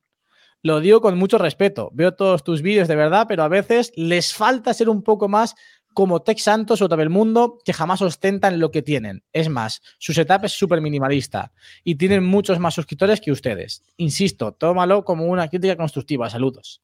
Lo 0.61 0.81
digo 0.81 1.01
con 1.01 1.17
mucho 1.17 1.39
respeto. 1.39 1.91
Veo 1.93 2.15
todos 2.15 2.43
tus 2.43 2.61
vídeos 2.61 2.89
de 2.89 2.97
verdad, 2.97 3.27
pero 3.29 3.45
a 3.45 3.49
veces 3.49 3.93
les 3.95 4.35
falta 4.35 4.75
ser 4.75 4.89
un 4.89 5.03
poco 5.03 5.29
más 5.29 5.55
como 5.95 6.23
Tech 6.23 6.39
Santos 6.39 6.83
o 6.83 6.89
Mundo, 7.11 7.59
que 7.65 7.73
jamás 7.73 8.03
ostentan 8.03 8.59
lo 8.61 8.71
que 8.71 8.83
tienen. 8.83 9.23
Es 9.33 9.49
más, 9.49 9.83
su 9.99 10.13
setup 10.13 10.45
es 10.45 10.53
súper 10.53 10.81
minimalista 10.81 11.53
y 11.85 11.95
tienen 11.97 12.25
muchos 12.25 12.59
más 12.59 12.75
suscriptores 12.75 13.21
que 13.21 13.33
ustedes. 13.33 13.83
Insisto, 13.97 14.53
tómalo 14.53 15.05
como 15.05 15.27
una 15.27 15.49
crítica 15.49 15.77
constructiva. 15.77 16.29
Saludos. 16.31 16.83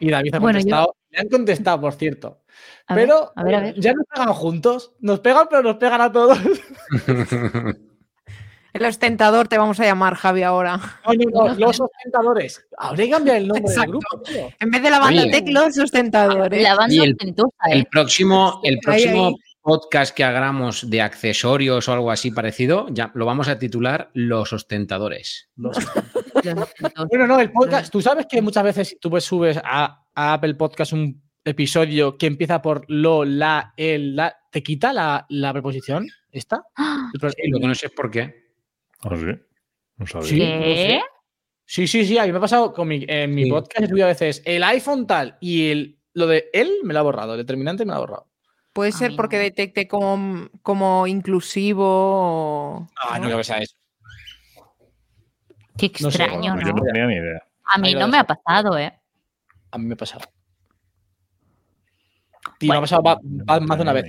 Y 0.00 0.10
David 0.10 0.34
ha 0.34 0.38
Bueno, 0.38 0.58
yo- 0.58 0.62
contestado. 0.64 0.94
Le 1.10 1.18
han 1.20 1.28
contestado, 1.28 1.80
por 1.80 1.94
cierto. 1.94 2.42
A 2.86 2.94
ver, 2.94 3.06
pero 3.08 3.32
a 3.34 3.42
ver, 3.42 3.54
a 3.54 3.60
ver. 3.60 3.80
ya 3.80 3.92
nos 3.94 4.04
pegan 4.06 4.32
juntos. 4.34 4.92
Nos 5.00 5.20
pegan, 5.20 5.46
pero 5.48 5.62
nos 5.62 5.76
pegan 5.76 6.00
a 6.02 6.12
todos. 6.12 6.38
El 8.72 8.84
ostentador 8.84 9.48
te 9.48 9.56
vamos 9.58 9.80
a 9.80 9.84
llamar, 9.84 10.14
Javi, 10.14 10.42
ahora. 10.42 10.76
No, 11.06 11.12
no, 11.14 11.48
no, 11.48 11.54
los 11.58 11.80
ostentadores. 11.80 12.66
Habría 12.76 13.06
que 13.06 13.10
cambiar 13.12 13.36
el 13.38 13.48
nombre 13.48 13.64
Exacto. 13.66 13.80
del 13.82 13.90
grupo, 14.00 14.22
tío. 14.22 14.48
En 14.60 14.70
vez 14.70 14.82
de 14.82 14.90
la 14.90 14.98
banda. 14.98 15.22
Tech, 15.30 15.48
los 15.48 15.78
ostentadores. 15.78 16.62
La 16.62 16.74
banda 16.76 16.94
Y 16.94 16.98
el- 17.00 17.12
ostentosa, 17.12 17.56
El 17.70 17.80
¿eh? 17.80 17.88
próximo, 17.90 18.60
el 18.62 18.78
próximo 18.78 19.26
ahí. 19.28 19.34
podcast 19.62 20.14
que 20.14 20.24
hagamos 20.24 20.88
de 20.90 21.00
accesorios 21.02 21.88
o 21.88 21.92
algo 21.92 22.10
así 22.10 22.30
parecido, 22.30 22.86
ya 22.90 23.10
lo 23.14 23.24
vamos 23.26 23.48
a 23.48 23.58
titular 23.58 24.10
Los 24.14 24.52
ostentadores. 24.52 25.48
Los-. 25.56 25.76
Bueno, 27.10 27.26
no, 27.26 27.40
el 27.40 27.50
podcast. 27.50 27.90
Tú 27.90 28.00
sabes 28.00 28.26
que 28.26 28.40
muchas 28.40 28.62
veces 28.64 28.96
tú 29.00 29.10
pues 29.10 29.24
subes 29.24 29.58
a, 29.62 30.04
a 30.14 30.32
Apple 30.34 30.54
Podcast 30.54 30.92
un 30.92 31.20
episodio 31.44 32.16
que 32.16 32.26
empieza 32.26 32.62
por 32.62 32.84
lo, 32.88 33.24
la, 33.24 33.72
el, 33.76 34.14
la. 34.14 34.36
¿Te 34.50 34.62
quita 34.62 34.92
la, 34.92 35.26
la 35.30 35.52
preposición? 35.52 36.06
¿Esta? 36.30 36.62
¡Ah! 36.76 37.10
El 37.12 37.30
Sí, 37.32 37.48
lo 37.50 37.58
que 37.58 37.66
no 37.66 37.74
sé 37.74 37.86
es 37.86 37.92
por 37.92 38.10
qué. 38.10 38.47
¿Ah, 39.00 39.16
sí? 39.16 39.26
No 39.96 40.06
sabía. 40.06 40.28
Sí. 40.28 40.38
¿Qué? 40.38 41.00
Sí, 41.64 41.86
sí, 41.86 42.04
sí. 42.06 42.18
A 42.18 42.24
mí 42.24 42.32
me 42.32 42.38
ha 42.38 42.40
pasado 42.40 42.72
con 42.72 42.88
mi, 42.88 43.04
en 43.08 43.34
mi 43.34 43.44
Sí. 43.44 43.50
podcast. 43.50 43.80
He 43.82 43.86
subido 43.88 44.06
a 44.06 44.08
veces 44.08 44.42
el 44.44 44.62
iPhone 44.64 45.06
tal 45.06 45.36
y 45.40 45.70
el, 45.70 45.98
lo 46.14 46.26
de 46.26 46.48
él 46.52 46.72
me 46.84 46.94
lo 46.94 47.00
ha 47.00 47.02
borrado. 47.02 47.32
El 47.34 47.38
determinante 47.38 47.84
me 47.84 47.90
lo 47.92 47.96
ha 47.96 48.00
borrado. 48.00 48.26
Puede 48.72 48.92
ser 48.92 49.16
porque 49.16 49.36
no. 49.36 49.42
detecte 49.42 49.88
como, 49.88 50.48
como 50.62 51.06
inclusivo. 51.06 51.84
o- 51.86 52.88
Ah, 52.96 53.18
no 53.18 53.26
creo 53.26 53.38
que 53.38 53.44
sea 53.44 53.58
eso. 53.58 53.76
Qué 55.76 55.92
No 56.00 56.10
sé, 56.10 56.22
extraño, 56.24 56.56
Yo 56.60 56.66
¿no? 56.72 56.72
no 56.72 56.82
tenía 56.82 57.06
ni 57.06 57.14
idea. 57.16 57.42
A 57.64 57.78
mí 57.78 57.94
no 57.94 58.08
me 58.08 58.18
ha 58.18 58.24
pasado, 58.24 58.78
¿eh? 58.78 58.98
A 59.70 59.78
mí 59.78 59.84
me 59.86 59.94
ha 59.94 59.96
pasado. 59.96 60.24
Tío, 62.58 62.72
me 62.72 62.78
ha 62.78 62.80
pasado 62.80 63.02
va- 63.02 63.20
va- 63.48 63.60
más 63.60 63.78
de 63.78 63.82
una 63.82 63.92
vez. 63.92 64.06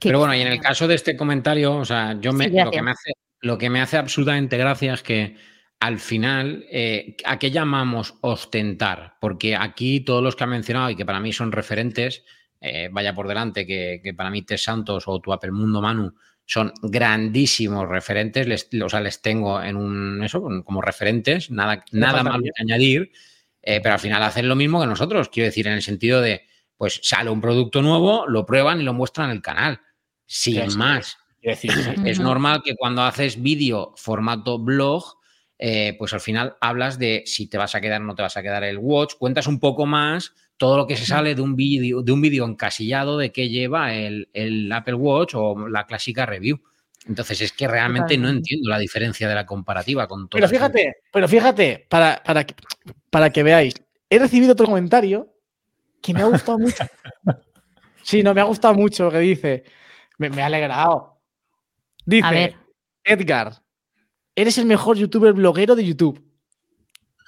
Pero 0.00 0.18
bueno, 0.18 0.34
y 0.34 0.40
en 0.40 0.48
el 0.48 0.60
caso 0.60 0.86
de 0.86 0.94
este 0.94 1.16
comentario, 1.16 1.76
o 1.76 1.84
sea, 1.84 2.18
yo 2.20 2.32
me, 2.32 2.48
Sí, 2.48 2.56
lo, 2.56 2.70
que 2.70 2.82
me 2.82 2.90
hace, 2.90 3.12
lo 3.40 3.58
que 3.58 3.70
me 3.70 3.80
hace 3.80 3.96
absolutamente 3.96 4.56
gracia 4.56 4.94
es 4.94 5.02
que 5.02 5.36
al 5.80 5.98
final, 5.98 6.64
eh, 6.70 7.16
¿a 7.24 7.38
qué 7.38 7.50
llamamos 7.50 8.14
ostentar? 8.20 9.14
Porque 9.20 9.56
aquí 9.56 10.00
todos 10.00 10.22
los 10.22 10.34
que 10.34 10.44
han 10.44 10.50
mencionado 10.50 10.90
y 10.90 10.96
que 10.96 11.06
para 11.06 11.20
mí 11.20 11.32
son 11.32 11.52
referentes, 11.52 12.24
eh, 12.60 12.88
vaya 12.90 13.14
por 13.14 13.28
delante, 13.28 13.66
que, 13.66 14.00
que 14.02 14.14
para 14.14 14.30
mí 14.30 14.42
Tess 14.42 14.64
Santos 14.64 15.04
o 15.06 15.20
tu 15.20 15.32
Apple 15.32 15.52
Mundo 15.52 15.80
Manu 15.80 16.14
son 16.48 16.72
grandísimos 16.80 17.86
referentes, 17.86 18.48
les, 18.48 18.70
o 18.82 18.88
sea, 18.88 19.00
les 19.00 19.20
tengo 19.20 19.62
en 19.62 19.76
un 19.76 20.24
eso 20.24 20.42
como 20.64 20.80
referentes, 20.80 21.50
nada, 21.50 21.84
nada 21.92 22.22
malo 22.22 22.42
que 22.42 22.62
añadir, 22.62 23.12
eh, 23.60 23.80
pero 23.82 23.92
al 23.92 24.00
final 24.00 24.22
hacen 24.22 24.48
lo 24.48 24.56
mismo 24.56 24.80
que 24.80 24.86
nosotros, 24.86 25.28
quiero 25.28 25.44
decir, 25.44 25.66
en 25.66 25.74
el 25.74 25.82
sentido 25.82 26.22
de, 26.22 26.46
pues 26.78 27.00
sale 27.02 27.28
un 27.28 27.42
producto 27.42 27.82
nuevo, 27.82 28.26
lo 28.26 28.46
prueban 28.46 28.80
y 28.80 28.84
lo 28.84 28.94
muestran 28.94 29.28
en 29.28 29.36
el 29.36 29.42
canal, 29.42 29.82
sin 30.28 30.70
Sí, 30.70 30.78
más. 30.78 31.18
Quiero 31.40 31.56
decir, 31.56 31.72
sí. 31.72 31.90
Es 32.04 32.20
normal 32.20 32.62
que 32.64 32.76
cuando 32.76 33.02
haces 33.02 33.40
vídeo 33.40 33.94
formato 33.96 34.58
blog, 34.58 35.16
eh, 35.58 35.96
pues 35.98 36.12
al 36.12 36.20
final 36.20 36.56
hablas 36.60 36.98
de 36.98 37.22
si 37.26 37.48
te 37.48 37.58
vas 37.58 37.74
a 37.74 37.80
quedar 37.80 38.00
o 38.00 38.04
no 38.04 38.14
te 38.14 38.22
vas 38.22 38.36
a 38.36 38.42
quedar 38.42 38.62
el 38.62 38.78
watch, 38.78 39.14
cuentas 39.18 39.46
un 39.46 39.58
poco 39.58 39.86
más 39.86 40.34
todo 40.56 40.76
lo 40.76 40.86
que 40.86 40.96
se 40.96 41.06
sale 41.06 41.34
de 41.34 41.40
un 41.40 41.54
vídeo 41.54 42.02
de 42.02 42.12
un 42.12 42.20
vídeo 42.20 42.44
encasillado 42.44 43.16
de 43.16 43.30
qué 43.32 43.48
lleva 43.48 43.94
el, 43.94 44.28
el 44.32 44.70
Apple 44.70 44.94
Watch 44.94 45.34
o 45.34 45.68
la 45.68 45.86
clásica 45.86 46.26
review. 46.26 46.60
Entonces 47.06 47.40
es 47.40 47.52
que 47.52 47.66
realmente 47.66 48.18
no 48.18 48.28
entiendo 48.28 48.68
la 48.68 48.78
diferencia 48.78 49.28
de 49.28 49.34
la 49.34 49.46
comparativa 49.46 50.06
con 50.06 50.28
todo. 50.28 50.38
Pero 50.38 50.48
fíjate, 50.48 50.96
pero 51.12 51.28
fíjate, 51.28 51.86
para, 51.88 52.22
para, 52.24 52.44
que, 52.44 52.54
para 53.08 53.30
que 53.30 53.42
veáis, 53.42 53.74
he 54.10 54.18
recibido 54.18 54.52
otro 54.52 54.66
comentario 54.66 55.32
que 56.02 56.12
me 56.12 56.20
ha 56.20 56.26
gustado 56.26 56.58
mucho. 56.58 56.84
Sí, 58.00 58.22
no, 58.22 58.32
me 58.32 58.40
ha 58.40 58.44
gustado 58.44 58.72
mucho 58.72 59.04
lo 59.04 59.10
que 59.10 59.18
dice. 59.18 59.64
Me, 60.18 60.30
me 60.30 60.42
ha 60.42 60.46
alegrado. 60.46 61.20
Dice, 62.04 62.26
A 62.26 62.30
ver. 62.30 62.56
Edgar, 63.04 63.62
eres 64.34 64.58
el 64.58 64.66
mejor 64.66 64.96
youtuber 64.96 65.32
bloguero 65.32 65.74
de 65.76 65.84
YouTube. 65.84 66.22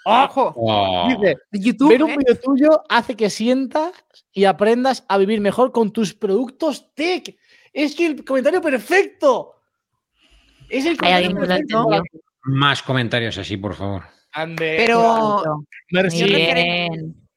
Ojo, 0.05 0.53
Oh. 0.57 1.09
Dice, 1.09 1.37
de 1.51 1.61
YouTube. 1.61 1.91
ver 1.91 2.03
un 2.03 2.11
¿eh? 2.11 2.17
vídeo 2.19 2.41
tuyo 2.41 2.83
hace 2.89 3.17
que 3.17 3.29
sientas 3.31 3.93
y 4.33 4.45
aprendas 4.45 5.05
a 5.09 5.19
vivir 5.19 5.41
mejor 5.41 5.73
con 5.73 5.93
tus 5.93 6.15
productos 6.15 6.93
tech. 6.95 7.37
Es 7.73 7.95
que 7.95 8.07
el 8.07 8.25
comentario 8.25 8.61
perfecto. 8.63 9.55
Es 10.69 10.87
el 10.87 10.97
comentario 10.97 11.37
perfecto. 11.37 11.87
Más 12.45 12.83
comentarios 12.83 13.37
así, 13.39 13.57
por 13.59 13.75
favor. 13.75 14.05
Ande, 14.33 14.77
Pero. 14.79 15.43
Muy 15.91 16.03
referente- 16.03 16.55
bien. 16.55 17.29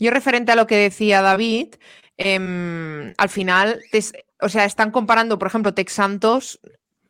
Yo 0.00 0.10
referente 0.10 0.52
a 0.52 0.56
lo 0.56 0.66
que 0.66 0.76
decía 0.76 1.20
David, 1.22 1.74
em, 2.16 3.12
al 3.18 3.28
final, 3.28 3.80
te 3.90 4.00
o 4.40 4.48
sea, 4.48 4.64
están 4.64 4.90
comparando, 4.90 5.38
por 5.38 5.48
ejemplo, 5.48 5.74
Tex 5.74 5.92
Santos, 5.92 6.60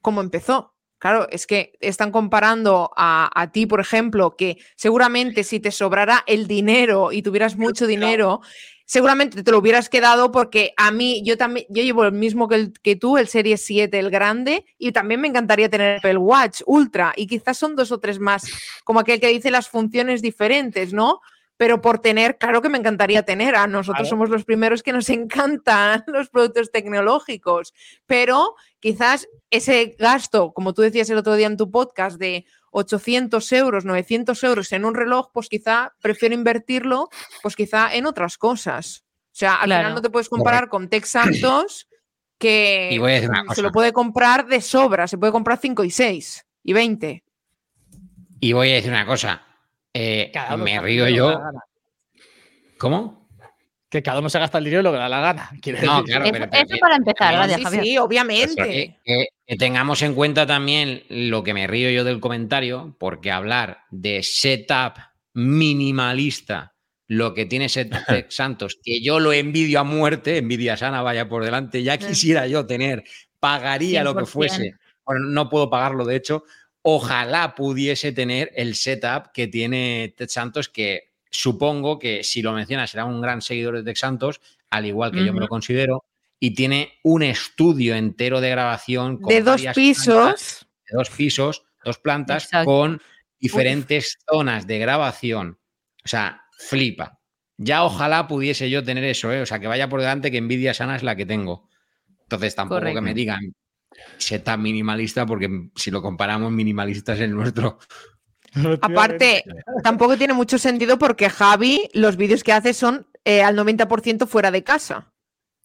cómo 0.00 0.20
empezó. 0.20 0.74
Claro, 1.00 1.28
es 1.30 1.46
que 1.46 1.74
están 1.80 2.10
comparando 2.10 2.90
a, 2.96 3.30
a 3.32 3.52
ti, 3.52 3.66
por 3.66 3.78
ejemplo, 3.80 4.34
que 4.36 4.58
seguramente 4.74 5.44
si 5.44 5.60
te 5.60 5.70
sobrara 5.70 6.24
el 6.26 6.48
dinero 6.48 7.12
y 7.12 7.22
tuvieras 7.22 7.56
mucho 7.56 7.86
dinero, 7.86 8.40
seguramente 8.84 9.44
te 9.44 9.50
lo 9.52 9.58
hubieras 9.58 9.88
quedado 9.88 10.32
porque 10.32 10.72
a 10.76 10.90
mí, 10.90 11.22
yo 11.24 11.36
también, 11.36 11.66
yo 11.68 11.84
llevo 11.84 12.04
el 12.04 12.10
mismo 12.12 12.48
que, 12.48 12.54
el- 12.56 12.72
que 12.82 12.96
tú, 12.96 13.16
el 13.16 13.28
Serie 13.28 13.58
7, 13.58 13.96
el 13.96 14.10
grande, 14.10 14.64
y 14.76 14.90
también 14.90 15.20
me 15.20 15.28
encantaría 15.28 15.68
tener 15.70 16.04
el 16.04 16.18
Watch 16.18 16.62
Ultra, 16.66 17.12
y 17.14 17.28
quizás 17.28 17.56
son 17.58 17.76
dos 17.76 17.92
o 17.92 18.00
tres 18.00 18.18
más, 18.18 18.50
como 18.82 18.98
aquel 18.98 19.20
que 19.20 19.28
dice 19.28 19.52
las 19.52 19.68
funciones 19.68 20.20
diferentes, 20.20 20.92
¿no? 20.92 21.20
Pero 21.58 21.82
por 21.82 21.98
tener, 21.98 22.38
claro 22.38 22.62
que 22.62 22.70
me 22.70 22.78
encantaría 22.78 23.24
tener, 23.24 23.54
a 23.54 23.66
nosotros 23.66 23.96
Claro. 23.98 24.08
somos 24.08 24.30
los 24.30 24.44
primeros 24.46 24.82
que 24.82 24.92
nos 24.94 25.08
encantan 25.10 26.04
los 26.06 26.30
productos 26.30 26.70
tecnológicos, 26.72 27.74
pero 28.06 28.54
quizás 28.80 29.28
ese 29.50 29.94
gasto, 29.98 30.52
como 30.54 30.72
tú 30.72 30.80
decías 30.82 31.10
el 31.10 31.18
otro 31.18 31.34
día 31.34 31.46
en 31.48 31.56
tu 31.58 31.70
podcast, 31.70 32.18
de 32.18 32.46
800 32.70 33.52
euros, 33.52 33.84
900 33.84 34.42
euros 34.44 34.72
en 34.72 34.84
un 34.86 34.94
reloj, 34.94 35.30
pues 35.32 35.48
quizá 35.48 35.94
prefiero 36.00 36.34
invertirlo, 36.34 37.08
pues 37.42 37.56
quizá 37.56 37.92
en 37.94 38.06
otras 38.06 38.38
cosas. 38.38 39.04
O 39.32 39.36
sea, 39.38 39.54
al 39.56 39.66
Claro. 39.66 39.80
final 39.82 39.94
no 39.96 40.02
te 40.02 40.10
puedes 40.10 40.28
comparar 40.28 40.68
con 40.68 40.88
Tex 40.88 41.08
Santos, 41.10 41.88
que 42.38 43.00
se 43.54 43.62
lo 43.62 43.72
puede 43.72 43.92
comprar 43.92 44.46
de 44.46 44.60
sobra, 44.60 45.08
se 45.08 45.18
puede 45.18 45.32
comprar 45.32 45.58
5 45.60 45.82
y 45.84 45.90
6 45.90 46.46
y 46.62 46.72
20. 46.72 47.24
Y 48.40 48.52
voy 48.52 48.70
a 48.70 48.74
decir 48.74 48.90
una 48.92 49.06
cosa. 49.06 49.42
Eh, 49.94 50.30
Cada 50.32 50.54
uno 50.54 50.64
me 50.64 50.80
río 50.80 51.08
yo. 51.08 51.40
¿Cómo? 52.78 53.28
Que 53.90 54.02
cada 54.02 54.18
uno 54.20 54.28
se 54.28 54.38
gasta 54.38 54.58
el 54.58 54.64
dinero 54.64 54.82
lo 54.82 54.90
que 54.90 54.96
le 54.98 55.02
da 55.02 55.08
la 55.08 55.20
gana. 55.20 55.50
quiere 55.62 55.80
No, 55.82 56.02
decir. 56.02 56.04
claro, 56.06 56.24
Eso, 56.26 56.32
pero- 56.32 56.50
pero 56.50 56.62
eso 56.64 56.74
que- 56.74 56.80
para 56.80 56.96
empezar, 56.96 57.28
Sí, 57.30 57.34
gracias, 57.36 57.58
sí, 57.58 57.64
Javier. 57.64 57.84
sí, 57.84 57.98
obviamente. 57.98 58.62
Que, 58.62 58.96
que- 59.04 59.26
que 59.46 59.56
tengamos 59.56 60.02
en 60.02 60.14
cuenta 60.14 60.46
también 60.46 61.02
lo 61.08 61.42
que 61.42 61.54
me 61.54 61.66
río 61.66 61.90
yo 61.90 62.04
del 62.04 62.20
comentario, 62.20 62.94
porque 62.98 63.30
hablar 63.32 63.78
de 63.90 64.22
setup 64.22 64.98
minimalista, 65.32 66.74
lo 67.06 67.32
que 67.32 67.46
tiene 67.46 67.68
Tex 67.68 67.86
Santos, 68.34 68.78
que 68.82 69.00
yo 69.00 69.18
lo 69.20 69.32
envidio 69.32 69.80
a 69.80 69.84
muerte, 69.84 70.36
envidia 70.36 70.76
sana 70.76 71.00
vaya 71.00 71.28
por 71.28 71.44
delante, 71.44 71.82
ya 71.82 71.96
quisiera 71.96 72.46
yo 72.46 72.66
tener, 72.66 73.04
pagaría 73.40 74.04
lo 74.04 74.14
que 74.14 74.24
100%. 74.24 74.26
fuese, 74.26 74.74
bueno, 75.06 75.26
no 75.28 75.48
puedo 75.48 75.70
pagarlo 75.70 76.04
de 76.04 76.16
hecho, 76.16 76.44
ojalá 76.90 77.54
pudiese 77.54 78.12
tener 78.12 78.50
el 78.56 78.74
setup 78.74 79.30
que 79.34 79.46
tiene 79.46 80.14
Tex 80.16 80.32
Santos, 80.32 80.70
que 80.70 81.12
supongo 81.30 81.98
que 81.98 82.24
si 82.24 82.40
lo 82.40 82.54
mencionas 82.54 82.88
será 82.88 83.04
un 83.04 83.20
gran 83.20 83.42
seguidor 83.42 83.76
de 83.76 83.82
Tex 83.82 84.00
Santos, 84.00 84.40
al 84.70 84.86
igual 84.86 85.12
que 85.12 85.22
yo 85.22 85.34
me 85.34 85.40
lo 85.40 85.48
considero, 85.48 86.06
y 86.40 86.54
tiene 86.54 86.94
un 87.02 87.22
estudio 87.22 87.94
entero 87.94 88.40
de 88.40 88.48
grabación 88.48 89.18
con 89.18 89.28
de 89.28 89.42
dos 89.42 89.60
plantas, 89.60 89.74
pisos. 89.74 90.66
de 90.88 90.96
dos 90.96 91.10
pisos, 91.10 91.64
dos 91.84 91.98
plantas 91.98 92.44
Exacto. 92.44 92.70
con 92.70 93.02
diferentes 93.38 94.16
zonas 94.26 94.66
de 94.66 94.78
grabación. 94.78 95.58
O 96.06 96.08
sea, 96.08 96.40
flipa. 96.52 97.20
Ya 97.58 97.84
ojalá 97.84 98.26
pudiese 98.28 98.70
yo 98.70 98.82
tener 98.82 99.04
eso, 99.04 99.30
¿eh? 99.30 99.42
o 99.42 99.46
sea, 99.46 99.58
que 99.58 99.66
vaya 99.66 99.90
por 99.90 100.00
delante 100.00 100.30
que 100.30 100.38
envidia 100.38 100.72
sana 100.72 100.96
es 100.96 101.02
la 101.02 101.16
que 101.16 101.26
tengo. 101.26 101.68
Entonces 102.22 102.54
tampoco 102.54 102.80
Correcto. 102.80 102.96
que 102.96 103.02
me 103.02 103.12
digan 103.12 103.52
tan 104.44 104.62
minimalista, 104.62 105.24
porque 105.26 105.48
si 105.74 105.90
lo 105.90 106.02
comparamos, 106.02 106.50
minimalista 106.52 107.14
es 107.14 107.20
el 107.20 107.34
nuestro. 107.34 107.78
Aparte, 108.80 109.44
tampoco 109.82 110.16
tiene 110.16 110.32
mucho 110.34 110.58
sentido 110.58 110.98
porque 110.98 111.28
Javi, 111.30 111.88
los 111.92 112.16
vídeos 112.16 112.42
que 112.42 112.52
hace 112.52 112.72
son 112.74 113.06
eh, 113.24 113.42
al 113.42 113.56
90% 113.56 114.26
fuera 114.26 114.50
de 114.50 114.64
casa. 114.64 115.12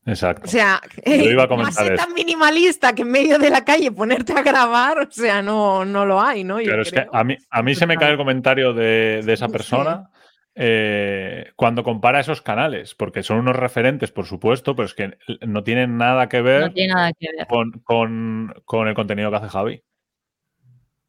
Exacto. 0.05 0.43
O 0.45 0.49
sea, 0.49 0.81
Yo 1.05 1.13
iba 1.13 1.43
a 1.43 1.47
más 1.47 1.57
comentar 1.57 1.83
ser 1.85 1.93
eso. 1.93 2.03
tan 2.05 2.13
minimalista 2.13 2.93
que 2.93 3.03
en 3.03 3.11
medio 3.11 3.39
de 3.39 3.49
la 3.49 3.63
calle 3.63 3.89
ponerte 3.91 4.33
a 4.33 4.41
grabar, 4.41 4.99
o 4.99 5.09
sea, 5.09 5.41
no, 5.41 5.85
no 5.85 6.05
lo 6.05 6.21
hay, 6.21 6.43
¿no? 6.43 6.59
Yo 6.59 6.71
Pero 6.71 6.81
es 6.81 6.91
que 6.91 7.05
a 7.11 7.23
mí, 7.23 7.37
a 7.49 7.63
mí 7.63 7.73
se 7.73 7.87
me 7.87 7.95
cae 7.95 8.11
el 8.11 8.17
comentario 8.17 8.73
de, 8.73 9.21
de 9.23 9.33
esa 9.33 9.45
Sí. 9.45 9.51
persona 9.53 10.09
eh, 10.55 11.51
cuando 11.55 11.83
compara 11.83 12.19
esos 12.19 12.41
canales, 12.41 12.93
porque 12.95 13.23
son 13.23 13.39
unos 13.39 13.55
referentes, 13.55 14.11
por 14.11 14.25
supuesto, 14.25 14.75
pero 14.75 14.85
es 14.85 14.93
que 14.93 15.17
no 15.47 15.63
tienen 15.63 15.97
nada 15.97 16.29
que 16.29 16.41
ver 16.41 16.61
No 16.61 16.73
tiene 16.73 16.93
nada 16.93 17.11
que 17.13 17.27
ver. 17.37 17.47
con, 17.47 17.71
con- 17.83 18.53
con 18.65 18.87
el 18.87 18.93
contenido 18.93 19.29
que 19.31 19.37
hace 19.37 19.49
Javi. 19.49 19.83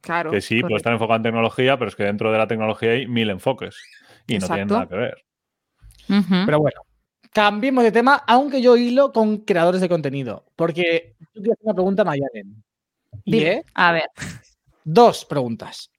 Claro. 0.01 0.31
Que 0.31 0.41
sí, 0.41 0.57
puede 0.57 0.63
correcto. 0.63 0.77
estar 0.77 0.93
enfocado 0.93 1.17
en 1.17 1.23
tecnología, 1.23 1.79
pero 1.79 1.89
es 1.89 1.97
que 1.97 2.05
dentro 2.05 2.31
de 2.31 2.39
la 2.39 2.47
tecnología 2.47 2.91
hay 2.93 3.07
mil 3.07 3.31
enfoques 3.31 3.77
y 4.27 4.39
no 4.39 4.47
tienen 4.47 4.69
nada 4.69 4.87
que 4.87 4.97
ver. 4.97 5.25
Pero 6.47 6.59
bueno, 6.61 6.83
cambiemos 7.33 7.83
de 7.85 7.93
tema, 7.93 8.23
aunque 8.27 8.61
yo 8.61 8.77
hilo 8.77 9.13
con 9.13 9.39
creadores 9.39 9.81
de 9.81 9.89
contenido. 9.89 10.45
Porque 10.57 11.15
yo 11.35 11.41
quiero 11.41 11.53
hacer 11.55 11.65
una 11.65 11.75
pregunta 11.75 12.03
a 12.03 12.05
Mayalen. 12.05 12.63
Y 13.25 13.33
Dime. 13.39 13.63
A 13.75 13.93
ver, 13.93 14.11
dos 14.85 15.25
preguntas. 15.25 15.91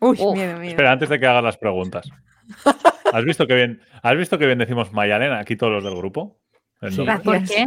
Uy, 0.00 0.16
Uf. 0.18 0.34
miedo, 0.34 0.58
miedo. 0.58 0.70
Espera, 0.70 0.92
antes 0.92 1.08
de 1.10 1.20
que 1.20 1.26
hagas 1.26 1.44
las 1.44 1.58
preguntas. 1.58 2.08
¿Has 3.12 3.24
visto 3.24 3.46
que 3.46 3.54
bien, 3.54 3.80
¿has 4.02 4.16
visto 4.16 4.38
que 4.38 4.46
bien 4.46 4.58
decimos 4.58 4.92
Mayalena 4.92 5.38
aquí 5.40 5.56
todos 5.56 5.72
los 5.72 5.84
del 5.84 5.94
grupo? 5.96 6.38
Sí. 6.90 6.96
¿por 6.96 7.04
Gracias. 7.06 7.50
qué? 7.50 7.66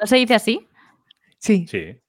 ¿No 0.00 0.06
se 0.06 0.16
dice 0.16 0.34
así? 0.34 0.66
Sí. 1.38 1.66
Sí. 1.68 2.00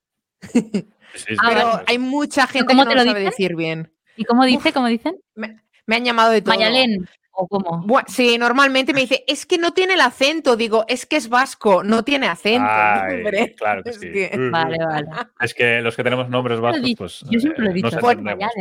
Sí, 1.16 1.28
sí, 1.30 1.36
Ah, 1.40 1.50
Pero 1.50 1.82
hay 1.88 1.98
mucha 1.98 2.46
gente 2.46 2.68
que 2.68 2.76
no 2.76 2.84
te 2.84 2.90
lo 2.94 2.96
lo 3.04 3.06
sabe 3.06 3.20
dicen? 3.22 3.32
decir 3.32 3.56
bien. 3.56 3.94
¿Y 4.18 4.26
cómo 4.26 4.44
dice? 4.44 4.74
¿Cómo 4.74 4.88
dicen? 4.88 5.16
Me 5.36 5.96
han 5.96 6.04
llamado 6.04 6.32
de 6.32 6.42
todo. 6.42 6.56
Mayalén. 6.56 7.08
¿O 7.38 7.48
cómo? 7.50 7.84
Bua- 7.86 8.06
sí, 8.08 8.38
normalmente 8.38 8.94
me 8.94 9.02
dice, 9.02 9.26
es 9.28 9.46
que 9.46 9.58
no 9.58 9.74
tiene 9.74 9.96
el 9.96 10.02
acento. 10.02 10.56
Digo, 10.56 10.86
es 10.88 11.06
que 11.06 11.18
es 11.18 11.28
vasco, 11.28 11.84
no 11.84 12.04
tiene 12.04 12.28
acento. 12.28 12.66
Ay, 12.70 13.16
hombre. 13.18 13.54
claro 13.58 13.84
que 13.84 13.90
Es 13.90 14.00
sí. 14.00 14.10
que- 14.12 14.32
uh. 14.34 14.52
Vale, 14.52 14.78
vale. 14.78 15.08
Es 15.42 15.54
que 15.54 15.82
los 15.82 15.96
que 15.98 16.04
tenemos 16.04 16.30
nombres 16.30 16.62
vascos, 16.62 16.90
pues. 16.98 17.26
Yo 17.30 17.40
siempre 17.40 17.64
lo 17.66 17.70
he 17.70 17.72
eh, 17.72 17.76
dicho. 17.76 18.00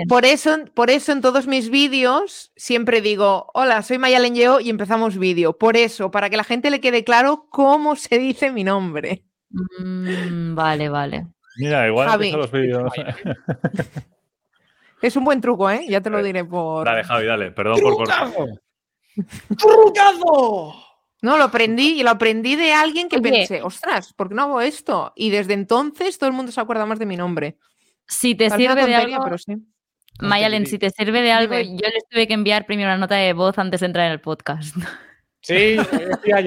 Por 0.09 0.25
eso, 0.25 0.57
por 0.75 0.91
eso 0.91 1.13
en 1.13 1.21
todos 1.21 1.47
mis 1.47 1.71
vídeos 1.71 2.51
siempre 2.57 3.01
digo, 3.01 3.51
hola, 3.55 3.83
soy 3.83 3.99
Mayalen 3.99 4.35
Yeo 4.35 4.59
y 4.59 4.71
empezamos 4.71 5.19
vídeo. 5.19 5.57
Por 5.57 5.77
eso, 5.77 6.11
para 6.11 6.29
que 6.29 6.37
la 6.37 6.45
gente 6.45 6.71
le 6.71 6.81
quede 6.81 7.05
claro 7.05 7.47
cómo 7.51 7.95
se 7.95 8.19
dice 8.19 8.51
mi 8.51 8.65
nombre. 8.65 9.23
Mm, 9.51 10.57
vale, 10.57 10.89
vale. 10.89 11.27
Mira, 11.59 11.87
igual 11.87 12.09
Javi. 12.09 12.33
los 12.33 12.51
vídeos. 12.51 12.93
Es 15.05 15.17
un 15.17 15.25
buen 15.25 15.39
truco, 15.43 15.71
¿eh? 15.71 15.85
Ya 15.87 16.01
te 16.01 16.09
lo 16.09 16.17
Vale. 16.17 16.29
diré 16.29 16.45
por... 16.47 16.87
Dale, 16.87 17.05
Javi, 17.05 17.27
dale. 17.27 17.51
Perdón 17.51 17.79
por 17.79 17.95
cortar. 17.97 18.33
¡Trucazo! 19.59 20.75
No, 21.21 21.37
lo 21.37 21.45
aprendí 21.45 22.01
y 22.01 22.03
lo 22.03 22.09
aprendí 22.09 22.57
de 22.57 22.73
alguien 22.73 23.11
que 23.11 23.17
Oye. 23.17 23.31
pensé, 23.31 23.63
ostras, 23.63 24.15
¿por 24.15 24.31
qué 24.31 24.35
no 24.35 24.45
hago 24.45 24.61
esto? 24.63 25.13
Y 25.15 25.29
desde 25.29 25.53
entonces 25.53 26.19
todo 26.19 26.31
el 26.31 26.35
mundo 26.37 26.53
se 26.53 26.61
acuerda 26.61 26.87
más 26.87 26.99
de 26.99 27.05
mi 27.05 27.19
nombre. 27.19 27.59
Si 28.07 28.35
te 28.35 28.49
Parece 28.49 28.69
sirve 28.69 28.87
de 28.87 28.95
algo, 28.95 29.23
pero 29.23 29.37
sí. 29.37 29.57
Mayalen, 30.21 30.67
si 30.67 30.79
te 30.79 30.89
sirve 30.89 31.21
de 31.21 31.33
algo, 31.33 31.55
yo 31.55 31.89
les 31.93 32.09
tuve 32.09 32.27
que 32.27 32.33
enviar 32.33 32.65
primero 32.65 32.89
una 32.89 32.97
nota 32.97 33.17
de 33.17 33.35
voz 33.35 33.59
antes 33.59 33.81
de 33.81 33.87
entrar 33.87 34.07
en 34.07 34.13
el 34.13 34.23
podcast. 34.23 34.75
Sí, 35.43 35.77
como 35.91 36.01
decía 36.01 36.41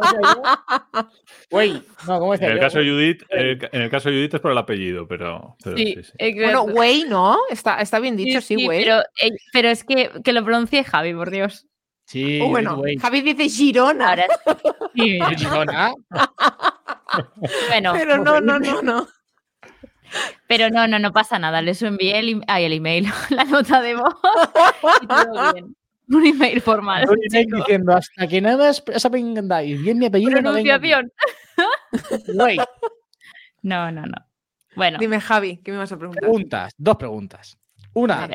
Güey, 1.50 1.82
no, 2.06 2.18
¿cómo 2.18 2.34
En 2.34 2.42
el 2.44 2.58
caso 2.60 2.78
de 2.78 2.90
Judith, 2.90 3.22
el- 3.30 3.68
en 3.72 3.82
el 3.82 3.90
caso 3.90 4.08
de 4.10 4.16
Judith 4.16 4.34
es 4.34 4.40
por 4.40 4.52
el 4.52 4.58
apellido, 4.58 5.06
pero, 5.08 5.56
pero 5.64 5.76
sí, 5.76 5.96
sí. 6.02 6.34
Bueno, 6.34 6.62
güey, 6.64 7.04
¿no? 7.04 7.38
Está, 7.50 7.80
está 7.80 7.98
bien 8.00 8.16
dicho, 8.16 8.40
sí, 8.40 8.64
güey. 8.64 8.84
pero, 8.84 9.00
eh, 9.22 9.30
pero 9.52 9.68
es 9.68 9.84
que, 9.84 10.10
que 10.22 10.32
lo 10.32 10.44
pronuncie 10.44 10.84
Javi, 10.84 11.14
por 11.14 11.30
Dios. 11.30 11.66
Sí, 12.06 12.40
O 12.40 12.48
bueno, 12.48 12.76
güey. 12.76 12.96
Javi 12.96 13.20
dice 13.20 13.48
Girona, 13.48 14.10
Ahora 14.10 14.26
sí. 14.94 15.18
¿De 15.18 15.36
Girona? 15.36 15.92
Bueno, 17.68 17.92
pero 17.94 18.18
no, 18.18 18.40
no, 18.40 18.58
no, 18.58 18.82
no. 18.82 19.08
pero 20.46 20.68
no, 20.70 20.86
no, 20.86 20.98
no 20.98 21.12
pasa 21.12 21.38
nada. 21.38 21.62
Les 21.62 21.82
envié 21.82 22.18
el, 22.18 22.42
ay, 22.46 22.64
el 22.64 22.74
email, 22.74 23.08
la 23.30 23.44
nota 23.44 23.80
de 23.80 23.94
voz 23.94 24.14
y 25.02 25.06
todo 25.06 25.52
bien. 25.54 25.76
Un 26.16 26.26
email 26.26 26.60
formal. 26.60 27.06
Yo 27.06 27.12
estoy 27.22 27.46
diciendo, 27.46 27.92
hasta 27.94 28.26
que 28.26 28.40
no 28.40 28.56
me 28.56 28.68
aprendáis 28.68 29.82
bien 29.82 29.98
mi 29.98 30.06
apellido, 30.06 30.30
no. 30.40 30.50
Pronunciación. 30.50 31.12
Güey, 32.34 32.58
No, 33.62 33.90
no, 33.90 34.02
no. 34.02 34.16
Bueno, 34.76 34.98
Dime, 34.98 35.20
Javi, 35.20 35.56
¿qué 35.58 35.72
me 35.72 35.78
vas 35.78 35.90
a 35.90 35.96
preguntar? 35.96 36.20
preguntas, 36.20 36.72
dos 36.76 36.96
preguntas. 36.96 37.58
Una. 37.94 38.28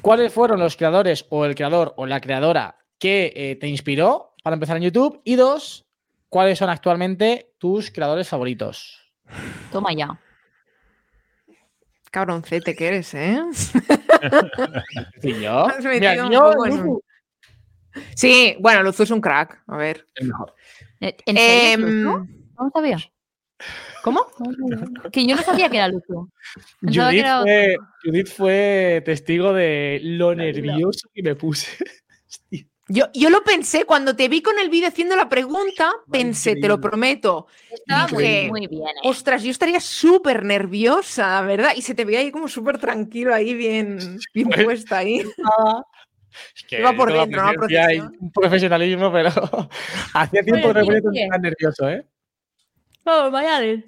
¿cuáles 0.00 0.32
fueron 0.32 0.58
los 0.58 0.76
creadores 0.76 1.26
o 1.30 1.44
el 1.44 1.54
creador 1.54 1.94
o 1.96 2.06
la 2.06 2.20
creadora 2.20 2.76
que 2.98 3.32
eh, 3.36 3.56
te 3.56 3.68
inspiró 3.68 4.34
para 4.42 4.54
empezar 4.54 4.76
en 4.76 4.82
YouTube? 4.82 5.20
Y 5.24 5.36
dos, 5.36 5.86
¿cuáles 6.28 6.58
son 6.58 6.70
actualmente 6.70 7.54
tus 7.58 7.90
creadores 7.90 8.28
favoritos? 8.28 9.12
Toma 9.70 9.92
ya. 9.92 10.18
Cabroncete 12.10 12.74
que 12.74 12.88
eres, 12.88 13.14
¿eh? 13.14 13.40
Y 15.22 15.40
yo, 15.40 15.68
mira, 15.82 16.26
un 16.26 17.00
Sí, 18.14 18.56
bueno, 18.60 18.82
Luzu 18.82 19.04
es 19.04 19.10
un 19.10 19.20
crack. 19.20 19.62
A 19.66 19.76
ver. 19.76 20.06
el 20.16 20.28
mejor. 20.28 20.54
Eh, 21.00 21.16
¿En 21.26 21.36
serio, 21.36 21.86
Luzu? 21.86 22.28
No 22.58 22.64
lo 22.64 22.70
sabía. 22.70 22.98
¿Cómo? 24.02 24.26
Que 25.12 25.26
yo 25.26 25.36
no 25.36 25.42
sabía 25.42 25.68
que 25.68 25.76
era 25.76 25.88
Luzu. 25.88 26.30
Que 26.80 27.00
Judith 27.00 27.20
era 27.20 27.42
fue, 27.42 27.76
Judith 28.04 28.28
fue 28.28 29.02
testigo 29.04 29.52
de 29.52 30.00
lo 30.02 30.34
nervioso 30.34 31.08
que 31.14 31.22
me 31.22 31.34
puse. 31.34 31.68
Hostia. 32.28 32.66
Yo, 32.88 33.06
yo 33.14 33.30
lo 33.30 33.42
pensé 33.42 33.86
cuando 33.86 34.14
te 34.14 34.28
vi 34.28 34.42
con 34.42 34.58
el 34.58 34.68
vídeo 34.68 34.88
haciendo 34.88 35.16
la 35.16 35.28
pregunta, 35.28 35.90
pensé, 36.12 36.50
te 36.56 36.68
lo 36.68 36.74
increíble. 36.74 36.82
prometo. 36.90 37.46
Estaba 37.70 38.08
muy, 38.08 38.48
muy 38.50 38.66
bien. 38.66 38.82
¿eh? 38.82 39.08
Ostras, 39.08 39.42
yo 39.42 39.50
estaría 39.50 39.80
súper 39.80 40.44
nerviosa, 40.44 41.40
la 41.40 41.42
verdad. 41.46 41.70
Y 41.74 41.80
se 41.82 41.94
te 41.94 42.04
veía 42.04 42.18
ahí 42.20 42.30
como 42.30 42.46
súper 42.46 42.78
tranquilo, 42.78 43.34
ahí 43.34 43.54
bien, 43.54 44.18
bien 44.34 44.48
Pues- 44.50 44.64
puesta 44.64 44.98
ahí. 44.98 45.22
Es 46.56 46.64
que 46.64 46.80
Iba 46.80 46.92
por 46.94 47.12
dentro, 47.12 47.42
¿no? 47.42 47.52
presencia 47.52 47.92
y 47.94 47.98
Protección. 48.00 48.16
un 48.20 48.32
profesionalismo, 48.32 49.12
pero 49.12 49.30
hacía 50.14 50.42
tiempo 50.42 50.72
que 50.74 50.80
no 50.80 50.86
me 50.86 51.00
ponía 51.02 51.28
tan 51.28 51.42
nervioso, 51.42 51.88
¿eh? 51.88 52.04
Vamos, 53.04 53.30
Mayalen. 53.30 53.84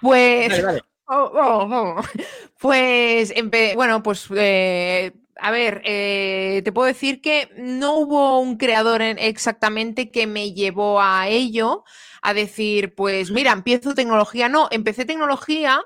Pues, 0.00 0.48
Dale, 0.48 0.62
dale. 0.62 0.82
oh, 1.08 1.30
oh, 1.34 1.68
oh. 1.70 2.02
pues, 2.58 3.34
empe- 3.36 3.74
bueno, 3.74 4.02
pues, 4.02 4.26
eh, 4.34 5.12
a 5.40 5.50
ver, 5.50 5.82
eh, 5.84 6.60
te 6.64 6.72
puedo 6.72 6.86
decir 6.86 7.20
que 7.20 7.50
no 7.56 7.94
hubo 7.96 8.38
un 8.40 8.56
creador 8.56 9.02
en- 9.02 9.18
exactamente 9.18 10.10
que 10.10 10.26
me 10.26 10.52
llevó 10.52 11.00
a 11.00 11.28
ello, 11.28 11.84
a 12.22 12.34
decir, 12.34 12.94
pues, 12.94 13.30
mira, 13.30 13.52
empiezo 13.52 13.94
tecnología. 13.94 14.48
No, 14.48 14.68
empecé 14.70 15.04
tecnología, 15.04 15.80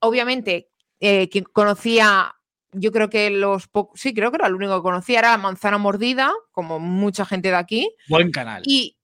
obviamente, 0.00 0.68
eh, 1.00 1.28
quien 1.30 1.44
conocía, 1.44 2.34
yo 2.72 2.92
creo 2.92 3.08
que 3.10 3.30
los 3.30 3.68
pocos, 3.68 4.00
sí, 4.00 4.14
creo 4.14 4.30
que 4.30 4.36
era 4.36 4.46
el 4.46 4.54
único 4.54 4.76
que 4.76 4.82
conocía, 4.82 5.18
era 5.20 5.36
Manzana 5.38 5.78
Mordida, 5.78 6.32
como 6.52 6.78
mucha 6.78 7.24
gente 7.24 7.48
de 7.48 7.56
aquí. 7.56 7.90
Buen 8.08 8.30
canal. 8.30 8.62
Y 8.64 8.96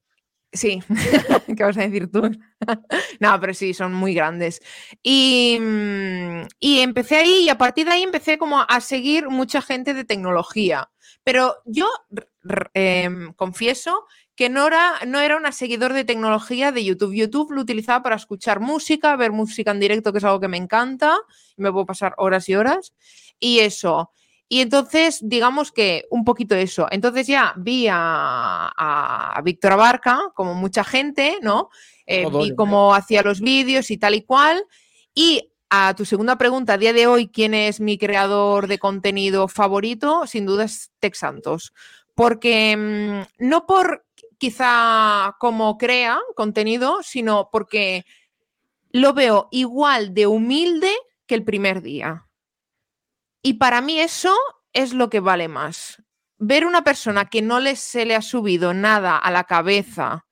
sí, 0.53 0.82
¿qué 1.57 1.64
vas 1.64 1.76
a 1.76 1.82
decir 1.82 2.11
tú? 2.11 2.22
no, 3.20 3.40
pero 3.40 3.55
sí, 3.55 3.74
son 3.74 3.92
muy 3.94 4.14
grandes. 4.14 4.61
Y, 5.03 5.59
mm, 5.61 6.42
y 6.61 6.80
empecé 6.80 7.16
ahí 7.16 7.44
y 7.44 7.49
a 7.49 7.59
partir 7.59 7.86
de 7.86 7.92
ahí 7.92 8.03
empecé 8.03 8.38
como 8.38 8.64
a 8.66 8.80
seguir 8.80 9.28
mucha 9.28 9.62
gente 9.62 9.94
de 9.94 10.05
tecnología. 10.05 10.90
Pero 11.24 11.57
yo 11.66 11.88
em, 12.74 13.32
confieso 13.34 14.07
que 14.34 14.49
no 14.49 14.66
era, 14.66 14.94
no 15.07 15.20
era 15.20 15.36
una 15.36 15.53
seguidor 15.53 15.92
de 15.92 16.05
tecnología 16.05 16.72
de 16.72 16.84
YouTube. 16.84 17.14
YouTube 17.14 17.53
lo 17.53 17.61
utilizaba 17.61 18.03
para 18.03 18.16
escuchar 18.16 18.61
música, 18.61 19.16
ver 19.16 19.32
música 19.32 19.72
en 19.72 19.80
directo, 19.80 20.12
que 20.12 20.18
es 20.18 20.24
algo 20.24 20.40
que 20.40 20.49
me 20.49 20.57
encanta. 20.57 21.18
Me 21.57 21.72
puedo 21.72 21.86
pasar 21.86 22.14
horas 22.18 22.49
y 22.49 22.55
horas. 22.55 22.94
Y 23.40 23.59
eso. 23.61 24.12
Y 24.49 24.62
entonces, 24.62 25.20
digamos 25.22 25.72
que 25.72 26.07
un 26.11 26.24
poquito 26.24 26.55
eso. 26.55 26.86
Entonces 26.90 27.26
ya 27.26 27.53
vi 27.57 27.86
a, 27.90 28.72
a 28.74 29.42
Víctor 29.42 29.72
Abarca, 29.72 30.18
como 30.34 30.55
mucha 30.55 30.84
gente, 30.84 31.38
¿no? 31.42 31.68
Eh, 32.07 32.22
Todo, 32.22 32.40
vi 32.40 32.55
cómo 32.55 32.94
hacía 32.94 33.22
los 33.22 33.40
vídeos 33.40 33.90
y 33.90 33.99
tal 33.99 34.14
y 34.14 34.22
cual. 34.22 34.64
Y 35.14 35.53
a 35.68 35.94
tu 35.94 36.07
segunda 36.07 36.38
pregunta, 36.38 36.74
a 36.74 36.78
día 36.78 36.94
de 36.94 37.07
hoy, 37.07 37.28
¿quién 37.28 37.53
es 37.53 37.80
mi 37.80 37.99
creador 37.99 38.66
de 38.66 38.78
contenido 38.78 39.49
favorito? 39.49 40.26
Sin 40.26 40.46
duda 40.46 40.64
es 40.64 40.90
Tex 41.01 41.18
Santos. 41.18 41.74
Porque 42.14 42.74
mm, 42.76 43.46
no 43.46 43.66
por 43.66 44.07
quizá 44.38 45.36
cómo 45.38 45.76
crea 45.76 46.18
contenido, 46.34 47.03
sino 47.03 47.51
porque 47.53 48.07
lo 48.90 49.12
veo 49.12 49.49
igual 49.51 50.14
de 50.14 50.26
humilde 50.26 50.92
que 51.26 51.34
el 51.34 51.44
primer 51.44 51.82
día. 51.82 52.28
Y 53.43 53.55
para 53.55 53.80
mí 53.80 54.01
eso 54.01 54.34
es 54.72 54.93
lo 54.93 55.11
que 55.11 55.20
vale 55.20 55.49
más. 55.49 56.03
Ver 56.39 56.66
una 56.66 56.84
persona 56.84 57.28
que 57.28 57.43
no 57.43 57.61
le, 57.61 57.76
se 57.76 58.05
le 58.05 58.14
ha 58.14 58.22
subido 58.22 58.74
nada 58.74 59.16
a 59.16 59.30
la 59.30 59.45
cabeza, 59.45 60.26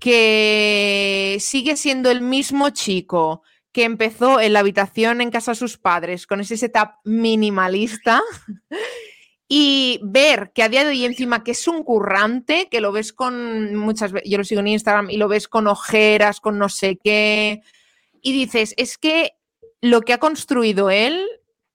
que 0.00 1.36
sigue 1.40 1.76
siendo 1.76 2.10
el 2.10 2.20
mismo 2.20 2.70
chico 2.70 3.42
que 3.72 3.84
empezó 3.84 4.40
en 4.40 4.54
la 4.54 4.60
habitación 4.60 5.20
en 5.20 5.30
casa 5.30 5.52
de 5.52 5.56
sus 5.56 5.76
padres 5.76 6.26
con 6.26 6.40
ese 6.40 6.56
setup 6.56 6.92
minimalista 7.04 8.22
y 9.48 10.00
ver 10.02 10.50
que 10.54 10.62
a 10.62 10.68
día 10.68 10.82
de 10.82 10.90
hoy 10.90 11.04
encima 11.04 11.44
que 11.44 11.50
es 11.50 11.68
un 11.68 11.82
currante, 11.82 12.68
que 12.70 12.80
lo 12.80 12.90
ves 12.90 13.12
con 13.12 13.76
muchas 13.76 14.12
veces, 14.12 14.30
yo 14.30 14.38
lo 14.38 14.44
sigo 14.44 14.60
en 14.60 14.68
Instagram 14.68 15.10
y 15.10 15.18
lo 15.18 15.28
ves 15.28 15.46
con 15.46 15.66
ojeras, 15.66 16.40
con 16.40 16.58
no 16.58 16.68
sé 16.68 16.98
qué, 17.02 17.60
y 18.22 18.32
dices, 18.32 18.74
es 18.76 18.98
que 18.98 19.32
lo 19.80 20.00
que 20.00 20.14
ha 20.14 20.18
construido 20.18 20.90
él 20.90 21.24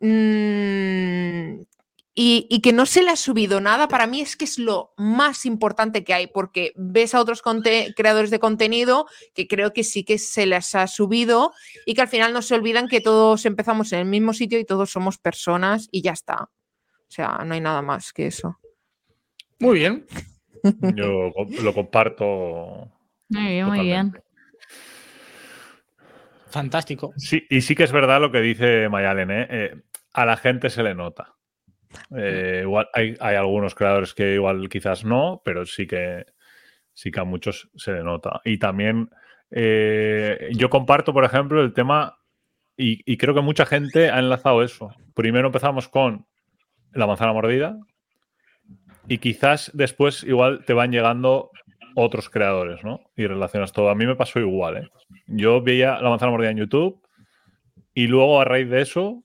mm, 0.02 1.62
y, 2.14 2.48
y 2.50 2.62
que 2.62 2.74
no 2.74 2.86
se 2.86 3.04
le 3.04 3.12
ha 3.12 3.16
subido 3.16 3.62
nada, 3.62 3.88
para 3.88 4.06
mí 4.06 4.20
es 4.20 4.36
que 4.36 4.44
es 4.44 4.60
lo 4.60 4.94
más 4.98 5.46
importante 5.46 6.04
que 6.04 6.14
hay, 6.14 6.28
porque 6.28 6.74
ves 6.76 7.16
a 7.16 7.22
otros 7.22 7.42
creadores 7.42 8.30
de 8.30 8.40
contenido 8.40 9.08
que 9.34 9.48
creo 9.48 9.72
que 9.72 9.84
sí 9.84 10.04
que 10.04 10.18
se 10.18 10.46
les 10.46 10.76
ha 10.76 10.88
subido 10.88 11.54
y 11.86 11.94
que 11.94 12.02
al 12.02 12.10
final 12.10 12.34
no 12.34 12.42
se 12.42 12.56
olvidan 12.56 12.90
que 12.90 13.00
todos 13.00 13.46
empezamos 13.46 13.94
en 13.94 14.00
el 14.00 14.06
mismo 14.06 14.34
sitio 14.34 14.60
y 14.60 14.66
todos 14.66 14.92
somos 14.92 15.18
personas 15.18 15.88
y 15.92 16.02
ya 16.02 16.12
está. 16.12 16.44
O 16.44 17.14
sea, 17.14 17.44
no 17.46 17.54
hay 17.54 17.62
nada 17.62 17.82
más 17.82 18.12
que 18.12 18.28
eso. 18.28 18.58
Muy 19.60 19.80
bien. 19.80 20.06
Yo 20.96 21.32
lo 21.64 21.74
comparto. 21.74 22.90
Muy 23.30 23.52
bien, 23.52 23.66
muy 23.68 23.80
bien. 23.82 24.14
Fantástico. 26.50 27.14
Sí, 27.16 27.46
y 27.50 27.62
sí 27.62 27.76
que 27.76 27.84
es 27.84 27.92
verdad 27.92 28.20
lo 28.20 28.32
que 28.32 28.42
dice 28.42 28.90
Mayalen, 28.90 29.32
¿eh? 29.32 29.48
Eh, 29.50 29.82
a 30.14 30.26
la 30.26 30.38
gente 30.38 30.70
se 30.70 30.84
le 30.84 30.96
nota. 30.96 31.36
Eh, 32.16 32.60
igual 32.64 32.88
hay, 32.94 33.16
hay 33.20 33.36
algunos 33.36 33.76
creadores 33.76 34.14
que 34.14 34.36
igual 34.36 34.70
quizás 34.70 35.04
no, 35.04 35.42
pero 35.44 35.66
sí 35.66 35.88
que 35.88 36.26
sí 36.94 37.12
que 37.12 37.20
a 37.20 37.24
muchos 37.24 37.70
se 37.76 37.94
le 37.94 38.04
nota. 38.04 38.42
Y 38.46 38.58
también 38.58 39.10
eh, 39.52 40.50
yo 40.54 40.70
comparto, 40.70 41.14
por 41.14 41.24
ejemplo, 41.24 41.62
el 41.62 41.74
tema, 41.74 42.18
y, 42.78 43.02
y 43.12 43.18
creo 43.18 43.34
que 43.34 43.42
mucha 43.42 43.66
gente 43.66 44.10
ha 44.10 44.20
enlazado 44.20 44.64
eso. 44.64 44.90
Primero 45.14 45.48
empezamos 45.48 45.88
con 45.88 46.26
la 46.94 47.08
manzana 47.08 47.34
mordida, 47.34 47.78
y 49.08 49.18
quizás 49.18 49.72
después 49.74 50.24
igual 50.24 50.64
te 50.66 50.74
van 50.74 50.92
llegando 50.92 51.52
otros 51.96 52.30
creadores, 52.30 52.84
¿no? 52.84 53.02
Y 53.16 53.28
relacionas 53.28 53.74
todo. 53.74 53.90
A 53.90 53.96
mí 53.96 54.06
me 54.06 54.16
pasó 54.16 54.40
igual, 54.40 54.78
¿eh? 54.78 54.90
Yo 55.28 55.62
veía 55.62 56.00
la 56.00 56.10
manzana 56.10 56.32
mordida 56.32 56.52
en 56.52 56.58
YouTube 56.58 57.02
y 57.94 58.08
luego 58.08 58.40
a 58.40 58.46
raíz 58.46 58.70
de 58.70 58.82
eso, 58.82 59.24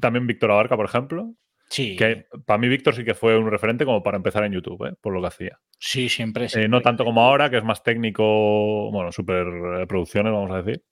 también 0.00 0.26
Víctor 0.26 0.50
Abarca, 0.50 0.76
por 0.76 0.86
ejemplo, 0.86 1.34
Sí. 1.70 1.96
que 1.96 2.24
para 2.46 2.58
mí 2.58 2.68
Víctor 2.68 2.94
sí 2.94 3.04
que 3.04 3.14
fue 3.14 3.36
un 3.36 3.50
referente 3.50 3.84
como 3.84 4.02
para 4.02 4.16
empezar 4.16 4.42
en 4.44 4.52
YouTube, 4.52 4.88
¿eh? 4.88 4.94
por 5.02 5.12
lo 5.12 5.20
que 5.20 5.26
hacía. 5.26 5.58
Sí, 5.78 6.08
siempre. 6.08 6.46
Eh, 6.46 6.48
siempre. 6.48 6.68
no 6.68 6.80
tanto 6.80 7.04
como 7.04 7.20
ahora, 7.22 7.50
que 7.50 7.58
es 7.58 7.64
más 7.64 7.82
técnico, 7.82 8.90
bueno, 8.90 9.12
super 9.12 9.46
eh, 9.80 9.86
producciones, 9.86 10.32
vamos 10.32 10.50
a 10.50 10.62
decir. 10.62 10.82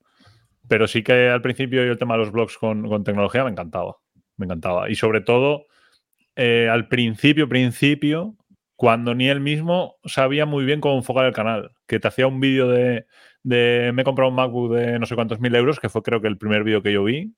Pero 0.69 0.87
sí 0.87 1.01
que 1.01 1.29
al 1.29 1.41
principio 1.41 1.85
y 1.85 1.89
el 1.89 1.97
tema 1.97 2.13
de 2.15 2.19
los 2.19 2.31
blogs 2.31 2.57
con, 2.57 2.87
con 2.87 3.03
tecnología 3.03 3.43
me 3.43 3.51
encantaba. 3.51 3.95
Me 4.35 4.45
encantaba. 4.45 4.89
Y 4.89 4.95
sobre 4.95 5.21
todo, 5.21 5.65
eh, 6.35 6.67
al 6.69 6.87
principio, 6.87 7.49
principio, 7.49 8.35
cuando 8.75 9.15
ni 9.15 9.29
él 9.29 9.39
mismo 9.39 9.95
sabía 10.05 10.45
muy 10.45 10.63
bien 10.65 10.81
cómo 10.81 10.97
enfocar 10.97 11.25
el 11.25 11.33
canal. 11.33 11.71
Que 11.87 11.99
te 11.99 12.07
hacía 12.07 12.27
un 12.27 12.39
vídeo 12.39 12.67
de, 12.67 13.05
de 13.43 13.91
me 13.95 14.03
he 14.03 14.05
comprado 14.05 14.29
un 14.29 14.35
MacBook 14.35 14.73
de 14.75 14.99
no 14.99 15.05
sé 15.07 15.15
cuántos 15.15 15.39
mil 15.39 15.55
euros, 15.55 15.79
que 15.79 15.89
fue 15.89 16.03
creo 16.03 16.21
que 16.21 16.27
el 16.27 16.37
primer 16.37 16.63
vídeo 16.63 16.83
que 16.83 16.93
yo 16.93 17.03
vi. 17.03 17.33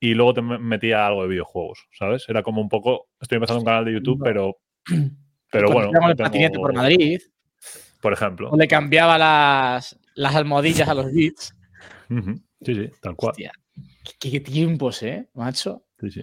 Y 0.00 0.14
luego 0.14 0.34
te 0.34 0.42
me- 0.42 0.58
metía 0.58 1.06
algo 1.06 1.22
de 1.22 1.28
videojuegos, 1.28 1.86
¿sabes? 1.92 2.24
Era 2.28 2.42
como 2.42 2.60
un 2.60 2.68
poco, 2.68 3.08
estoy 3.20 3.36
empezando 3.36 3.60
un 3.60 3.64
canal 3.66 3.84
de 3.84 3.92
YouTube, 3.94 4.20
pero, 4.22 4.56
pero 5.50 5.70
bueno. 5.72 5.90
íbamos 5.90 6.06
no 6.06 6.10
el 6.10 6.16
patinete 6.16 6.50
tengo- 6.52 6.62
por 6.62 6.74
Madrid, 6.74 7.20
por 8.00 8.12
ejemplo. 8.12 8.50
o 8.50 8.56
le 8.56 8.68
cambiaba 8.68 9.18
las, 9.18 9.98
las 10.14 10.34
almohadillas 10.36 10.88
a 10.88 10.94
los 10.94 11.12
beats. 11.12 11.52
Ujú. 12.10 12.34
Sí, 12.62 12.74
sí, 12.74 12.90
tal 13.00 13.16
cual. 13.16 13.30
Hostia, 13.32 13.52
qué, 14.20 14.30
qué 14.30 14.40
tiempos, 14.40 15.02
¿eh, 15.02 15.28
macho? 15.34 15.84
Sí, 16.00 16.10
sí. 16.10 16.22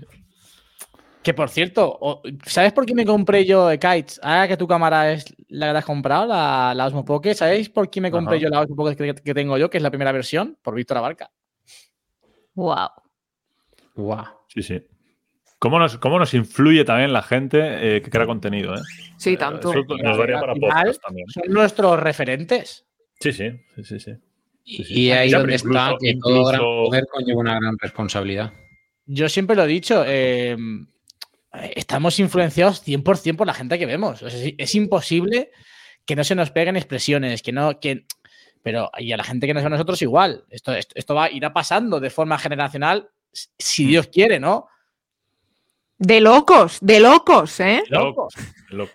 Que 1.21 1.33
por 1.33 1.49
cierto, 1.49 2.21
¿sabes 2.45 2.71
por 2.71 2.85
qué 2.85 2.93
me 2.93 3.03
compré 3.05 3.45
yo 3.45 3.67
de 3.67 3.79
Kites? 3.79 4.19
Ahora 4.21 4.47
que 4.47 4.57
tu 4.57 4.67
cámara 4.67 5.11
es 5.11 5.25
la 5.47 5.71
que 5.71 5.77
has 5.79 5.85
comprado, 5.85 6.27
la, 6.27 6.73
la 6.75 6.85
Osmo 6.85 7.03
Pocket, 7.03 7.33
¿sabéis 7.33 7.67
por 7.67 7.89
qué 7.89 7.99
me 7.99 8.11
compré 8.11 8.35
Ajá. 8.37 8.43
yo 8.43 8.49
la 8.49 8.61
Osmo 8.61 8.75
Pocket 8.75 8.95
que, 8.95 9.15
que 9.15 9.33
tengo 9.33 9.57
yo, 9.57 9.69
que 9.69 9.77
es 9.77 9.83
la 9.83 9.89
primera 9.89 10.11
versión? 10.11 10.55
Por 10.61 10.75
Víctor 10.75 10.97
Abarca. 10.97 11.31
Wow. 12.53 12.89
Guau. 13.95 14.25
Sí, 14.47 14.61
sí. 14.63 14.81
¿Cómo 15.57 15.79
nos, 15.79 15.97
cómo 15.97 16.19
nos 16.19 16.33
influye 16.33 16.83
también 16.83 17.13
la 17.13 17.21
gente 17.23 17.59
eh, 17.97 18.01
que 18.01 18.09
crea 18.09 18.25
contenido? 18.25 18.75
¿eh? 18.75 18.81
Sí, 19.17 19.33
Eh, 19.33 19.37
tanto. 19.37 19.71
Eso 19.71 19.83
nos 20.03 20.17
daría 20.17 20.39
para 20.39 20.53
podcast 20.53 21.01
también. 21.01 21.27
Son 21.29 21.43
nuestros 21.47 21.99
referentes. 21.99 22.85
Sí, 23.19 23.31
sí, 23.31 23.51
sí, 23.75 23.83
sí. 23.83 23.99
sí. 23.99 24.11
Sí, 24.63 24.83
sí. 24.83 24.93
Y 25.01 25.11
ahí 25.11 25.29
donde 25.31 25.55
está 25.55 25.67
incluso- 25.91 25.97
que 25.99 26.15
todo 26.21 26.45
gran 26.45 26.59
poder 26.61 27.05
conlleva 27.11 27.39
una 27.39 27.59
gran 27.59 27.77
responsabilidad. 27.79 28.51
Yo 29.05 29.29
siempre 29.29 29.55
lo 29.55 29.63
he 29.63 29.67
dicho, 29.67 30.03
eh, 30.05 30.57
estamos 31.75 32.19
influenciados 32.19 32.81
100% 32.85 33.37
por 33.37 33.47
la 33.47 33.53
gente 33.53 33.77
que 33.79 33.85
vemos. 33.85 34.21
O 34.23 34.29
sea, 34.29 34.39
es, 34.41 34.53
es 34.57 34.75
imposible 34.75 35.51
que 36.05 36.15
no 36.15 36.23
se 36.23 36.35
nos 36.35 36.51
peguen 36.51 36.75
expresiones, 36.75 37.41
que 37.41 37.51
no, 37.51 37.79
que... 37.79 38.05
Pero 38.63 38.89
y 38.97 39.11
a 39.11 39.17
la 39.17 39.23
gente 39.23 39.45
que 39.45 39.53
nos 39.53 39.61
ve 39.61 39.67
a 39.67 39.69
nosotros 39.69 40.01
igual. 40.01 40.43
Esto, 40.49 40.73
esto, 40.73 40.93
esto 40.95 41.13
va, 41.13 41.29
irá 41.29 41.53
pasando 41.53 41.99
de 41.99 42.09
forma 42.09 42.39
generacional 42.39 43.09
si 43.57 43.85
Dios 43.85 44.07
quiere, 44.07 44.39
¿no? 44.39 44.67
De 45.97 46.19
locos, 46.19 46.77
de 46.81 46.99
locos, 46.99 47.59
¿eh? 47.61 47.81
Loco, 47.89 48.27
loco. 48.69 48.91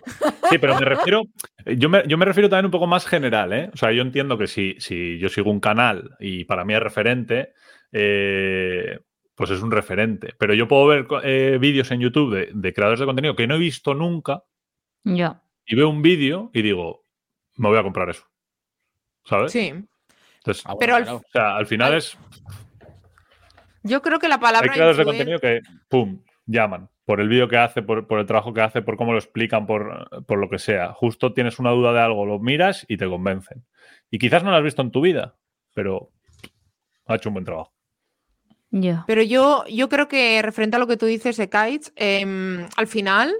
Sí, 0.49 0.57
pero 0.59 0.77
me 0.77 0.85
refiero. 0.85 1.23
Yo 1.65 1.89
me, 1.89 2.03
yo 2.07 2.17
me 2.17 2.25
refiero 2.25 2.47
también 2.49 2.65
un 2.65 2.71
poco 2.71 2.85
más 2.87 3.05
general, 3.07 3.53
¿eh? 3.53 3.69
O 3.73 3.77
sea, 3.77 3.91
yo 3.91 4.01
entiendo 4.03 4.37
que 4.37 4.45
si, 4.47 4.75
si 4.79 5.17
yo 5.17 5.27
sigo 5.29 5.49
un 5.49 5.59
canal 5.59 6.15
y 6.19 6.45
para 6.45 6.63
mí 6.63 6.73
es 6.75 6.79
referente, 6.79 7.53
eh, 7.91 8.99
pues 9.35 9.49
es 9.49 9.61
un 9.61 9.71
referente. 9.71 10.33
Pero 10.37 10.53
yo 10.53 10.67
puedo 10.67 10.85
ver 10.87 11.07
eh, 11.23 11.57
vídeos 11.59 11.89
en 11.91 12.01
YouTube 12.01 12.35
de, 12.35 12.49
de 12.53 12.73
creadores 12.73 12.99
de 12.99 13.05
contenido 13.07 13.35
que 13.35 13.47
no 13.47 13.55
he 13.55 13.59
visto 13.59 13.93
nunca 13.95 14.43
Ya. 15.03 15.41
y 15.65 15.75
veo 15.75 15.89
un 15.89 16.03
vídeo 16.03 16.51
y 16.53 16.61
digo, 16.61 17.05
me 17.57 17.69
voy 17.69 17.79
a 17.79 17.83
comprar 17.83 18.09
eso. 18.11 18.23
¿Sabes? 19.25 19.51
Sí. 19.51 19.73
Entonces, 20.37 20.63
Ah, 20.67 20.75
Pero 20.79 20.95
al- 20.95 21.03
claro. 21.03 21.17
o 21.17 21.23
sea, 21.31 21.55
al 21.57 21.65
final 21.65 21.95
es. 21.95 22.15
Yo 23.83 24.01
creo 24.01 24.19
que 24.19 24.27
la 24.27 24.35
Hay 24.35 24.41
palabra 24.41 24.71
creadores 24.73 24.97
de 24.97 25.03
contenido 25.05 25.39
que, 25.39 25.61
pum, 25.89 26.21
llaman. 26.45 26.89
Por 27.05 27.19
el 27.19 27.27
vídeo 27.27 27.47
que 27.49 27.57
hace, 27.57 27.81
por, 27.81 28.07
por 28.07 28.19
el 28.19 28.25
trabajo 28.25 28.53
que 28.53 28.61
hace, 28.61 28.81
por 28.81 28.95
cómo 28.95 29.11
lo 29.11 29.17
explican, 29.19 29.65
por, 29.65 30.25
por 30.25 30.37
lo 30.37 30.49
que 30.49 30.59
sea. 30.59 30.93
Justo 30.93 31.33
tienes 31.33 31.59
una 31.59 31.71
duda 31.71 31.91
de 31.93 31.99
algo, 31.99 32.25
lo 32.25 32.39
miras 32.39 32.85
y 32.87 32.97
te 32.97 33.07
convencen. 33.07 33.65
Y 34.09 34.19
quizás 34.19 34.43
no 34.43 34.51
lo 34.51 34.57
has 34.57 34.63
visto 34.63 34.81
en 34.81 34.91
tu 34.91 35.01
vida, 35.01 35.35
pero 35.73 36.11
ha 37.07 37.15
hecho 37.15 37.29
un 37.29 37.33
buen 37.33 37.45
trabajo. 37.45 37.73
Ya. 38.69 39.03
Pero 39.07 39.21
yo, 39.23 39.65
yo 39.67 39.89
creo 39.89 40.07
que 40.07 40.41
referente 40.41 40.77
a 40.77 40.79
lo 40.79 40.87
que 40.87 40.95
tú 40.95 41.05
dices, 41.05 41.37
Ekaitz, 41.39 41.91
em, 41.95 42.67
al 42.77 42.87
final, 42.87 43.33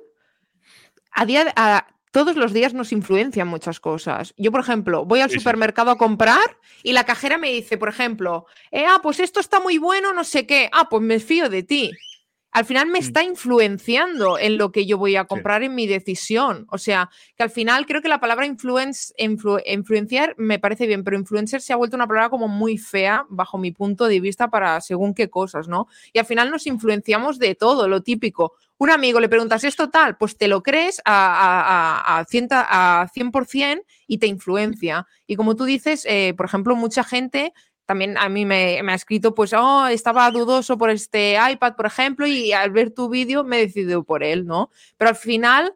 a 1.11 1.25
día 1.25 1.45
de- 1.45 1.53
a- 1.55 1.87
todos 2.11 2.35
los 2.35 2.53
días 2.53 2.73
nos 2.73 2.91
influencian 2.91 3.47
muchas 3.47 3.79
cosas. 3.79 4.33
Yo, 4.37 4.51
por 4.51 4.61
ejemplo, 4.61 5.05
voy 5.05 5.21
al 5.21 5.29
Sí, 5.29 5.35
sí. 5.35 5.39
supermercado 5.39 5.91
a 5.91 5.97
comprar 5.97 6.57
y 6.83 6.91
la 6.93 7.05
cajera 7.05 7.37
me 7.37 7.51
dice, 7.51 7.77
por 7.77 7.89
ejemplo, 7.89 8.45
eh, 8.71 8.85
ah, 8.87 8.99
pues 9.01 9.19
esto 9.19 9.39
está 9.39 9.59
muy 9.59 9.77
bueno, 9.77 10.13
no 10.13 10.23
sé 10.23 10.45
qué, 10.45 10.69
ah, 10.73 10.87
pues 10.89 11.01
me 11.01 11.19
fío 11.19 11.49
de 11.49 11.63
ti. 11.63 11.91
Al 12.53 12.65
final 12.65 12.87
me 12.87 12.99
Mm. 12.99 13.03
está 13.03 13.23
influenciando 13.23 14.37
en 14.37 14.57
lo 14.57 14.73
que 14.73 14.85
yo 14.85 14.97
voy 14.97 15.15
a 15.15 15.23
comprar 15.23 15.63
en 15.63 15.73
mi 15.73 15.87
decisión. 15.87 16.65
O 16.69 16.77
sea, 16.77 17.09
que 17.37 17.43
al 17.43 17.49
final 17.49 17.85
creo 17.85 18.01
que 18.01 18.09
la 18.09 18.19
palabra 18.19 18.45
influence, 18.45 19.13
influ- 19.17 19.61
influenciar 19.65 20.35
me 20.37 20.59
parece 20.59 20.85
bien, 20.85 21.05
pero 21.05 21.17
influencer 21.17 21.61
se 21.61 21.71
ha 21.71 21.77
vuelto 21.77 21.95
una 21.95 22.07
palabra 22.07 22.29
como 22.29 22.49
muy 22.49 22.77
fea 22.77 23.25
bajo 23.29 23.57
mi 23.57 23.71
punto 23.71 24.05
de 24.07 24.19
vista 24.19 24.49
para 24.49 24.81
según 24.81 25.13
qué 25.13 25.29
cosas, 25.29 25.69
¿no? 25.69 25.87
Y 26.11 26.19
al 26.19 26.25
final 26.25 26.51
nos 26.51 26.67
influenciamos 26.67 27.39
de 27.39 27.55
todo, 27.55 27.87
lo 27.87 28.01
típico. 28.03 28.51
Un 28.81 28.89
amigo 28.89 29.19
le 29.19 29.29
preguntas 29.29 29.63
esto 29.63 29.91
tal, 29.91 30.17
pues 30.17 30.37
te 30.37 30.47
lo 30.47 30.63
crees 30.63 31.01
a, 31.05 31.13
a, 31.13 32.15
a, 32.15 32.19
a, 32.19 32.25
cien- 32.25 32.47
a 32.51 33.07
100% 33.13 33.83
y 34.07 34.17
te 34.17 34.25
influencia. 34.25 35.05
Y 35.27 35.35
como 35.35 35.55
tú 35.55 35.65
dices, 35.65 36.03
eh, 36.09 36.33
por 36.35 36.47
ejemplo, 36.47 36.75
mucha 36.75 37.03
gente 37.03 37.53
también 37.85 38.17
a 38.17 38.27
mí 38.27 38.43
me, 38.43 38.81
me 38.83 38.91
ha 38.93 38.95
escrito, 38.95 39.35
pues, 39.35 39.53
oh, 39.53 39.85
estaba 39.85 40.31
dudoso 40.31 40.79
por 40.79 40.89
este 40.89 41.37
iPad, 41.51 41.75
por 41.75 41.85
ejemplo, 41.85 42.25
y 42.25 42.53
al 42.53 42.71
ver 42.71 42.89
tu 42.89 43.07
vídeo 43.07 43.43
me 43.43 43.57
he 43.59 43.67
decidido 43.67 44.03
por 44.03 44.23
él, 44.23 44.47
¿no? 44.47 44.71
Pero 44.97 45.09
al 45.09 45.15
final, 45.15 45.75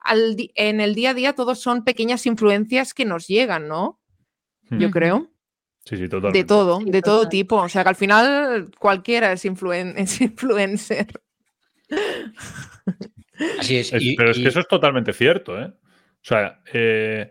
al 0.00 0.36
en 0.56 0.80
el 0.80 0.96
día 0.96 1.10
a 1.10 1.14
día, 1.14 1.34
todos 1.34 1.60
son 1.60 1.84
pequeñas 1.84 2.26
influencias 2.26 2.94
que 2.94 3.04
nos 3.04 3.28
llegan, 3.28 3.68
¿no? 3.68 4.00
Yo 4.70 4.90
creo. 4.90 5.30
Sí, 5.84 5.96
sí, 5.96 6.08
totalmente. 6.08 6.38
De 6.38 6.44
todo, 6.44 6.80
Sí, 6.80 6.90
de 6.90 7.02
todo 7.02 7.28
tipo. 7.28 7.56
O 7.56 7.68
sea, 7.68 7.84
que 7.84 7.90
al 7.90 7.96
final 7.96 8.70
cualquiera 8.78 9.30
es, 9.32 9.44
influen- 9.44 9.94
es 9.98 10.20
influencer. 10.20 11.06
Así 13.58 13.76
es. 13.78 13.92
Es- 13.92 14.02
y- 14.02 14.16
pero 14.16 14.30
es 14.30 14.38
que 14.38 14.48
eso 14.48 14.60
es 14.60 14.68
totalmente 14.68 15.12
cierto, 15.12 15.60
¿eh? 15.60 15.72
O 15.72 16.22
sea, 16.22 16.60
eh, 16.72 17.30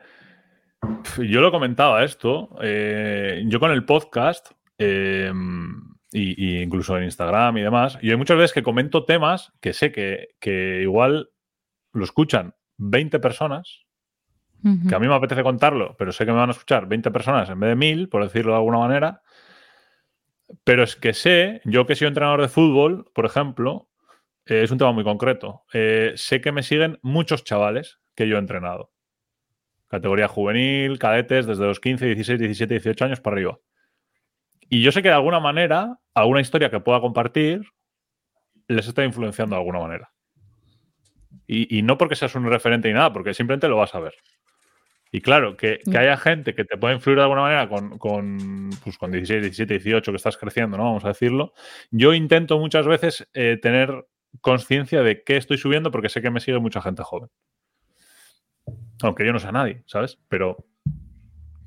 yo 1.17 1.41
lo 1.41 1.51
comentaba 1.51 2.03
esto. 2.03 2.57
eh, 2.61 3.43
yo 3.47 3.59
con 3.59 3.71
el 3.71 3.85
podcast, 3.85 4.51
eh, 4.77 5.31
y, 6.11 6.43
y 6.57 6.61
incluso 6.63 6.97
en 6.97 7.03
Instagram 7.03 7.57
y 7.57 7.61
demás, 7.61 7.99
y 8.01 8.09
hay 8.09 8.15
muchas 8.17 8.37
veces 8.37 8.53
que 8.53 8.63
comento 8.63 9.05
temas 9.05 9.51
que 9.61 9.73
sé 9.73 9.91
que, 9.91 10.29
que 10.39 10.81
igual 10.81 11.29
lo 11.93 12.03
escuchan 12.03 12.55
20 12.77 13.19
personas, 13.19 13.85
que 14.89 14.95
a 14.95 14.99
mí 14.99 15.07
me 15.07 15.13
apetece 15.15 15.43
contarlo, 15.43 15.95
pero 15.97 16.11
sé 16.11 16.25
que 16.25 16.31
me 16.31 16.37
van 16.39 16.49
a 16.49 16.53
escuchar 16.53 16.87
20 16.87 17.11
personas 17.11 17.49
en 17.49 17.59
vez 17.59 17.69
de 17.69 17.75
1000, 17.75 18.09
por 18.09 18.23
decirlo 18.23 18.51
de 18.53 18.57
alguna 18.57 18.79
manera. 18.79 19.21
Pero 20.63 20.83
es 20.83 20.95
que 20.95 21.13
sé, 21.13 21.61
yo 21.63 21.85
que 21.85 21.95
soy 21.95 22.07
entrenador 22.07 22.41
de 22.41 22.47
fútbol, 22.49 23.05
por 23.13 23.25
ejemplo, 23.25 23.88
eh, 24.49 24.63
es 24.63 24.71
un 24.71 24.77
tema 24.77 24.91
muy 24.91 25.03
concreto. 25.03 25.63
Eh, 25.73 26.13
sé 26.15 26.41
que 26.41 26.51
me 26.51 26.63
siguen 26.63 26.99
muchos 27.01 27.43
chavales 27.43 27.99
que 28.15 28.27
yo 28.27 28.35
he 28.35 28.39
entrenado. 28.39 28.91
Categoría 29.87 30.27
juvenil, 30.27 30.99
cadetes, 30.99 31.47
desde 31.47 31.65
los 31.65 31.79
15, 31.79 32.05
16, 32.07 32.39
17, 32.39 32.73
18 32.75 33.05
años 33.05 33.21
para 33.21 33.35
arriba. 33.35 33.59
Y 34.69 34.81
yo 34.83 34.91
sé 34.91 35.01
que 35.01 35.09
de 35.09 35.15
alguna 35.15 35.39
manera, 35.39 35.97
alguna 36.13 36.41
historia 36.41 36.69
que 36.69 36.79
pueda 36.79 37.01
compartir, 37.01 37.61
les 38.67 38.87
está 38.87 39.03
influenciando 39.03 39.55
de 39.55 39.61
alguna 39.61 39.79
manera. 39.79 40.11
Y, 41.47 41.77
y 41.79 41.81
no 41.81 41.97
porque 41.97 42.15
seas 42.15 42.35
un 42.35 42.45
referente 42.45 42.87
ni 42.87 42.93
nada, 42.93 43.11
porque 43.11 43.33
simplemente 43.33 43.67
lo 43.67 43.77
vas 43.77 43.95
a 43.95 43.99
ver. 43.99 44.13
Y 45.11 45.21
claro, 45.21 45.57
que, 45.57 45.79
que 45.89 45.91
Ya. 45.91 46.01
haya 46.01 46.17
gente 46.17 46.53
que 46.53 46.65
te 46.65 46.77
pueda 46.77 46.93
influir 46.93 47.17
de 47.17 47.23
alguna 47.23 47.41
manera 47.41 47.67
con, 47.67 47.97
con, 47.97 48.69
pues 48.83 48.97
con 48.99 49.11
16, 49.11 49.41
17, 49.41 49.73
18, 49.79 50.11
que 50.11 50.15
estás 50.17 50.37
creciendo, 50.37 50.77
¿no? 50.77 50.83
Vamos 50.83 51.05
a 51.05 51.09
decirlo. 51.09 51.53
Yo 51.89 52.13
intento 52.13 52.59
muchas 52.59 52.85
veces 52.85 53.27
eh, 53.33 53.57
tener 53.59 54.05
conciencia 54.41 55.01
de 55.01 55.23
qué 55.23 55.37
estoy 55.37 55.57
subiendo 55.57 55.91
porque 55.91 56.09
sé 56.09 56.21
que 56.21 56.29
me 56.31 56.39
sigue 56.39 56.59
mucha 56.59 56.81
gente 56.81 57.03
joven. 57.03 57.29
Aunque 59.01 59.25
yo 59.25 59.33
no 59.33 59.39
sea 59.39 59.51
nadie, 59.51 59.83
¿sabes? 59.85 60.17
Pero 60.27 60.65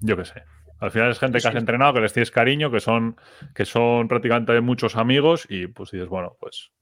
yo 0.01 0.17
qué 0.17 0.25
sé. 0.25 0.43
Al 0.81 0.91
final 0.91 1.11
es 1.11 1.19
gente 1.19 1.39
que 1.41 1.47
has 1.49 1.53
Sí. 1.55 1.59
entrenado, 1.59 1.95
que 1.95 2.01
les 2.01 2.13
tienes 2.13 2.31
cariño, 2.31 2.71
que 2.71 2.81
son, 2.81 3.17
que 3.55 3.65
son 3.65 4.09
prácticamente 4.09 4.61
muchos 4.61 4.97
amigos 4.97 5.47
y 5.49 5.69
pues 5.69 5.91
dices, 5.93 6.09
bueno, 6.09 6.37
pues, 6.41 6.73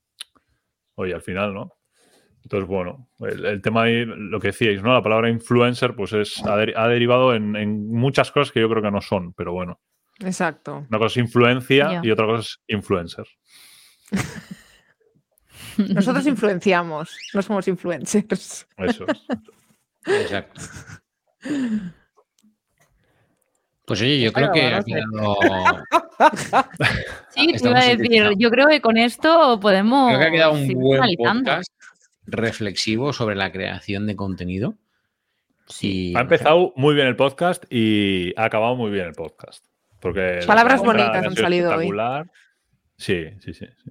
oye, 0.95 1.15
al 1.15 1.23
final, 1.23 1.53
¿no? 1.55 1.73
Entonces, 2.43 2.67
bueno, 2.67 3.09
el, 3.21 3.45
el 3.45 3.61
tema 3.61 3.85
de 3.85 4.07
lo 4.07 4.41
que 4.41 4.49
decíais, 4.49 4.83
¿no? 4.83 4.95
La 4.95 5.03
palabra 5.03 5.29
influencer, 5.29 5.95
pues 5.95 6.15
es, 6.15 6.43
ha, 6.47 6.57
deri- 6.57 6.73
ha 6.75 6.89
derivado 6.89 7.35
en, 7.35 7.55
en 7.57 7.89
muchas 7.89 8.33
cosas 8.33 8.51
que 8.53 8.61
yo 8.61 8.71
creo 8.71 8.83
que 8.83 8.91
no 8.91 9.03
son, 9.03 9.35
pero 9.35 9.53
bueno. 9.53 9.79
Exacto. 10.21 10.87
Una 10.89 10.99
cosa 10.99 11.07
es 11.21 11.27
influencia 11.27 12.01
y 12.03 12.11
otra 12.11 12.25
cosa 12.27 12.41
es 12.41 12.59
influencer. 12.69 13.27
Nosotros 15.89 16.27
influenciamos, 16.27 17.17
no 17.35 17.43
somos 17.43 17.67
influencers. 17.69 18.67
Eso 18.77 19.07
es. 19.09 19.23
Exacto. 20.07 20.61
Pues 23.87 24.03
oye, 24.03 24.21
yo 24.21 24.33
creo 24.33 24.53
que 24.53 24.67
ha 24.67 24.83
sí. 24.83 24.93
quedado, 24.93 25.37
Sí, 27.31 27.53
te 27.55 27.69
iba 27.69 27.79
a 27.81 27.85
decir, 27.85 28.25
yo 28.39 28.51
creo 28.51 28.69
que 28.69 28.81
con 28.81 28.97
esto 28.97 29.59
podemos 29.61 30.09
creo 30.09 30.21
que 30.21 30.27
ha 30.27 30.31
quedado 30.31 30.53
un 30.53 30.69
buen 30.75 31.03
analizando. 31.03 31.51
podcast 31.51 31.73
reflexivo 32.27 33.13
sobre 33.13 33.35
la 33.35 33.51
creación 33.51 34.07
de 34.07 34.17
contenido. 34.17 34.77
Sí. 35.67 36.13
Ha 36.17 36.21
empezado 36.21 36.73
muy 36.77 36.95
bien 36.95 37.07
el 37.07 37.17
podcast 37.17 37.65
y 37.71 38.33
ha 38.37 38.45
acabado 38.45 38.77
muy 38.77 38.91
bien 38.91 39.07
el 39.07 39.15
podcast. 39.15 39.65
Porque 40.01 40.39
la 40.41 40.47
Palabras 40.47 40.81
bonitas 40.81 41.25
ha 41.25 41.27
han 41.27 41.37
salido 41.37 41.75
hoy. 41.75 41.91
Sí, 42.97 43.25
sí, 43.41 43.55
sí. 43.55 43.67
sí. 43.85 43.91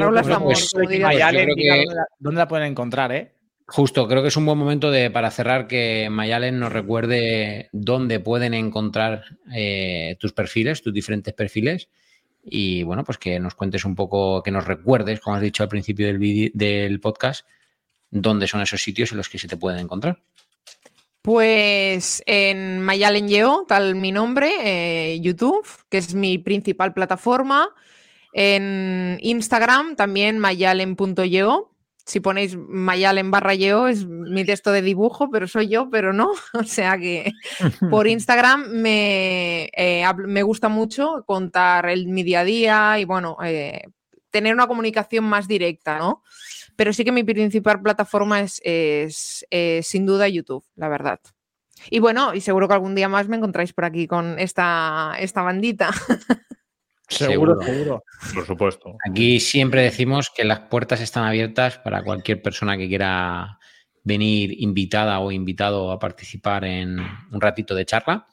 Yo 0.00 0.06
de 0.28 0.32
amor, 0.36 0.54
dónde 1.48 1.94
la- 1.94 2.06
dónde 2.18 2.38
la 2.38 2.48
pueden 2.48 2.66
encontrar, 2.70 3.12
¿eh? 3.12 3.32
Justo, 3.66 4.08
creo 4.08 4.22
que 4.22 4.28
es 4.28 4.36
un 4.36 4.46
buen 4.46 4.56
momento 4.56 4.90
de, 4.90 5.10
para 5.10 5.30
cerrar 5.30 5.66
que 5.66 6.08
Mayalen 6.10 6.58
nos 6.58 6.72
recuerde 6.72 7.68
dónde 7.72 8.18
pueden 8.18 8.54
encontrar 8.54 9.24
eh, 9.54 10.16
tus 10.20 10.32
perfiles, 10.32 10.80
tus 10.82 10.94
diferentes 10.94 11.34
perfiles. 11.34 11.88
Y 12.42 12.82
bueno, 12.84 13.04
pues 13.04 13.18
que 13.18 13.38
nos 13.38 13.54
cuentes 13.54 13.84
un 13.84 13.94
poco, 13.94 14.42
que 14.42 14.50
nos 14.50 14.66
recuerdes, 14.66 15.20
como 15.20 15.36
has 15.36 15.42
dicho 15.42 15.62
al 15.62 15.68
principio 15.68 16.06
del, 16.06 16.16
vídeo- 16.18 16.50
del 16.54 16.98
podcast, 16.98 17.46
dónde 18.10 18.46
son 18.46 18.62
esos 18.62 18.80
sitios 18.82 19.10
en 19.12 19.18
los 19.18 19.28
que 19.28 19.38
se 19.38 19.48
te 19.48 19.58
pueden 19.58 19.80
encontrar. 19.80 20.18
Pues 21.20 22.22
en 22.24 22.80
Mayalen 22.80 23.28
Yeo, 23.28 23.66
tal 23.68 23.96
mi 23.96 24.12
nombre, 24.12 24.50
eh, 24.62 25.20
YouTube, 25.20 25.66
que 25.90 25.98
es 25.98 26.14
mi 26.14 26.38
principal 26.38 26.94
plataforma. 26.94 27.68
En 28.32 29.18
Instagram 29.20 29.96
también 29.96 30.38
mayalen.yeo. 30.38 31.74
Si 32.08 32.20
ponéis 32.20 32.56
Mayalen 32.56 33.30
barra 33.30 33.54
Yeo 33.54 33.86
es 33.86 34.06
mi 34.06 34.42
texto 34.46 34.72
de 34.72 34.80
dibujo, 34.80 35.30
pero 35.30 35.46
soy 35.46 35.68
yo, 35.68 35.90
pero 35.90 36.14
no. 36.14 36.32
O 36.54 36.64
sea 36.64 36.96
que 36.96 37.32
por 37.90 38.06
Instagram 38.08 38.66
me, 38.70 39.68
eh, 39.76 40.04
me 40.26 40.42
gusta 40.42 40.70
mucho 40.70 41.22
contar 41.26 41.90
el, 41.90 42.08
mi 42.08 42.22
día 42.22 42.40
a 42.40 42.44
día 42.44 42.98
y 42.98 43.04
bueno, 43.04 43.36
eh, 43.44 43.82
tener 44.30 44.54
una 44.54 44.66
comunicación 44.66 45.24
más 45.24 45.48
directa, 45.48 45.98
¿no? 45.98 46.22
Pero 46.76 46.94
sí 46.94 47.04
que 47.04 47.12
mi 47.12 47.24
principal 47.24 47.82
plataforma 47.82 48.40
es, 48.40 48.58
es, 48.64 49.44
eh, 49.50 49.80
sin 49.82 50.06
duda 50.06 50.28
YouTube, 50.28 50.64
la 50.76 50.88
verdad. 50.88 51.20
Y 51.90 51.98
bueno, 51.98 52.34
y 52.34 52.40
seguro 52.40 52.68
que 52.68 52.74
algún 52.74 52.94
día 52.94 53.10
más 53.10 53.28
me 53.28 53.36
encontráis 53.36 53.74
por 53.74 53.84
aquí 53.84 54.06
con 54.06 54.38
esta, 54.38 55.14
esta 55.18 55.42
bandita. 55.42 55.90
Seguro, 57.08 57.60
Seguro. 57.62 58.04
Por 58.34 58.46
supuesto. 58.46 58.96
Aquí 59.08 59.40
siempre 59.40 59.82
decimos 59.82 60.30
que 60.34 60.44
las 60.44 60.60
puertas 60.60 61.00
están 61.00 61.24
abiertas 61.24 61.78
para 61.78 62.02
cualquier 62.02 62.42
persona 62.42 62.76
que 62.76 62.86
quiera 62.86 63.58
venir 64.04 64.54
invitada 64.62 65.18
o 65.20 65.32
invitado 65.32 65.90
a 65.90 65.98
participar 65.98 66.64
en 66.64 66.98
un 66.98 67.40
ratito 67.40 67.74
de 67.74 67.86
charla. 67.86 68.26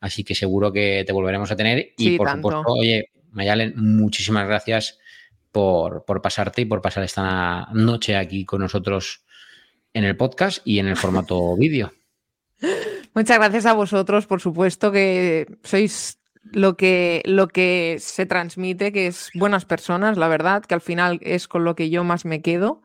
Así 0.00 0.24
que 0.24 0.34
seguro 0.34 0.72
que 0.72 1.04
te 1.06 1.12
volveremos 1.12 1.50
a 1.50 1.56
tener. 1.56 1.94
Y 1.96 2.16
por 2.18 2.26
tanto. 2.26 2.48
supuesto, 2.48 2.72
oye, 2.72 3.10
Mayalen, 3.30 3.74
muchísimas 3.76 4.46
gracias 4.46 4.98
por, 5.52 6.04
por 6.04 6.20
pasarte 6.20 6.62
y 6.62 6.64
por 6.64 6.82
pasar 6.82 7.04
esta 7.04 7.68
noche 7.72 8.16
aquí 8.16 8.44
con 8.44 8.60
nosotros 8.60 9.24
en 9.94 10.04
el 10.04 10.16
podcast 10.16 10.60
y 10.64 10.78
en 10.78 10.88
el 10.88 10.96
formato 10.96 11.56
vídeo. 11.58 11.92
Muchas 13.14 13.38
gracias 13.38 13.66
a 13.66 13.72
vosotros, 13.72 14.26
por 14.26 14.40
supuesto, 14.40 14.92
que 14.92 15.46
sois 15.62 16.18
lo 16.52 16.76
que, 16.76 17.22
lo 17.24 17.48
que 17.48 17.96
se 18.00 18.26
transmite, 18.26 18.92
que 18.92 19.06
es 19.08 19.30
buenas 19.34 19.64
personas, 19.64 20.16
la 20.18 20.28
verdad, 20.28 20.62
que 20.64 20.74
al 20.74 20.80
final 20.80 21.18
es 21.22 21.48
con 21.48 21.64
lo 21.64 21.74
que 21.74 21.90
yo 21.90 22.04
más 22.04 22.24
me 22.24 22.42
quedo. 22.42 22.82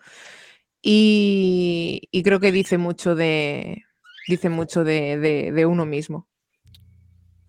Y, 0.82 2.08
y 2.12 2.24
creo 2.24 2.40
que 2.40 2.52
dice 2.52 2.78
mucho 2.78 3.16
de, 3.16 3.84
dice 4.28 4.50
mucho 4.50 4.84
de, 4.84 5.18
de- 5.18 5.52
de 5.52 5.66
uno 5.66 5.86
mismo. 5.86 6.28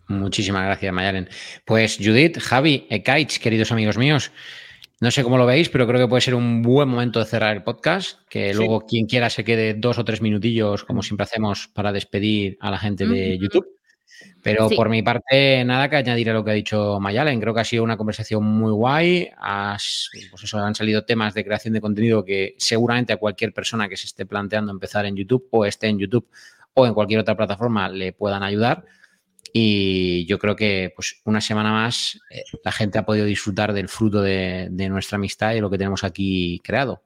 Muchísimas 0.08 0.64
gracias, 0.66 0.92
Mayalen. 0.92 1.28
Pues 1.64 1.96
Judith, 1.98 2.38
Javi, 2.38 2.86
Ekaich, 2.90 3.38
queridos 3.38 3.72
amigos 3.72 3.96
míos, 3.96 4.30
no 5.00 5.10
sé 5.10 5.22
cómo 5.22 5.38
lo 5.38 5.46
veis, 5.46 5.70
pero 5.70 5.86
creo 5.86 6.00
que 6.00 6.08
puede 6.08 6.20
ser 6.20 6.34
un 6.34 6.60
buen 6.62 6.88
momento 6.88 7.18
de 7.18 7.24
cerrar 7.24 7.56
el 7.56 7.62
podcast, 7.62 8.20
que 8.28 8.50
Sí. 8.52 8.54
luego 8.58 8.82
quien 8.86 9.06
quiera 9.06 9.30
se 9.30 9.42
quede 9.44 9.74
dos 9.74 9.98
o 9.98 10.04
tres 10.04 10.20
minutillos, 10.20 10.84
como 10.84 11.02
siempre 11.02 11.24
hacemos, 11.24 11.68
para 11.68 11.90
despedir 11.92 12.58
a 12.60 12.70
la 12.70 12.78
gente 12.78 13.06
de. 13.06 13.38
YouTube. 13.38 13.66
Pero 14.42 14.68
Sí. 14.68 14.76
por 14.76 14.88
mi 14.88 15.02
parte, 15.02 15.64
nada 15.64 15.88
que 15.88 15.96
añadir 15.96 16.30
a 16.30 16.32
lo 16.34 16.44
que 16.44 16.50
ha 16.50 16.54
dicho 16.54 16.98
Mayalen. 17.00 17.40
Creo 17.40 17.54
que 17.54 17.60
ha 17.60 17.64
sido 17.64 17.84
una 17.84 17.96
conversación 17.96 18.44
muy 18.44 18.72
guay. 18.72 19.30
Has- 19.38 20.10
pues 20.30 20.42
eso, 20.44 20.58
han 20.58 20.74
salido 20.74 21.04
temas 21.04 21.34
de 21.34 21.44
creación 21.44 21.74
de 21.74 21.80
contenido 21.80 22.24
que 22.24 22.54
seguramente 22.58 23.12
a 23.12 23.16
cualquier 23.18 23.52
persona 23.52 23.88
que 23.88 23.96
se 23.96 24.06
esté 24.06 24.26
planteando 24.26 24.72
empezar 24.72 25.06
en 25.06 25.16
YouTube 25.16 25.46
o 25.50 25.64
esté 25.64 25.86
en 25.88 25.98
YouTube 25.98 26.28
o 26.74 26.86
en 26.86 26.94
cualquier 26.94 27.20
otra 27.20 27.36
plataforma 27.36 27.88
le 27.88 28.12
puedan 28.12 28.42
ayudar. 28.42 28.84
Y 29.52 30.24
yo 30.26 30.38
creo 30.38 30.56
que 30.56 30.92
pues, 30.96 31.20
una 31.24 31.40
semana 31.40 31.70
más 31.72 32.18
eh, 32.30 32.42
la 32.64 32.72
gente 32.72 32.98
ha 32.98 33.04
podido 33.04 33.26
disfrutar 33.26 33.72
del 33.72 33.88
fruto 33.88 34.22
de, 34.22 34.68
de 34.70 34.88
nuestra 34.88 35.16
amistad 35.16 35.52
y 35.52 35.56
de 35.56 35.60
lo 35.60 35.70
que 35.70 35.78
tenemos 35.78 36.04
aquí 36.04 36.60
creado. 36.64 37.04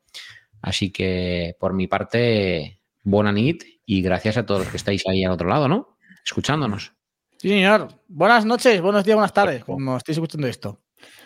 Así 0.63 0.91
que 0.91 1.57
por 1.59 1.73
mi 1.75 1.87
parte, 1.87 2.81
buena 3.03 3.33
nit 3.33 3.63
y 3.85 4.01
gracias 4.03 4.37
a 4.37 4.47
todos 4.47 4.61
los 4.63 4.71
que 4.71 4.77
estáis 4.79 5.05
ahí 5.07 5.25
al 5.25 5.33
otro 5.33 5.49
lado, 5.49 5.69
¿no? 5.69 5.97
Escuchándonos. 6.25 6.93
Sí, 7.39 7.49
señor. 7.51 7.89
Buenas 8.09 8.45
noches, 8.45 8.81
buenos 8.81 9.05
días, 9.05 9.15
buenas 9.17 9.33
tardes, 9.33 9.65
como 9.65 9.97
estéis 9.97 10.17
escuchando 10.19 10.47
esto. 10.47 10.81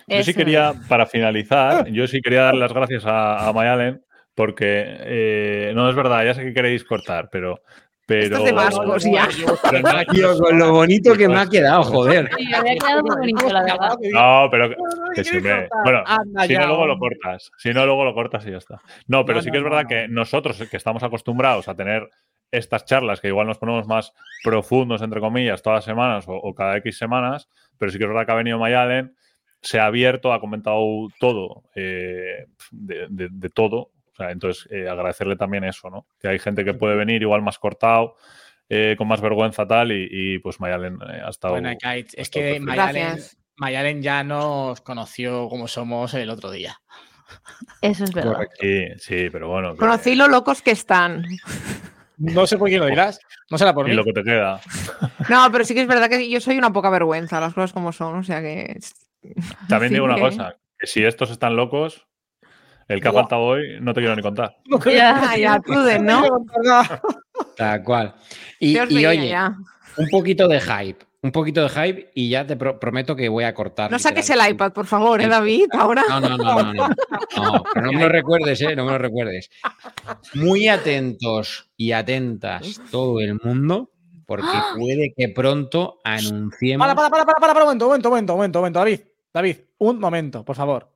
Yo 0.08 0.22
sí 0.24 0.34
quería, 0.34 0.72
para 0.88 1.06
finalizar, 1.06 1.86
yo 1.88 2.06
sí 2.08 2.20
quería 2.20 2.42
dar 2.42 2.54
las 2.56 2.72
gracias 2.72 3.04
a, 3.06 3.48
a 3.48 3.52
Mayalen, 3.52 4.02
porque 4.34 4.84
eh, 5.00 5.72
no 5.74 5.88
es 5.88 5.94
verdad, 5.94 6.24
ya 6.24 6.34
sé 6.34 6.42
que 6.44 6.52
queréis 6.52 6.82
cortar, 6.84 7.28
pero. 7.30 7.60
pero 8.06 8.22
Esto 8.24 8.38
es 8.38 8.44
de 8.44 8.52
vascos 8.52 9.04
ya. 9.04 9.28
pero 9.70 9.82
no- 9.82 10.04
Tío, 10.12 10.36
con 10.38 10.58
lo 10.58 10.72
bonito 10.72 11.14
que 11.16 11.28
me 11.28 11.38
ha 11.38 11.46
quedado, 11.46 11.84
joder. 11.84 12.28
Sí, 12.36 12.46
me 12.48 12.56
había 12.56 12.74
quedado 12.74 13.02
muy 13.02 13.16
bonito, 13.16 13.48
la 13.52 13.62
verdad. 13.62 13.90
No, 14.12 14.48
pero 14.50 14.70
que, 15.14 15.24
sí. 15.24 15.38
Bueno, 15.84 16.02
Anda 16.06 16.42
si 16.44 16.52
ya, 16.54 16.60
no, 16.62 16.66
luego 16.68 16.86
lo 16.86 16.98
cortas. 16.98 17.50
Si 17.56 17.72
no, 17.72 17.86
luego 17.86 18.04
lo 18.04 18.14
cortas 18.14 18.44
y 18.46 18.50
ya 18.50 18.56
está. 18.58 18.80
No, 19.06 19.24
pero 19.24 19.38
No, 19.38 19.42
sí 19.44 19.50
que 19.52 19.58
es 19.58 19.62
verdad 19.64 19.86
que 19.88 20.08
no. 20.08 20.14
nosotros, 20.22 20.60
que 20.68 20.76
estamos 20.76 21.04
acostumbrados 21.04 21.68
a 21.68 21.76
tener 21.76 22.08
estas 22.52 22.84
charlas, 22.84 23.20
que 23.20 23.28
igual 23.28 23.46
nos 23.46 23.58
ponemos 23.58 23.86
más 23.86 24.12
profundos, 24.42 25.02
entre 25.02 25.20
comillas, 25.20 25.62
todas 25.62 25.78
las 25.78 25.84
semanas 25.84 26.26
o, 26.28 26.32
o 26.34 26.54
cada 26.54 26.76
X 26.78 26.98
semanas, 26.98 27.48
pero 27.78 27.90
sí 27.92 27.98
que 27.98 28.04
es 28.04 28.08
verdad 28.10 28.26
que 28.26 28.32
ha 28.32 28.36
venido 28.36 28.58
Mayalen, 28.58 29.14
se 29.62 29.78
ha 29.78 29.86
abierto, 29.86 30.32
ha 30.32 30.40
comentado 30.40 30.82
todo, 31.18 31.64
eh, 31.74 32.46
de, 32.70 33.06
de- 33.10 33.28
de 33.30 33.48
todo. 33.50 33.90
O 34.12 34.16
sea, 34.16 34.30
entonces, 34.32 34.66
eh, 34.70 34.88
agradecerle 34.88 35.36
también 35.36 35.64
eso, 35.64 35.88
¿no? 35.90 36.06
Que 36.20 36.28
hay 36.28 36.38
gente 36.38 36.64
que 36.64 36.74
puede 36.74 36.96
venir 36.96 37.22
igual 37.22 37.42
más 37.42 37.58
cortado, 37.58 38.16
eh, 38.68 38.94
con 38.98 39.08
más 39.08 39.20
vergüenza 39.20 39.66
tal, 39.66 39.92
y, 39.92 40.08
y, 40.10 40.38
pues 40.40 40.60
Mayalen 40.60 40.98
eh, 41.08 41.22
ha 41.24 41.30
estado... 41.30 41.54
Bueno, 41.54 41.70
Kite, 41.72 42.20
es 42.20 42.28
que. 42.30 42.60
Mayalen. 42.60 43.18
Mayalen 43.56 44.00
ya 44.02 44.24
nos 44.24 44.80
conoció 44.80 45.48
como 45.48 45.68
somos 45.68 46.14
el 46.14 46.30
otro 46.30 46.50
día. 46.50 46.80
Eso 47.82 48.04
es 48.04 48.12
verdad. 48.12 48.38
Sí, 48.58 48.86
sí, 48.98 49.28
pero 49.30 49.48
bueno. 49.48 49.72
que- 49.72 49.78
Conocí 49.78 50.14
lo 50.14 50.28
locos 50.28 50.62
que 50.62 50.70
están. 50.70 51.24
No 52.20 52.46
sé 52.46 52.58
por 52.58 52.68
quién 52.68 52.80
lo 52.80 52.86
dirás, 52.86 53.18
no 53.50 53.56
será 53.58 53.72
por 53.74 53.86
y 53.86 53.90
mí. 53.90 53.96
lo 53.96 54.04
que 54.04 54.12
te 54.12 54.22
queda. 54.22 54.60
No, 55.28 55.48
pero 55.50 55.64
sí 55.64 55.74
que 55.74 55.80
es 55.82 55.88
verdad 55.88 56.08
que 56.08 56.28
yo 56.28 56.40
soy 56.40 56.58
una 56.58 56.72
poca 56.72 56.90
vergüenza, 56.90 57.40
las 57.40 57.54
cosas 57.54 57.72
como 57.72 57.92
son, 57.92 58.16
o 58.18 58.22
sea 58.22 58.40
que. 58.42 58.78
También 59.68 59.84
Así 59.86 59.94
digo 59.94 60.04
una 60.04 60.14
que- 60.16 60.20
cosa, 60.20 60.56
que 60.78 60.86
si 60.86 61.02
estos 61.04 61.30
están 61.30 61.56
locos, 61.56 62.06
el 62.88 63.00
que 63.00 63.08
ha 63.08 63.12
faltado 63.12 63.42
hoy 63.42 63.78
no 63.80 63.94
te 63.94 64.00
quiero 64.00 64.14
ni 64.16 64.22
contar. 64.22 64.54
Ya, 64.86 65.34
ya, 65.36 65.58
Truden, 65.60 66.04
¿no? 66.04 66.22
Tal 67.56 67.82
cual. 67.82 68.14
Y, 68.58 68.78
oye, 68.78 69.28
ya. 69.28 69.56
un 69.96 70.08
poquito 70.10 70.46
de 70.48 70.60
hype. 70.60 71.04
Un 71.22 71.32
poquito 71.32 71.62
de 71.62 71.68
hype 71.68 72.10
y 72.14 72.30
ya 72.30 72.46
te 72.46 72.56
pro- 72.56 72.80
prometo 72.80 73.14
que 73.14 73.28
voy 73.28 73.44
a 73.44 73.52
cortar. 73.52 73.90
No 73.90 73.98
saques 73.98 74.30
el 74.30 74.40
iPad, 74.52 74.72
por 74.72 74.86
favor, 74.86 75.20
¿eh, 75.20 75.28
David? 75.28 75.66
Ahora. 75.78 76.02
No, 76.08 76.18
no, 76.18 76.28
no, 76.30 76.36
no, 76.38 76.72
no. 76.72 76.88
No, 77.36 77.62
pero 77.74 77.86
no 77.86 77.92
me 77.92 78.00
lo 78.00 78.08
recuerdes, 78.08 78.62
¿eh? 78.62 78.74
No 78.74 78.86
me 78.86 78.92
lo 78.92 78.98
recuerdes. 78.98 79.50
Muy 80.32 80.68
atentos 80.68 81.68
y 81.76 81.92
atentas 81.92 82.80
todo 82.90 83.20
el 83.20 83.38
mundo, 83.44 83.90
porque 84.24 84.46
puede 84.78 85.12
que 85.14 85.28
pronto 85.28 86.00
anunciemos. 86.04 86.86
Para, 86.86 86.94
para, 86.96 87.10
para, 87.10 87.26
para, 87.26 87.38
para, 87.38 87.52
para, 87.52 87.64
un 87.64 87.66
momento, 87.68 87.84
un 87.84 87.90
momento, 87.90 88.08
un 88.08 88.12
momento, 88.12 88.32
un 88.32 88.38
momento, 88.38 88.58
un 88.58 88.62
momento, 88.62 88.78
David. 88.78 89.00
David, 89.34 89.56
un 89.78 89.98
momento, 90.00 90.42
por 90.42 90.56
favor. 90.56 90.88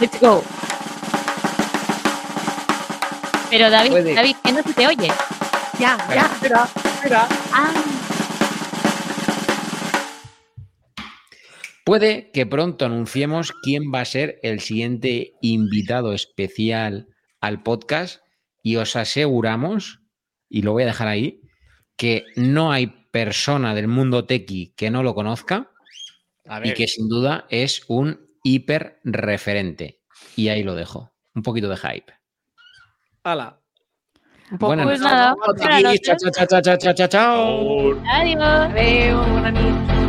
Let's 0.00 0.18
go. 0.18 0.42
Pero 3.50 3.70
David, 3.70 3.90
Puede. 3.90 4.14
David, 4.14 4.36
que 4.42 4.52
no 4.52 4.62
se 4.62 4.72
te 4.74 4.86
oye. 4.86 5.08
Ya, 5.78 5.98
ya. 6.08 6.30
Espera, 6.32 6.68
espera. 6.84 7.28
Ah, 7.52 7.72
Puede 11.84 12.30
que 12.30 12.46
pronto 12.46 12.86
anunciemos 12.86 13.52
quién 13.62 13.92
va 13.94 14.00
a 14.00 14.06
ser 14.06 14.40
el 14.42 14.60
siguiente 14.60 15.34
invitado 15.42 16.14
especial 16.14 17.08
al 17.42 17.62
podcast 17.62 18.22
y 18.62 18.76
os 18.76 18.96
aseguramos, 18.96 20.00
y 20.48 20.62
lo 20.62 20.72
voy 20.72 20.84
a 20.84 20.86
dejar 20.86 21.08
ahí, 21.08 21.42
que 21.98 22.24
no 22.36 22.72
hay 22.72 22.86
persona 23.10 23.74
del 23.74 23.86
mundo 23.86 24.24
tequi 24.24 24.72
que 24.76 24.90
no 24.90 25.02
lo 25.02 25.14
conozca 25.14 25.70
A 26.46 26.66
y 26.66 26.72
que 26.72 26.88
sin 26.88 27.08
duda 27.08 27.46
es 27.50 27.82
un 27.86 28.30
hiper 28.42 28.98
referente. 29.04 30.00
Y 30.36 30.48
ahí 30.48 30.62
lo 30.62 30.74
dejo. 30.74 31.12
Un 31.34 31.42
poquito 31.42 31.68
de 31.68 31.76
hype. 31.76 32.12
Hala. 33.24 33.58
Buenas 34.50 34.86
pues. 34.86 35.00
Nada. 35.00 35.34
Chao, 35.56 36.60
chao, 36.60 36.76
chao, 36.76 36.92
chao, 36.92 37.08
chao. 37.08 37.94
Adiós. 38.06 38.70
Adiós. 38.74 40.03